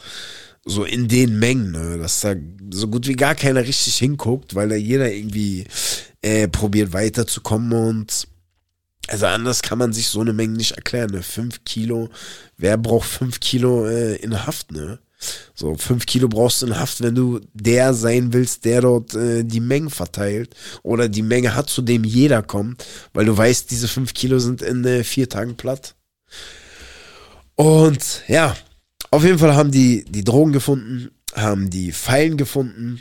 so 0.66 0.84
in 0.84 1.08
den 1.08 1.40
Mengen, 1.40 1.72
ne? 1.72 1.98
dass 1.98 2.22
da 2.22 2.36
so 2.72 2.88
gut 2.88 3.08
wie 3.08 3.16
gar 3.16 3.36
keiner 3.36 3.62
richtig 3.62 3.98
hinguckt, 3.98 4.56
weil 4.56 4.70
da 4.70 4.76
jeder 4.76 5.12
irgendwie 5.12 5.66
äh, 6.22 6.48
probiert 6.48 6.94
weiterzukommen 6.94 7.74
und 7.74 8.28
also 9.10 9.26
anders 9.26 9.62
kann 9.62 9.78
man 9.78 9.92
sich 9.92 10.08
so 10.08 10.22
eine 10.22 10.32
Menge 10.32 10.54
nicht 10.54 10.72
erklären. 10.72 11.12
Ne? 11.12 11.22
Fünf 11.22 11.66
Kilo, 11.66 12.10
wer 12.58 12.78
braucht 12.78 13.10
fünf 13.10 13.42
Kilo 13.42 13.86
äh, 13.86 14.16
in 14.16 14.46
Haft, 14.46 14.72
ne? 14.72 15.00
So, 15.56 15.76
fünf 15.76 16.06
Kilo 16.06 16.28
brauchst 16.28 16.62
du 16.62 16.68
in 16.68 16.78
Haft, 16.78 17.02
wenn 17.02 17.16
du 17.16 17.40
der 17.54 17.94
sein 17.94 18.34
willst, 18.34 18.66
der 18.66 18.82
dort 18.82 19.14
äh, 19.14 19.44
die 19.44 19.62
Mengen 19.62 19.90
verteilt 19.90 20.56
oder 20.82 21.08
die 21.08 21.22
Menge 21.22 21.56
hat, 21.56 21.70
zu 21.70 21.82
dem 21.82 22.04
jeder 22.04 22.44
kommt, 22.44 22.86
weil 23.14 23.26
du 23.26 23.38
weißt, 23.38 23.72
diese 23.72 23.88
fünf 23.88 24.14
Kilo 24.14 24.40
sind 24.40 24.62
in 24.62 24.84
äh, 24.84 25.04
vier 25.04 25.30
Tagen 25.30 25.56
platt. 25.56 25.96
Und 27.56 28.24
ja, 28.28 28.56
auf 29.14 29.24
jeden 29.24 29.38
Fall 29.38 29.56
haben 29.56 29.72
die 29.72 30.04
die 30.06 30.24
Drogen 30.24 30.54
gefunden, 30.54 31.12
haben 31.36 31.70
die 31.70 31.92
Pfeilen 31.92 32.36
gefunden, 32.36 33.00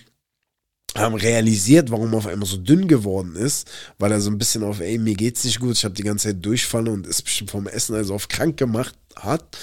haben 0.94 1.14
realisiert, 1.14 1.90
warum 1.90 2.12
er 2.12 2.18
auf 2.18 2.26
einmal 2.26 2.46
so 2.46 2.58
dünn 2.58 2.86
geworden 2.86 3.34
ist, 3.34 3.70
weil 3.98 4.12
er 4.12 4.20
so 4.20 4.30
ein 4.30 4.36
bisschen 4.36 4.62
auf, 4.62 4.80
ey, 4.80 4.98
mir 4.98 5.14
geht's 5.14 5.42
nicht 5.44 5.58
gut, 5.58 5.72
ich 5.72 5.84
habe 5.84 5.94
die 5.94 6.02
ganze 6.02 6.28
Zeit 6.28 6.44
Durchfall 6.44 6.88
und 6.88 7.06
ist 7.06 7.22
bestimmt 7.22 7.50
vom 7.50 7.66
Essen 7.66 7.94
also 7.94 8.14
auf 8.14 8.28
krank 8.28 8.58
gemacht 8.58 8.94
hat, 9.16 9.56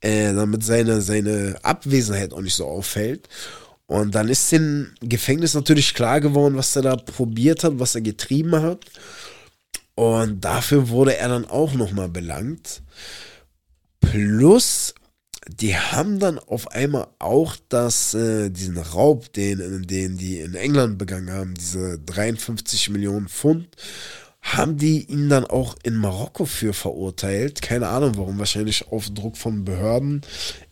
äh, 0.00 0.32
damit 0.34 0.64
seine, 0.64 1.00
seine 1.00 1.56
Abwesenheit 1.62 2.32
auch 2.32 2.40
nicht 2.40 2.56
so 2.56 2.66
auffällt. 2.66 3.28
Und 3.86 4.16
dann 4.16 4.28
ist 4.28 4.50
dem 4.50 4.94
Gefängnis 5.00 5.54
natürlich 5.54 5.94
klar 5.94 6.20
geworden, 6.20 6.56
was 6.56 6.74
er 6.74 6.82
da 6.82 6.96
probiert 6.96 7.62
hat, 7.62 7.78
was 7.78 7.94
er 7.94 8.00
getrieben 8.00 8.56
hat. 8.56 8.84
Und 9.94 10.44
dafür 10.44 10.88
wurde 10.88 11.16
er 11.16 11.28
dann 11.28 11.44
auch 11.44 11.74
nochmal 11.74 12.08
belangt. 12.08 12.82
Plus 14.00 14.94
die 15.48 15.76
haben 15.76 16.18
dann 16.18 16.38
auf 16.38 16.70
einmal 16.72 17.08
auch 17.18 17.56
das, 17.68 18.14
äh, 18.14 18.50
diesen 18.50 18.78
Raub, 18.78 19.32
den, 19.32 19.86
den 19.86 20.16
die 20.16 20.40
in 20.40 20.54
England 20.54 20.98
begangen 20.98 21.30
haben, 21.30 21.54
diese 21.54 21.98
53 21.98 22.90
Millionen 22.90 23.28
Pfund, 23.28 23.68
haben 24.44 24.76
die 24.76 25.04
ihn 25.04 25.30
dann 25.30 25.46
auch 25.46 25.74
in 25.82 25.96
Marokko 25.96 26.44
für 26.44 26.74
verurteilt. 26.74 27.62
Keine 27.62 27.88
Ahnung 27.88 28.12
warum, 28.16 28.38
wahrscheinlich 28.38 28.88
auf 28.88 29.08
Druck 29.08 29.38
von 29.38 29.64
Behörden, 29.64 30.20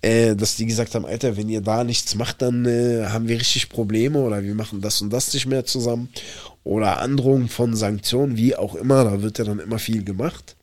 äh, 0.02 0.36
dass 0.36 0.56
die 0.56 0.66
gesagt 0.66 0.94
haben, 0.94 1.06
Alter, 1.06 1.36
wenn 1.36 1.48
ihr 1.48 1.62
da 1.62 1.82
nichts 1.82 2.14
macht, 2.14 2.42
dann 2.42 2.66
äh, 2.66 3.06
haben 3.06 3.28
wir 3.28 3.40
richtig 3.40 3.70
Probleme 3.70 4.20
oder 4.20 4.42
wir 4.42 4.54
machen 4.54 4.82
das 4.82 5.00
und 5.00 5.10
das 5.10 5.32
nicht 5.32 5.46
mehr 5.46 5.64
zusammen. 5.64 6.10
Oder 6.64 7.00
Androhungen 7.00 7.48
von 7.48 7.74
Sanktionen, 7.74 8.36
wie 8.36 8.54
auch 8.54 8.74
immer, 8.74 9.04
da 9.04 9.22
wird 9.22 9.38
ja 9.38 9.44
dann 9.44 9.58
immer 9.58 9.78
viel 9.78 10.04
gemacht. 10.04 10.56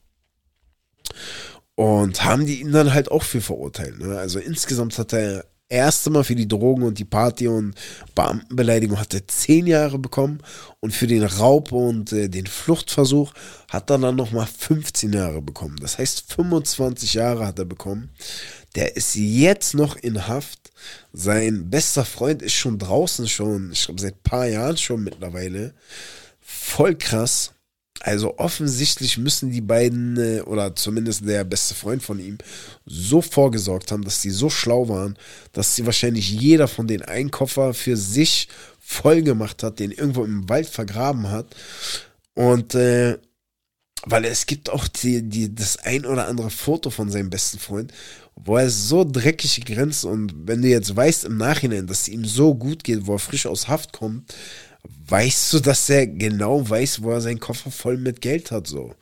Und 1.80 2.26
haben 2.26 2.46
die 2.46 2.60
ihn 2.60 2.74
dann 2.74 2.94
halt 2.94 3.10
auch 3.10 3.24
für 3.24 3.40
verurteilt. 3.40 4.00
Ne? 4.00 4.18
Also 4.18 4.38
insgesamt 4.38 4.98
hat 4.98 5.14
er 5.14 5.46
erste 5.70 6.10
Mal 6.10 6.26
für 6.26 6.36
die 6.36 6.46
Drogen 6.46 6.84
und 6.84 7.00
die 7.00 7.06
Party 7.06 7.48
und 7.48 7.74
Beamtenbeleidigung 8.16 9.00
hat 9.00 9.14
er 9.14 9.26
zehn 9.30 9.66
Jahre 9.66 9.98
bekommen 9.98 10.40
und 10.82 10.94
für 10.94 11.08
den 11.08 11.24
Raub 11.24 11.72
und 11.72 12.12
äh, 12.12 12.28
den 12.28 12.48
Fluchtversuch 12.48 13.32
hat 13.70 13.90
er 13.90 13.98
dann 13.98 14.18
nochmal 14.18 14.46
15 14.46 15.14
Jahre 15.14 15.42
bekommen. 15.42 15.78
Das 15.80 16.00
heißt 16.00 16.34
25 16.34 17.14
Jahre 17.14 17.48
hat 17.48 17.60
er 17.60 17.66
bekommen. 17.66 18.10
Der 18.76 18.98
ist 18.98 19.16
jetzt 19.16 19.74
noch 19.74 19.96
in 19.96 20.28
Haft. 20.28 20.72
Sein 21.14 21.70
bester 21.70 22.04
Freund 22.04 22.42
ist 22.42 22.56
schon 22.56 22.78
draußen 22.78 23.30
schon, 23.30 23.72
ich 23.72 23.86
glaube 23.86 24.02
seit 24.02 24.16
ein 24.16 24.24
paar 24.24 24.48
Jahren 24.48 24.76
schon 24.76 25.02
mittlerweile. 25.02 25.74
Voll 26.42 26.96
krass. 26.96 27.54
Also 28.02 28.38
offensichtlich 28.38 29.18
müssen 29.18 29.52
die 29.52 29.62
beiden, 29.62 30.18
äh, 30.18 30.42
oder 30.42 30.76
zumindest 30.76 31.28
der 31.28 31.44
beste 31.44 31.76
Freund 31.76 32.02
von 32.02 32.20
ihm, 32.20 32.38
so 32.86 33.22
vorgesorgt 33.22 33.92
haben, 33.92 34.04
dass 34.04 34.22
sie 34.22 34.32
so 34.32 34.50
schlau 34.50 34.88
waren, 34.88 35.18
dass 35.52 35.76
sie 35.76 35.86
wahrscheinlich 35.86 36.30
jeder 36.30 36.68
von 36.68 36.88
den 36.88 37.02
einen 37.02 37.32
für 37.32 37.98
sich 37.98 38.48
voll 38.80 39.22
gemacht 39.22 39.64
hat, 39.64 39.80
den 39.80 39.92
irgendwo 39.92 40.24
im 40.24 40.48
Wald 40.50 40.68
vergraben 40.68 41.30
hat. 41.30 41.56
Und 42.34 42.74
äh, 42.74 43.18
weil 44.06 44.26
es 44.26 44.46
gibt 44.46 44.70
auch 44.70 44.88
die, 44.88 45.22
die, 45.22 45.54
das 45.54 45.78
ein 45.78 46.06
oder 46.06 46.28
andere 46.28 46.50
Foto 46.50 46.90
von 46.90 47.10
seinem 47.10 47.30
besten 47.30 47.60
Freund, 47.60 47.92
wo 48.36 48.58
er 48.58 48.70
so 48.70 49.04
dreckig 49.04 49.66
grenzt 49.66 50.06
und 50.06 50.34
wenn 50.48 50.62
du 50.62 50.70
jetzt 50.70 50.96
weißt 50.96 51.26
im 51.26 51.38
Nachhinein, 51.38 51.88
dass 51.88 52.02
es 52.02 52.08
ihm 52.08 52.24
so 52.24 52.56
gut 52.56 52.84
geht, 52.86 53.06
wo 53.06 53.16
er 53.16 53.20
frisch 53.20 53.46
aus 53.46 53.68
Haft 53.68 53.92
kommt, 53.92 54.34
weißt 55.10 55.54
du, 55.54 55.60
dass 55.60 55.90
er 55.90 56.08
genau 56.08 56.68
weiß, 56.68 57.02
wo 57.02 57.12
er 57.12 57.22
seinen 57.22 57.40
Koffer 57.40 57.72
voll 57.72 57.98
mit 57.98 58.22
Geld 58.22 58.52
hat, 58.52 58.68
so. 58.68 58.94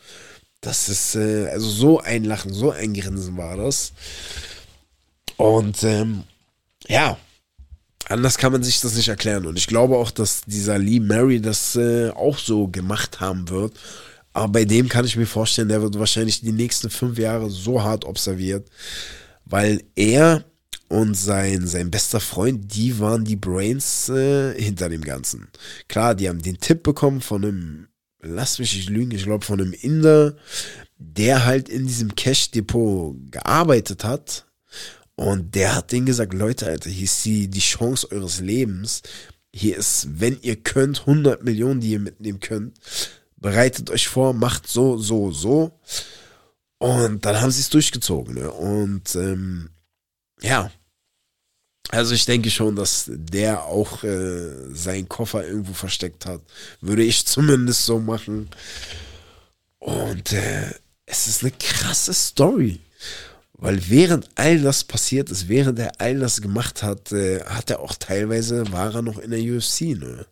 Das 0.62 0.90
ist, 0.90 1.16
äh, 1.16 1.48
also 1.50 1.70
so 1.70 2.00
ein 2.00 2.24
Lachen, 2.24 2.54
so 2.54 2.72
ein 2.72 2.94
Grinsen 2.94 3.38
war 3.38 3.58
das. 3.58 3.94
Und 5.38 5.84
ähm, 5.84 6.24
ja, 6.88 7.18
anders 8.10 8.38
kann 8.38 8.52
man 8.52 8.64
sich 8.64 8.82
das 8.82 8.96
nicht 8.96 9.08
erklären. 9.08 9.46
Und 9.46 9.58
ich 9.58 9.68
glaube 9.68 9.98
auch, 9.98 10.12
dass 10.12 10.42
dieser 10.46 10.80
Lee 10.80 11.00
Mary 11.00 11.40
das 11.42 11.76
äh, 11.76 12.10
auch 12.10 12.38
so 12.38 12.68
gemacht 12.68 13.20
haben 13.20 13.50
wird. 13.50 13.74
Aber 14.34 14.50
bei 14.50 14.66
dem 14.66 14.90
kann 14.90 15.06
ich 15.06 15.16
mir 15.16 15.26
vorstellen, 15.28 15.70
der 15.70 15.82
wird 15.82 15.98
wahrscheinlich 15.98 16.42
die 16.42 16.52
nächsten 16.52 16.90
fünf 16.90 17.18
Jahre 17.18 17.50
so 17.50 17.84
hart 17.84 18.06
observiert, 18.06 18.68
weil 19.46 19.84
er 19.96 20.44
und 20.90 21.16
sein, 21.16 21.68
sein 21.68 21.92
bester 21.92 22.20
Freund, 22.20 22.74
die 22.76 23.00
waren 23.00 23.26
die 23.26 23.36
Brains 23.36 24.10
äh, 24.10 24.60
hinter 24.62 24.90
dem 24.90 25.02
Ganzen. 25.02 25.48
Klar, 25.88 26.16
die 26.16 26.30
haben 26.30 26.42
den 26.42 26.60
Tipp 26.60 26.84
bekommen 26.84 27.22
von 27.22 27.44
einem, 27.44 27.88
lass 28.22 28.60
mich 28.60 28.76
nicht 28.76 28.90
lügen, 28.90 29.12
ich 29.12 29.24
glaube 29.24 29.46
von 29.46 29.60
einem 29.60 29.74
Inder, 29.74 30.36
der 30.98 31.46
halt 31.46 31.70
in 31.70 31.86
diesem 31.88 32.16
Cash-Depot 32.16 33.16
gearbeitet 33.32 34.04
hat. 34.04 34.46
Und 35.16 35.56
der 35.56 35.76
hat 35.76 35.92
denen 35.92 36.06
gesagt, 36.06 36.34
Leute, 36.34 36.68
Alter, 36.68 36.90
hier 36.90 37.06
ist 37.06 37.26
die, 37.26 37.48
die 37.48 37.60
Chance 37.60 38.12
eures 38.12 38.40
Lebens. 38.40 39.02
Hier 39.54 39.78
ist, 39.78 40.08
wenn 40.20 40.38
ihr 40.42 40.58
könnt, 40.58 41.02
100 41.02 41.44
Millionen, 41.44 41.82
die 41.82 41.92
ihr 41.92 42.00
mitnehmen 42.00 42.40
könnt. 42.40 42.80
Bereitet 43.36 43.90
euch 43.90 44.08
vor, 44.08 44.34
macht 44.34 44.68
so, 44.68 44.98
so, 44.98 45.32
so. 45.32 45.80
Und 46.78 47.26
dann 47.26 47.42
haben 47.42 47.52
sie 47.52 47.62
es 47.62 47.70
durchgezogen. 47.70 48.36
Ne? 48.36 48.52
Und 48.52 49.16
ähm, 49.16 49.70
ja, 50.42 50.72
also 51.90 52.14
ich 52.14 52.26
denke 52.26 52.50
schon, 52.50 52.76
dass 52.76 53.06
der 53.08 53.64
auch 53.64 54.04
äh, 54.04 54.74
seinen 54.74 55.08
Koffer 55.08 55.46
irgendwo 55.46 55.74
versteckt 55.74 56.26
hat. 56.26 56.42
Würde 56.82 57.04
ich 57.04 57.26
zumindest 57.26 57.86
so 57.86 58.00
machen. 58.00 58.50
Und 59.80 60.34
äh, 60.34 60.74
es 61.06 61.28
ist 61.28 61.44
eine 61.44 61.52
krasse 61.52 62.14
Story. 62.14 62.82
Weil 63.54 63.90
während 63.90 64.30
all 64.36 64.60
das 64.60 64.84
passiert 64.84 65.32
ist, 65.32 65.48
während 65.48 65.80
er 65.80 66.00
all 66.00 66.20
das 66.20 66.42
gemacht 66.42 66.84
hat, 66.84 67.12
äh, 67.12 67.44
hat 67.46 67.70
er 67.70 67.80
auch 67.80 67.96
teilweise, 67.96 68.72
war 68.72 68.94
er 68.94 69.02
noch 69.02 69.18
in 69.18 69.32
der 69.32 69.40
UFC, 69.40 69.98
ne? 69.98 70.26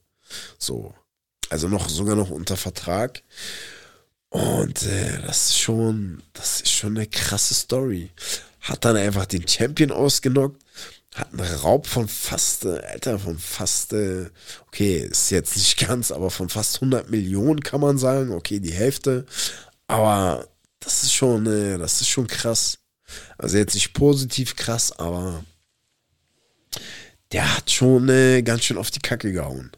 So. 0.60 0.94
Also 1.50 1.68
noch, 1.68 1.90
sogar 1.90 2.16
noch 2.16 2.30
unter 2.30 2.58
Vertrag. 2.58 3.24
Und 4.30 4.84
äh, 4.84 5.22
das 5.26 5.48
ist 5.48 5.60
schon, 5.60 6.22
das 6.34 6.62
ist 6.62 6.72
schon 6.72 6.98
eine 6.98 7.08
krasse 7.08 7.54
Story. 7.54 8.10
Hat 8.66 8.86
dann 8.86 8.98
einfach 8.98 9.26
den 9.26 9.48
Champion 9.48 9.92
ausgenockt 9.92 10.62
hat 11.16 11.32
einen 11.32 11.56
Raub 11.60 11.88
von 11.88 12.10
fast, 12.10 12.66
Alter, 12.66 13.18
von 13.18 13.38
fast, 13.40 13.94
äh, 13.94 14.30
okay, 14.68 14.98
ist 14.98 15.32
jetzt 15.32 15.56
nicht 15.56 15.78
ganz, 15.88 16.12
aber 16.12 16.30
von 16.30 16.50
fast 16.50 16.76
100 16.76 17.10
Millionen 17.10 17.62
kann 17.62 17.80
man 17.80 17.98
sagen, 17.98 18.34
okay, 18.34 18.60
die 18.60 18.74
Hälfte, 18.74 19.26
aber 19.88 20.46
das 20.82 21.04
ist 21.04 21.14
schon, 21.14 21.46
äh, 21.48 21.78
das 21.78 22.02
ist 22.02 22.10
schon 22.10 22.28
krass. 22.28 22.80
Also 23.38 23.58
jetzt 23.58 23.76
nicht 23.76 23.94
positiv 23.94 24.58
krass, 24.58 24.92
aber 24.92 25.46
der 27.32 27.56
hat 27.56 27.72
schon 27.72 28.10
äh, 28.10 28.42
ganz 28.42 28.66
schön 28.66 28.78
auf 28.78 28.92
die 28.92 29.00
Kacke 29.00 29.32
gehauen. 29.32 29.72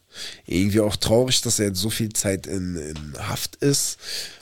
Irgendwie 0.46 0.80
auch 0.80 0.96
traurig, 0.96 1.42
dass 1.42 1.60
er 1.60 1.68
jetzt 1.68 1.80
so 1.80 1.92
viel 1.92 2.14
Zeit 2.14 2.48
in, 2.48 2.76
in 2.76 3.14
Haft 3.20 3.58
ist. 3.58 3.98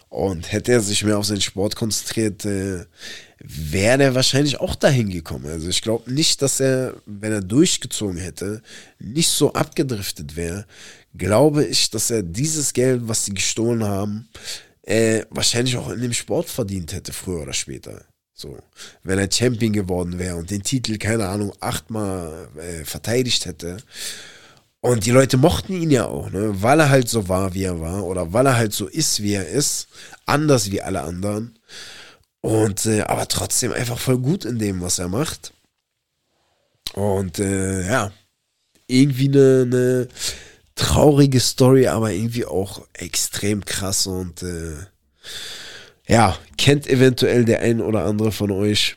Und 0.08 0.52
hätte 0.52 0.72
er 0.72 0.82
sich 0.82 1.04
mehr 1.04 1.18
auf 1.18 1.26
seinen 1.26 1.42
Sport 1.42 1.76
konzentriert, 1.76 2.46
äh, 2.46 2.86
wäre 3.48 4.04
er 4.04 4.16
wahrscheinlich 4.16 4.60
auch 4.60 4.76
dahin 4.76 5.10
gekommen. 5.10 5.46
Also 5.48 5.70
ich 5.70 5.82
glaube 5.82 6.12
nicht, 6.12 6.42
dass 6.42 6.60
er, 6.60 6.96
wenn 7.06 7.32
er 7.32 7.42
durchgezogen 7.42 8.18
hätte, 8.18 8.62
nicht 9.00 9.30
so 9.30 9.54
abgedriftet 9.54 10.36
wäre. 10.36 10.66
Glaube 11.16 11.66
ich, 11.66 11.90
dass 11.90 12.10
er 12.10 12.24
dieses 12.24 12.74
Geld, 12.74 13.08
was 13.08 13.26
sie 13.26 13.34
gestohlen 13.34 13.84
haben, 13.84 14.28
äh, 14.84 15.24
wahrscheinlich 15.30 15.78
auch 15.78 15.90
in 15.90 16.02
dem 16.02 16.14
Sport 16.14 16.50
verdient 16.50 16.94
hätte, 16.94 17.14
früher 17.14 17.42
oder 17.42 17.54
später. 17.54 18.06
So, 18.34 18.58
wenn 19.04 19.18
er 19.18 19.32
Champion 19.32 19.72
geworden 19.72 20.20
wäre 20.20 20.36
und 20.36 20.52
den 20.52 20.62
Titel, 20.62 20.98
keine 20.98 21.28
Ahnung, 21.28 21.54
achtmal 21.62 22.50
äh, 22.58 22.84
verteidigt 22.84 23.46
hätte, 23.46 23.78
und 24.82 25.08
die 25.08 25.12
Leute 25.12 25.38
mochten 25.38 25.74
ihn 25.82 25.90
ja 25.90 26.06
auch, 26.06 26.30
ne? 26.30 26.62
weil 26.62 26.80
er 26.80 26.92
halt 26.92 27.10
so 27.10 27.28
war, 27.28 27.56
wie 27.56 27.64
er 27.64 27.82
war, 27.82 28.06
oder 28.06 28.34
weil 28.34 28.46
er 28.46 28.56
halt 28.56 28.72
so 28.72 28.86
ist, 28.86 29.24
wie 29.24 29.34
er 29.34 29.48
ist, 29.48 29.88
anders 30.28 30.70
wie 30.70 30.80
alle 30.80 31.02
anderen. 31.02 31.58
Und 32.46 32.86
äh, 32.86 33.02
aber 33.02 33.28
trotzdem 33.28 33.72
einfach 33.72 33.98
voll 33.98 34.20
gut 34.20 34.46
in 34.46 34.60
dem, 34.60 34.80
was 34.80 35.00
er 35.00 35.08
macht. 35.08 35.52
Und 36.94 37.40
äh, 37.40 37.88
ja, 37.88 38.12
irgendwie 38.86 39.30
eine, 39.30 39.64
eine 39.64 40.08
traurige 40.76 41.40
Story, 41.40 41.88
aber 41.88 42.12
irgendwie 42.12 42.46
auch 42.46 42.86
extrem 42.94 43.66
krass 43.66 44.06
und 44.06 44.44
äh, 44.44 44.76
ja, 46.08 46.38
kennt 46.56 46.86
eventuell 46.86 47.46
der 47.46 47.62
ein 47.62 47.82
oder 47.82 48.06
andere 48.06 48.32
von 48.32 48.52
euch. 48.52 48.96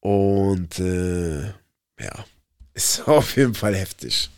Und 0.00 0.78
äh, 0.78 1.48
ja, 2.00 2.24
ist 2.72 3.06
auf 3.06 3.36
jeden 3.36 3.54
Fall 3.54 3.76
heftig. 3.76 4.30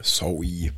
Sorry. 0.00 0.72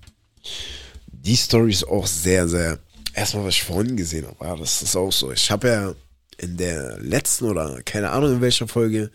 Die 1.06 1.36
Story 1.36 1.70
ist 1.70 1.88
auch 1.88 2.06
sehr, 2.06 2.48
sehr. 2.48 2.78
Erstmal, 3.14 3.46
was 3.46 3.54
ich 3.54 3.62
vorhin 3.62 3.96
gesehen 3.96 4.26
habe, 4.26 4.44
ja, 4.44 4.56
das 4.56 4.82
ist 4.82 4.94
auch 4.94 5.10
so. 5.10 5.32
Ich 5.32 5.50
habe 5.50 5.68
ja 5.68 5.94
in 6.38 6.56
der 6.56 6.98
letzten 6.98 7.46
oder 7.46 7.80
keine 7.82 8.10
Ahnung 8.10 8.34
in 8.34 8.40
welcher 8.40 8.68
Folge 8.68 9.10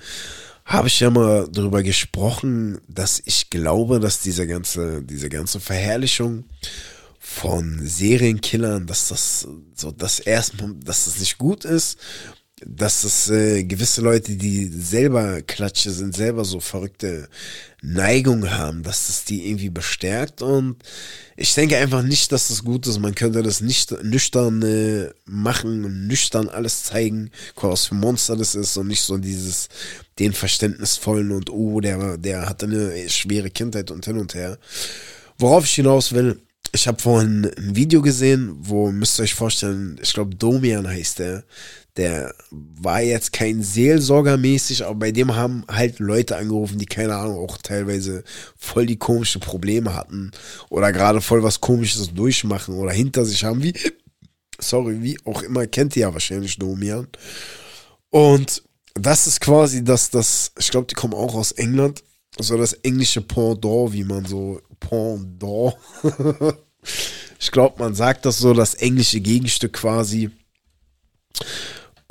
habe 0.66 0.88
ich 0.88 1.00
ja 1.00 1.10
mal 1.10 1.48
darüber 1.52 1.84
gesprochen, 1.84 2.80
dass 2.88 3.22
ich 3.26 3.50
glaube, 3.50 4.00
dass 4.00 4.22
diese 4.22 4.48
ganze, 4.48 5.04
diese 5.04 5.30
ganze 5.30 5.60
Verherrlichung 5.60 6.46
von 7.20 7.86
Serienkillern, 7.86 8.88
dass 8.88 9.10
das 9.10 9.48
so 9.76 9.92
das 9.92 10.20
erstmal, 10.20 10.74
dass 10.84 11.06
das 11.06 11.20
nicht 11.20 11.38
gut 11.38 11.66
ist 11.66 12.00
dass 12.66 13.04
es 13.04 13.30
äh, 13.30 13.64
gewisse 13.64 14.02
Leute, 14.02 14.36
die 14.36 14.68
selber 14.68 15.42
Klatsche 15.42 15.92
sind, 15.92 16.16
selber 16.16 16.46
so 16.46 16.60
verrückte 16.60 17.28
Neigungen 17.82 18.52
haben, 18.52 18.84
dass 18.84 19.08
das 19.08 19.26
die 19.26 19.48
irgendwie 19.48 19.70
bestärkt 19.70 20.42
und 20.42 20.78
ich 21.36 21.56
denke 21.56 21.78
einfach 21.78 22.04
nicht, 22.04 22.32
dass 22.32 22.50
das 22.50 22.64
gut 22.64 22.86
ist. 22.86 23.00
Man 23.00 23.16
könnte 23.16 23.42
das 23.42 23.62
nicht 23.62 23.92
nüchtern 24.04 24.62
äh, 24.62 25.10
machen, 25.26 26.06
nüchtern 26.06 26.50
alles 26.50 26.84
zeigen, 26.84 27.32
was 27.56 27.88
für 27.88 27.96
Monster 27.96 28.36
das 28.36 28.54
ist 28.54 28.78
und 28.78 28.88
nicht 28.88 29.02
so 29.02 29.18
dieses 29.18 29.68
den 30.20 30.34
verständnisvollen 30.34 31.32
und 31.32 31.50
oh, 31.50 31.80
der, 31.80 32.18
der 32.18 32.48
hatte 32.48 32.68
eine 32.68 33.10
schwere 33.10 33.50
Kindheit 33.50 33.90
und 33.90 34.06
hin 34.06 34.20
und 34.20 34.36
her. 34.36 34.60
Worauf 35.40 35.66
ich 35.66 35.74
hinaus 35.74 36.12
will, 36.12 36.40
ich 36.74 36.88
habe 36.88 37.02
vorhin 37.02 37.52
ein 37.58 37.76
Video 37.76 38.02
gesehen, 38.02 38.56
wo 38.60 38.92
müsst 38.92 39.20
ihr 39.20 39.24
euch 39.24 39.34
vorstellen, 39.34 40.00
ich 40.02 40.14
glaube 40.14 40.36
Domian 40.36 40.88
heißt 40.88 41.20
der. 41.20 41.44
Der 41.98 42.34
war 42.50 43.02
jetzt 43.02 43.34
kein 43.34 43.62
Seelsorger 43.62 44.38
mäßig, 44.38 44.86
aber 44.86 44.96
bei 44.96 45.12
dem 45.12 45.36
haben 45.36 45.66
halt 45.68 46.00
Leute 46.00 46.38
angerufen, 46.38 46.80
die 46.80 46.86
keine 46.86 47.16
Ahnung, 47.16 47.38
auch 47.38 47.58
teilweise 47.58 48.24
voll 48.56 48.86
die 48.86 48.98
komische 48.98 49.40
Probleme 49.40 49.94
hatten 49.94 50.32
oder 50.70 50.94
gerade 50.94 51.20
voll 51.20 51.44
was 51.44 51.60
komisches 51.60 52.14
durchmachen 52.14 52.76
oder 52.76 52.94
hinter 52.94 53.26
sich 53.26 53.44
haben, 53.44 53.62
wie, 53.62 53.74
sorry, 54.58 55.02
wie 55.02 55.18
auch 55.26 55.42
immer, 55.42 55.68
kennt 55.68 55.96
ihr 55.98 56.04
ja 56.04 56.14
wahrscheinlich 56.14 56.58
Domian. 56.58 57.08
Und 58.10 58.64
das 58.94 59.28
ist 59.28 59.42
quasi 59.42 59.84
das, 59.84 60.10
das, 60.10 60.52
ich 60.60 60.70
glaube, 60.70 60.88
die 60.88 60.96
kommen 60.96 61.14
auch 61.14 61.36
aus 61.36 61.52
England, 61.54 62.04
so 62.40 62.58
das 62.58 62.74
englische 62.74 63.22
Pendant, 63.22 63.94
wie 63.94 64.04
man 64.04 64.26
so, 64.26 64.62
Pendant, 64.80 65.76
ich 67.40 67.52
glaube, 67.52 67.80
man 67.80 67.96
sagt 67.96 68.26
das 68.26 68.40
so, 68.40 68.54
das 68.54 68.76
englische 68.76 69.20
Gegenstück 69.20 69.74
quasi. 69.74 70.32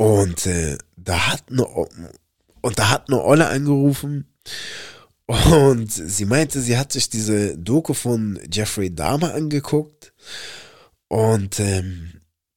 Und 0.01 0.47
äh, 0.47 0.79
da 0.97 1.31
hat 1.31 1.45
eine 1.51 1.67
und 1.67 2.79
da 2.79 2.89
hat 2.89 3.11
eine 3.11 3.23
Olle 3.23 3.49
angerufen 3.49 4.33
und 5.27 5.93
sie 5.93 6.25
meinte, 6.25 6.63
sie 6.63 6.79
hat 6.79 6.91
sich 6.91 7.11
diese 7.11 7.59
Doku 7.59 7.93
von 7.93 8.41
Jeffrey 8.51 8.95
Dahmer 8.95 9.35
angeguckt 9.35 10.15
und 11.09 11.61
ähm, 11.61 12.13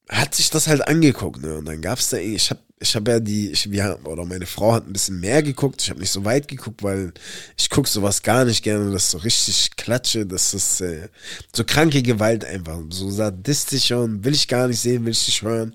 hat 0.07 0.35
sich 0.35 0.51
das 0.51 0.69
halt 0.69 0.87
angeguckt. 0.87 1.41
Ne? 1.41 1.57
Und 1.57 1.65
dann 1.65 1.81
gab 1.81 1.99
es 1.99 2.11
da, 2.11 2.17
ich 2.17 2.49
habe 2.49 2.61
ich 2.79 2.95
habe 2.95 3.11
ja 3.11 3.19
die, 3.19 3.51
ich, 3.51 3.69
wir, 3.69 3.99
oder 4.05 4.23
meine 4.23 4.45
Frau 4.45 4.71
hat 4.71 4.87
ein 4.87 4.93
bisschen 4.93 5.19
mehr 5.19 5.43
geguckt. 5.43 5.81
Ich 5.81 5.89
habe 5.89 5.99
nicht 5.99 6.11
so 6.11 6.23
weit 6.23 6.47
geguckt, 6.47 6.81
weil 6.81 7.13
ich 7.57 7.69
gucke 7.69 7.89
sowas 7.89 8.23
gar 8.23 8.45
nicht 8.45 8.63
gerne, 8.63 8.89
das 8.91 9.11
so 9.11 9.17
richtig 9.17 9.75
klatsche, 9.75 10.25
das 10.25 10.53
ist 10.53 10.79
äh, 10.79 11.09
so 11.53 11.65
kranke 11.65 12.03
Gewalt 12.03 12.45
einfach, 12.45 12.79
so 12.89 13.09
sadistisch 13.09 13.91
und 13.91 14.23
will 14.23 14.33
ich 14.33 14.47
gar 14.47 14.69
nicht 14.69 14.79
sehen, 14.79 15.03
will 15.03 15.11
ich 15.11 15.27
nicht 15.27 15.41
hören 15.41 15.73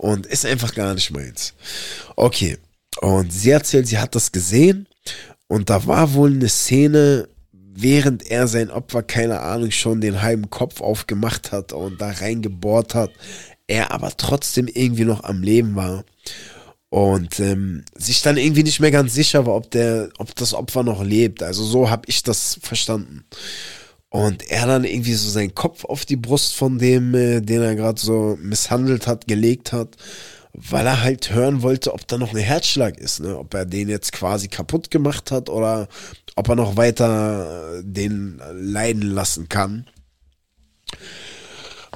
und 0.00 0.24
ist 0.24 0.46
einfach 0.46 0.74
gar 0.74 0.94
nicht 0.94 1.10
meins. 1.10 1.52
Okay, 2.16 2.56
und 3.02 3.30
sie 3.30 3.50
erzählt, 3.50 3.86
sie 3.86 3.98
hat 3.98 4.14
das 4.14 4.32
gesehen 4.32 4.88
und 5.46 5.68
da 5.68 5.86
war 5.86 6.14
wohl 6.14 6.32
eine 6.32 6.48
Szene, 6.48 7.28
während 7.52 8.30
er 8.30 8.48
sein 8.48 8.70
Opfer, 8.70 9.02
keine 9.02 9.40
Ahnung, 9.40 9.70
schon 9.70 10.00
den 10.00 10.22
halben 10.22 10.48
Kopf 10.48 10.80
aufgemacht 10.80 11.52
hat 11.52 11.74
und 11.74 12.00
da 12.00 12.12
reingebohrt 12.12 12.94
hat, 12.94 13.10
er 13.66 13.92
aber 13.92 14.16
trotzdem 14.16 14.68
irgendwie 14.68 15.04
noch 15.04 15.22
am 15.22 15.42
Leben 15.42 15.76
war 15.76 16.04
und 16.88 17.38
ähm, 17.38 17.84
sich 17.94 18.22
dann 18.22 18.38
irgendwie 18.38 18.62
nicht 18.62 18.80
mehr 18.80 18.90
ganz 18.90 19.12
sicher 19.12 19.44
war, 19.44 19.54
ob 19.54 19.70
der, 19.70 20.08
ob 20.16 20.34
das 20.34 20.54
Opfer 20.54 20.82
noch 20.82 21.04
lebt. 21.04 21.42
Also 21.42 21.62
so 21.62 21.90
habe 21.90 22.04
ich 22.06 22.22
das 22.22 22.58
verstanden. 22.62 23.24
Und 24.10 24.50
er 24.50 24.66
dann 24.66 24.84
irgendwie 24.84 25.14
so 25.14 25.30
seinen 25.30 25.54
Kopf 25.54 25.84
auf 25.84 26.04
die 26.04 26.16
Brust 26.16 26.54
von 26.54 26.78
dem, 26.78 27.14
äh, 27.14 27.40
den 27.40 27.62
er 27.62 27.76
gerade 27.76 28.00
so 28.00 28.36
misshandelt 28.42 29.06
hat, 29.06 29.28
gelegt 29.28 29.72
hat, 29.72 29.96
weil 30.52 30.86
er 30.86 31.02
halt 31.02 31.32
hören 31.32 31.62
wollte, 31.62 31.94
ob 31.94 32.06
da 32.08 32.18
noch 32.18 32.34
ein 32.34 32.40
Herzschlag 32.40 32.98
ist, 32.98 33.20
ne? 33.20 33.38
Ob 33.38 33.54
er 33.54 33.64
den 33.64 33.88
jetzt 33.88 34.12
quasi 34.12 34.48
kaputt 34.48 34.90
gemacht 34.90 35.30
hat 35.30 35.48
oder 35.48 35.88
ob 36.34 36.48
er 36.48 36.56
noch 36.56 36.76
weiter 36.76 37.80
den 37.82 38.40
leiden 38.52 39.02
lassen 39.02 39.48
kann. 39.48 39.86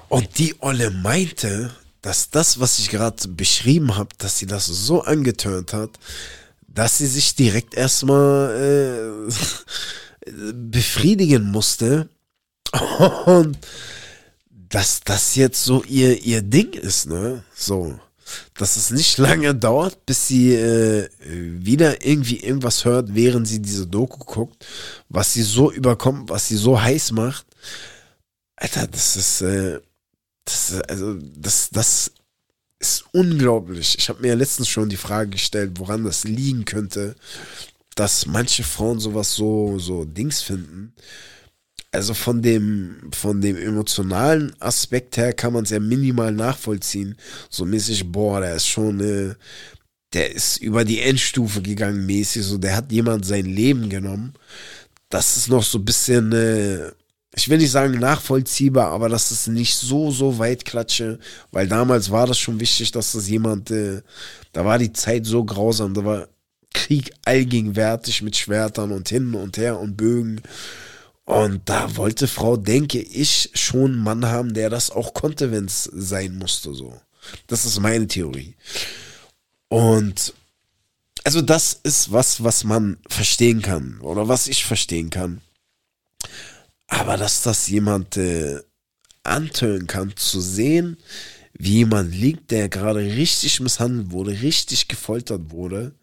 Und 0.09 0.39
die 0.39 0.55
Olle 0.61 0.91
meinte, 0.91 1.71
dass 2.01 2.31
das, 2.31 2.61
was 2.61 2.79
ich 2.79 2.91
gerade 2.91 3.27
beschrieben 3.29 3.97
habe, 3.97 4.11
dass 4.19 4.39
sie 4.39 4.47
das 4.47 4.67
so 4.67 5.03
angetönt 5.03 5.73
hat, 5.73 5.91
dass 6.69 6.99
sie 6.99 7.07
sich 7.07 7.35
direkt 7.35 7.75
erstmal 7.75 9.27
äh, 9.31 9.33
befriedigen 10.27 11.51
musste 11.51 12.09
und 13.27 13.59
dass 14.69 15.01
das 15.01 15.37
jetzt 15.37 15.65
so 15.65 15.85
ihr, 15.85 16.21
ihr 16.25 16.43
Ding 16.43 16.73
ist, 16.73 17.07
ne? 17.07 17.45
So. 17.55 17.99
Dass 18.55 18.77
es 18.77 18.91
nicht 18.91 19.19
lange 19.19 19.55
dauert, 19.55 20.07
bis 20.07 20.27
sie 20.27 20.55
äh, 20.55 21.09
wieder 21.21 22.05
irgendwie 22.05 22.41
irgendwas 22.41 22.85
hört, 22.85 23.15
während 23.15 23.47
sie 23.47 23.61
diese 23.61 23.87
Doku 23.87 24.25
guckt, 24.25 24.67
was 25.09 25.33
sie 25.35 25.43
so 25.43 25.71
überkommt, 25.71 26.31
was 26.31 26.49
sie 26.49 26.57
so 26.57 26.81
heiß 26.81 27.13
macht. 27.13 27.47
Alter, 28.57 28.87
das 28.87 29.17
ist, 29.17 29.43
äh, 29.43 29.79
das, 30.45 30.81
also, 30.89 31.15
das, 31.37 31.69
das 31.71 32.13
ist 32.79 33.05
unglaublich. 33.13 33.97
Ich 33.99 34.09
habe 34.09 34.23
mir 34.23 34.29
ja 34.29 34.35
letztens 34.35 34.69
schon 34.69 34.89
die 34.89 34.97
Frage 34.97 35.31
gestellt, 35.31 35.73
woran 35.77 36.05
das 36.05 36.25
liegen 36.25 36.65
könnte, 36.65 37.15
dass 37.95 38.27
manche 38.27 38.63
Frauen 38.63 39.01
sowas 39.01 39.35
so, 39.35 39.79
so 39.79 40.05
Dings 40.05 40.43
finden. 40.43 40.95
Also 41.93 42.13
von 42.13 42.43
dem, 42.43 43.11
von 43.13 43.41
dem 43.41 43.57
emotionalen 43.57 44.53
Aspekt 44.61 45.17
her 45.17 45.33
kann 45.33 45.53
man 45.53 45.63
es 45.63 45.71
ja 45.71 45.79
minimal 45.79 46.33
nachvollziehen. 46.33 47.17
So 47.51 47.65
mäßig, 47.65 48.11
boah, 48.11 48.41
der 48.41 48.57
ist 48.57 48.67
schon, 48.67 48.99
äh, 49.01 49.35
der 50.13 50.33
ist 50.35 50.57
über 50.59 50.85
die 50.85 51.01
Endstufe 51.01 51.63
gegangen 51.63 52.05
mäßig. 52.05 52.43
So, 52.43 52.59
der 52.59 52.77
hat 52.77 52.91
jemand 52.91 53.25
sein 53.25 53.47
Leben 53.47 53.89
genommen. 53.89 54.35
Das 55.09 55.37
ist 55.37 55.49
noch 55.49 55.63
so 55.63 55.79
ein 55.79 55.85
bisschen, 55.85 56.33
äh, 56.33 56.91
ich 57.37 57.49
will 57.49 57.59
nicht 57.59 57.71
sagen 57.71 57.99
nachvollziehbar, 57.99 58.91
aber 58.91 59.09
dass 59.09 59.31
es 59.31 59.47
nicht 59.47 59.77
so, 59.77 60.11
so 60.11 60.39
weit 60.39 60.65
klatsche, 60.65 61.21
weil 61.53 61.69
damals 61.69 62.11
war 62.11 62.27
das 62.27 62.39
schon 62.39 62.59
wichtig, 62.59 62.91
dass 62.91 63.13
das 63.13 63.29
jemand, 63.29 63.71
äh, 63.71 64.03
da 64.53 64.65
war 64.65 64.79
die 64.79 64.93
Zeit 64.93 65.27
so 65.27 65.45
grausam, 65.45 65.95
da 65.95 66.05
war 66.05 66.29
Krieg 66.75 67.13
allgegenwärtig 67.25 68.21
mit 68.21 68.37
Schwertern 68.37 68.93
und 68.93 69.09
hin 69.09 69.35
und 69.35 69.57
her 69.57 69.81
und 69.81 69.97
Bögen. 69.97 70.43
Und 71.25 71.67
da 71.71 71.97
wollte 71.97 72.29
Frau, 72.29 72.59
denke 72.59 73.01
ich, 73.01 73.51
schon 73.55 73.93
einen 73.93 74.03
Mann 74.03 74.27
haben, 74.27 74.53
der 74.53 74.69
das 74.69 74.91
auch 74.91 75.15
konnte, 75.15 75.51
wenn 75.51 75.65
es 75.65 75.85
sein 75.85 76.37
musste, 76.37 76.75
so. 76.75 77.01
Das 77.47 77.65
ist 77.65 77.81
meine 77.81 78.07
Theorie. 78.07 78.55
Und 79.69 80.35
also 81.25 81.41
das 81.41 81.81
ist 81.83 82.13
was, 82.13 82.45
was 82.45 82.65
man 82.65 82.99
verstehen 83.09 83.63
kann 83.63 83.99
oder 84.03 84.29
was 84.29 84.47
ich 84.47 84.67
verstehen 84.67 85.09
kann. 85.09 85.41
Aber 86.87 87.17
dass 87.17 87.41
das 87.41 87.67
jemand 87.69 88.19
äh, 88.19 88.61
antönen 89.23 89.87
kann, 89.87 90.15
zu 90.17 90.43
sehen, 90.43 90.99
wie 91.55 91.79
jemand 91.79 92.15
liegt, 92.15 92.51
der 92.51 92.69
gerade 92.69 93.01
richtig 93.01 93.61
misshandelt 93.61 94.11
wurde, 94.11 94.43
richtig 94.43 94.89
gefoltert 94.89 95.51
wurde 95.51 95.95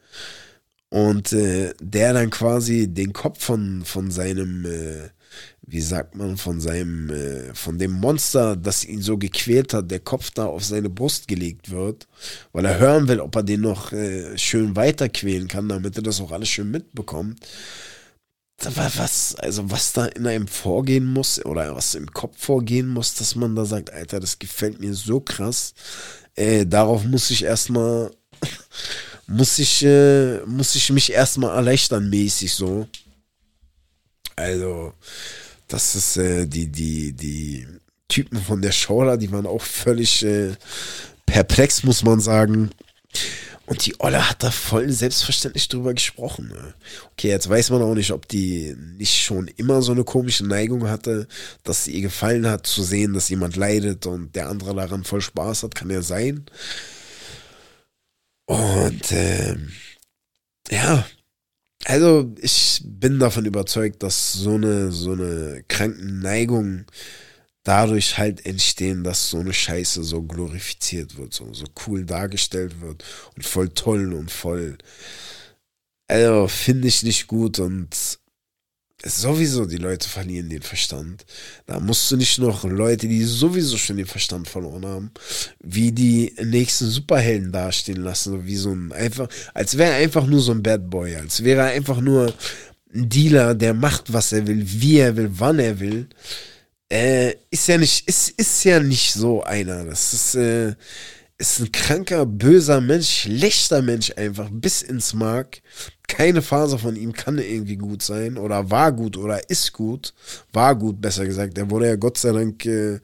und 0.92 1.32
äh, 1.34 1.74
der 1.82 2.14
dann 2.14 2.30
quasi 2.30 2.88
den 2.88 3.14
Kopf 3.14 3.44
von, 3.44 3.84
von 3.86 4.12
seinem, 4.12 4.66
äh, 4.66 5.10
wie 5.64 5.82
sagt 5.82 6.16
man, 6.16 6.38
von 6.38 6.60
seinem, 6.60 7.10
äh, 7.10 7.54
von 7.56 7.80
dem 7.80 7.92
Monster, 7.92 8.58
das 8.58 8.84
ihn 8.84 9.02
so 9.02 9.18
gequält 9.18 9.74
hat, 9.74 9.90
der 9.90 10.02
Kopf 10.02 10.32
da 10.32 10.46
auf 10.46 10.66
seine 10.66 10.90
Brust 10.90 11.30
gelegt 11.30 11.72
wird, 11.72 12.08
weil 12.52 12.66
er 12.66 12.78
hören 12.78 13.08
will, 13.08 13.22
ob 13.22 13.36
er 13.38 13.44
den 13.44 13.62
noch 13.62 13.94
äh, 13.94 14.38
schön 14.38 14.76
weiter 14.76 15.08
quälen 15.08 15.48
kann, 15.48 15.70
damit 15.70 15.96
er 15.96 16.04
das 16.04 16.20
auch 16.20 16.32
alles 16.32 16.50
schön 16.50 16.70
mitbekommt 16.70 17.40
was, 18.64 19.36
also 19.36 19.70
was 19.72 19.94
da 19.94 20.06
in 20.06 20.28
einem 20.28 20.48
vorgehen 20.48 21.06
muss 21.06 21.44
oder 21.46 21.76
was 21.76 21.96
im 21.96 22.12
Kopf 22.12 22.38
vorgehen 22.38 22.88
muss, 22.88 23.16
dass 23.16 23.36
man 23.36 23.56
da 23.56 23.66
sagt, 23.66 23.92
Alter, 23.92 24.20
das 24.20 24.40
gefällt 24.40 24.80
mir 24.80 24.94
so 24.94 25.20
krass. 25.20 25.74
Äh, 26.36 26.66
darauf 26.66 27.04
muss 27.04 27.30
ich 27.32 27.44
erstmal, 27.44 28.12
muss 29.32 29.60
ich, 29.60 29.84
äh, 29.84 30.40
muss 30.46 30.76
ich 30.76 30.90
mich 30.92 31.12
erstmal 31.12 31.56
erleichtern, 31.56 32.10
mäßig 32.10 32.54
so. 32.54 32.88
Also, 34.36 34.94
das 35.68 35.96
ist 35.96 36.18
äh, 36.18 36.46
die, 36.46 36.68
die, 36.68 37.14
die 37.14 37.68
Typen 38.08 38.42
von 38.42 38.62
der 38.62 38.72
Show 38.72 39.04
da, 39.06 39.18
die 39.18 39.32
waren 39.32 39.46
auch 39.46 39.62
völlig 39.62 40.24
äh, 40.24 40.52
perplex, 41.26 41.84
muss 41.84 42.04
man 42.04 42.20
sagen. 42.20 42.72
Und 43.68 43.86
die 43.86 43.98
Olle 44.02 44.30
hat 44.30 44.44
da 44.44 44.52
voll 44.52 44.90
selbstverständlich 44.90 45.70
drüber 45.70 45.94
gesprochen. 45.94 46.50
Ne? 46.50 46.74
Okay, 47.14 47.30
jetzt 47.30 47.48
weiß 47.48 47.70
man 47.70 47.82
auch 47.82 47.96
nicht, 47.96 48.12
ob 48.12 48.28
die 48.28 48.76
nicht 48.98 49.22
schon 49.22 49.48
immer 49.48 49.82
so 49.82 49.94
eine 49.94 50.04
komische 50.04 50.46
Neigung 50.46 50.90
hatte, 50.90 51.26
dass 51.64 51.86
sie 51.86 51.94
ihr 51.94 52.02
gefallen 52.02 52.46
hat, 52.48 52.68
zu 52.68 52.84
sehen, 52.84 53.14
dass 53.14 53.30
jemand 53.30 53.56
leidet 53.56 54.08
und 54.08 54.36
der 54.36 54.50
andere 54.50 54.76
daran 54.76 55.06
voll 55.06 55.22
Spaß 55.22 55.64
hat, 55.64 55.76
kann 55.76 55.90
ja 55.90 56.02
sein. 56.02 56.46
Und 58.46 59.12
ähm, 59.12 59.72
ja, 60.70 61.06
also 61.86 62.34
ich 62.42 62.82
bin 62.84 63.20
davon 63.20 63.46
überzeugt, 63.46 64.04
dass 64.04 64.34
so 64.34 64.56
eine 64.56 64.92
so 64.92 65.14
eine 65.14 65.64
kranken 65.68 66.20
Neigung 66.20 66.86
dadurch 67.64 68.18
halt 68.18 68.46
entstehen, 68.46 69.04
dass 69.04 69.30
so 69.30 69.40
eine 69.40 69.54
Scheiße 69.54 70.04
so 70.04 70.24
glorifiziert 70.24 71.18
wird, 71.18 71.34
so, 71.34 71.54
so 71.54 71.66
cool 71.88 72.06
dargestellt 72.06 72.82
wird 72.82 73.04
und 73.36 73.46
voll 73.46 73.70
toll 73.70 74.14
und 74.14 74.32
voll. 74.32 74.78
Also 76.08 76.48
finde 76.48 76.88
ich 76.88 77.04
nicht 77.04 77.28
gut 77.28 77.60
und 77.60 78.20
sowieso 79.06 79.66
die 79.66 79.78
Leute 79.78 80.08
verlieren 80.08 80.50
den 80.50 80.62
Verstand. 80.62 81.26
Da 81.66 81.80
musst 81.80 82.10
du 82.12 82.18
nicht 82.18 82.38
noch 82.40 82.64
Leute, 82.64 83.08
die 83.08 83.24
sowieso 83.24 83.78
schon 83.78 83.98
den 83.98 84.06
Verstand 84.06 84.48
verloren 84.48 84.86
haben, 84.86 85.12
wie 85.60 85.92
die 85.92 86.34
nächsten 86.44 86.88
Superhelden 86.88 87.52
dastehen 87.52 88.04
lassen, 88.04 88.46
wie 88.46 88.56
so 88.56 88.72
ein 88.72 88.92
einfach, 88.92 89.28
als 89.54 89.78
wäre 89.78 89.92
er 89.92 89.98
einfach 89.98 90.26
nur 90.26 90.42
so 90.42 90.52
ein 90.52 90.64
Bad 90.64 90.90
Boy, 90.90 91.16
als 91.16 91.44
wäre 91.44 91.62
er 91.62 91.76
einfach 91.76 92.02
nur 92.02 92.34
ein 92.94 93.10
Dealer, 93.10 93.56
der 93.56 93.74
macht, 93.74 94.12
was 94.14 94.32
er 94.32 94.46
will, 94.48 94.64
wie 94.66 95.00
er 95.00 95.16
will, 95.16 95.30
wann 95.32 95.60
er 95.60 95.80
will 95.80 96.08
äh, 96.92 97.36
ist 97.50 97.68
ja 97.68 97.78
nicht, 97.78 98.08
ist, 98.08 98.32
ist 98.32 98.64
ja 98.66 98.80
nicht 98.82 99.14
so 99.14 99.44
einer. 99.44 99.86
Das 99.86 100.14
ist, 100.14 100.36
äh, 100.36 100.76
ist 101.42 101.60
ein 101.60 101.72
kranker, 101.72 102.28
böser 102.28 102.82
Mensch, 102.82 103.24
schlechter 103.24 103.82
Mensch 103.82 104.14
einfach, 104.16 104.48
bis 104.52 104.84
ins 104.84 105.16
Mark. 105.16 105.64
Keine 106.08 106.44
Phase 106.44 106.78
von 106.78 106.96
ihm 106.96 107.14
kann 107.14 107.40
irgendwie 107.40 107.78
gut 107.78 108.04
sein 108.04 108.38
oder 108.38 108.70
war 108.70 108.92
gut 108.92 109.18
oder 109.18 109.50
ist 109.50 109.74
gut. 109.74 110.14
War 110.54 110.76
gut, 110.76 111.02
besser 111.02 111.26
gesagt. 111.26 111.58
Er 111.58 111.70
wurde 111.72 111.88
ja 111.88 111.96
Gott 111.96 112.20
sei 112.20 112.32
Dank 112.32 112.64
äh, 112.68 113.00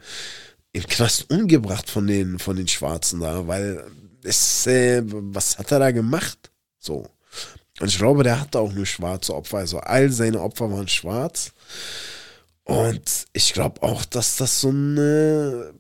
im 0.72 0.84
Knast 0.88 1.32
umgebracht 1.32 1.90
von 1.90 2.06
den, 2.06 2.38
von 2.38 2.56
den 2.56 2.68
Schwarzen 2.68 3.22
da, 3.22 3.48
weil 3.48 3.84
es, 4.24 4.68
äh, 4.68 5.02
was 5.04 5.58
hat 5.58 5.72
er 5.72 5.80
da 5.80 5.92
gemacht? 5.92 6.52
So. 6.80 7.08
Und 7.80 7.88
ich 7.88 7.98
glaube, 7.98 8.22
der 8.24 8.40
hatte 8.40 8.60
auch 8.60 8.72
nur 8.72 8.86
schwarze 8.86 9.34
Opfer. 9.34 9.58
Also 9.58 9.80
all 9.80 10.12
seine 10.12 10.42
Opfer 10.42 10.72
waren 10.72 10.88
schwarz. 10.88 11.54
Und 12.66 13.26
ich 13.34 13.54
glaube 13.54 13.82
auch, 13.82 14.06
dass 14.06 14.38
das 14.38 14.62
so 14.62 14.70
eine 14.70 15.74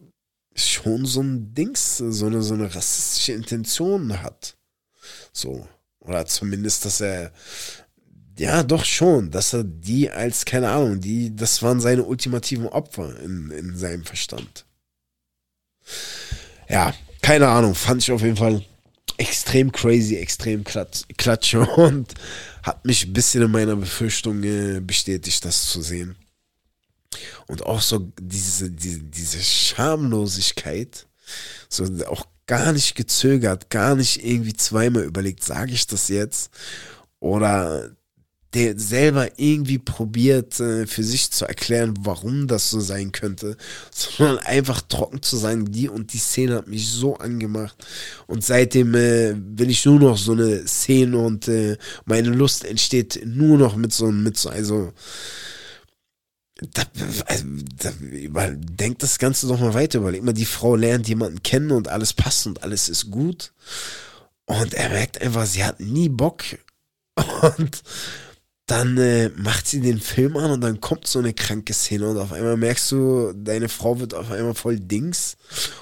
schon 0.57 1.05
so 1.05 1.21
ein 1.21 1.53
Dings, 1.53 1.97
so 1.97 2.25
eine, 2.25 2.41
so 2.41 2.53
eine 2.53 2.73
rassistische 2.73 3.33
Intention 3.33 4.21
hat. 4.21 4.57
So. 5.31 5.67
Oder 5.99 6.25
zumindest, 6.25 6.85
dass 6.85 7.01
er, 7.01 7.31
ja, 8.37 8.63
doch 8.63 8.85
schon, 8.85 9.29
dass 9.31 9.53
er 9.53 9.63
die 9.63 10.09
als, 10.09 10.45
keine 10.45 10.69
Ahnung, 10.69 11.01
die, 11.01 11.35
das 11.35 11.61
waren 11.61 11.81
seine 11.81 12.03
ultimativen 12.03 12.67
Opfer 12.67 13.19
in, 13.19 13.51
in 13.51 13.77
seinem 13.77 14.05
Verstand. 14.05 14.65
Ja, 16.69 16.93
keine 17.21 17.47
Ahnung, 17.49 17.75
fand 17.75 18.03
ich 18.03 18.11
auf 18.11 18.21
jeden 18.21 18.37
Fall 18.37 18.63
extrem 19.17 19.71
crazy, 19.71 20.15
extrem 20.15 20.63
klatsche 20.63 21.61
und 21.75 22.13
hat 22.63 22.85
mich 22.85 23.05
ein 23.05 23.13
bisschen 23.13 23.43
in 23.43 23.51
meiner 23.51 23.75
Befürchtung 23.75 24.43
äh, 24.43 24.79
bestätigt, 24.79 25.43
das 25.43 25.69
zu 25.69 25.81
sehen. 25.81 26.15
Und 27.47 27.65
auch 27.65 27.81
so 27.81 28.11
diese, 28.19 28.69
diese, 28.71 28.99
diese 28.99 29.39
Schamlosigkeit, 29.41 31.07
so 31.69 31.85
auch 32.07 32.25
gar 32.45 32.71
nicht 32.71 32.95
gezögert, 32.95 33.69
gar 33.69 33.95
nicht 33.95 34.23
irgendwie 34.23 34.53
zweimal 34.53 35.03
überlegt, 35.03 35.43
sage 35.43 35.73
ich 35.73 35.87
das 35.87 36.07
jetzt? 36.07 36.49
Oder 37.19 37.91
der 38.53 38.79
selber 38.79 39.29
irgendwie 39.37 39.77
probiert, 39.77 40.59
äh, 40.59 40.87
für 40.87 41.03
sich 41.03 41.31
zu 41.31 41.45
erklären, 41.45 41.93
warum 41.99 42.47
das 42.47 42.69
so 42.69 42.79
sein 42.79 43.11
könnte, 43.11 43.57
sondern 43.91 44.39
einfach 44.39 44.81
trocken 44.81 45.21
zu 45.21 45.35
sagen, 45.35 45.71
die 45.71 45.89
und 45.89 46.13
die 46.13 46.17
Szene 46.17 46.55
hat 46.55 46.67
mich 46.67 46.89
so 46.89 47.17
angemacht. 47.17 47.75
Und 48.25 48.45
seitdem 48.45 48.95
äh, 48.95 49.35
will 49.35 49.69
ich 49.69 49.85
nur 49.85 49.99
noch 49.99 50.17
so 50.17 50.31
eine 50.31 50.65
Szene 50.65 51.17
und 51.17 51.47
äh, 51.49 51.77
meine 52.05 52.29
Lust 52.29 52.63
entsteht 52.63 53.21
nur 53.25 53.57
noch 53.57 53.75
mit 53.75 53.93
so, 53.93 54.11
mit 54.11 54.37
so, 54.37 54.49
also, 54.49 54.93
da, 56.73 56.83
also, 57.25 57.45
da, 57.77 57.91
denk 58.51 58.99
das 58.99 59.19
Ganze 59.19 59.47
doch 59.47 59.59
mal 59.59 59.73
weiter. 59.73 59.99
Überleg 59.99 60.23
mal, 60.23 60.33
die 60.33 60.45
Frau 60.45 60.75
lernt 60.75 61.07
jemanden 61.07 61.43
kennen 61.43 61.71
und 61.71 61.87
alles 61.87 62.13
passt 62.13 62.47
und 62.47 62.63
alles 62.63 62.89
ist 62.89 63.11
gut. 63.11 63.53
Und 64.45 64.73
er 64.73 64.89
merkt 64.89 65.21
einfach, 65.21 65.45
sie 65.45 65.63
hat 65.63 65.79
nie 65.79 66.09
Bock. 66.09 66.43
Und 67.41 67.83
dann 68.67 68.97
äh, 68.97 69.29
macht 69.29 69.65
sie 69.65 69.79
den 69.79 69.99
Film 69.99 70.35
an 70.35 70.51
und 70.51 70.61
dann 70.61 70.81
kommt 70.81 71.07
so 71.07 71.19
eine 71.19 71.33
kranke 71.33 71.73
Szene 71.73 72.09
und 72.09 72.17
auf 72.17 72.33
einmal 72.33 72.57
merkst 72.57 72.91
du, 72.91 73.33
deine 73.33 73.69
Frau 73.69 73.99
wird 73.99 74.13
auf 74.13 74.29
einmal 74.29 74.55
voll 74.55 74.77
Dings 74.77 75.37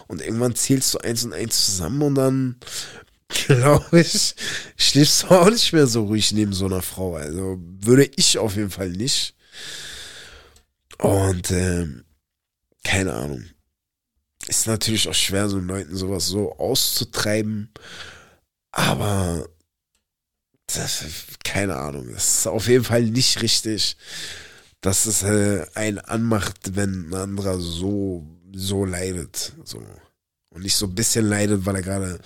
und 0.08 0.22
irgendwann 0.22 0.56
zählst 0.56 0.94
du 0.94 1.00
eins 1.00 1.26
und 1.26 1.34
eins 1.34 1.66
zusammen 1.66 2.04
und 2.04 2.16
dann 2.16 2.56
glaube 3.48 4.02
ich, 4.02 4.36
schläfst 4.78 5.24
du 5.24 5.28
auch 5.30 5.50
nicht 5.50 5.74
mehr 5.74 5.88
so 5.88 6.06
ruhig 6.06 6.32
neben 6.32 6.54
so 6.54 6.66
einer 6.66 6.84
Frau. 6.84 7.16
Also 7.16 7.58
würde 7.60 8.08
ich 8.18 8.38
auf 8.38 8.56
jeden 8.56 8.70
Fall 8.70 8.90
nicht. 8.90 9.36
Und 11.00 11.52
äh, 11.52 11.88
keine 12.84 13.14
Ahnung. 13.14 13.44
Ist 14.48 14.68
natürlich 14.68 15.08
auch 15.10 15.14
schwer, 15.14 15.50
so 15.50 15.60
Leuten 15.60 15.96
sowas 15.96 16.28
so 16.28 16.56
auszutreiben. 16.58 17.72
Aber 18.72 19.48
das, 20.68 21.06
keine 21.44 21.76
Ahnung. 21.78 22.12
Das 22.14 22.40
ist 22.40 22.48
auf 22.48 22.68
jeden 22.68 22.84
Fall 22.84 23.04
nicht 23.04 23.42
richtig, 23.42 23.98
dass 24.82 25.06
es 25.06 25.24
äh, 25.24 25.66
einen 25.74 26.00
anmacht, 26.00 26.76
wenn 26.76 27.10
ein 27.10 27.14
anderer 27.14 27.60
so, 27.60 28.26
so 28.54 28.86
leidet. 28.86 29.54
So. 29.64 29.84
Und 30.50 30.62
nicht 30.62 30.76
so 30.76 30.86
ein 30.86 30.96
bisschen 30.96 31.28
leidet, 31.28 31.66
weil 31.66 31.76
er 31.76 31.82
gerade 31.82 32.20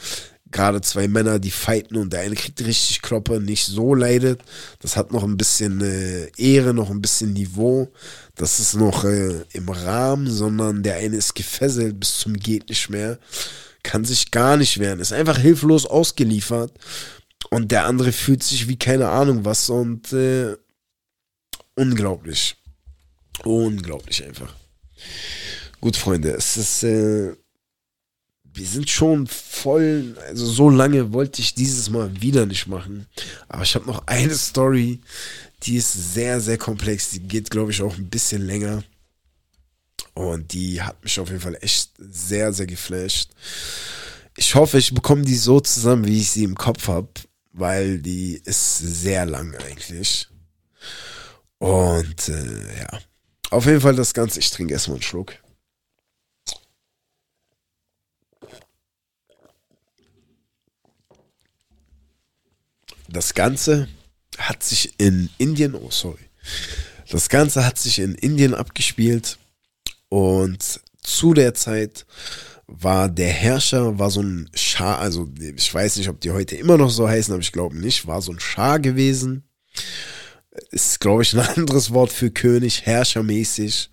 gerade 0.51 0.81
zwei 0.81 1.07
Männer, 1.07 1.39
die 1.39 1.51
fighten 1.51 1.97
und 1.97 2.13
der 2.13 2.21
eine 2.21 2.35
kriegt 2.35 2.59
richtig 2.61 3.01
Kloppe, 3.01 3.39
nicht 3.39 3.65
so 3.65 3.93
leidet. 3.93 4.41
Das 4.79 4.97
hat 4.97 5.11
noch 5.11 5.23
ein 5.23 5.37
bisschen 5.37 5.81
äh, 5.81 6.31
Ehre, 6.37 6.73
noch 6.73 6.89
ein 6.89 7.01
bisschen 7.01 7.33
Niveau. 7.33 7.91
Das 8.35 8.59
ist 8.59 8.75
noch 8.75 9.03
äh, 9.03 9.43
im 9.53 9.69
Rahmen, 9.69 10.27
sondern 10.27 10.83
der 10.83 10.95
eine 10.95 11.17
ist 11.17 11.35
gefesselt 11.35 11.99
bis 11.99 12.19
zum 12.19 12.33
geht 12.33 12.69
nicht 12.69 12.89
mehr, 12.89 13.19
kann 13.83 14.05
sich 14.05 14.31
gar 14.31 14.57
nicht 14.57 14.79
wehren, 14.79 14.99
ist 14.99 15.13
einfach 15.13 15.37
hilflos 15.37 15.85
ausgeliefert 15.85 16.73
und 17.49 17.71
der 17.71 17.85
andere 17.85 18.11
fühlt 18.11 18.43
sich 18.43 18.67
wie 18.67 18.77
keine 18.77 19.09
Ahnung 19.09 19.45
was 19.45 19.69
und 19.69 20.11
äh, 20.13 20.55
unglaublich, 21.75 22.57
unglaublich 23.43 24.23
einfach. 24.23 24.53
Gut, 25.79 25.95
Freunde, 25.95 26.31
es 26.31 26.57
ist 26.57 26.83
äh, 26.83 27.33
wir 28.59 28.67
sind 28.67 28.89
schon 28.89 29.25
voll, 29.25 30.17
also 30.27 30.45
so 30.45 30.69
lange 30.69 31.13
wollte 31.13 31.41
ich 31.41 31.55
dieses 31.55 31.89
Mal 31.89 32.21
wieder 32.21 32.45
nicht 32.45 32.67
machen. 32.67 33.07
Aber 33.47 33.63
ich 33.63 33.73
habe 33.73 33.85
noch 33.85 34.05
eine 34.05 34.35
Story, 34.35 34.99
die 35.63 35.77
ist 35.77 36.13
sehr, 36.13 36.41
sehr 36.41 36.57
komplex. 36.57 37.11
Die 37.11 37.21
geht, 37.21 37.49
glaube 37.49 37.71
ich, 37.71 37.81
auch 37.81 37.95
ein 37.95 38.09
bisschen 38.09 38.45
länger. 38.45 38.83
Und 40.13 40.51
die 40.51 40.81
hat 40.81 41.01
mich 41.01 41.17
auf 41.21 41.29
jeden 41.29 41.39
Fall 41.39 41.57
echt 41.61 41.91
sehr, 41.97 42.51
sehr 42.51 42.67
geflasht. 42.67 43.31
Ich 44.35 44.53
hoffe, 44.55 44.77
ich 44.77 44.93
bekomme 44.93 45.23
die 45.23 45.37
so 45.37 45.61
zusammen, 45.61 46.05
wie 46.05 46.19
ich 46.19 46.31
sie 46.31 46.43
im 46.43 46.55
Kopf 46.55 46.89
habe, 46.89 47.09
weil 47.53 47.99
die 47.99 48.41
ist 48.43 48.77
sehr 48.77 49.25
lang 49.25 49.55
eigentlich. 49.55 50.27
Und 51.59 52.27
äh, 52.27 52.79
ja, 52.79 52.99
auf 53.51 53.65
jeden 53.65 53.79
Fall 53.81 53.95
das 53.95 54.13
Ganze. 54.13 54.39
Ich 54.39 54.51
trinke 54.51 54.73
erstmal 54.73 54.95
einen 54.95 55.03
Schluck. 55.03 55.33
Das 63.11 63.33
Ganze 63.33 63.87
hat 64.37 64.63
sich 64.63 64.93
in 64.97 65.29
Indien, 65.37 65.75
oh 65.75 65.91
sorry, 65.91 66.29
das 67.09 67.29
Ganze 67.29 67.65
hat 67.65 67.77
sich 67.77 67.99
in 67.99 68.15
Indien 68.15 68.53
abgespielt 68.53 69.37
und 70.09 70.79
zu 71.01 71.33
der 71.33 71.53
Zeit 71.53 72.05
war 72.67 73.09
der 73.09 73.29
Herrscher, 73.29 73.97
war 73.97 74.11
so 74.11 74.21
ein 74.21 74.49
Schah, 74.53 74.97
also 74.97 75.27
ich 75.39 75.73
weiß 75.73 75.97
nicht, 75.97 76.09
ob 76.09 76.21
die 76.21 76.31
heute 76.31 76.55
immer 76.55 76.77
noch 76.77 76.91
so 76.91 77.07
heißen, 77.09 77.33
aber 77.33 77.41
ich 77.41 77.51
glaube 77.51 77.77
nicht, 77.77 78.05
war 78.05 78.21
so 78.21 78.31
ein 78.31 78.39
Schah 78.39 78.77
gewesen. 78.77 79.43
Ist, 80.71 80.99
glaube 80.99 81.23
ich, 81.23 81.33
ein 81.33 81.39
anderes 81.57 81.91
Wort 81.93 82.11
für 82.11 82.29
König, 82.29 82.85
herrschermäßig. 82.85 83.89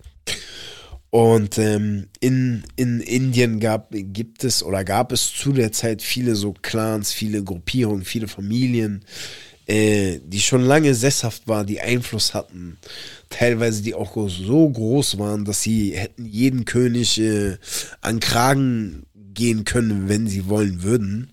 Und 1.09 1.57
ähm, 1.57 2.07
in, 2.19 2.63
in 2.75 2.99
Indien 2.99 3.59
gab, 3.59 3.89
gibt 3.91 4.43
es 4.43 4.61
oder 4.61 4.83
gab 4.83 5.11
es 5.11 5.33
zu 5.33 5.53
der 5.53 5.71
Zeit 5.71 6.01
viele 6.01 6.35
so 6.35 6.53
Clans, 6.53 7.13
viele 7.13 7.43
Gruppierungen, 7.43 8.03
viele 8.03 8.27
Familien, 8.27 9.05
äh, 9.67 10.19
die 10.23 10.41
schon 10.41 10.61
lange 10.61 10.93
sesshaft 10.95 11.47
waren, 11.47 11.65
die 11.65 11.79
Einfluss 11.79 12.33
hatten. 12.33 12.77
Teilweise 13.29 13.81
die 13.83 13.93
auch 13.93 14.15
so 14.29 14.69
groß 14.69 15.17
waren, 15.17 15.45
dass 15.45 15.61
sie 15.61 15.91
hätten 15.91 16.25
jeden 16.25 16.65
König 16.65 17.19
äh, 17.19 17.57
an 18.01 18.19
Kragen 18.19 19.05
gehen 19.33 19.63
können, 19.63 20.09
wenn 20.09 20.27
sie 20.27 20.47
wollen 20.47 20.83
würden. 20.83 21.31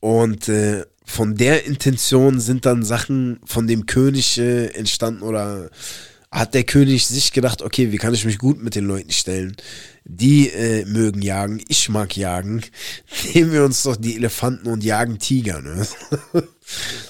Und 0.00 0.48
äh, 0.48 0.84
von 1.04 1.36
der 1.36 1.64
Intention 1.66 2.40
sind 2.40 2.64
dann 2.64 2.82
Sachen 2.82 3.40
von 3.44 3.66
dem 3.66 3.86
König 3.86 4.38
äh, 4.38 4.66
entstanden 4.68 5.22
oder 5.22 5.70
hat 6.32 6.54
der 6.54 6.64
König 6.64 7.06
sich 7.06 7.32
gedacht, 7.32 7.60
okay, 7.60 7.92
wie 7.92 7.98
kann 7.98 8.14
ich 8.14 8.24
mich 8.24 8.38
gut 8.38 8.62
mit 8.62 8.74
den 8.74 8.86
Leuten 8.86 9.12
stellen? 9.12 9.54
Die 10.04 10.48
äh, 10.48 10.86
mögen 10.86 11.20
jagen, 11.20 11.62
ich 11.68 11.90
mag 11.90 12.16
jagen. 12.16 12.62
Nehmen 13.34 13.52
wir 13.52 13.64
uns 13.64 13.82
doch 13.82 13.96
die 13.96 14.16
Elefanten 14.16 14.66
und 14.68 14.82
jagen 14.82 15.18
Tiger, 15.18 15.60
ne? 15.60 15.86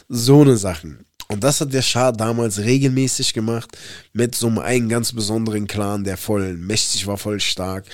so 0.09 0.41
eine 0.41 0.57
Sachen. 0.57 1.07
Und 1.29 1.45
das 1.45 1.61
hat 1.61 1.73
der 1.73 1.83
Schah 1.83 2.11
damals 2.11 2.59
regelmäßig 2.59 3.33
gemacht 3.33 3.79
mit 4.12 4.35
so 4.35 4.49
einem 4.49 4.89
ganz 4.89 5.12
besonderen 5.12 5.68
Clan, 5.68 6.05
der 6.05 6.16
voll 6.16 6.55
mächtig 6.55 7.07
war, 7.07 7.16
voll 7.16 7.41
stark. 7.41 7.87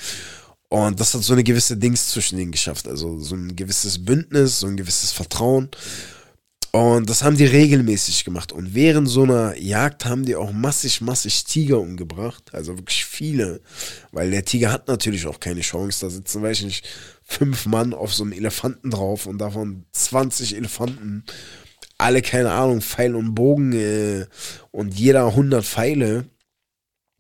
Und 0.71 0.99
das 0.99 1.15
hat 1.15 1.23
so 1.23 1.35
eine 1.35 1.45
gewisse 1.45 1.77
Dings 1.77 2.09
zwischen 2.09 2.39
denen 2.39 2.53
geschafft. 2.53 2.89
Also 2.89 3.19
so 3.21 3.37
ein 3.37 3.55
gewisses 3.55 4.05
Bündnis, 4.05 4.61
so 4.61 4.67
ein 4.67 4.77
gewisses 4.77 5.13
Vertrauen. 5.13 5.69
Und 6.71 7.09
das 7.09 7.23
haben 7.23 7.37
die 7.37 7.47
regelmäßig 7.47 8.25
gemacht. 8.25 8.53
Und 8.53 8.75
während 8.75 9.09
so 9.09 9.23
einer 9.23 9.57
Jagd 9.57 10.05
haben 10.05 10.27
die 10.27 10.37
auch 10.37 10.53
massig, 10.53 11.01
massig 11.01 11.45
Tiger 11.45 11.81
umgebracht. 11.81 12.53
Also 12.53 12.77
wirklich 12.77 13.05
viele. 13.05 13.63
Weil 14.13 14.31
der 14.31 14.45
Tiger 14.45 14.71
hat 14.71 14.87
natürlich 14.87 15.27
auch 15.27 15.41
keine 15.41 15.63
Chance. 15.63 16.05
Da 16.05 16.11
sitzen, 16.11 16.43
weiß 16.43 16.59
ich 16.61 16.65
nicht, 16.67 16.89
fünf 17.23 17.67
Mann 17.67 17.95
auf 17.95 18.13
so 18.13 18.23
einem 18.23 18.33
Elefanten 18.33 18.91
drauf 18.91 19.27
und 19.27 19.39
davon 19.39 19.87
20 19.93 20.57
Elefanten. 20.57 21.25
Alle, 21.97 22.21
keine 22.23 22.53
Ahnung, 22.53 22.83
Pfeil 22.83 23.15
und 23.15 23.35
Bogen 23.35 23.73
äh, 23.73 24.27
und 24.71 24.95
jeder 24.99 25.27
100 25.27 25.65
Pfeile. 25.65 26.27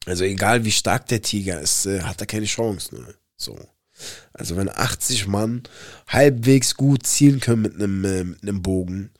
Also 0.04 0.24
egal 0.24 0.64
wie 0.64 0.72
stark 0.72 1.06
der 1.06 1.22
Tiger 1.22 1.60
ist, 1.60 1.86
äh, 1.86 2.02
hat 2.02 2.20
er 2.20 2.26
keine 2.26 2.46
Chance. 2.46 2.94
Ne? 2.94 3.14
So. 3.36 3.58
Also 4.38 4.56
wenn 4.56 4.68
80 4.68 5.26
Mann 5.26 5.62
halbwegs 6.06 6.74
gut 6.74 7.06
zielen 7.06 7.40
können 7.40 7.62
mit 7.62 7.74
einem, 7.74 8.04
äh, 8.04 8.24
mit 8.24 8.42
einem 8.42 8.62
Bogen 8.62 9.10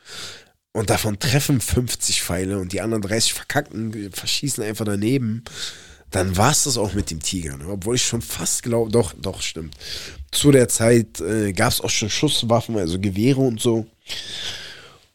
und 0.73 0.91
davon 0.91 1.19
treffen 1.19 1.61
50 1.61 2.23
Pfeile 2.23 2.59
und 2.59 2.73
die 2.73 2.81
anderen 2.81 3.03
30 3.03 3.35
verkacken, 3.35 4.11
verschießen 4.13 4.63
einfach 4.63 4.85
daneben, 4.85 5.45
dann 6.11 6.37
war 6.37 6.53
es 6.53 6.65
das 6.65 6.79
auch 6.79 6.95
mit 6.95 7.11
dem 7.11 7.21
Tiger. 7.21 7.57
Ne? 7.57 7.67
Obwohl 7.69 7.97
ich 7.97 8.07
schon 8.07 8.23
fast 8.23 8.63
glaube, 8.63 8.91
doch, 8.91 9.13
doch, 9.21 9.43
stimmt. 9.43 9.75
Zu 10.31 10.53
der 10.53 10.69
Zeit 10.69 11.21
äh, 11.21 11.53
gab 11.53 11.73
es 11.73 11.81
auch 11.81 11.91
schon 11.91 12.11
Schusswaffen, 12.11 12.77
also 12.77 12.99
Gewehre 12.99 13.41
und 13.41 13.61
so. 13.61 13.87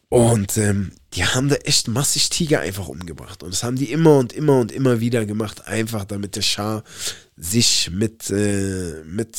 Und 0.08 0.56
ähm, 0.58 0.92
die 1.14 1.24
haben 1.24 1.48
da 1.48 1.56
echt 1.56 1.88
massig 1.88 2.30
Tiger 2.30 2.60
einfach 2.60 2.88
umgebracht. 2.88 3.42
Und 3.42 3.52
das 3.52 3.64
haben 3.64 3.76
die 3.76 3.90
immer 3.90 4.18
und 4.18 4.32
immer 4.32 4.60
und 4.60 4.70
immer 4.70 5.00
wieder 5.00 5.26
gemacht, 5.26 5.66
einfach 5.66 6.04
damit 6.04 6.36
der 6.36 6.42
Schah 6.42 6.84
sich 7.36 7.90
mit, 7.90 8.30
äh, 8.30 9.02
mit 9.04 9.36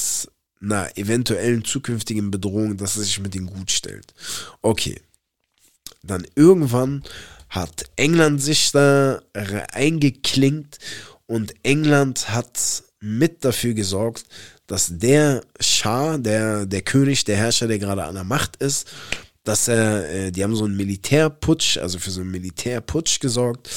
einer 0.66 0.98
eventuellen 0.98 1.64
zukünftigen 1.64 2.32
Bedrohung, 2.32 2.78
dass 2.78 2.98
er 2.98 3.04
sich 3.04 3.20
mit 3.20 3.34
denen 3.34 3.48
gut 3.48 3.72
stellt. 3.72 4.14
Okay. 4.62 5.00
Dann 6.04 6.26
irgendwann 6.36 7.04
hat 7.50 7.86
England 7.96 8.42
sich 8.42 8.72
da 8.72 9.22
eingeklinkt 9.72 10.80
und 11.26 11.54
England 11.64 12.30
hat 12.30 12.84
mit 13.00 13.44
dafür 13.44 13.74
gesorgt, 13.74 14.26
dass 14.68 14.90
der 14.92 15.42
Schah, 15.60 16.18
der, 16.18 16.66
der 16.66 16.82
König, 16.82 17.24
der 17.26 17.38
Herrscher, 17.38 17.68
der 17.68 17.80
gerade 17.80 18.04
an 18.04 18.16
der 18.16 18.24
Macht 18.24 18.56
ist, 18.58 18.88
dass 19.44 19.68
er, 19.68 20.10
äh, 20.10 20.32
die 20.32 20.44
haben 20.44 20.56
so 20.56 20.66
einen 20.66 20.76
Militärputsch, 20.76 21.78
also 21.78 22.00
für 22.00 22.12
so 22.12 22.22
einen 22.22 22.32
Militärputsch 22.32 23.20
gesorgt 23.20 23.70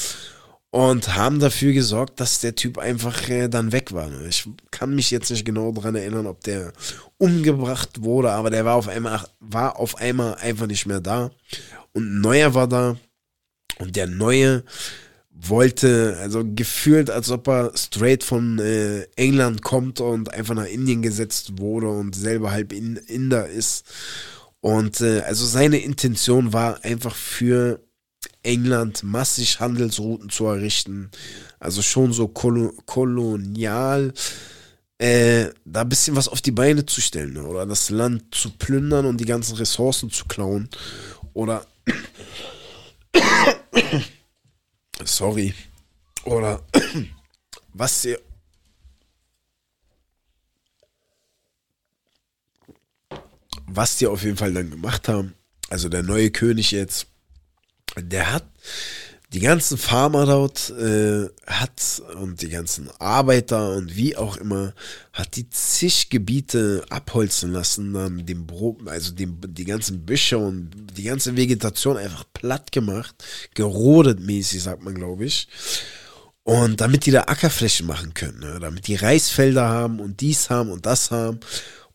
und 0.71 1.15
haben 1.15 1.39
dafür 1.39 1.73
gesorgt, 1.73 2.19
dass 2.19 2.41
der 2.41 2.55
Typ 2.55 2.77
einfach 2.77 3.27
äh, 3.29 3.47
dann 3.47 3.71
weg 3.71 3.91
war. 3.91 4.09
Ich 4.27 4.47
kann 4.71 4.93
mich 4.93 5.09
jetzt 5.09 5.31
nicht 5.31 5.45
genau 5.45 5.71
daran 5.71 5.95
erinnern, 5.95 6.27
ob 6.27 6.43
der 6.43 6.73
umgebracht 7.17 8.01
wurde, 8.03 8.31
aber 8.31 8.49
der 8.49 8.65
war 8.65 8.75
auf 8.75 8.87
einmal, 8.87 9.25
war 9.39 9.79
auf 9.79 9.95
einmal 9.95 10.35
einfach 10.35 10.67
nicht 10.67 10.85
mehr 10.85 11.01
da. 11.01 11.31
Und 11.93 12.03
ein 12.03 12.21
neuer 12.21 12.53
war 12.53 12.67
da. 12.67 12.97
Und 13.79 13.95
der 13.95 14.07
neue 14.07 14.63
wollte, 15.31 16.17
also 16.19 16.43
gefühlt, 16.43 17.09
als 17.09 17.31
ob 17.31 17.47
er 17.47 17.71
straight 17.75 18.23
von 18.23 18.59
äh, 18.59 19.03
England 19.15 19.61
kommt 19.61 20.01
und 20.01 20.31
einfach 20.33 20.53
nach 20.53 20.65
Indien 20.65 21.01
gesetzt 21.01 21.59
wurde 21.59 21.87
und 21.87 22.13
selber 22.13 22.51
halb 22.51 22.73
in, 22.73 22.97
Inder 22.97 23.47
ist. 23.47 23.85
Und 24.59 25.01
äh, 25.01 25.21
also 25.21 25.45
seine 25.45 25.77
Intention 25.77 26.51
war 26.51 26.83
einfach 26.83 27.15
für 27.15 27.79
England 28.43 29.03
massig 29.03 29.59
Handelsrouten 29.59 30.29
zu 30.29 30.45
errichten. 30.45 31.11
Also 31.59 31.81
schon 31.81 32.13
so 32.13 32.27
kolo 32.27 32.73
kolonial, 32.85 34.13
äh, 34.97 35.49
da 35.65 35.81
ein 35.81 35.89
bisschen 35.89 36.15
was 36.15 36.27
auf 36.27 36.41
die 36.41 36.51
Beine 36.51 36.85
zu 36.85 37.01
stellen. 37.01 37.33
Ne? 37.33 37.43
Oder 37.43 37.65
das 37.65 37.89
Land 37.89 38.33
zu 38.33 38.51
plündern 38.51 39.05
und 39.05 39.17
die 39.17 39.25
ganzen 39.25 39.55
Ressourcen 39.55 40.09
zu 40.09 40.25
klauen. 40.25 40.69
Oder 41.33 41.65
sorry. 45.03 45.53
Oder 46.23 46.61
was 47.73 48.01
sie 48.01 48.17
was 53.71 53.97
die 53.97 54.07
auf 54.07 54.23
jeden 54.23 54.37
Fall 54.37 54.53
dann 54.53 54.69
gemacht 54.69 55.07
haben, 55.07 55.33
also 55.69 55.89
der 55.89 56.03
neue 56.03 56.31
König 56.31 56.71
jetzt, 56.71 57.07
der 57.97 58.33
hat 58.33 58.45
die 59.31 59.39
ganzen 59.41 59.77
Farmer 59.77 60.25
dort 60.25 60.71
äh, 60.71 61.27
hat 61.45 62.01
und 62.19 62.41
die 62.41 62.49
ganzen 62.49 62.89
Arbeiter 62.99 63.73
und 63.73 63.95
wie 63.95 64.17
auch 64.17 64.37
immer 64.37 64.73
hat 65.13 65.35
die 65.35 65.47
zig 65.49 66.09
Gebiete 66.09 66.83
abholzen 66.89 67.51
lassen, 67.51 67.93
dann 67.93 68.25
dem 68.25 68.47
Bro 68.47 68.79
also 68.85 69.13
dem, 69.13 69.39
die 69.47 69.65
ganzen 69.65 70.03
Büsche 70.03 70.39
und 70.39 70.71
die 70.97 71.03
ganze 71.03 71.37
Vegetation 71.37 71.97
einfach 71.97 72.23
platt 72.33 72.71
gemacht, 72.71 73.23
gerodet 73.53 74.19
mäßig, 74.19 74.63
sagt 74.63 74.83
man, 74.83 74.95
glaube 74.95 75.25
ich. 75.25 75.47
Und 76.41 76.81
damit 76.81 77.05
die 77.05 77.11
da 77.11 77.25
Ackerflächen 77.27 77.85
machen 77.85 78.15
können, 78.15 78.39
ne? 78.39 78.57
damit 78.59 78.87
die 78.87 78.95
Reisfelder 78.95 79.69
haben 79.69 79.99
und 79.99 80.21
dies 80.21 80.49
haben 80.49 80.71
und 80.71 80.87
das 80.87 81.11
haben. 81.11 81.39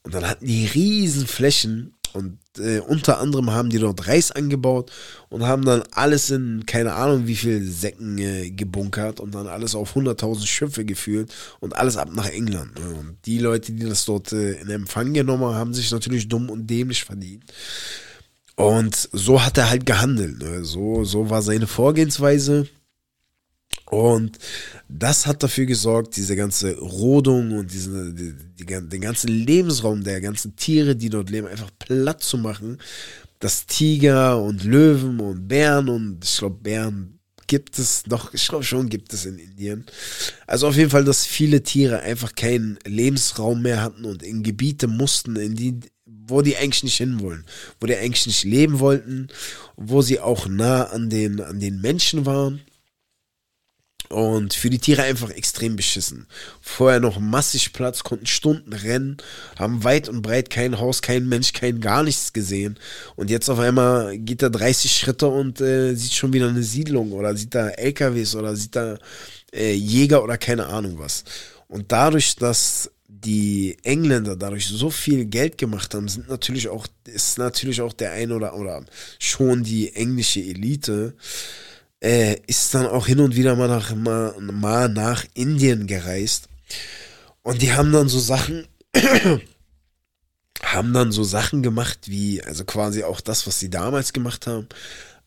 Und 0.02 0.14
dann 0.14 0.28
hatten 0.28 0.46
die 0.46 0.66
riesen 0.66 1.26
Flächen 1.26 1.94
und 2.12 2.38
äh, 2.58 2.80
unter 2.80 3.18
anderem 3.18 3.50
haben 3.50 3.70
die 3.70 3.78
dort 3.78 4.06
Reis 4.06 4.30
angebaut 4.30 4.90
und 5.28 5.44
haben 5.44 5.64
dann 5.64 5.82
alles 5.92 6.30
in 6.30 6.64
keine 6.66 6.94
Ahnung 6.94 7.26
wie 7.26 7.36
viel 7.36 7.62
Säcken 7.62 8.18
äh, 8.18 8.50
gebunkert 8.50 9.20
und 9.20 9.34
dann 9.34 9.46
alles 9.46 9.74
auf 9.74 9.96
100.000 9.96 10.46
Schiffe 10.46 10.84
geführt 10.84 11.32
und 11.60 11.76
alles 11.76 11.96
ab 11.96 12.10
nach 12.14 12.28
England. 12.28 12.78
Ne? 12.78 12.94
Und 12.94 13.16
die 13.26 13.38
Leute, 13.38 13.72
die 13.72 13.84
das 13.84 14.04
dort 14.04 14.32
äh, 14.32 14.52
in 14.60 14.70
Empfang 14.70 15.12
genommen 15.12 15.44
haben, 15.44 15.54
haben 15.54 15.74
sich 15.74 15.90
natürlich 15.90 16.28
dumm 16.28 16.50
und 16.50 16.66
dämlich 16.66 17.04
verdient. 17.04 17.44
Und 18.56 19.08
so 19.12 19.44
hat 19.44 19.58
er 19.58 19.70
halt 19.70 19.86
gehandelt. 19.86 20.38
Ne? 20.38 20.64
So, 20.64 21.04
so 21.04 21.30
war 21.30 21.42
seine 21.42 21.66
Vorgehensweise. 21.66 22.68
Und 23.86 24.38
das 24.88 25.26
hat 25.26 25.42
dafür 25.42 25.66
gesorgt, 25.66 26.16
diese 26.16 26.36
ganze 26.36 26.76
Rodung 26.78 27.58
und 27.58 27.72
diese, 27.72 28.12
die, 28.12 28.34
die, 28.58 28.64
den 28.64 29.00
ganzen 29.00 29.28
Lebensraum 29.28 30.02
der 30.02 30.20
ganzen 30.20 30.56
Tiere, 30.56 30.96
die 30.96 31.10
dort 31.10 31.30
leben, 31.30 31.46
einfach 31.46 31.70
platt 31.78 32.22
zu 32.22 32.38
machen. 32.38 32.78
Dass 33.40 33.66
Tiger 33.66 34.42
und 34.42 34.64
Löwen 34.64 35.20
und 35.20 35.48
Bären 35.48 35.88
und 35.88 36.24
ich 36.24 36.38
glaube, 36.38 36.56
Bären 36.62 37.14
gibt 37.46 37.78
es, 37.78 38.02
doch, 38.04 38.32
ich 38.32 38.48
glaube 38.48 38.64
schon 38.64 38.88
gibt 38.88 39.12
es 39.12 39.26
in 39.26 39.38
Indien. 39.38 39.84
Also 40.46 40.68
auf 40.68 40.76
jeden 40.76 40.90
Fall, 40.90 41.04
dass 41.04 41.26
viele 41.26 41.62
Tiere 41.62 42.00
einfach 42.00 42.34
keinen 42.34 42.78
Lebensraum 42.86 43.62
mehr 43.62 43.82
hatten 43.82 44.04
und 44.04 44.22
in 44.22 44.42
Gebiete 44.42 44.86
mussten, 44.86 45.36
in 45.36 45.54
die, 45.54 45.80
wo 46.06 46.42
die 46.42 46.56
eigentlich 46.56 46.84
nicht 46.84 46.96
hinwollen, 46.96 47.44
wo 47.80 47.86
die 47.86 47.96
eigentlich 47.96 48.26
nicht 48.26 48.44
leben 48.44 48.78
wollten, 48.78 49.28
wo 49.76 50.02
sie 50.02 50.20
auch 50.20 50.46
nah 50.46 50.84
an 50.84 51.10
den, 51.10 51.40
an 51.40 51.60
den 51.60 51.80
Menschen 51.80 52.26
waren. 52.26 52.60
Und 54.14 54.54
für 54.54 54.70
die 54.70 54.78
Tiere 54.78 55.02
einfach 55.02 55.30
extrem 55.30 55.74
beschissen. 55.74 56.28
Vorher 56.60 57.00
noch 57.00 57.18
massig 57.18 57.72
Platz, 57.72 58.04
konnten 58.04 58.26
Stunden 58.26 58.72
rennen, 58.72 59.16
haben 59.58 59.82
weit 59.82 60.08
und 60.08 60.22
breit 60.22 60.50
kein 60.50 60.78
Haus, 60.78 61.02
kein 61.02 61.28
Mensch, 61.28 61.52
kein 61.52 61.80
gar 61.80 62.04
nichts 62.04 62.32
gesehen. 62.32 62.78
Und 63.16 63.28
jetzt 63.28 63.48
auf 63.48 63.58
einmal 63.58 64.16
geht 64.16 64.40
er 64.40 64.50
30 64.50 64.92
Schritte 64.92 65.26
und 65.26 65.60
äh, 65.60 65.94
sieht 65.96 66.12
schon 66.12 66.32
wieder 66.32 66.48
eine 66.48 66.62
Siedlung 66.62 67.10
oder 67.10 67.34
sieht 67.34 67.56
da 67.56 67.70
LKWs 67.70 68.36
oder 68.36 68.54
sieht 68.54 68.76
da 68.76 68.98
äh, 69.52 69.74
Jäger 69.74 70.22
oder 70.22 70.38
keine 70.38 70.66
Ahnung 70.66 70.96
was. 71.00 71.24
Und 71.66 71.90
dadurch, 71.90 72.36
dass 72.36 72.92
die 73.08 73.76
Engländer 73.82 74.36
dadurch 74.36 74.68
so 74.68 74.90
viel 74.90 75.24
Geld 75.24 75.58
gemacht 75.58 75.92
haben, 75.92 76.06
sind 76.06 76.28
natürlich 76.28 76.68
auch, 76.68 76.86
ist 77.04 77.36
natürlich 77.36 77.80
auch 77.80 77.92
der 77.92 78.12
ein 78.12 78.30
oder, 78.30 78.54
oder 78.54 78.84
schon 79.18 79.64
die 79.64 79.92
englische 79.92 80.38
Elite 80.38 81.14
äh, 82.04 82.38
ist 82.46 82.74
dann 82.74 82.86
auch 82.86 83.06
hin 83.06 83.20
und 83.20 83.34
wieder 83.34 83.56
mal 83.56 83.66
nach, 83.68 83.94
mal, 83.94 84.34
mal 84.38 84.88
nach 84.90 85.24
Indien 85.32 85.86
gereist. 85.86 86.48
Und 87.42 87.62
die 87.62 87.72
haben 87.72 87.92
dann 87.92 88.08
so 88.08 88.18
Sachen, 88.18 88.66
haben 90.62 90.92
dann 90.92 91.12
so 91.12 91.24
Sachen 91.24 91.62
gemacht 91.62 92.00
wie, 92.04 92.42
also 92.42 92.64
quasi 92.64 93.04
auch 93.04 93.22
das, 93.22 93.46
was 93.46 93.58
sie 93.58 93.70
damals 93.70 94.12
gemacht 94.12 94.46
haben. 94.46 94.68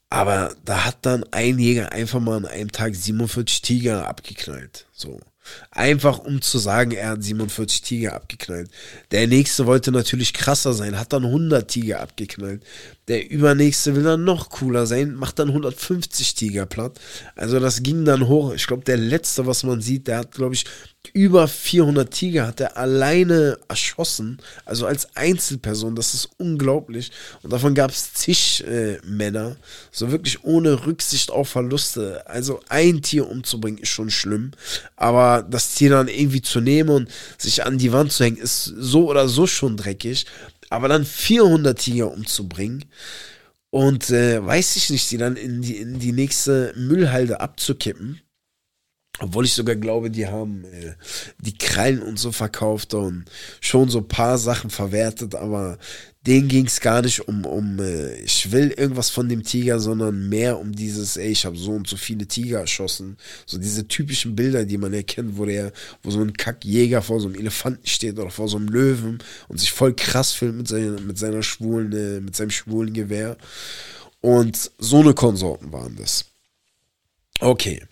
Aber 0.09 0.55
da 0.65 0.85
hat 0.85 0.99
dann 1.01 1.25
ein 1.31 1.57
Jäger 1.57 1.91
einfach 1.91 2.19
mal 2.19 2.37
an 2.37 2.45
einem 2.45 2.71
Tag 2.71 2.95
47 2.95 3.61
Tiger 3.61 4.07
abgeknallt. 4.07 4.85
So. 4.93 5.19
Einfach 5.71 6.19
um 6.19 6.41
zu 6.41 6.59
sagen, 6.59 6.91
er 6.91 7.09
hat 7.09 7.23
47 7.23 7.81
Tiger 7.81 8.13
abgeknallt. 8.13 8.69
Der 9.11 9.27
nächste 9.27 9.65
wollte 9.65 9.91
natürlich 9.91 10.33
krasser 10.33 10.73
sein, 10.73 10.99
hat 10.99 11.11
dann 11.11 11.25
100 11.25 11.67
Tiger 11.67 12.01
abgeknallt. 12.01 12.63
Der 13.07 13.29
übernächste 13.29 13.95
will 13.95 14.03
dann 14.03 14.25
noch 14.25 14.49
cooler 14.49 14.85
sein, 14.85 15.15
macht 15.15 15.39
dann 15.39 15.47
150 15.47 16.35
Tiger 16.35 16.65
platt. 16.65 16.99
Also 17.35 17.59
das 17.59 17.81
ging 17.81 18.03
dann 18.03 18.27
hoch. 18.27 18.53
Ich 18.53 18.67
glaube, 18.67 18.83
der 18.83 18.97
letzte, 18.97 19.45
was 19.45 19.63
man 19.63 19.79
sieht, 19.81 20.07
der 20.07 20.17
hat, 20.19 20.33
glaube 20.33 20.55
ich, 20.55 20.65
über 21.13 21.47
400 21.47 22.11
Tiger 22.11 22.47
hat 22.47 22.59
er 22.59 22.77
alleine 22.77 23.57
erschossen. 23.67 24.39
Also 24.65 24.85
als 24.85 25.15
Einzelperson. 25.15 25.95
Das 25.95 26.13
ist 26.13 26.29
unglaublich. 26.37 27.11
Und 27.43 27.53
davon 27.53 27.75
gab 27.75 27.91
es 27.91 28.13
zig 28.13 28.63
äh, 28.67 28.97
Männer. 29.05 29.55
So 29.91 30.11
wirklich 30.11 30.43
ohne 30.43 30.85
Rücksicht 30.85 31.31
auf 31.31 31.49
Verluste. 31.49 32.27
Also 32.27 32.59
ein 32.69 33.01
Tier 33.01 33.29
umzubringen 33.29 33.79
ist 33.79 33.89
schon 33.89 34.09
schlimm. 34.09 34.51
Aber 34.95 35.45
das 35.49 35.75
Tier 35.75 35.91
dann 35.91 36.07
irgendwie 36.07 36.41
zu 36.41 36.59
nehmen 36.59 36.89
und 36.89 37.09
sich 37.37 37.65
an 37.65 37.77
die 37.77 37.91
Wand 37.91 38.11
zu 38.11 38.23
hängen, 38.23 38.37
ist 38.37 38.65
so 38.65 39.09
oder 39.09 39.27
so 39.27 39.47
schon 39.47 39.77
dreckig. 39.77 40.25
Aber 40.69 40.87
dann 40.87 41.05
400 41.05 41.77
Tiger 41.77 42.11
umzubringen 42.11 42.85
und 43.69 44.09
äh, 44.09 44.45
weiß 44.45 44.75
ich 44.75 44.89
nicht, 44.89 45.09
die 45.11 45.17
dann 45.17 45.35
in 45.35 45.61
die, 45.61 45.77
in 45.77 45.99
die 45.99 46.11
nächste 46.11 46.73
Müllhalde 46.75 47.39
abzukippen. 47.39 48.21
Obwohl 49.19 49.45
ich 49.45 49.53
sogar 49.53 49.75
glaube, 49.75 50.11
die 50.11 50.27
haben 50.27 50.63
äh, 50.65 50.93
die 51.39 51.57
Krallen 51.57 52.01
und 52.01 52.19
so 52.19 52.31
verkauft 52.31 52.93
und 52.93 53.25
schon 53.61 53.89
so 53.89 53.99
ein 53.99 54.07
paar 54.07 54.37
Sachen 54.37 54.69
verwertet, 54.69 55.35
aber 55.35 55.79
denen 56.27 56.49
ging 56.49 56.65
es 56.65 56.81
gar 56.81 57.01
nicht 57.01 57.27
um, 57.27 57.45
um 57.45 57.79
äh, 57.79 58.15
ich 58.17 58.51
will 58.51 58.71
irgendwas 58.71 59.09
von 59.09 59.29
dem 59.29 59.43
Tiger, 59.43 59.79
sondern 59.79 60.27
mehr 60.27 60.59
um 60.59 60.75
dieses, 60.75 61.15
ey, 61.15 61.31
ich 61.31 61.45
habe 61.45 61.55
so 61.55 61.71
und 61.71 61.87
so 61.87 61.95
viele 61.95 62.27
Tiger 62.27 62.59
erschossen. 62.59 63.15
So 63.45 63.57
diese 63.57 63.87
typischen 63.87 64.35
Bilder, 64.35 64.65
die 64.65 64.77
man 64.77 64.93
erkennt, 64.93 65.37
wo 65.37 65.45
der, 65.45 65.71
wo 66.03 66.11
so 66.11 66.19
ein 66.19 66.33
Kackjäger 66.33 67.01
vor 67.01 67.21
so 67.21 67.27
einem 67.27 67.39
Elefanten 67.39 67.87
steht 67.87 68.19
oder 68.19 68.29
vor 68.29 68.49
so 68.49 68.57
einem 68.57 68.67
Löwen 68.67 69.19
und 69.47 69.59
sich 69.59 69.71
voll 69.71 69.95
krass 69.95 70.33
filmt 70.33 70.57
mit, 70.57 70.67
seiner, 70.67 70.99
mit 70.99 71.17
seiner 71.17 71.43
schwulen, 71.43 71.93
äh, 71.93 72.19
mit 72.19 72.35
seinem 72.35 72.51
schwulen 72.51 72.93
Gewehr. 72.93 73.37
Und 74.19 74.71
so 74.77 74.99
eine 74.99 75.13
Konsorten 75.13 75.71
waren 75.71 75.95
das. 75.95 76.25
Okay. 77.39 77.83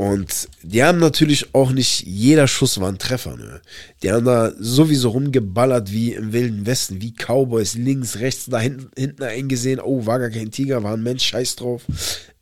Und 0.00 0.48
die 0.62 0.82
haben 0.82 0.98
natürlich 0.98 1.54
auch 1.54 1.72
nicht 1.72 2.06
jeder 2.06 2.48
Schuss 2.48 2.80
war 2.80 2.88
ein 2.88 2.96
Treffer. 2.96 3.36
Ne? 3.36 3.60
Die 4.02 4.10
haben 4.10 4.24
da 4.24 4.50
sowieso 4.58 5.10
rumgeballert 5.10 5.92
wie 5.92 6.14
im 6.14 6.32
Wilden 6.32 6.64
Westen, 6.64 7.02
wie 7.02 7.12
Cowboys, 7.12 7.74
links, 7.74 8.18
rechts, 8.18 8.46
da 8.46 8.58
hinten, 8.58 8.88
hinten 8.96 9.24
eingesehen. 9.24 9.78
Oh, 9.78 10.06
war 10.06 10.18
gar 10.18 10.30
kein 10.30 10.50
Tiger, 10.50 10.82
war 10.82 10.94
ein 10.94 11.02
Mensch, 11.02 11.24
scheiß 11.24 11.56
drauf. 11.56 11.82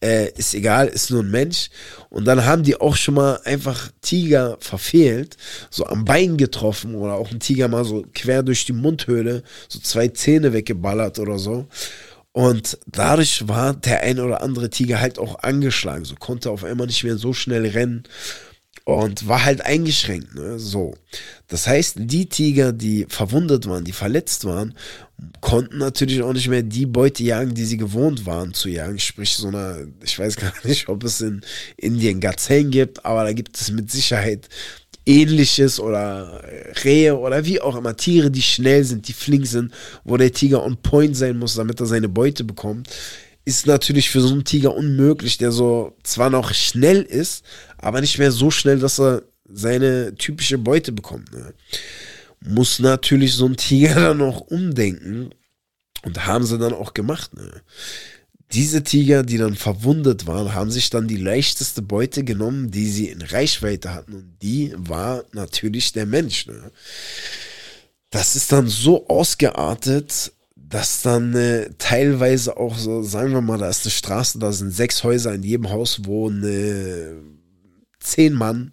Äh, 0.01 0.31
ist 0.37 0.55
egal, 0.55 0.87
ist 0.87 1.11
nur 1.11 1.25
ein 1.25 1.33
Mensch. 1.33 1.71
Und 2.11 2.27
dann 2.27 2.45
haben 2.45 2.63
die 2.63 2.81
auch 2.81 2.95
schon 2.95 3.15
mal 3.15 3.41
einfach 3.45 3.91
Tiger 4.03 4.57
verfehlt, 4.61 5.37
so 5.69 5.85
am 5.85 6.05
Bein 6.05 6.37
getroffen 6.37 6.95
oder 6.95 7.15
auch 7.15 7.33
ein 7.33 7.41
Tiger 7.41 7.67
mal 7.67 7.85
so 7.85 8.05
quer 8.15 8.45
durch 8.45 8.67
die 8.67 8.73
Mundhöhle, 8.73 9.43
so 9.69 9.81
zwei 9.81 10.07
Zähne 10.07 10.53
weggeballert 10.53 11.19
oder 11.19 11.41
so. 11.41 11.67
Und 12.39 12.79
dadurch 12.87 13.49
war 13.49 13.75
der 13.75 14.05
ein 14.05 14.21
oder 14.21 14.43
andere 14.43 14.71
Tiger 14.71 15.01
halt 15.01 15.19
auch 15.19 15.41
angeschlagen, 15.41 16.05
so 16.05 16.15
konnte 16.15 16.53
auf 16.53 16.63
einmal 16.63 16.87
nicht 16.87 17.03
mehr 17.03 17.17
so 17.17 17.33
schnell 17.33 17.67
rennen 17.67 18.05
und 18.85 19.27
war 19.27 19.45
halt 19.45 19.61
eingeschränkt. 19.63 20.37
Ne? 20.37 20.57
So. 20.61 20.95
Das 21.49 21.67
heißt, 21.67 21.97
die 21.99 22.29
Tiger, 22.29 22.73
die 22.73 23.07
verwundet 23.09 23.67
waren, 23.67 23.83
die 23.83 23.91
verletzt 23.91 24.45
waren, 24.45 24.75
konnten 25.41 25.79
natürlich 25.79 26.23
auch 26.23 26.33
nicht 26.33 26.47
mehr 26.47 26.63
die 26.63 26.87
Beute 26.87 27.25
jagen, 27.25 27.55
die 27.55 27.65
sie 27.65 27.77
gewohnt 27.77 28.25
waren 28.25 28.55
zu 28.55 28.69
jagen. 28.69 29.01
Sprich, 29.01 29.35
so 29.35 29.49
eine, 29.49 29.89
ich 30.05 30.17
weiß 30.17 30.37
gar 30.37 30.53
nicht, 30.63 30.89
ob 30.89 31.03
es 31.03 31.21
in 31.21 31.41
Indien 31.77 32.21
Gazellen 32.21 32.71
gibt, 32.71 33.05
aber 33.05 33.25
da 33.25 33.33
gibt 33.33 33.61
es 33.61 33.73
mit 33.73 33.91
Sicherheit 33.91 34.49
ähnliches 35.09 35.81
oder 35.81 36.45
Rehe 36.85 37.19
oder 37.19 37.45
wie 37.45 37.61
auch 37.61 37.77
immer, 37.77 37.97
Tiere, 37.97 38.31
die 38.31 38.43
schnell 38.43 38.85
sind, 38.85 39.09
die 39.09 39.15
flink 39.15 39.47
sind, 39.47 39.73
wo 40.05 40.17
der 40.17 40.33
Tiger 40.33 40.63
on 40.63 40.77
point 40.77 41.17
sein 41.17 41.39
muss, 41.39 41.55
damit 41.55 41.81
er 41.81 41.87
seine 41.87 42.09
Beute 42.09 42.45
bekommt, 42.45 42.89
ist 43.45 43.67
natürlich 43.67 44.11
für 44.11 44.21
so 44.21 44.35
einen 44.35 44.45
Tiger 44.45 44.75
unmöglich, 44.75 45.39
der 45.39 45.51
so 45.51 45.97
zwar 46.03 46.29
noch 46.29 46.53
schnell 46.53 47.03
ist, 47.03 47.45
aber 47.79 48.03
nicht 48.03 48.19
mehr 48.19 48.31
so 48.31 48.51
schnell, 48.51 48.79
dass 48.79 49.01
er 49.01 49.23
seine 49.49 50.15
typische 50.15 50.59
Beute 50.59 50.93
bekommt. 50.93 51.33
Ne? 51.33 51.55
Muss 52.41 52.79
natürlich 52.79 53.35
so 53.35 53.47
ein 53.47 53.57
Tiger 53.57 53.95
dann 53.95 54.21
auch 54.21 54.43
umdenken 54.43 55.31
und 56.05 56.27
haben 56.27 56.45
sie 56.45 56.59
dann 56.59 56.75
auch 56.75 56.93
gemacht. 56.93 57.35
Ne? 57.35 57.63
Diese 58.53 58.83
Tiger, 58.83 59.23
die 59.23 59.37
dann 59.37 59.55
verwundet 59.55 60.27
waren, 60.27 60.55
haben 60.55 60.71
sich 60.71 60.89
dann 60.89 61.07
die 61.07 61.17
leichteste 61.17 61.83
Beute 61.83 62.25
genommen, 62.25 62.71
die 62.71 62.87
sie 62.87 63.09
in 63.09 63.21
Reichweite 63.21 63.93
hatten. 63.93 64.15
Und 64.15 64.39
die 64.41 64.73
war 64.77 65.25
natürlich 65.33 65.93
der 65.93 66.07
Mensch. 66.07 66.47
Ne? 66.47 66.71
Das 68.11 68.37
ist 68.37 68.51
dann 68.51 68.67
so 68.69 69.07
ausgeartet, 69.09 70.33
dass 70.57 71.03
dann 71.03 71.35
äh, 71.35 71.71
teilweise 71.79 72.57
auch 72.57 72.77
so, 72.77 73.03
sagen 73.03 73.33
wir 73.33 73.41
mal, 73.41 73.59
da 73.59 73.69
ist 73.69 73.85
eine 73.85 73.91
Straße, 73.91 74.39
da 74.39 74.53
sind 74.53 74.71
sechs 74.75 75.05
Häuser, 75.05 75.35
in 75.35 75.43
jedem 75.43 75.71
Haus 75.71 76.05
wohnen 76.05 76.45
äh, 76.45 77.15
zehn 78.01 78.35
Mann, 78.35 78.73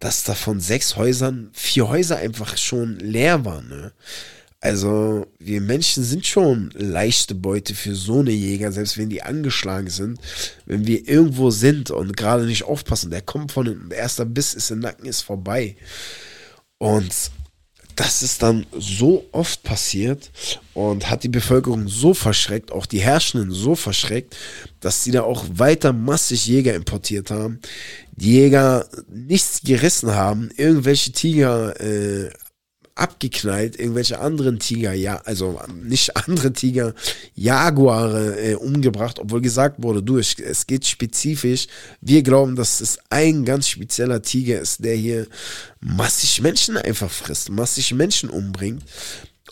dass 0.00 0.24
da 0.24 0.34
von 0.34 0.60
sechs 0.60 0.96
Häusern 0.96 1.50
vier 1.52 1.88
Häuser 1.88 2.18
einfach 2.18 2.56
schon 2.56 2.98
leer 2.98 3.44
waren. 3.44 3.68
Ne? 3.68 3.92
Also, 4.60 5.26
wir 5.38 5.60
Menschen 5.60 6.02
sind 6.02 6.26
schon 6.26 6.70
leichte 6.74 7.36
Beute 7.36 7.74
für 7.76 7.94
so 7.94 8.20
eine 8.20 8.32
Jäger, 8.32 8.72
selbst 8.72 8.98
wenn 8.98 9.08
die 9.08 9.22
angeschlagen 9.22 9.88
sind. 9.88 10.18
Wenn 10.66 10.86
wir 10.86 11.08
irgendwo 11.08 11.50
sind 11.50 11.92
und 11.92 12.16
gerade 12.16 12.44
nicht 12.44 12.64
aufpassen, 12.64 13.12
der 13.12 13.22
kommt 13.22 13.52
von 13.52 13.66
hinten, 13.66 13.90
der 13.90 14.24
Biss 14.24 14.54
ist 14.54 14.70
im 14.70 14.80
Nacken, 14.80 15.06
ist 15.06 15.22
vorbei. 15.22 15.76
Und 16.78 17.30
das 17.98 18.22
ist 18.22 18.42
dann 18.42 18.66
so 18.76 19.26
oft 19.32 19.64
passiert 19.64 20.30
und 20.72 21.10
hat 21.10 21.24
die 21.24 21.28
Bevölkerung 21.28 21.88
so 21.88 22.14
verschreckt, 22.14 22.70
auch 22.70 22.86
die 22.86 23.00
Herrschenden 23.00 23.50
so 23.50 23.74
verschreckt, 23.74 24.36
dass 24.80 25.02
sie 25.02 25.10
da 25.10 25.22
auch 25.22 25.44
weiter 25.52 25.92
massig 25.92 26.46
Jäger 26.46 26.74
importiert 26.74 27.32
haben. 27.32 27.58
Die 28.12 28.32
Jäger 28.32 28.86
nichts 29.08 29.62
gerissen 29.64 30.14
haben, 30.14 30.50
irgendwelche 30.56 31.10
Tiger 31.10 31.80
äh, 31.80 32.30
abgeknallt, 32.98 33.78
irgendwelche 33.78 34.20
anderen 34.20 34.58
Tiger, 34.58 34.92
ja, 34.92 35.16
also 35.24 35.60
nicht 35.82 36.16
andere 36.28 36.52
Tiger, 36.52 36.94
Jaguare 37.34 38.38
äh, 38.40 38.54
umgebracht, 38.54 39.18
obwohl 39.18 39.40
gesagt 39.40 39.82
wurde, 39.82 40.02
du, 40.02 40.18
es, 40.18 40.38
es 40.38 40.66
geht 40.66 40.86
spezifisch. 40.86 41.66
Wir 42.00 42.22
glauben, 42.22 42.56
dass 42.56 42.80
es 42.80 42.98
ein 43.10 43.44
ganz 43.44 43.68
spezieller 43.68 44.22
Tiger 44.22 44.60
ist, 44.60 44.84
der 44.84 44.96
hier 44.96 45.26
massig 45.80 46.40
Menschen 46.42 46.76
einfach 46.76 47.10
frisst, 47.10 47.50
massig 47.50 47.92
Menschen 47.94 48.30
umbringt. 48.30 48.82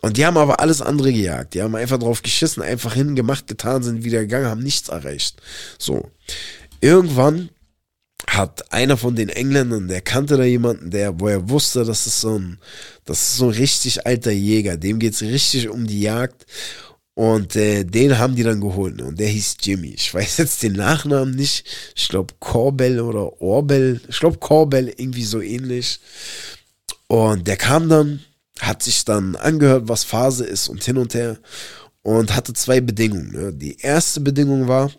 Und 0.03 0.17
die 0.17 0.27
haben 0.27 0.37
aber 0.37 0.61
alles 0.61 0.83
andere 0.83 1.13
gejagt. 1.13 1.55
Die 1.55 1.63
haben 1.63 1.75
einfach 1.75 1.99
drauf 1.99 2.23
geschissen, 2.23 2.63
einfach 2.63 2.95
hingemacht, 2.95 3.47
getan, 3.47 3.83
sind 3.83 4.05
wieder 4.05 4.21
gegangen, 4.21 4.47
haben 4.47 4.63
nichts 4.63 4.89
erreicht. 4.89 5.41
So. 5.79 6.11
Irgendwann 6.81 7.49
hat 8.29 8.73
einer 8.73 8.97
von 8.97 9.15
den 9.15 9.29
Engländern, 9.29 9.89
der 9.89 10.01
kannte 10.01 10.37
da 10.37 10.45
jemanden, 10.45 10.91
der, 10.91 11.21
wo 11.21 11.29
er 11.29 11.49
wusste, 11.49 11.85
das 11.85 12.07
ist 12.07 12.21
so 12.21 12.39
ein, 12.39 12.59
das 13.05 13.21
ist 13.21 13.37
so 13.37 13.47
ein 13.47 13.55
richtig 13.55 14.07
alter 14.07 14.33
Jäger, 14.33 14.77
dem 14.77 14.99
geht's 14.99 15.23
richtig 15.23 15.69
um 15.69 15.87
die 15.87 16.01
Jagd. 16.01 16.45
Und 17.15 17.57
äh, 17.57 17.85
den 17.85 18.19
haben 18.19 18.37
die 18.37 18.43
dann 18.43 18.61
geholt. 18.61 19.01
Und 19.01 19.19
der 19.19 19.29
hieß 19.29 19.57
Jimmy. 19.63 19.95
Ich 19.97 20.13
weiß 20.13 20.37
jetzt 20.37 20.63
den 20.63 20.75
Nachnamen 20.75 21.35
nicht. 21.35 21.67
Ich 21.95 22.09
glaube 22.09 22.35
Corbell 22.41 23.01
oder 23.01 23.41
Orbell. 23.41 24.03
Ich 24.07 24.21
glaube 24.21 24.37
Corbell, 24.37 24.93
irgendwie 24.95 25.25
so 25.25 25.41
ähnlich. 25.41 25.99
Und 27.07 27.47
der 27.49 27.57
kam 27.57 27.89
dann, 27.89 28.21
hat 28.61 28.83
sich 28.83 29.07
dann 29.07 29.35
angehört, 29.35 29.89
was 29.89 30.05
Phase 30.05 30.45
ist 30.45 30.69
und 30.69 30.85
hin 30.85 30.99
und 30.99 31.15
her. 31.15 31.39
Und 32.03 32.37
hatte 32.37 32.53
zwei 32.53 32.83
Bedingungen. 32.83 33.33
Ne? 33.33 33.53
Die 33.53 33.79
erste 33.81 34.21
Bedingung 34.21 34.69
war, 34.69 34.93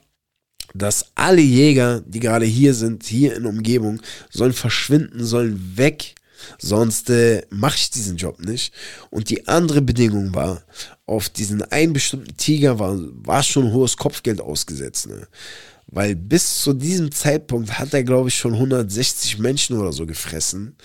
dass 0.73 1.11
alle 1.15 1.41
Jäger, 1.41 2.01
die 2.05 2.19
gerade 2.19 2.45
hier 2.45 2.73
sind, 2.73 3.03
hier 3.03 3.35
in 3.35 3.43
der 3.43 3.51
Umgebung, 3.51 4.01
sollen 4.29 4.53
verschwinden, 4.53 5.25
sollen 5.25 5.77
weg, 5.77 6.15
sonst 6.59 7.09
äh, 7.09 7.43
mache 7.49 7.77
ich 7.77 7.91
diesen 7.91 8.17
Job 8.17 8.39
nicht. 8.39 8.73
Und 9.09 9.29
die 9.29 9.47
andere 9.47 9.81
Bedingung 9.81 10.33
war, 10.33 10.61
auf 11.05 11.29
diesen 11.29 11.61
einen 11.63 11.93
bestimmten 11.93 12.35
Tiger 12.37 12.79
war, 12.79 12.97
war 12.97 13.43
schon 13.43 13.71
hohes 13.71 13.97
Kopfgeld 13.97 14.41
ausgesetzt. 14.41 15.07
Ne? 15.07 15.27
Weil 15.89 16.15
bis 16.15 16.63
zu 16.63 16.73
diesem 16.73 17.13
Zeitpunkt 17.13 17.79
hat 17.79 17.93
er, 17.93 18.03
glaube 18.03 18.27
ich, 18.27 18.35
schon 18.35 18.53
160 18.53 19.39
Menschen 19.39 19.77
oder 19.77 19.93
so 19.93 20.05
gefressen, 20.05 20.75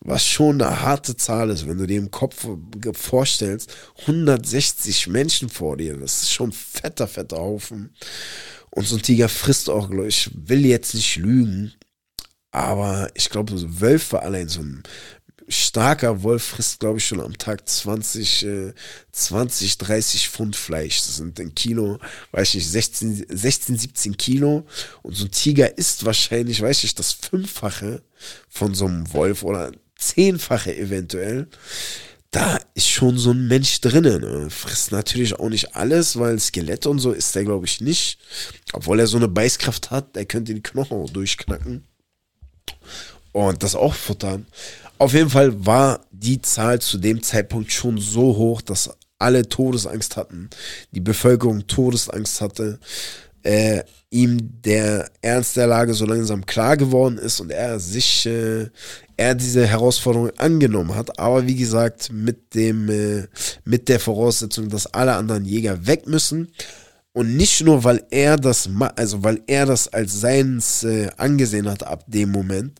was 0.00 0.26
schon 0.26 0.60
eine 0.60 0.82
harte 0.82 1.16
Zahl 1.16 1.48
ist, 1.48 1.66
wenn 1.66 1.78
du 1.78 1.86
dir 1.86 1.98
im 1.98 2.10
Kopf 2.10 2.46
vorstellst, 2.92 3.74
160 4.02 5.06
Menschen 5.06 5.48
vor 5.48 5.78
dir, 5.78 5.96
das 5.96 6.24
ist 6.24 6.32
schon 6.32 6.52
fetter, 6.52 7.08
fetter 7.08 7.38
Haufen. 7.38 7.94
Und 8.70 8.86
so 8.86 8.96
ein 8.96 9.02
Tiger 9.02 9.30
frisst 9.30 9.70
auch, 9.70 9.88
glaube 9.88 10.08
ich, 10.08 10.30
will 10.34 10.66
jetzt 10.66 10.94
nicht 10.94 11.16
lügen, 11.16 11.72
aber 12.52 13.10
ich 13.14 13.30
glaube, 13.30 13.56
so 13.56 13.80
Wölfe 13.80 14.22
allein, 14.22 14.48
so 14.48 14.60
ein 14.60 14.82
starker 15.50 16.22
Wolf 16.22 16.44
frisst, 16.44 16.80
glaube 16.80 16.98
ich, 16.98 17.06
schon 17.06 17.20
am 17.20 17.36
Tag 17.36 17.68
20, 17.68 18.46
äh, 18.46 18.72
20, 19.12 19.78
30 19.78 20.28
Pfund 20.28 20.56
Fleisch. 20.56 20.98
Das 20.98 21.16
sind 21.16 21.38
ein 21.40 21.54
Kilo, 21.54 21.98
weiß 22.32 22.48
ich 22.50 22.54
nicht, 22.56 22.70
16, 22.70 23.26
16, 23.28 23.78
17 23.78 24.16
Kilo. 24.16 24.66
Und 25.02 25.14
so 25.14 25.24
ein 25.24 25.30
Tiger 25.30 25.76
isst 25.76 26.04
wahrscheinlich, 26.04 26.62
weiß 26.62 26.84
ich, 26.84 26.94
das 26.94 27.12
Fünffache 27.12 28.02
von 28.48 28.74
so 28.74 28.86
einem 28.86 29.12
Wolf 29.12 29.42
oder 29.42 29.72
Zehnfache 29.96 30.76
eventuell 30.76 31.48
da 32.30 32.60
ist 32.74 32.88
schon 32.88 33.18
so 33.18 33.32
ein 33.32 33.48
Mensch 33.48 33.80
drinnen. 33.80 34.20
Ne? 34.20 34.50
Frisst 34.50 34.92
natürlich 34.92 35.38
auch 35.38 35.48
nicht 35.48 35.74
alles, 35.74 36.18
weil 36.18 36.38
Skelett 36.38 36.86
und 36.86 37.00
so 37.00 37.12
ist 37.12 37.34
der, 37.34 37.44
glaube 37.44 37.66
ich, 37.66 37.80
nicht. 37.80 38.18
Obwohl 38.72 39.00
er 39.00 39.06
so 39.06 39.16
eine 39.16 39.28
Beißkraft 39.28 39.90
hat, 39.90 40.14
der 40.14 40.26
könnte 40.26 40.54
die 40.54 40.62
Knochen 40.62 40.96
auch 40.96 41.10
durchknacken. 41.10 41.84
Und 43.32 43.62
das 43.62 43.74
auch 43.74 43.94
futtern. 43.94 44.46
Auf 45.00 45.14
jeden 45.14 45.30
Fall 45.30 45.64
war 45.64 46.02
die 46.12 46.42
Zahl 46.42 46.78
zu 46.78 46.98
dem 46.98 47.22
Zeitpunkt 47.22 47.72
schon 47.72 47.96
so 47.96 48.36
hoch, 48.36 48.60
dass 48.60 48.90
alle 49.18 49.48
Todesangst 49.48 50.18
hatten, 50.18 50.50
die 50.90 51.00
Bevölkerung 51.00 51.66
Todesangst 51.66 52.42
hatte, 52.42 52.78
äh, 53.42 53.82
ihm 54.10 54.60
der 54.60 55.10
Ernst 55.22 55.56
der 55.56 55.68
Lage 55.68 55.94
so 55.94 56.04
langsam 56.04 56.44
klar 56.44 56.76
geworden 56.76 57.16
ist 57.16 57.40
und 57.40 57.50
er 57.50 57.80
sich, 57.80 58.26
äh, 58.26 58.66
er 59.16 59.34
diese 59.34 59.66
Herausforderung 59.66 60.32
angenommen 60.36 60.94
hat. 60.94 61.18
Aber 61.18 61.46
wie 61.46 61.56
gesagt, 61.56 62.12
mit 62.12 62.54
dem, 62.54 62.90
äh, 62.90 63.26
mit 63.64 63.88
der 63.88 64.00
Voraussetzung, 64.00 64.68
dass 64.68 64.92
alle 64.92 65.14
anderen 65.14 65.46
Jäger 65.46 65.86
weg 65.86 66.08
müssen. 66.08 66.52
Und 67.14 67.38
nicht 67.38 67.62
nur, 67.62 67.84
weil 67.84 68.04
er 68.10 68.36
das, 68.36 68.68
also 68.96 69.24
weil 69.24 69.40
er 69.46 69.64
das 69.64 69.88
als 69.88 70.20
seins 70.20 70.84
äh, 70.84 71.08
angesehen 71.16 71.70
hat 71.70 71.84
ab 71.84 72.04
dem 72.06 72.30
Moment, 72.30 72.78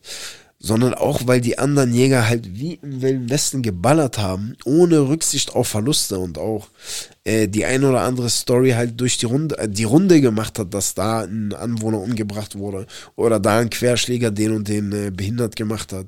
sondern 0.63 0.93
auch, 0.93 1.21
weil 1.25 1.41
die 1.41 1.57
anderen 1.57 1.91
Jäger 1.93 2.29
halt 2.29 2.59
wie 2.59 2.75
im 2.83 3.01
Wilden 3.01 3.29
Westen 3.31 3.63
geballert 3.63 4.19
haben, 4.19 4.55
ohne 4.63 5.09
Rücksicht 5.09 5.55
auf 5.55 5.67
Verluste 5.67 6.19
und 6.19 6.37
auch 6.37 6.69
äh, 7.23 7.47
die 7.47 7.65
ein 7.65 7.83
oder 7.83 8.01
andere 8.01 8.29
Story 8.29 8.71
halt 8.71 8.99
durch 9.01 9.17
die 9.17 9.25
Runde, 9.25 9.57
äh, 9.57 9.67
die 9.67 9.85
Runde 9.85 10.21
gemacht 10.21 10.59
hat, 10.59 10.71
dass 10.73 10.93
da 10.93 11.21
ein 11.21 11.53
Anwohner 11.53 11.99
umgebracht 11.99 12.55
wurde 12.55 12.85
oder 13.15 13.39
da 13.39 13.57
ein 13.57 13.71
Querschläger 13.71 14.29
den 14.29 14.51
und 14.51 14.67
den 14.67 14.91
äh, 14.91 15.09
behindert 15.09 15.55
gemacht 15.55 15.93
hat. 15.93 16.05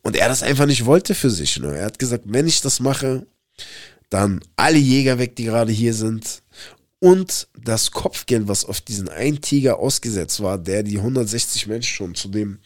Und 0.00 0.16
er 0.16 0.28
das 0.28 0.42
einfach 0.42 0.64
nicht 0.64 0.86
wollte 0.86 1.14
für 1.14 1.30
sich. 1.30 1.58
Ne? 1.58 1.76
Er 1.76 1.84
hat 1.84 1.98
gesagt, 1.98 2.24
wenn 2.26 2.46
ich 2.46 2.62
das 2.62 2.80
mache, 2.80 3.26
dann 4.08 4.40
alle 4.56 4.78
Jäger 4.78 5.18
weg, 5.18 5.36
die 5.36 5.44
gerade 5.44 5.72
hier 5.72 5.92
sind. 5.92 6.42
Und 7.00 7.48
das 7.58 7.90
Kopfgeld, 7.90 8.46
was 8.46 8.64
auf 8.64 8.80
diesen 8.82 9.08
einen 9.08 9.40
Tiger 9.40 9.78
ausgesetzt 9.78 10.42
war, 10.42 10.58
der 10.58 10.82
die 10.82 10.98
160 10.98 11.66
Menschen 11.66 11.94
schon 11.94 12.14
zu 12.14 12.28
dem 12.28 12.58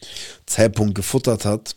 Zeitpunkt 0.45 0.93
gefuttert 0.93 1.45
hat, 1.45 1.75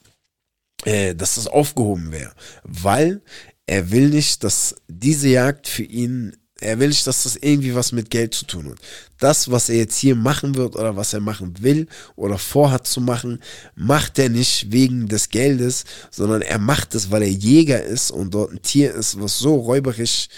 äh, 0.84 1.14
dass 1.14 1.36
das 1.36 1.46
aufgehoben 1.46 2.10
wäre. 2.10 2.32
Weil 2.64 3.22
er 3.66 3.90
will 3.90 4.08
nicht, 4.08 4.42
dass 4.42 4.74
diese 4.88 5.28
Jagd 5.28 5.68
für 5.68 5.84
ihn 5.84 6.36
er 6.60 6.80
will 6.80 6.88
nicht, 6.88 7.06
dass 7.06 7.22
das 7.22 7.36
irgendwie 7.36 7.74
was 7.74 7.92
mit 7.92 8.10
Geld 8.10 8.34
zu 8.34 8.44
tun 8.44 8.70
hat. 8.70 8.78
Das, 9.20 9.50
was 9.50 9.68
er 9.68 9.76
jetzt 9.76 9.96
hier 9.96 10.16
machen 10.16 10.56
wird 10.56 10.74
oder 10.74 10.96
was 10.96 11.12
er 11.12 11.20
machen 11.20 11.54
will 11.60 11.86
oder 12.16 12.36
vorhat 12.36 12.86
zu 12.86 13.00
machen, 13.00 13.40
macht 13.76 14.18
er 14.18 14.28
nicht 14.28 14.72
wegen 14.72 15.06
des 15.06 15.28
Geldes, 15.28 15.84
sondern 16.10 16.42
er 16.42 16.58
macht 16.58 16.96
es, 16.96 17.12
weil 17.12 17.22
er 17.22 17.30
Jäger 17.30 17.82
ist 17.84 18.10
und 18.10 18.34
dort 18.34 18.52
ein 18.52 18.62
Tier 18.62 18.92
ist, 18.92 19.20
was 19.20 19.38
so 19.38 19.54
räuberisch, 19.54 20.28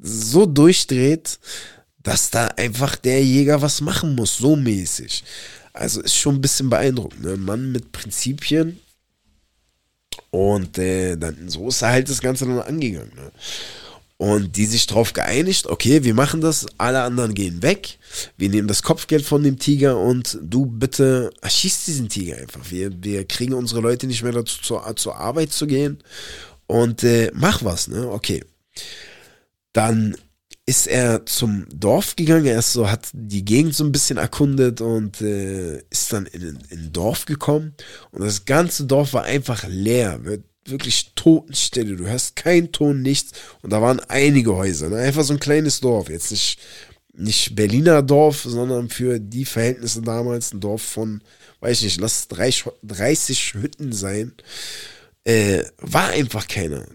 so 0.00 0.46
durchdreht, 0.46 1.38
dass 2.02 2.30
da 2.30 2.46
einfach 2.56 2.96
der 2.96 3.22
Jäger 3.22 3.60
was 3.62 3.80
machen 3.80 4.14
muss, 4.14 4.38
so 4.38 4.56
mäßig. 4.56 5.22
Also 5.72 6.00
ist 6.00 6.16
schon 6.16 6.36
ein 6.36 6.40
bisschen 6.40 6.70
beeindruckend. 6.70 7.22
Ne? 7.22 7.36
Mann 7.36 7.72
mit 7.72 7.92
Prinzipien. 7.92 8.80
Und 10.30 10.78
äh, 10.78 11.16
dann 11.16 11.48
so 11.48 11.68
ist 11.68 11.82
er 11.82 11.90
halt 11.90 12.08
das 12.08 12.20
Ganze 12.20 12.46
dann 12.46 12.60
angegangen. 12.60 13.12
Ne? 13.14 13.30
Und 14.16 14.56
die 14.56 14.66
sich 14.66 14.86
darauf 14.86 15.12
geeinigt, 15.12 15.66
okay, 15.66 16.04
wir 16.04 16.14
machen 16.14 16.40
das, 16.40 16.66
alle 16.76 17.02
anderen 17.02 17.32
gehen 17.32 17.62
weg, 17.62 17.98
wir 18.36 18.50
nehmen 18.50 18.68
das 18.68 18.82
Kopfgeld 18.82 19.24
von 19.24 19.42
dem 19.42 19.58
Tiger 19.58 19.98
und 19.98 20.38
du 20.42 20.66
bitte 20.66 21.30
erschießt 21.40 21.86
diesen 21.86 22.10
Tiger 22.10 22.36
einfach. 22.36 22.70
Wir, 22.70 22.90
wir 23.02 23.24
kriegen 23.24 23.54
unsere 23.54 23.80
Leute 23.80 24.06
nicht 24.06 24.22
mehr 24.22 24.32
dazu, 24.32 24.60
zur, 24.60 24.94
zur 24.96 25.16
Arbeit 25.16 25.52
zu 25.52 25.66
gehen 25.66 26.02
und 26.66 27.02
äh, 27.02 27.30
mach 27.32 27.64
was, 27.64 27.88
ne? 27.88 28.10
Okay. 28.10 28.44
Dann 29.72 30.16
ist 30.66 30.86
er 30.86 31.26
zum 31.26 31.66
Dorf 31.72 32.16
gegangen, 32.16 32.46
er 32.46 32.58
ist 32.58 32.72
so, 32.72 32.90
hat 32.90 33.08
die 33.12 33.44
Gegend 33.44 33.74
so 33.74 33.84
ein 33.84 33.92
bisschen 33.92 34.18
erkundet 34.18 34.80
und 34.80 35.20
äh, 35.20 35.78
ist 35.90 36.12
dann 36.12 36.26
in 36.26 36.58
ein 36.70 36.92
Dorf 36.92 37.24
gekommen 37.24 37.74
und 38.12 38.22
das 38.22 38.44
ganze 38.44 38.84
Dorf 38.84 39.12
war 39.12 39.24
einfach 39.24 39.64
leer 39.66 40.20
wirklich 40.64 41.12
Totenstille. 41.14 41.96
Du 41.96 42.06
hörst 42.06 42.36
keinen 42.36 42.72
Ton, 42.72 43.02
nichts. 43.02 43.32
Und 43.62 43.70
da 43.70 43.80
waren 43.80 44.00
einige 44.00 44.54
Häuser. 44.54 44.88
Ne? 44.88 44.98
Einfach 44.98 45.24
so 45.24 45.32
ein 45.32 45.40
kleines 45.40 45.80
Dorf. 45.80 46.08
Jetzt 46.08 46.30
nicht, 46.30 46.60
nicht 47.12 47.54
Berliner 47.56 48.02
Dorf, 48.02 48.42
sondern 48.42 48.88
für 48.88 49.18
die 49.18 49.44
Verhältnisse 49.44 50.02
damals 50.02 50.52
ein 50.52 50.60
Dorf 50.60 50.82
von, 50.82 51.22
weiß 51.60 51.78
ich 51.78 51.84
nicht, 51.84 52.00
lass 52.00 52.28
30 52.28 53.54
Hütten 53.54 53.92
sein. 53.92 54.32
Äh, 55.24 55.64
war 55.78 56.08
einfach 56.10 56.48
keiner. 56.48 56.86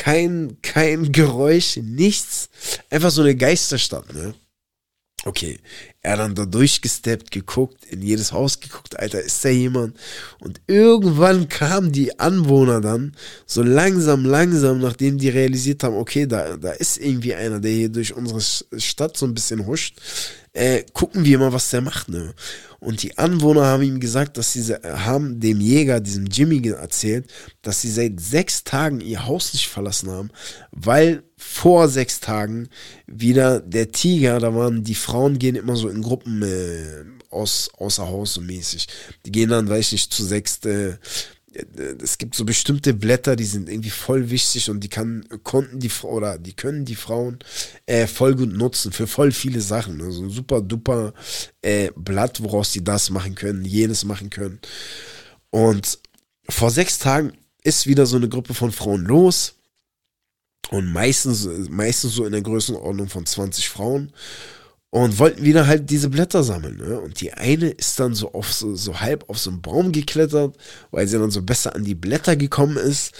Kein, 0.00 0.56
kein 0.62 1.12
Geräusch, 1.12 1.76
nichts. 1.76 2.48
Einfach 2.88 3.10
so 3.10 3.20
eine 3.20 3.36
Geisterstadt, 3.36 4.14
ne? 4.14 4.32
Okay, 5.26 5.58
er 6.00 6.16
dann 6.16 6.34
da 6.34 6.46
durchgesteppt, 6.46 7.30
geguckt, 7.30 7.84
in 7.84 8.00
jedes 8.00 8.32
Haus 8.32 8.60
geguckt, 8.60 8.98
Alter, 8.98 9.20
ist 9.20 9.44
da 9.44 9.50
jemand? 9.50 9.94
Und 10.38 10.62
irgendwann 10.66 11.50
kamen 11.50 11.92
die 11.92 12.18
Anwohner 12.18 12.80
dann 12.80 13.14
so 13.44 13.62
langsam, 13.62 14.24
langsam, 14.24 14.80
nachdem 14.80 15.18
die 15.18 15.28
realisiert 15.28 15.84
haben, 15.84 15.96
okay, 15.96 16.24
da, 16.24 16.56
da 16.56 16.70
ist 16.70 16.96
irgendwie 16.96 17.34
einer, 17.34 17.60
der 17.60 17.70
hier 17.70 17.90
durch 17.90 18.14
unsere 18.14 18.40
Stadt 18.40 19.18
so 19.18 19.26
ein 19.26 19.34
bisschen 19.34 19.66
huscht, 19.66 20.00
äh, 20.52 20.82
gucken 20.92 21.24
wir 21.24 21.38
mal, 21.38 21.52
was 21.52 21.70
der 21.70 21.80
macht, 21.80 22.08
ne? 22.08 22.34
Und 22.80 23.02
die 23.02 23.18
Anwohner 23.18 23.66
haben 23.66 23.82
ihm 23.82 24.00
gesagt, 24.00 24.38
dass 24.38 24.54
sie 24.54 24.74
haben 24.74 25.38
dem 25.38 25.60
Jäger, 25.60 26.00
diesem 26.00 26.26
Jimmy 26.26 26.66
erzählt, 26.66 27.30
dass 27.60 27.82
sie 27.82 27.90
seit 27.90 28.18
sechs 28.20 28.64
Tagen 28.64 29.00
ihr 29.00 29.26
Haus 29.26 29.52
nicht 29.52 29.68
verlassen 29.68 30.10
haben, 30.10 30.30
weil 30.72 31.22
vor 31.36 31.88
sechs 31.88 32.20
Tagen 32.20 32.68
wieder 33.06 33.60
der 33.60 33.92
Tiger, 33.92 34.40
da 34.40 34.54
waren 34.54 34.82
die 34.82 34.94
Frauen 34.94 35.38
gehen 35.38 35.56
immer 35.56 35.76
so 35.76 35.88
in 35.90 36.00
Gruppen 36.00 36.42
äh, 36.42 37.04
aus, 37.30 37.70
außer 37.76 38.08
Haus 38.08 38.34
so 38.34 38.40
mäßig. 38.40 38.88
Die 39.26 39.32
gehen 39.32 39.50
dann, 39.50 39.68
weiß 39.68 39.86
ich 39.86 39.92
nicht, 39.92 40.12
zu 40.12 40.24
sechst 40.24 40.64
äh, 40.64 40.96
es 42.02 42.18
gibt 42.18 42.34
so 42.34 42.44
bestimmte 42.44 42.94
Blätter, 42.94 43.36
die 43.36 43.44
sind 43.44 43.68
irgendwie 43.68 43.90
voll 43.90 44.30
wichtig 44.30 44.70
und 44.70 44.80
die 44.80 44.88
kann, 44.88 45.24
konnten 45.42 45.78
die 45.80 45.90
oder 46.02 46.38
die 46.38 46.52
können 46.52 46.84
die 46.84 46.94
Frauen 46.94 47.38
äh, 47.86 48.06
voll 48.06 48.34
gut 48.34 48.52
nutzen 48.52 48.92
für 48.92 49.06
voll 49.06 49.32
viele 49.32 49.60
Sachen. 49.60 50.00
Also 50.00 50.22
ein 50.22 50.30
super 50.30 50.60
duper 50.60 51.12
äh, 51.62 51.90
Blatt, 51.96 52.42
woraus 52.42 52.72
die 52.72 52.84
das 52.84 53.10
machen 53.10 53.34
können, 53.34 53.64
jenes 53.64 54.04
machen 54.04 54.30
können. 54.30 54.60
Und 55.50 55.98
vor 56.48 56.70
sechs 56.70 56.98
Tagen 56.98 57.32
ist 57.62 57.86
wieder 57.86 58.06
so 58.06 58.16
eine 58.16 58.28
Gruppe 58.28 58.54
von 58.54 58.72
Frauen 58.72 59.04
los. 59.04 59.54
Und 60.70 60.92
meistens, 60.92 61.48
meistens 61.68 62.14
so 62.14 62.24
in 62.24 62.32
der 62.32 62.42
Größenordnung 62.42 63.08
von 63.08 63.26
20 63.26 63.68
Frauen 63.68 64.12
und 64.90 65.18
wollten 65.18 65.44
wieder 65.44 65.66
halt 65.66 65.88
diese 65.90 66.08
Blätter 66.08 66.42
sammeln. 66.42 66.76
Ne? 66.76 67.00
Und 67.00 67.20
die 67.20 67.32
eine 67.32 67.70
ist 67.70 67.98
dann 68.00 68.14
so 68.14 68.32
auf 68.32 68.52
so, 68.52 68.74
so 68.74 69.00
halb 69.00 69.28
auf 69.28 69.38
so 69.38 69.50
einen 69.50 69.62
Baum 69.62 69.92
geklettert, 69.92 70.56
weil 70.90 71.06
sie 71.06 71.18
dann 71.18 71.30
so 71.30 71.42
besser 71.42 71.74
an 71.74 71.84
die 71.84 71.94
Blätter 71.94 72.36
gekommen 72.36 72.76
ist 72.76 73.14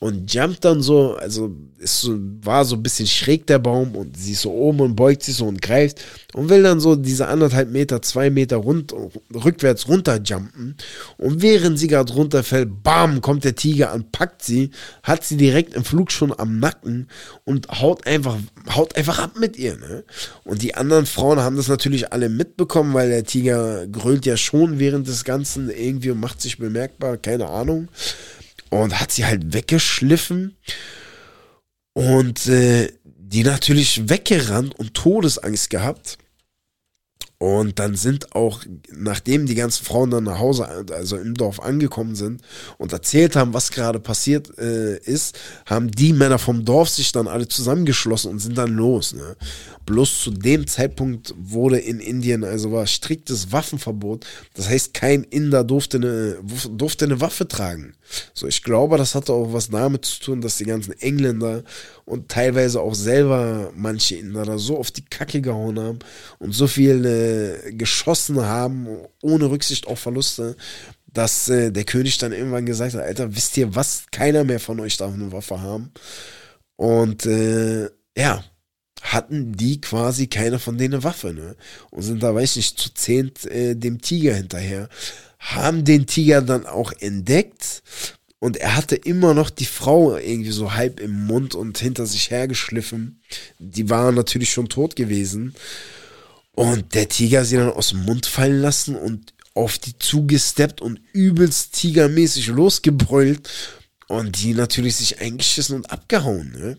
und 0.00 0.32
jumpt 0.32 0.64
dann 0.64 0.80
so, 0.80 1.16
also 1.16 1.50
ist 1.78 2.00
so, 2.02 2.16
war 2.42 2.64
so 2.64 2.76
ein 2.76 2.82
bisschen 2.82 3.08
schräg 3.08 3.46
der 3.48 3.58
Baum 3.58 3.96
und 3.96 4.16
sie 4.16 4.32
ist 4.32 4.42
so 4.42 4.52
oben 4.52 4.80
und 4.80 4.94
beugt 4.94 5.24
sich 5.24 5.34
so 5.34 5.46
und 5.46 5.60
greift 5.60 6.00
und 6.34 6.48
will 6.48 6.62
dann 6.62 6.78
so 6.78 6.94
diese 6.94 7.26
anderthalb 7.26 7.70
Meter, 7.70 8.00
zwei 8.02 8.30
Meter 8.30 8.58
rund, 8.58 8.94
rückwärts 9.34 9.88
runterjumpen 9.88 10.76
und 11.16 11.42
während 11.42 11.80
sie 11.80 11.88
gerade 11.88 12.12
runterfällt, 12.12 12.84
bam, 12.84 13.20
kommt 13.20 13.42
der 13.42 13.56
Tiger 13.56 13.90
an, 13.90 14.08
packt 14.12 14.44
sie, 14.44 14.70
hat 15.02 15.24
sie 15.24 15.36
direkt 15.36 15.74
im 15.74 15.82
Flug 15.82 16.12
schon 16.12 16.32
am 16.38 16.60
Nacken 16.60 17.08
und 17.44 17.68
haut 17.68 18.06
einfach, 18.06 18.36
haut 18.70 18.96
einfach 18.96 19.18
ab 19.18 19.32
mit 19.38 19.56
ihr, 19.56 19.76
ne? 19.78 20.04
Und 20.44 20.62
die 20.62 20.76
anderen 20.76 21.06
Frauen 21.06 21.40
haben 21.40 21.56
das 21.56 21.66
natürlich 21.66 22.12
alle 22.12 22.28
mitbekommen, 22.28 22.94
weil 22.94 23.08
der 23.08 23.24
Tiger 23.24 23.88
grölt 23.88 24.26
ja 24.26 24.36
schon 24.36 24.78
während 24.78 25.08
des 25.08 25.24
Ganzen 25.24 25.70
irgendwie 25.70 26.10
und 26.10 26.20
macht 26.20 26.40
sich 26.40 26.58
bemerkbar, 26.58 27.16
keine 27.16 27.48
Ahnung 27.48 27.88
und 28.70 29.00
hat 29.00 29.12
sie 29.12 29.24
halt 29.24 29.52
weggeschliffen 29.52 30.56
und 31.92 32.46
äh, 32.46 32.92
die 33.04 33.42
natürlich 33.42 34.08
weggerannt 34.08 34.78
und 34.78 34.94
Todesangst 34.94 35.70
gehabt. 35.70 36.18
Und 37.40 37.78
dann 37.78 37.94
sind 37.94 38.34
auch, 38.34 38.64
nachdem 38.92 39.46
die 39.46 39.54
ganzen 39.54 39.84
Frauen 39.84 40.10
dann 40.10 40.24
nach 40.24 40.40
Hause, 40.40 40.86
also 40.90 41.16
im 41.16 41.34
Dorf 41.34 41.60
angekommen 41.60 42.16
sind 42.16 42.42
und 42.78 42.92
erzählt 42.92 43.36
haben, 43.36 43.54
was 43.54 43.70
gerade 43.70 44.00
passiert 44.00 44.58
äh, 44.58 44.98
ist, 44.98 45.38
haben 45.64 45.88
die 45.88 46.12
Männer 46.12 46.40
vom 46.40 46.64
Dorf 46.64 46.88
sich 46.88 47.12
dann 47.12 47.28
alle 47.28 47.46
zusammengeschlossen 47.46 48.32
und 48.32 48.40
sind 48.40 48.58
dann 48.58 48.72
los. 48.72 49.14
Ne? 49.14 49.36
Bloß 49.88 50.22
zu 50.22 50.32
dem 50.32 50.66
Zeitpunkt 50.66 51.34
wurde 51.38 51.78
in 51.78 51.98
Indien, 51.98 52.44
also 52.44 52.72
war 52.72 52.86
striktes 52.86 53.52
Waffenverbot. 53.52 54.26
Das 54.52 54.68
heißt, 54.68 54.92
kein 54.92 55.24
Inder 55.24 55.64
durfte 55.64 55.96
eine, 55.96 56.36
durfte 56.72 57.06
eine 57.06 57.22
Waffe 57.22 57.48
tragen. 57.48 57.94
So, 58.34 58.46
ich 58.46 58.62
glaube, 58.62 58.98
das 58.98 59.14
hatte 59.14 59.32
auch 59.32 59.54
was 59.54 59.70
damit 59.70 60.04
zu 60.04 60.20
tun, 60.20 60.40
dass 60.42 60.58
die 60.58 60.66
ganzen 60.66 60.92
Engländer 61.00 61.64
und 62.04 62.28
teilweise 62.28 62.82
auch 62.82 62.94
selber 62.94 63.72
manche 63.74 64.16
Inder 64.16 64.44
da 64.44 64.58
so 64.58 64.76
auf 64.76 64.90
die 64.90 65.06
Kacke 65.06 65.40
gehauen 65.40 65.80
haben 65.80 66.00
und 66.38 66.52
so 66.52 66.66
viel 66.66 67.06
äh, 67.06 67.72
geschossen 67.72 68.42
haben, 68.42 68.88
ohne 69.22 69.48
Rücksicht 69.48 69.86
auf 69.86 70.00
Verluste, 70.00 70.54
dass 71.06 71.48
äh, 71.48 71.72
der 71.72 71.84
König 71.84 72.18
dann 72.18 72.32
irgendwann 72.32 72.66
gesagt 72.66 72.92
hat, 72.92 73.00
Alter, 73.00 73.34
wisst 73.34 73.56
ihr 73.56 73.74
was, 73.74 74.04
keiner 74.12 74.44
mehr 74.44 74.60
von 74.60 74.80
euch 74.80 74.98
darf 74.98 75.14
eine 75.14 75.32
Waffe 75.32 75.62
haben. 75.62 75.92
Und 76.76 77.24
äh, 77.24 77.88
ja, 78.18 78.44
hatten 79.12 79.52
die 79.52 79.80
quasi 79.80 80.26
keine 80.26 80.58
von 80.58 80.78
denen 80.78 81.04
Waffe, 81.04 81.32
ne? 81.32 81.56
Und 81.90 82.02
sind 82.02 82.22
da, 82.22 82.34
weiß 82.34 82.50
ich 82.50 82.56
nicht, 82.56 82.78
zu 82.78 82.94
zehnt 82.94 83.44
äh, 83.46 83.74
dem 83.74 84.00
Tiger 84.00 84.34
hinterher. 84.34 84.88
Haben 85.38 85.84
den 85.84 86.06
Tiger 86.06 86.42
dann 86.42 86.66
auch 86.66 86.92
entdeckt, 87.00 87.82
und 88.40 88.56
er 88.56 88.76
hatte 88.76 88.94
immer 88.94 89.34
noch 89.34 89.50
die 89.50 89.66
Frau 89.66 90.16
irgendwie 90.16 90.52
so 90.52 90.74
halb 90.74 91.00
im 91.00 91.26
Mund 91.26 91.54
und 91.54 91.78
hinter 91.78 92.06
sich 92.06 92.30
hergeschliffen. 92.30 93.20
Die 93.58 93.90
war 93.90 94.12
natürlich 94.12 94.52
schon 94.52 94.68
tot 94.68 94.94
gewesen. 94.94 95.54
Und 96.52 96.94
der 96.94 97.08
Tiger 97.08 97.44
sie 97.44 97.56
dann 97.56 97.72
aus 97.72 97.90
dem 97.90 98.04
Mund 98.04 98.26
fallen 98.26 98.60
lassen 98.60 98.94
und 98.94 99.34
auf 99.54 99.78
die 99.78 99.98
zugesteppt 99.98 100.80
und 100.80 101.00
übelst 101.12 101.74
tigermäßig 101.74 102.48
losgebrüllt. 102.48 103.48
Und 104.06 104.42
die 104.42 104.54
natürlich 104.54 104.96
sich 104.96 105.20
eingeschissen 105.20 105.76
und 105.76 105.90
abgehauen, 105.90 106.52
ne? 106.52 106.78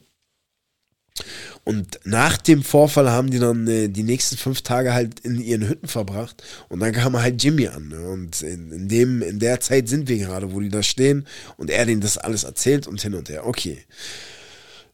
Und 1.70 2.00
nach 2.04 2.38
dem 2.38 2.64
Vorfall 2.64 3.12
haben 3.12 3.30
die 3.30 3.38
dann 3.38 3.68
äh, 3.68 3.90
die 3.90 4.02
nächsten 4.02 4.38
fünf 4.38 4.64
Tage 4.64 4.92
halt 4.92 5.20
in 5.20 5.40
ihren 5.40 5.70
Hütten 5.70 5.88
verbracht. 5.88 6.42
Und 6.68 6.80
dann 6.80 6.94
kam 6.94 7.16
halt 7.16 7.44
Jimmy 7.44 7.68
an. 7.68 7.90
Ne? 7.90 8.10
Und 8.10 8.42
in, 8.42 8.72
in, 8.72 8.88
dem, 8.88 9.22
in 9.22 9.38
der 9.38 9.60
Zeit 9.60 9.88
sind 9.88 10.10
wir 10.10 10.18
gerade, 10.18 10.52
wo 10.52 10.62
die 10.62 10.70
da 10.70 10.82
stehen 10.82 11.28
und 11.58 11.70
er 11.70 11.86
denen 11.86 12.02
das 12.02 12.18
alles 12.18 12.44
erzählt 12.44 12.88
und 12.88 13.00
hin 13.00 13.14
und 13.14 13.30
her. 13.30 13.46
Okay. 13.46 13.86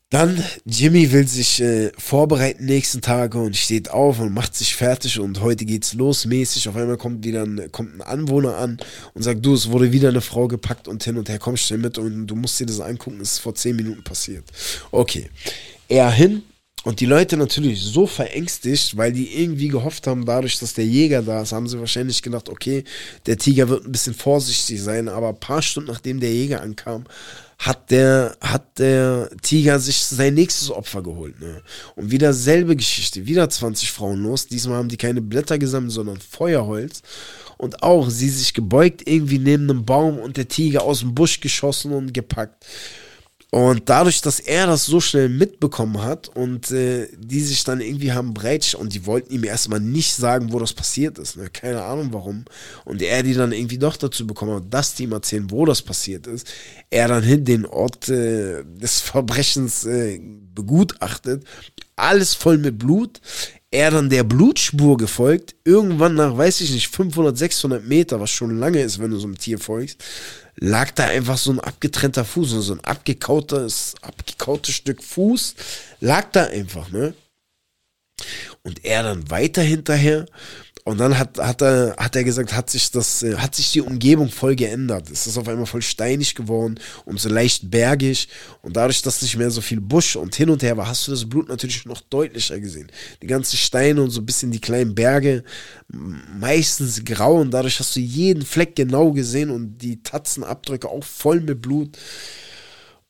Dann, 0.09 0.43
Jimmy 0.65 1.13
will 1.13 1.25
sich 1.25 1.61
äh, 1.61 1.93
vorbereiten 1.97 2.65
nächsten 2.65 2.99
Tage 2.99 3.39
und 3.39 3.55
steht 3.55 3.89
auf 3.91 4.19
und 4.19 4.33
macht 4.33 4.53
sich 4.53 4.75
fertig 4.75 5.17
und 5.17 5.39
heute 5.39 5.63
geht's 5.63 5.93
los 5.93 6.25
mäßig. 6.25 6.67
Auf 6.67 6.75
einmal 6.75 6.97
kommt 6.97 7.23
wieder 7.23 7.43
ein, 7.43 7.71
kommt 7.71 7.95
ein 7.95 8.01
Anwohner 8.01 8.57
an 8.57 8.79
und 9.13 9.23
sagt, 9.23 9.45
du, 9.45 9.53
es 9.53 9.71
wurde 9.71 9.93
wieder 9.93 10.09
eine 10.09 10.19
Frau 10.19 10.49
gepackt 10.49 10.89
und 10.89 11.05
hin 11.05 11.17
und 11.17 11.29
her, 11.29 11.39
komm 11.39 11.55
schnell 11.55 11.79
mit 11.79 11.97
und 11.97 12.27
du 12.27 12.35
musst 12.35 12.59
dir 12.59 12.65
das 12.65 12.81
angucken, 12.81 13.21
es 13.21 13.31
ist 13.31 13.39
vor 13.39 13.55
zehn 13.55 13.77
Minuten 13.77 14.03
passiert. 14.03 14.43
Okay. 14.91 15.29
Er 15.87 16.11
hin, 16.11 16.43
und 16.85 16.99
die 16.99 17.07
Leute 17.07 17.35
natürlich 17.35 17.81
so 17.81 18.05
verängstigt, 18.05 18.95
weil 18.95 19.11
die 19.11 19.41
irgendwie 19.41 19.69
gehofft 19.69 20.05
haben, 20.05 20.23
dadurch, 20.23 20.59
dass 20.59 20.75
der 20.75 20.85
Jäger 20.85 21.23
da 21.23 21.41
ist, 21.41 21.51
haben 21.51 21.67
sie 21.67 21.79
wahrscheinlich 21.79 22.21
gedacht, 22.21 22.47
okay, 22.47 22.83
der 23.25 23.39
Tiger 23.39 23.69
wird 23.69 23.85
ein 23.85 23.91
bisschen 23.91 24.13
vorsichtig 24.13 24.83
sein, 24.83 25.09
aber 25.09 25.29
ein 25.29 25.39
paar 25.39 25.63
Stunden 25.63 25.89
nachdem 25.89 26.19
der 26.19 26.31
Jäger 26.31 26.61
ankam, 26.61 27.05
hat 27.57 27.89
der, 27.89 28.37
hat 28.39 28.77
der 28.77 29.31
Tiger 29.41 29.79
sich 29.79 29.97
sein 29.97 30.35
nächstes 30.35 30.69
Opfer 30.69 31.01
geholt. 31.01 31.39
Ne? 31.39 31.63
Und 31.95 32.11
wieder 32.11 32.33
selbe 32.33 32.75
Geschichte, 32.75 33.25
wieder 33.25 33.49
20 33.49 33.91
Frauen 33.91 34.21
los. 34.21 34.45
Diesmal 34.45 34.77
haben 34.77 34.89
die 34.89 34.97
keine 34.97 35.23
Blätter 35.23 35.57
gesammelt, 35.57 35.91
sondern 35.91 36.17
Feuerholz. 36.17 37.01
Und 37.57 37.81
auch 37.81 38.11
sie 38.11 38.29
sich 38.29 38.53
gebeugt 38.53 39.01
irgendwie 39.07 39.39
neben 39.39 39.67
einem 39.71 39.85
Baum 39.85 40.19
und 40.19 40.37
der 40.37 40.49
Tiger 40.49 40.83
aus 40.83 40.99
dem 40.99 41.15
Busch 41.15 41.39
geschossen 41.39 41.93
und 41.93 42.13
gepackt. 42.13 42.63
Und 43.55 43.83
dadurch, 43.85 44.19
dass 44.19 44.41
er 44.41 44.67
das 44.67 44.85
so 44.85 44.99
schnell 44.99 45.29
mitbekommen 45.29 46.03
hat 46.03 46.27
und 46.27 46.71
äh, 46.71 47.07
die 47.17 47.39
sich 47.39 47.63
dann 47.63 47.79
irgendwie 47.79 48.11
haben 48.11 48.33
breit 48.33 48.75
und 48.75 48.93
die 48.93 49.05
wollten 49.05 49.33
ihm 49.33 49.45
erstmal 49.45 49.79
nicht 49.79 50.13
sagen, 50.13 50.51
wo 50.51 50.59
das 50.59 50.73
passiert 50.73 51.17
ist, 51.19 51.37
ne? 51.37 51.49
keine 51.49 51.81
Ahnung 51.81 52.09
warum. 52.11 52.43
Und 52.83 53.01
er 53.01 53.23
die 53.23 53.33
dann 53.33 53.53
irgendwie 53.53 53.77
doch 53.77 53.95
dazu 53.95 54.27
bekommen 54.27 54.55
hat, 54.55 54.63
dass 54.71 54.95
die 54.95 55.03
ihm 55.03 55.13
erzählen, 55.13 55.49
wo 55.51 55.65
das 55.65 55.81
passiert 55.81 56.27
ist. 56.27 56.51
Er 56.89 57.07
dann 57.07 57.23
hin 57.23 57.45
den 57.45 57.65
Ort 57.65 58.09
äh, 58.09 58.65
des 58.65 58.99
Verbrechens 58.99 59.85
äh, 59.85 60.19
begutachtet, 60.53 61.45
alles 61.95 62.33
voll 62.33 62.57
mit 62.57 62.77
Blut. 62.77 63.21
Er 63.71 63.91
dann 63.91 64.09
der 64.09 64.23
Blutspur 64.23 64.97
gefolgt, 64.97 65.55
irgendwann 65.63 66.15
nach, 66.15 66.37
weiß 66.37 66.61
ich 66.61 66.71
nicht, 66.71 66.87
500, 66.87 67.37
600 67.37 67.83
Meter, 67.83 68.19
was 68.19 68.29
schon 68.31 68.57
lange 68.57 68.81
ist, 68.81 68.99
wenn 68.99 69.11
du 69.11 69.17
so 69.17 69.27
einem 69.27 69.37
Tier 69.37 69.59
folgst, 69.59 70.03
lag 70.55 70.91
da 70.91 71.05
einfach 71.05 71.37
so 71.37 71.51
ein 71.51 71.59
abgetrennter 71.59 72.23
Fuß, 72.23 72.49
so 72.49 72.73
ein 72.73 72.79
abgekautes, 72.81 73.95
abgekautes 74.01 74.73
Stück 74.73 75.03
Fuß, 75.03 75.55
lag 75.99 76.31
da 76.31 76.45
einfach, 76.45 76.89
ne? 76.91 77.13
Und 78.63 78.85
er 78.85 79.03
dann 79.03 79.29
weiter 79.29 79.61
hinterher 79.61 80.25
und 80.87 80.99
dann 80.99 81.17
hat, 81.17 81.39
hat, 81.39 81.63
er, 81.63 81.95
hat 81.97 82.15
er 82.15 82.23
gesagt, 82.23 82.53
hat 82.53 82.69
sich, 82.69 82.91
das, 82.91 83.23
äh, 83.23 83.37
hat 83.37 83.55
sich 83.55 83.71
die 83.71 83.81
Umgebung 83.81 84.29
voll 84.29 84.55
geändert. 84.55 85.09
Es 85.09 85.25
ist 85.25 85.35
auf 85.35 85.47
einmal 85.47 85.65
voll 85.65 85.81
steinig 85.81 86.35
geworden 86.35 86.79
und 87.05 87.19
so 87.19 87.27
leicht 87.27 87.71
bergig. 87.71 88.27
Und 88.61 88.75
dadurch, 88.77 89.01
dass 89.01 89.23
nicht 89.23 89.35
mehr 89.35 89.49
so 89.49 89.61
viel 89.61 89.81
Busch 89.81 90.15
und 90.15 90.35
hin 90.35 90.51
und 90.51 90.61
her 90.61 90.77
war, 90.77 90.87
hast 90.87 91.07
du 91.07 91.11
das 91.11 91.27
Blut 91.27 91.49
natürlich 91.49 91.85
noch 91.85 92.01
deutlicher 92.01 92.59
gesehen. 92.59 92.91
Die 93.23 93.27
ganzen 93.27 93.57
Steine 93.57 94.03
und 94.03 94.11
so 94.11 94.21
ein 94.21 94.27
bisschen 94.27 94.51
die 94.51 94.61
kleinen 94.61 94.93
Berge, 94.93 95.43
meistens 95.87 97.03
grau. 97.03 97.41
Und 97.41 97.49
dadurch 97.49 97.79
hast 97.79 97.95
du 97.95 97.99
jeden 97.99 98.45
Fleck 98.45 98.75
genau 98.75 99.11
gesehen 99.11 99.49
und 99.49 99.79
die 99.79 100.03
Tatzenabdrücke 100.03 100.87
auch 100.87 101.03
voll 101.03 101.41
mit 101.41 101.63
Blut. 101.63 101.97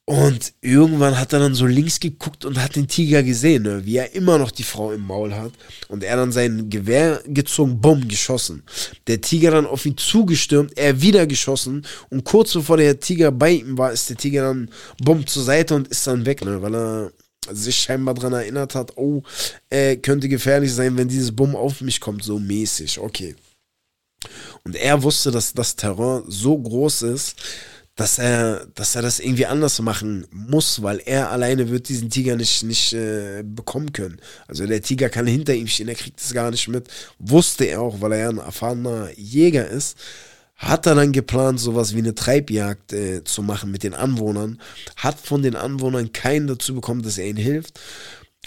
Und 0.07 0.53
irgendwann 0.61 1.17
hat 1.17 1.33
er 1.33 1.39
dann 1.39 1.55
so 1.55 1.65
links 1.65 1.99
geguckt 1.99 2.45
und 2.45 2.61
hat 2.61 2.75
den 2.75 2.87
Tiger 2.87 3.23
gesehen, 3.23 3.63
ne, 3.63 3.85
wie 3.85 3.97
er 3.97 4.13
immer 4.13 4.37
noch 4.37 4.51
die 4.51 4.63
Frau 4.63 4.91
im 4.91 5.01
Maul 5.01 5.33
hat. 5.33 5.51
Und 5.87 6.03
er 6.03 6.15
dann 6.15 6.31
sein 6.31 6.69
Gewehr 6.69 7.23
gezogen, 7.25 7.81
bumm, 7.81 8.07
geschossen. 8.07 8.61
Der 9.07 9.19
Tiger 9.19 9.49
dann 9.49 9.65
auf 9.65 9.83
ihn 9.83 9.97
zugestürmt, 9.97 10.77
er 10.77 11.01
wieder 11.01 11.25
geschossen. 11.25 11.87
Und 12.11 12.23
kurz 12.23 12.53
bevor 12.53 12.77
der 12.77 12.99
Tiger 12.99 13.31
bei 13.31 13.53
ihm 13.53 13.79
war, 13.79 13.91
ist 13.91 14.07
der 14.07 14.17
Tiger 14.17 14.43
dann 14.43 14.69
bumm 15.03 15.25
zur 15.25 15.43
Seite 15.43 15.73
und 15.73 15.87
ist 15.87 16.05
dann 16.05 16.27
weg, 16.27 16.45
ne, 16.45 16.61
weil 16.61 16.75
er 16.75 17.11
sich 17.51 17.77
scheinbar 17.77 18.13
daran 18.13 18.33
erinnert 18.33 18.75
hat, 18.75 18.97
oh, 18.97 19.23
äh, 19.71 19.95
könnte 19.97 20.29
gefährlich 20.29 20.71
sein, 20.71 20.97
wenn 20.97 21.07
dieses 21.07 21.35
Bumm 21.35 21.55
auf 21.55 21.81
mich 21.81 21.99
kommt, 21.99 22.23
so 22.23 22.37
mäßig. 22.37 22.99
Okay. 22.99 23.35
Und 24.63 24.75
er 24.75 25.01
wusste, 25.01 25.31
dass 25.31 25.53
das 25.53 25.75
Terror 25.75 26.23
so 26.27 26.57
groß 26.57 27.03
ist, 27.03 27.35
dass 27.95 28.19
er, 28.19 28.67
dass 28.75 28.95
er 28.95 29.01
das 29.01 29.19
irgendwie 29.19 29.45
anders 29.45 29.79
machen 29.79 30.27
muss, 30.29 30.83
weil 30.83 31.01
er 31.05 31.31
alleine 31.31 31.69
wird 31.69 31.87
diesen 31.87 32.09
Tiger 32.09 32.35
nicht, 32.35 32.63
nicht 32.63 32.91
äh, 32.93 33.43
bekommen 33.43 33.93
können. 33.93 34.19
Also 34.47 34.65
der 34.67 34.81
Tiger 34.81 35.07
kann 35.07 35.27
hinter 35.27 35.53
ihm 35.53 35.67
stehen, 35.67 35.87
er 35.87 35.95
kriegt 35.95 36.19
es 36.19 36.33
gar 36.33 36.51
nicht 36.51 36.67
mit. 36.67 36.89
Wusste 37.19 37.65
er 37.65 37.81
auch, 37.81 38.01
weil 38.01 38.11
er 38.11 38.19
ja 38.19 38.29
ein 38.29 38.37
erfahrener 38.37 39.09
Jäger 39.15 39.67
ist. 39.67 39.97
Hat 40.57 40.85
er 40.87 40.95
dann 40.95 41.13
geplant, 41.13 41.59
sowas 41.59 41.95
wie 41.95 41.99
eine 41.99 42.15
Treibjagd 42.15 42.91
äh, 42.93 43.23
zu 43.23 43.41
machen 43.43 43.71
mit 43.71 43.83
den 43.83 43.93
Anwohnern. 43.93 44.59
Hat 44.97 45.17
von 45.19 45.41
den 45.41 45.55
Anwohnern 45.55 46.11
keinen 46.11 46.47
dazu 46.47 46.75
bekommen, 46.75 47.01
dass 47.01 47.17
er 47.17 47.27
ihnen 47.27 47.37
hilft. 47.37 47.79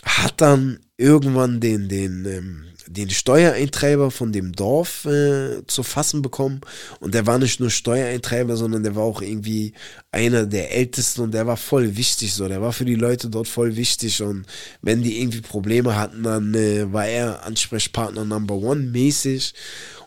Hat 0.04 0.40
dann 0.40 0.80
irgendwann 0.98 1.60
den, 1.60 1.88
den, 1.88 2.26
ähm, 2.26 2.64
den 2.88 3.10
Steuereintreiber 3.10 4.10
von 4.10 4.32
dem 4.32 4.52
Dorf 4.52 5.04
äh, 5.04 5.66
zu 5.66 5.82
fassen 5.82 6.22
bekommen. 6.22 6.60
Und 7.00 7.14
der 7.14 7.26
war 7.26 7.38
nicht 7.38 7.60
nur 7.60 7.70
Steuereintreiber, 7.70 8.56
sondern 8.56 8.82
der 8.82 8.96
war 8.96 9.04
auch 9.04 9.22
irgendwie 9.22 9.74
einer 10.10 10.46
der 10.46 10.74
Ältesten 10.74 11.22
und 11.22 11.34
der 11.34 11.46
war 11.46 11.56
voll 11.56 11.96
wichtig. 11.96 12.34
So, 12.34 12.48
der 12.48 12.62
war 12.62 12.72
für 12.72 12.84
die 12.84 12.94
Leute 12.94 13.28
dort 13.28 13.48
voll 13.48 13.76
wichtig. 13.76 14.22
Und 14.22 14.46
wenn 14.82 15.02
die 15.02 15.20
irgendwie 15.20 15.40
Probleme 15.40 15.96
hatten, 15.96 16.22
dann 16.22 16.54
äh, 16.54 16.92
war 16.92 17.06
er 17.06 17.44
Ansprechpartner 17.44 18.24
Number 18.24 18.54
One 18.54 18.82
mäßig 18.82 19.54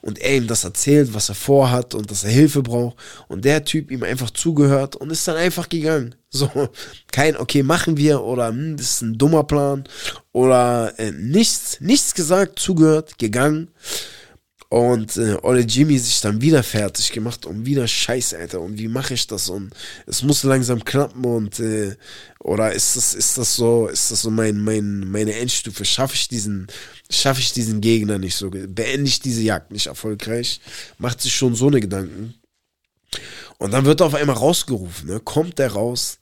und 0.02 0.19
er 0.19 0.38
ihm 0.38 0.48
das 0.48 0.64
erzählt, 0.64 1.14
was 1.14 1.30
er 1.30 1.36
vorhat 1.36 1.94
und 1.94 2.10
dass 2.10 2.23
er 2.23 2.32
Hilfe 2.32 2.61
braucht 2.61 2.98
und 3.28 3.45
der 3.45 3.64
Typ 3.64 3.91
ihm 3.91 4.03
einfach 4.03 4.32
zugehört 4.32 4.95
und 4.95 5.11
ist 5.11 5.28
dann 5.28 5.38
einfach 5.38 5.69
gegangen. 5.69 6.15
So, 6.34 6.49
kein, 7.11 7.36
okay, 7.36 7.61
machen 7.61 7.98
wir 7.98 8.23
oder 8.23 8.48
hm, 8.48 8.78
das 8.78 8.91
ist 8.91 9.02
ein 9.02 9.18
dummer 9.18 9.44
Plan 9.44 9.84
oder 10.32 10.98
äh, 10.98 11.11
nichts, 11.11 11.82
nichts 11.82 12.14
gesagt, 12.14 12.57
zugehört, 12.57 13.19
gegangen. 13.19 13.68
Und 14.72 15.18
äh, 15.18 15.35
Olle 15.41 15.64
Jimmy 15.64 15.99
sich 15.99 16.22
dann 16.22 16.39
wieder 16.39 16.64
fertig 16.64 17.11
gemacht 17.11 17.45
und 17.45 17.65
wieder 17.65 17.89
Scheiße, 17.89 18.38
Alter. 18.38 18.61
Und 18.61 18.80
wie 18.80 18.88
mache 18.88 19.15
ich 19.15 19.27
das? 19.27 19.49
Und 19.49 19.73
es 20.06 20.23
muss 20.23 20.43
langsam 20.43 20.85
klappen 20.85 21.26
und 21.26 21.60
äh, 21.60 21.98
oder 22.39 22.72
ist 22.72 22.95
das, 22.95 23.14
ist 23.14 23.38
das 23.38 23.53
so, 23.53 23.88
ist 23.88 24.11
das 24.11 24.22
so 24.22 24.31
mein, 24.31 24.61
mein, 24.61 25.11
meine 25.11 25.34
Endstufe? 25.34 25.84
Schaffe 25.84 26.15
ich 26.15 26.30
diesen, 26.30 26.68
schaffe 27.10 27.41
ich 27.41 27.52
diesen 27.52 27.81
Gegner 27.81 28.18
nicht 28.18 28.38
so? 28.38 28.49
Beende 28.49 29.10
ich 29.10 29.19
diese 29.19 29.41
Jagd 29.41 29.73
nicht 29.73 29.88
erfolgreich? 29.88 30.61
Macht 30.98 31.19
sich 31.19 31.35
schon 31.35 31.53
so 31.53 31.68
eine 31.68 31.81
Gedanken. 31.81 32.35
Und 33.57 33.72
dann 33.72 33.84
wird 33.84 33.99
er 33.99 34.06
auf 34.06 34.15
einmal 34.15 34.38
rausgerufen, 34.38 35.10
ne? 35.10 35.19
Kommt 35.19 35.60
der 35.60 35.73
raus, 35.73 36.18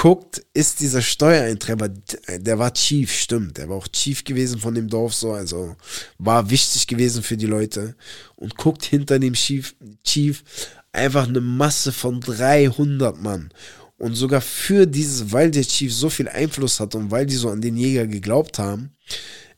guckt, 0.00 0.42
ist 0.54 0.80
dieser 0.80 1.02
Steuereintreiber, 1.02 1.90
der 2.38 2.58
war 2.58 2.72
Chief, 2.72 3.12
stimmt, 3.12 3.58
der 3.58 3.68
war 3.68 3.76
auch 3.76 3.88
Chief 3.88 4.24
gewesen 4.24 4.58
von 4.58 4.74
dem 4.74 4.88
Dorf 4.88 5.12
so, 5.12 5.32
also 5.32 5.76
war 6.16 6.48
wichtig 6.48 6.86
gewesen 6.86 7.22
für 7.22 7.36
die 7.36 7.44
Leute. 7.44 7.94
Und 8.34 8.56
guckt 8.56 8.82
hinter 8.82 9.18
dem 9.18 9.34
Chief, 9.34 9.74
Chief 10.02 10.42
einfach 10.90 11.28
eine 11.28 11.42
Masse 11.42 11.92
von 11.92 12.18
300 12.22 13.20
Mann. 13.20 13.50
Und 13.98 14.14
sogar 14.14 14.40
für 14.40 14.86
dieses, 14.86 15.32
weil 15.32 15.50
der 15.50 15.64
Chief 15.64 15.92
so 15.92 16.08
viel 16.08 16.30
Einfluss 16.30 16.80
hat 16.80 16.94
und 16.94 17.10
weil 17.10 17.26
die 17.26 17.36
so 17.36 17.50
an 17.50 17.60
den 17.60 17.76
Jäger 17.76 18.06
geglaubt 18.06 18.58
haben, 18.58 18.92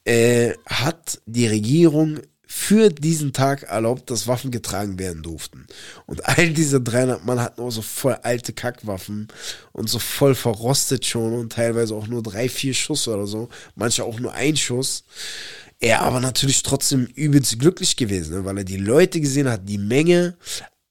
äh, 0.05 0.55
hat 0.66 1.20
die 1.24 1.47
Regierung 1.47 2.19
für 2.55 2.91
diesen 2.91 3.33
Tag 3.33 3.62
erlaubt, 3.62 4.11
dass 4.11 4.29
Waffen 4.29 4.51
getragen 4.51 4.99
werden 4.99 5.23
durften. 5.23 5.66
Und 6.05 6.27
all 6.27 6.51
diese 6.51 6.83
300 6.83 7.24
Mann 7.24 7.41
hatten 7.41 7.62
auch 7.62 7.70
so 7.70 7.81
voll 7.81 8.12
alte 8.23 8.53
Kackwaffen 8.53 9.29
und 9.73 9.89
so 9.89 9.99
voll 9.99 10.35
verrostet 10.35 11.07
schon 11.07 11.33
und 11.33 11.55
teilweise 11.55 11.95
auch 11.95 12.07
nur 12.07 12.23
drei, 12.23 12.51
vier 12.51 12.74
Schuss 12.74 13.09
oder 13.09 13.27
so. 13.27 13.49
Manche 13.74 14.05
auch 14.05 14.20
nur 14.20 14.35
ein 14.35 14.55
Schuss. 14.59 15.05
Er 15.81 16.03
aber 16.03 16.20
natürlich 16.20 16.62
trotzdem 16.62 17.07
übelst 17.07 17.59
glücklich 17.59 17.97
gewesen, 17.97 18.35
ne? 18.35 18.45
weil 18.45 18.59
er 18.59 18.65
die 18.65 18.77
Leute 18.77 19.19
gesehen 19.20 19.49
hat, 19.49 19.66
die 19.66 19.79
Menge. 19.79 20.37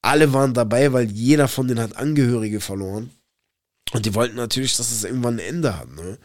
Alle 0.01 0.33
waren 0.33 0.55
dabei, 0.55 0.91
weil 0.93 1.11
jeder 1.11 1.47
von 1.47 1.67
denen 1.67 1.79
hat 1.79 1.95
Angehörige 1.95 2.59
verloren. 2.59 3.11
Und 3.93 4.07
die 4.07 4.15
wollten 4.15 4.35
natürlich, 4.35 4.75
dass 4.77 4.91
es 4.91 5.03
irgendwann 5.03 5.35
ein 5.35 5.47
Ende 5.47 5.77
hat. 5.77 5.95
Ne? 5.95 6.17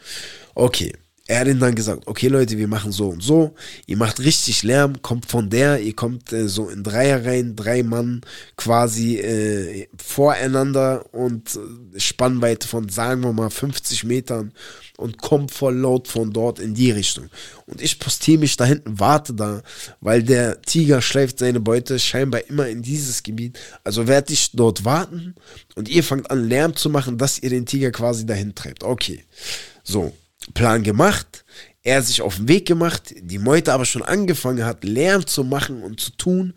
Okay 0.55 0.93
er 1.27 1.41
hat 1.41 1.47
ihnen 1.47 1.59
dann 1.59 1.75
gesagt, 1.75 2.07
okay 2.07 2.29
Leute, 2.29 2.57
wir 2.57 2.67
machen 2.67 2.91
so 2.91 3.09
und 3.09 3.21
so, 3.21 3.53
ihr 3.85 3.97
macht 3.97 4.19
richtig 4.19 4.63
Lärm, 4.63 5.01
kommt 5.01 5.25
von 5.25 5.49
der, 5.49 5.81
ihr 5.81 5.93
kommt 5.93 6.31
äh, 6.31 6.47
so 6.47 6.69
in 6.69 6.83
Dreierreihen, 6.83 7.55
drei 7.55 7.83
Mann 7.83 8.21
quasi 8.55 9.17
äh, 9.17 9.87
voreinander 9.97 11.05
und 11.13 11.55
äh, 11.55 11.99
Spannweite 11.99 12.67
von, 12.67 12.87
sagen 12.87 13.23
wir 13.23 13.33
mal, 13.33 13.49
50 13.49 14.05
Metern 14.05 14.53
und 14.95 15.17
kommt 15.17 15.51
voll 15.51 15.75
laut 15.75 16.07
von 16.07 16.31
dort 16.31 16.59
in 16.59 16.73
die 16.73 16.91
Richtung. 16.91 17.29
Und 17.65 17.81
ich 17.81 17.99
postiere 17.99 18.39
mich 18.39 18.55
da 18.55 18.63
hinten, 18.65 18.99
warte 18.99 19.33
da, 19.33 19.61
weil 19.99 20.23
der 20.23 20.61
Tiger 20.61 21.01
schleift 21.01 21.39
seine 21.39 21.59
Beute 21.59 21.99
scheinbar 21.99 22.41
immer 22.47 22.67
in 22.67 22.81
dieses 22.81 23.21
Gebiet. 23.21 23.59
Also 23.83 24.07
werde 24.07 24.31
ich 24.31 24.51
dort 24.53 24.85
warten 24.85 25.35
und 25.75 25.89
ihr 25.89 26.03
fangt 26.03 26.31
an 26.31 26.47
Lärm 26.47 26.75
zu 26.75 26.89
machen, 26.89 27.17
dass 27.17 27.37
ihr 27.39 27.49
den 27.49 27.65
Tiger 27.65 27.91
quasi 27.91 28.25
dahin 28.25 28.55
treibt. 28.55 28.83
Okay. 28.83 29.25
So, 29.83 30.13
Plan 30.53 30.83
gemacht, 30.83 31.45
er 31.83 32.01
sich 32.01 32.21
auf 32.21 32.35
den 32.35 32.47
Weg 32.47 32.67
gemacht, 32.67 33.13
die 33.17 33.39
Meute 33.39 33.73
aber 33.73 33.85
schon 33.85 34.03
angefangen 34.03 34.65
hat, 34.65 34.83
Lärm 34.83 35.25
zu 35.25 35.43
machen 35.43 35.81
und 35.83 35.99
zu 35.99 36.11
tun. 36.11 36.53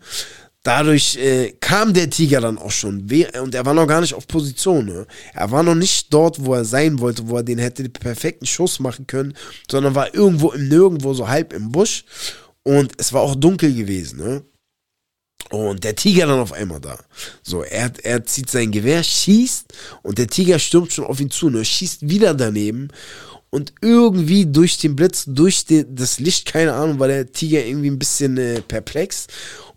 Dadurch 0.63 1.15
äh, 1.15 1.53
kam 1.59 1.93
der 1.93 2.09
Tiger 2.09 2.39
dann 2.39 2.59
auch 2.59 2.69
schon 2.69 3.09
und 3.41 3.55
er 3.55 3.65
war 3.65 3.73
noch 3.73 3.87
gar 3.87 4.01
nicht 4.01 4.13
auf 4.13 4.27
Position. 4.27 4.85
Ne? 4.85 5.07
Er 5.33 5.49
war 5.49 5.63
noch 5.63 5.73
nicht 5.73 6.13
dort, 6.13 6.45
wo 6.45 6.53
er 6.53 6.65
sein 6.65 6.99
wollte, 6.99 7.27
wo 7.27 7.37
er 7.37 7.43
den 7.43 7.57
hätte 7.57 7.81
den 7.81 7.93
perfekten 7.93 8.45
Schuss 8.45 8.79
machen 8.79 9.07
können, 9.07 9.33
sondern 9.69 9.95
war 9.95 10.13
irgendwo 10.13 10.51
im 10.51 10.67
Nirgendwo, 10.67 11.15
so 11.15 11.27
halb 11.27 11.53
im 11.53 11.71
Busch. 11.71 12.05
Und 12.61 12.91
es 12.97 13.11
war 13.11 13.21
auch 13.21 13.35
dunkel 13.35 13.73
gewesen. 13.73 14.19
Ne? 14.19 14.43
Und 15.49 15.83
der 15.83 15.95
Tiger 15.95 16.27
dann 16.27 16.39
auf 16.39 16.53
einmal 16.53 16.79
da. 16.79 16.99
So, 17.41 17.63
er, 17.63 17.91
er 18.03 18.23
zieht 18.25 18.49
sein 18.49 18.71
Gewehr, 18.71 19.03
schießt 19.03 19.73
und 20.03 20.19
der 20.19 20.27
Tiger 20.27 20.59
stürmt 20.59 20.93
schon 20.93 21.05
auf 21.05 21.19
ihn 21.19 21.31
zu. 21.31 21.49
Ne? 21.49 21.65
Schießt 21.65 22.07
wieder 22.07 22.35
daneben 22.35 22.89
und 23.51 23.73
irgendwie 23.81 24.45
durch 24.45 24.77
den 24.77 24.95
Blitz, 24.95 25.25
durch 25.27 25.65
die, 25.65 25.85
das 25.87 26.19
Licht, 26.19 26.51
keine 26.51 26.73
Ahnung, 26.73 26.99
war 26.99 27.09
der 27.09 27.31
Tiger 27.31 27.63
irgendwie 27.63 27.91
ein 27.91 27.99
bisschen 27.99 28.37
äh, 28.37 28.61
perplex 28.61 29.27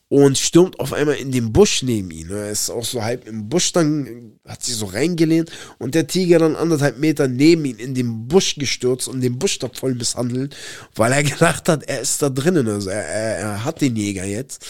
und 0.08 0.38
stürmt 0.38 0.78
auf 0.78 0.92
einmal 0.92 1.16
in 1.16 1.32
den 1.32 1.52
Busch 1.52 1.82
neben 1.82 2.12
ihn. 2.12 2.30
Er 2.30 2.50
ist 2.50 2.70
auch 2.70 2.84
so 2.84 3.02
halb 3.02 3.26
im 3.26 3.48
Busch 3.48 3.72
dann, 3.72 4.38
hat 4.46 4.62
sich 4.62 4.76
so 4.76 4.86
reingelehnt 4.86 5.50
und 5.78 5.96
der 5.96 6.06
Tiger 6.06 6.38
dann 6.38 6.54
anderthalb 6.54 6.98
Meter 6.98 7.26
neben 7.26 7.64
ihn 7.64 7.78
in 7.78 7.94
den 7.94 8.28
Busch 8.28 8.54
gestürzt 8.54 9.08
und 9.08 9.22
den 9.22 9.40
Busch 9.40 9.58
da 9.58 9.68
voll 9.68 9.94
misshandelt, 9.94 10.54
weil 10.94 11.12
er 11.12 11.22
gedacht 11.24 11.68
hat, 11.68 11.82
er 11.88 12.00
ist 12.00 12.22
da 12.22 12.30
drinnen. 12.30 12.68
Also 12.68 12.90
er, 12.90 13.04
er, 13.04 13.38
er 13.38 13.64
hat 13.64 13.80
den 13.80 13.96
Jäger 13.96 14.24
jetzt. 14.24 14.64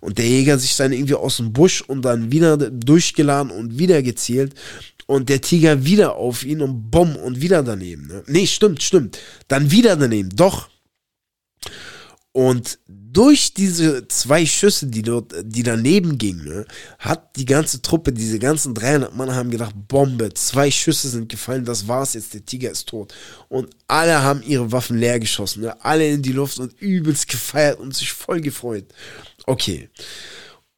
Und 0.00 0.18
der 0.18 0.26
Jäger 0.26 0.58
sich 0.58 0.76
dann 0.76 0.92
irgendwie 0.92 1.14
aus 1.14 1.36
dem 1.36 1.52
Busch 1.52 1.82
und 1.82 2.02
dann 2.02 2.32
wieder 2.32 2.56
durchgeladen 2.56 3.50
und 3.50 3.78
wieder 3.78 4.02
gezielt. 4.02 4.54
Und 5.06 5.28
der 5.28 5.40
Tiger 5.40 5.84
wieder 5.84 6.16
auf 6.16 6.44
ihn 6.44 6.62
und 6.62 6.90
bumm 6.90 7.16
und 7.16 7.40
wieder 7.40 7.62
daneben. 7.62 8.06
Ne? 8.06 8.22
Nee, 8.26 8.46
stimmt, 8.46 8.82
stimmt. 8.82 9.18
Dann 9.48 9.70
wieder 9.70 9.96
daneben. 9.96 10.30
Doch. 10.30 10.68
Und 12.32 12.78
durch 12.86 13.54
diese 13.54 14.06
zwei 14.06 14.46
Schüsse, 14.46 14.86
die 14.86 15.02
dort, 15.02 15.34
die 15.42 15.64
daneben 15.64 16.16
gingen, 16.16 16.44
ne, 16.44 16.66
hat 17.00 17.34
die 17.36 17.44
ganze 17.44 17.82
Truppe, 17.82 18.12
diese 18.12 18.38
ganzen 18.38 18.72
300 18.72 19.16
Mann 19.16 19.34
haben 19.34 19.50
gedacht, 19.50 19.74
Bombe, 19.88 20.32
zwei 20.34 20.70
Schüsse 20.70 21.08
sind 21.08 21.28
gefallen, 21.28 21.64
das 21.64 21.88
war's 21.88 22.14
jetzt, 22.14 22.34
der 22.34 22.44
Tiger 22.44 22.70
ist 22.70 22.88
tot. 22.88 23.12
Und 23.48 23.70
alle 23.88 24.22
haben 24.22 24.42
ihre 24.44 24.70
Waffen 24.70 24.96
leer 24.96 25.18
geschossen, 25.18 25.62
ne, 25.62 25.84
alle 25.84 26.08
in 26.08 26.22
die 26.22 26.32
Luft 26.32 26.60
und 26.60 26.80
übelst 26.80 27.26
gefeiert 27.28 27.80
und 27.80 27.96
sich 27.96 28.12
voll 28.12 28.40
gefreut. 28.40 28.86
Okay. 29.46 29.88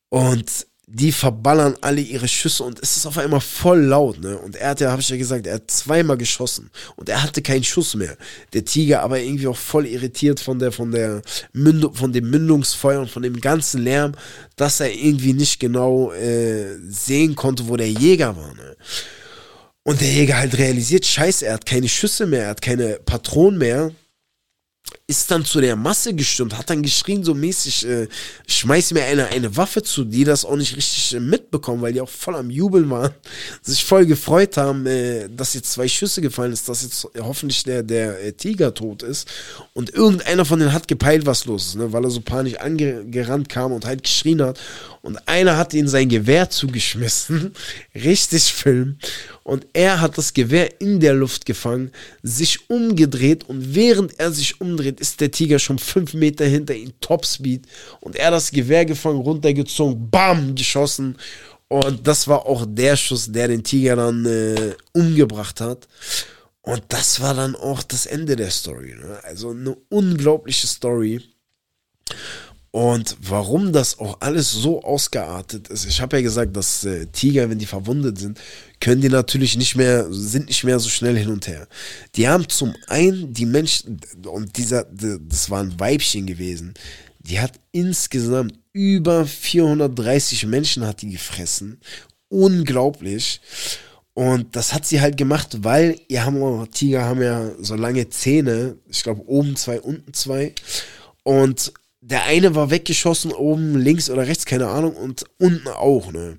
Und 0.09 0.67
die 0.95 1.11
verballern 1.11 1.75
alle 1.81 2.03
ihre 2.03 2.29
Schüsse 2.29 2.65
und 2.65 2.79
es 2.83 2.99
ist 2.99 3.07
auf 3.07 3.17
einmal 3.17 3.41
voll 3.41 3.81
laut, 3.81 4.21
ne? 4.21 4.37
Und 4.37 4.57
er 4.57 4.71
hat 4.71 4.81
ja, 4.81 4.91
habe 4.91 5.01
ich 5.01 5.09
ja 5.09 5.17
gesagt, 5.17 5.47
er 5.47 5.55
hat 5.55 5.71
zweimal 5.71 6.19
geschossen 6.19 6.71
und 6.97 7.09
er 7.09 7.23
hatte 7.23 7.41
keinen 7.41 7.65
Schuss 7.65 7.95
mehr. 7.95 8.15
Der 8.53 8.67
Tiger 8.67 9.03
aber 9.03 9.19
irgendwie 9.19 9.47
auch 9.47 9.57
voll 9.57 9.87
irritiert 9.87 10.39
von 10.39 10.59
der, 10.59 10.71
von 10.71 10.91
der 10.93 11.23
Mündung, 11.55 11.95
von 11.95 12.13
dem 12.13 12.29
Mündungsfeuer 12.29 13.01
und 13.01 13.11
von 13.11 13.23
dem 13.23 13.41
ganzen 13.41 13.83
Lärm, 13.83 14.13
dass 14.57 14.81
er 14.81 14.93
irgendwie 14.93 15.33
nicht 15.33 15.61
genau 15.61 16.13
äh, 16.13 16.77
sehen 16.87 17.37
konnte, 17.37 17.69
wo 17.69 17.77
der 17.79 17.91
Jäger 17.91 18.37
war, 18.37 18.55
ne? 18.55 18.77
Und 19.85 20.01
der 20.01 20.13
Jäger 20.13 20.37
halt 20.37 20.59
realisiert, 20.59 21.07
scheiße, 21.07 21.47
er 21.47 21.55
hat 21.55 21.67
keine 21.67 21.89
Schüsse 21.89 22.27
mehr, 22.27 22.45
er 22.45 22.51
hat 22.51 22.63
keine 22.63 23.01
Patronen 23.05 23.59
mehr 23.59 23.93
ist 25.13 25.31
dann 25.31 25.45
zu 25.45 25.61
der 25.61 25.77
Masse 25.77 26.15
gestürmt, 26.15 26.57
hat 26.57 26.71
dann 26.71 26.83
geschrien 26.83 27.23
so 27.23 27.35
mäßig, 27.35 27.87
äh, 27.87 28.09
schmeiß 28.47 28.93
mir 28.93 29.05
eine, 29.05 29.27
eine 29.27 29.55
Waffe 29.57 29.83
zu, 29.83 30.05
die 30.05 30.25
das 30.25 30.45
auch 30.45 30.57
nicht 30.57 30.75
richtig 30.75 31.15
äh, 31.15 31.21
mitbekommen, 31.21 31.83
weil 31.83 31.93
die 31.93 32.01
auch 32.01 32.09
voll 32.09 32.35
am 32.35 32.49
Jubeln 32.49 32.89
waren, 32.89 33.13
sich 33.63 33.85
voll 33.85 34.07
gefreut 34.07 34.57
haben, 34.57 34.87
äh, 34.87 35.29
dass 35.29 35.53
jetzt 35.53 35.73
zwei 35.73 35.87
Schüsse 35.87 36.23
gefallen 36.23 36.53
ist, 36.53 36.67
dass 36.69 36.83
jetzt 36.83 37.07
hoffentlich 37.21 37.63
der, 37.63 37.83
der 37.83 38.25
äh, 38.25 38.33
Tiger 38.33 38.73
tot 38.73 39.03
ist. 39.03 39.29
Und 39.75 39.91
irgendeiner 39.91 40.47
von 40.47 40.59
denen 40.59 40.73
hat 40.73 40.89
gepeilt, 40.89 41.27
was 41.27 41.45
los 41.45 41.69
ist, 41.69 41.77
ne, 41.77 41.93
weil 41.93 42.05
er 42.05 42.11
so 42.11 42.23
panisch 42.23 42.57
angerannt 42.57 43.51
kam 43.51 43.73
und 43.73 43.85
halt 43.85 44.03
geschrien 44.03 44.43
hat. 44.43 44.59
Und 45.03 45.19
einer 45.29 45.57
hat 45.57 45.75
ihm 45.75 45.89
sein 45.89 46.09
Gewehr 46.09 46.49
zugeschmissen, 46.49 47.53
richtig 47.95 48.45
Film. 48.45 48.97
Und 49.43 49.67
er 49.73 50.01
hat 50.01 50.17
das 50.17 50.33
Gewehr 50.33 50.81
in 50.81 51.01
der 51.01 51.15
Luft 51.15 51.45
gefangen, 51.45 51.91
sich 52.23 52.71
umgedreht 52.71 53.49
und 53.49 53.75
während 53.75 54.19
er 54.21 54.31
sich 54.31 54.61
umdreht, 54.61 55.01
ist 55.03 55.21
der 55.21 55.31
Tiger 55.31 55.59
schon 55.59 55.79
fünf 55.79 56.15
Meter 56.15 56.47
hinter 56.47 56.75
ihm, 56.75 56.93
Topspeed 57.01 57.67
und 58.01 58.17
er 58.17 58.31
das 58.31 58.51
Gewehr 58.51 58.87
gefangen, 58.87 59.21
runtergezogen, 59.21 60.09
bam, 60.11 60.55
geschossen 60.55 61.17
und 61.73 62.07
das 62.07 62.29
war 62.29 62.45
auch 62.45 62.67
der 62.69 62.97
Schuss, 62.97 63.33
der 63.33 63.49
den 63.49 63.65
Tiger 63.65 63.97
dann 63.97 64.27
äh, 64.27 64.75
umgebracht 64.93 65.59
hat. 65.63 65.89
Und 66.61 66.83
das 66.91 67.23
war 67.23 67.33
dann 67.33 67.57
auch 67.57 67.83
das 67.83 68.05
Ende 68.05 68.37
der 68.37 68.51
Story. 68.51 68.95
Ne? 68.95 69.19
Also 69.23 69.53
eine 69.53 69.75
unglaubliche 69.89 70.67
Story. 70.67 71.23
Und 72.73 73.19
warum 73.21 73.71
das 73.71 73.99
auch 73.99 74.17
alles 74.21 74.51
so 74.51 74.83
ausgeartet 74.83 75.69
ist, 75.69 75.85
ich 75.85 76.01
habe 76.01 76.17
ja 76.17 76.23
gesagt, 76.23 76.57
dass 76.57 76.85
äh, 76.85 77.05
Tiger, 77.07 77.51
wenn 77.51 77.59
die 77.59 77.67
verwundet 77.67 78.19
sind, 78.19 78.41
können 78.81 79.03
die 79.03 79.11
natürlich 79.11 79.59
nicht 79.59 79.77
mehr, 79.77 80.07
sind 80.11 80.47
nicht 80.47 80.65
mehr 80.65 80.79
so 80.79 80.89
schnell 80.89 81.19
hin 81.19 81.29
und 81.29 81.47
her. 81.47 81.69
Die 82.17 82.27
haben 82.27 82.49
zum 82.49 82.75
einen 82.89 83.35
die 83.35 83.45
Menschen, 83.45 84.01
und 84.25 84.57
dieser, 84.57 84.85
das 84.85 85.51
war 85.51 85.61
ein 85.61 85.79
Weibchen 85.79 86.27
gewesen, 86.27 86.73
die 87.19 87.41
hat 87.41 87.53
insgesamt 87.73 88.59
über 88.73 89.27
430 89.27 90.47
Menschen 90.47 90.87
hat 90.87 91.03
die 91.03 91.11
gefressen. 91.11 91.79
Unglaublich. 92.31 93.43
Und 94.15 94.57
das 94.57 94.73
hat 94.73 94.87
sie 94.87 95.03
halt 95.03 95.19
gemacht, 95.19 95.59
weil 95.63 96.01
ihr 96.09 96.25
haben 96.25 96.71
Tiger 96.71 97.05
haben 97.05 97.21
ja 97.21 97.51
so 97.61 97.77
lange 97.77 98.09
Zähne, 98.09 98.77
ich 98.89 99.03
glaube 99.03 99.23
oben 99.27 99.57
zwei, 99.57 99.79
unten 99.79 100.15
zwei. 100.15 100.55
Und 101.23 101.73
der 102.05 102.25
eine 102.25 102.57
war 102.57 102.71
weggeschossen, 102.71 103.31
oben 103.31 103.79
links 103.79 104.11
oder 104.11 104.27
rechts, 104.27 104.45
keine 104.45 104.67
Ahnung, 104.67 104.95
und 104.97 105.25
unten 105.39 105.69
auch, 105.69 106.11
ne? 106.13 106.39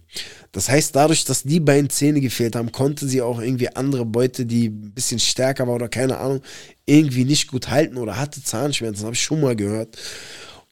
Das 0.52 0.68
heißt, 0.68 0.94
dadurch, 0.94 1.24
dass 1.24 1.44
die 1.44 1.62
beiden 1.62 1.90
Zähne 1.90 2.20
gefehlt 2.20 2.58
haben, 2.58 2.74
konnte 2.74 3.08
sie 3.08 3.22
auch 3.22 3.42
irgendwie 3.42 3.70
andere 3.70 4.06
Beute, 4.06 4.46
die 4.46 4.68
ein 4.68 4.92
bisschen 4.94 5.20
stärker 5.20 5.66
war 5.66 5.76
oder 5.76 5.88
keine 5.88 6.18
Ahnung, 6.18 6.42
irgendwie 6.86 7.24
nicht 7.24 7.48
gut 7.48 7.70
halten 7.70 7.98
oder 7.98 8.18
hatte 8.18 8.44
Zahnschmerzen, 8.44 9.06
habe 9.06 9.16
ich 9.16 9.24
schon 9.24 9.40
mal 9.40 9.56
gehört. 9.56 9.98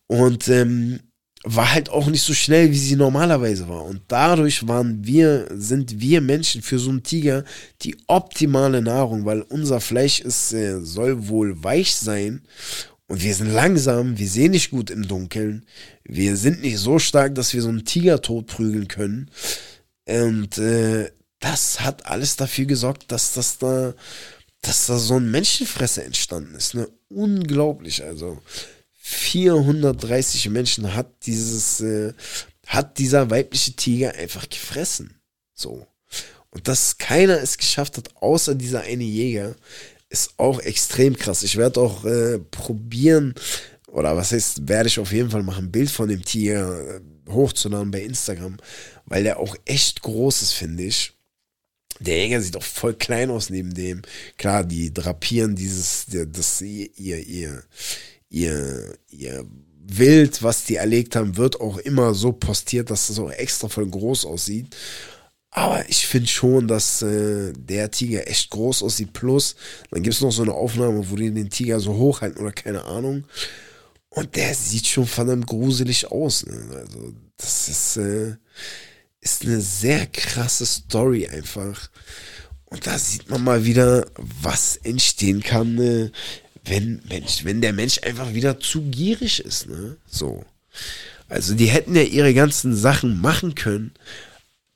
Und 0.07 0.49
ähm, 0.49 0.99
war 1.43 1.73
halt 1.73 1.89
auch 1.89 2.07
nicht 2.07 2.21
so 2.21 2.33
schnell, 2.33 2.69
wie 2.69 2.77
sie 2.77 2.95
normalerweise 2.95 3.67
war. 3.67 3.85
Und 3.85 4.01
dadurch 4.09 4.67
waren 4.67 5.05
wir, 5.05 5.47
sind 5.51 5.99
wir 5.99 6.21
Menschen 6.21 6.61
für 6.61 6.77
so 6.77 6.91
einen 6.91 7.01
Tiger 7.01 7.43
die 7.81 7.95
optimale 8.07 8.81
Nahrung, 8.81 9.25
weil 9.25 9.41
unser 9.41 9.79
Fleisch 9.79 10.19
ist, 10.19 10.53
äh, 10.53 10.81
soll 10.81 11.29
wohl 11.29 11.63
weich 11.63 11.95
sein 11.95 12.41
und 13.11 13.21
wir 13.23 13.35
sind 13.35 13.51
langsam, 13.51 14.17
wir 14.17 14.29
sehen 14.29 14.51
nicht 14.51 14.71
gut 14.71 14.89
im 14.89 15.05
Dunkeln. 15.05 15.65
Wir 16.05 16.37
sind 16.37 16.61
nicht 16.61 16.77
so 16.77 16.97
stark, 16.97 17.35
dass 17.35 17.53
wir 17.53 17.61
so 17.61 17.67
einen 17.67 17.83
Tiger 17.83 18.21
totprügeln 18.21 18.87
können. 18.87 19.29
Und 20.07 20.57
äh, 20.57 21.11
das 21.41 21.81
hat 21.81 22.05
alles 22.05 22.37
dafür 22.37 22.63
gesorgt, 22.63 23.11
dass 23.11 23.33
das 23.33 23.57
da, 23.57 23.93
dass 24.61 24.85
da 24.85 24.97
so 24.97 25.17
ein 25.17 25.29
Menschenfresser 25.29 26.05
entstanden 26.05 26.55
ist. 26.55 26.73
Ne? 26.73 26.87
Unglaublich, 27.09 28.01
also. 28.01 28.41
430 28.93 30.47
Menschen 30.47 30.95
hat 30.95 31.11
dieses, 31.25 31.81
äh, 31.81 32.13
hat 32.65 32.97
dieser 32.97 33.29
weibliche 33.29 33.73
Tiger 33.73 34.13
einfach 34.13 34.47
gefressen. 34.47 35.19
So. 35.53 35.85
Und 36.49 36.69
dass 36.69 36.97
keiner 36.97 37.41
es 37.41 37.57
geschafft 37.57 37.97
hat, 37.97 38.15
außer 38.21 38.55
dieser 38.55 38.83
eine 38.83 39.03
Jäger, 39.03 39.57
ist 40.11 40.33
auch 40.37 40.59
extrem 40.59 41.15
krass. 41.15 41.41
Ich 41.41 41.55
werde 41.55 41.79
auch 41.79 42.03
äh, 42.03 42.37
probieren, 42.37 43.33
oder 43.87 44.15
was 44.15 44.33
heißt, 44.33 44.67
werde 44.67 44.87
ich 44.87 44.99
auf 44.99 45.13
jeden 45.13 45.29
Fall 45.31 45.43
machen, 45.43 45.65
ein 45.65 45.71
Bild 45.71 45.89
von 45.89 46.09
dem 46.09 46.23
Tier 46.23 47.01
äh, 47.27 47.31
hochzuladen 47.31 47.91
bei 47.91 48.01
Instagram, 48.01 48.57
weil 49.05 49.23
der 49.23 49.39
auch 49.39 49.55
echt 49.65 50.01
groß 50.01 50.41
ist, 50.41 50.53
finde 50.53 50.83
ich. 50.83 51.13
Der 51.99 52.17
Jäger 52.17 52.41
sieht 52.41 52.57
auch 52.57 52.63
voll 52.63 52.93
klein 52.93 53.29
aus 53.29 53.49
neben 53.49 53.73
dem. 53.73 54.01
Klar, 54.37 54.65
die 54.65 54.93
drapieren 54.93 55.55
dieses, 55.55 56.07
das, 56.09 56.61
ihr, 56.61 56.89
ihr, 56.97 57.63
ihr, 58.29 58.97
ihr 59.09 59.45
Wild, 59.83 60.43
was 60.43 60.65
die 60.65 60.75
erlegt 60.75 61.15
haben, 61.15 61.37
wird 61.37 61.61
auch 61.61 61.77
immer 61.77 62.13
so 62.13 62.31
postiert, 62.31 62.89
dass 62.89 63.07
das 63.07 63.19
auch 63.19 63.31
extra 63.31 63.69
voll 63.69 63.87
groß 63.87 64.25
aussieht. 64.25 64.75
Aber 65.53 65.87
ich 65.89 66.07
finde 66.07 66.29
schon, 66.29 66.69
dass 66.69 67.01
äh, 67.01 67.51
der 67.53 67.91
Tiger 67.91 68.27
echt 68.27 68.49
groß 68.51 68.83
aussieht. 68.83 69.11
Plus, 69.11 69.57
dann 69.91 70.01
gibt 70.01 70.15
es 70.15 70.21
noch 70.21 70.31
so 70.31 70.43
eine 70.43 70.53
Aufnahme, 70.53 71.09
wo 71.09 71.15
die 71.17 71.29
den 71.29 71.49
Tiger 71.49 71.81
so 71.81 71.93
hochhalten 71.95 72.41
oder 72.41 72.53
keine 72.53 72.85
Ahnung. 72.85 73.25
Und 74.09 74.35
der 74.37 74.53
sieht 74.55 74.87
schon 74.87 75.05
verdammt 75.05 75.47
gruselig 75.47 76.09
aus. 76.09 76.45
Ne? 76.45 76.67
Also, 76.73 77.13
das 77.35 77.67
ist, 77.67 77.97
äh, 77.97 78.35
ist 79.19 79.43
eine 79.43 79.59
sehr 79.59 80.07
krasse 80.07 80.65
Story 80.65 81.27
einfach. 81.27 81.89
Und 82.65 82.87
da 82.87 82.97
sieht 82.97 83.29
man 83.29 83.43
mal 83.43 83.65
wieder, 83.65 84.05
was 84.41 84.77
entstehen 84.77 85.43
kann, 85.43 85.77
äh, 85.79 86.11
wenn, 86.63 87.01
Mensch, 87.09 87.43
wenn 87.43 87.59
der 87.59 87.73
Mensch 87.73 87.99
einfach 88.03 88.33
wieder 88.33 88.57
zu 88.61 88.83
gierig 88.83 89.43
ist. 89.43 89.67
Ne? 89.67 89.97
So. 90.07 90.45
Also, 91.27 91.55
die 91.55 91.67
hätten 91.67 91.93
ja 91.93 92.03
ihre 92.03 92.33
ganzen 92.33 92.73
Sachen 92.73 93.19
machen 93.19 93.53
können 93.55 93.91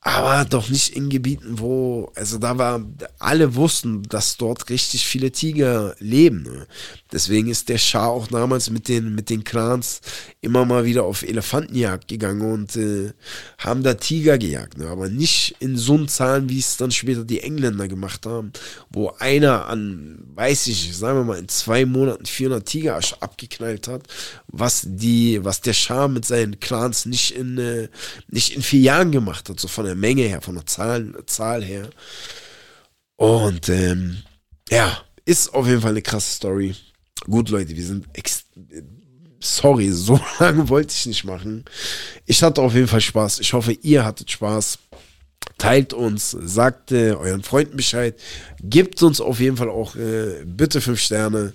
aber 0.08 0.46
doch 0.46 0.70
nicht 0.70 0.96
in 0.96 1.10
Gebieten, 1.10 1.58
wo, 1.58 2.12
also 2.14 2.38
da 2.38 2.60
war, 2.60 2.80
alle 3.18 3.56
wussten, 3.56 4.04
dass 4.04 4.38
dort 4.38 4.70
richtig 4.70 5.04
viele 5.04 5.32
Tiger 5.32 5.96
leben. 5.98 6.44
Ne? 6.44 6.68
Deswegen 7.12 7.48
ist 7.48 7.70
der 7.70 7.80
Schah 7.80 8.06
auch 8.06 8.28
damals 8.28 8.70
mit 8.70 8.88
den, 8.88 9.16
mit 9.16 9.32
den 9.32 9.44
Clans 9.44 10.02
immer 10.42 10.64
mal 10.64 10.86
wieder 10.86 11.06
auf 11.06 11.24
Elefantenjagd 11.24 12.08
gegangen 12.08 12.42
und 12.42 12.76
äh, 12.76 13.14
haben 13.58 13.82
da 13.82 13.96
Tiger 13.96 14.38
gejagt. 14.38 14.78
Ne? 14.78 14.88
Aber 14.90 15.10
nicht 15.10 15.56
in 15.60 15.76
so 15.76 16.06
Zahlen, 16.06 16.50
wie 16.50 16.60
es 16.60 16.78
dann 16.78 16.92
später 16.92 17.24
die 17.24 17.42
Engländer 17.42 17.88
gemacht 17.88 18.28
haben, 18.28 18.52
wo 18.92 19.10
einer 19.18 19.66
an, 19.66 20.20
weiß 20.36 20.68
ich, 20.68 20.96
sagen 20.96 21.18
wir 21.18 21.24
mal, 21.24 21.40
in 21.40 21.48
zwei 21.48 21.84
Monaten 21.88 22.28
400 22.28 22.64
Tiger 22.64 23.00
abgeknallt 23.22 23.88
hat, 23.88 24.04
was 24.48 24.84
die, 24.86 25.44
was 25.44 25.62
der 25.62 25.74
Schah 25.74 26.08
mit 26.08 26.26
seinen 26.26 26.60
Clans 26.60 27.08
nicht 27.08 27.32
in, 27.32 27.58
äh, 27.58 27.88
nicht 28.28 28.56
in 28.56 28.62
vier 28.62 28.82
Jahren 28.82 29.12
gemacht 29.12 29.50
hat, 29.50 29.60
so 29.60 29.68
von 29.68 29.86
der 29.86 29.95
der 29.96 30.00
Menge 30.00 30.24
her, 30.24 30.42
von 30.42 30.56
der 30.56 30.66
Zahl, 30.66 31.14
Zahl 31.26 31.64
her. 31.64 31.90
Und 33.16 33.70
ähm, 33.70 34.24
ja, 34.70 34.98
ist 35.26 35.54
auf 35.54 35.68
jeden 35.68 35.82
Fall 35.82 35.92
eine 35.92 36.02
krasse 36.02 36.36
Story. 36.36 36.76
Gut, 37.26 37.50
Leute, 37.50 37.76
wir 37.76 37.86
sind 37.86 38.08
sorry, 39.40 39.92
so 39.92 40.20
lange 40.40 40.68
wollte 40.70 40.94
ich 40.94 41.06
nicht 41.06 41.24
machen. 41.24 41.66
Ich 42.26 42.44
hatte 42.44 42.62
auf 42.62 42.74
jeden 42.74 42.88
Fall 42.88 43.02
Spaß. 43.02 43.40
Ich 43.40 43.54
hoffe, 43.54 43.74
ihr 43.74 44.04
hattet 44.04 44.32
Spaß. 44.32 44.80
Teilt 45.58 45.94
uns, 45.94 46.32
sagt 46.32 46.92
äh, 46.92 47.12
euren 47.12 47.44
Freunden 47.44 47.78
Bescheid, 47.78 48.20
gebt 48.62 49.02
uns 49.02 49.22
auf 49.22 49.40
jeden 49.40 49.56
Fall 49.56 49.70
auch 49.70 49.96
äh, 49.96 50.44
bitte 50.46 50.82
fünf 50.82 51.00
Sterne. 51.00 51.54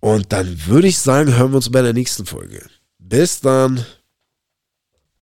Und 0.00 0.32
dann 0.32 0.66
würde 0.66 0.88
ich 0.88 0.98
sagen, 0.98 1.34
hören 1.34 1.52
wir 1.52 1.56
uns 1.56 1.70
bei 1.70 1.80
der 1.80 1.94
nächsten 1.94 2.26
Folge. 2.26 2.66
Bis 2.98 3.40
dann. 3.40 3.86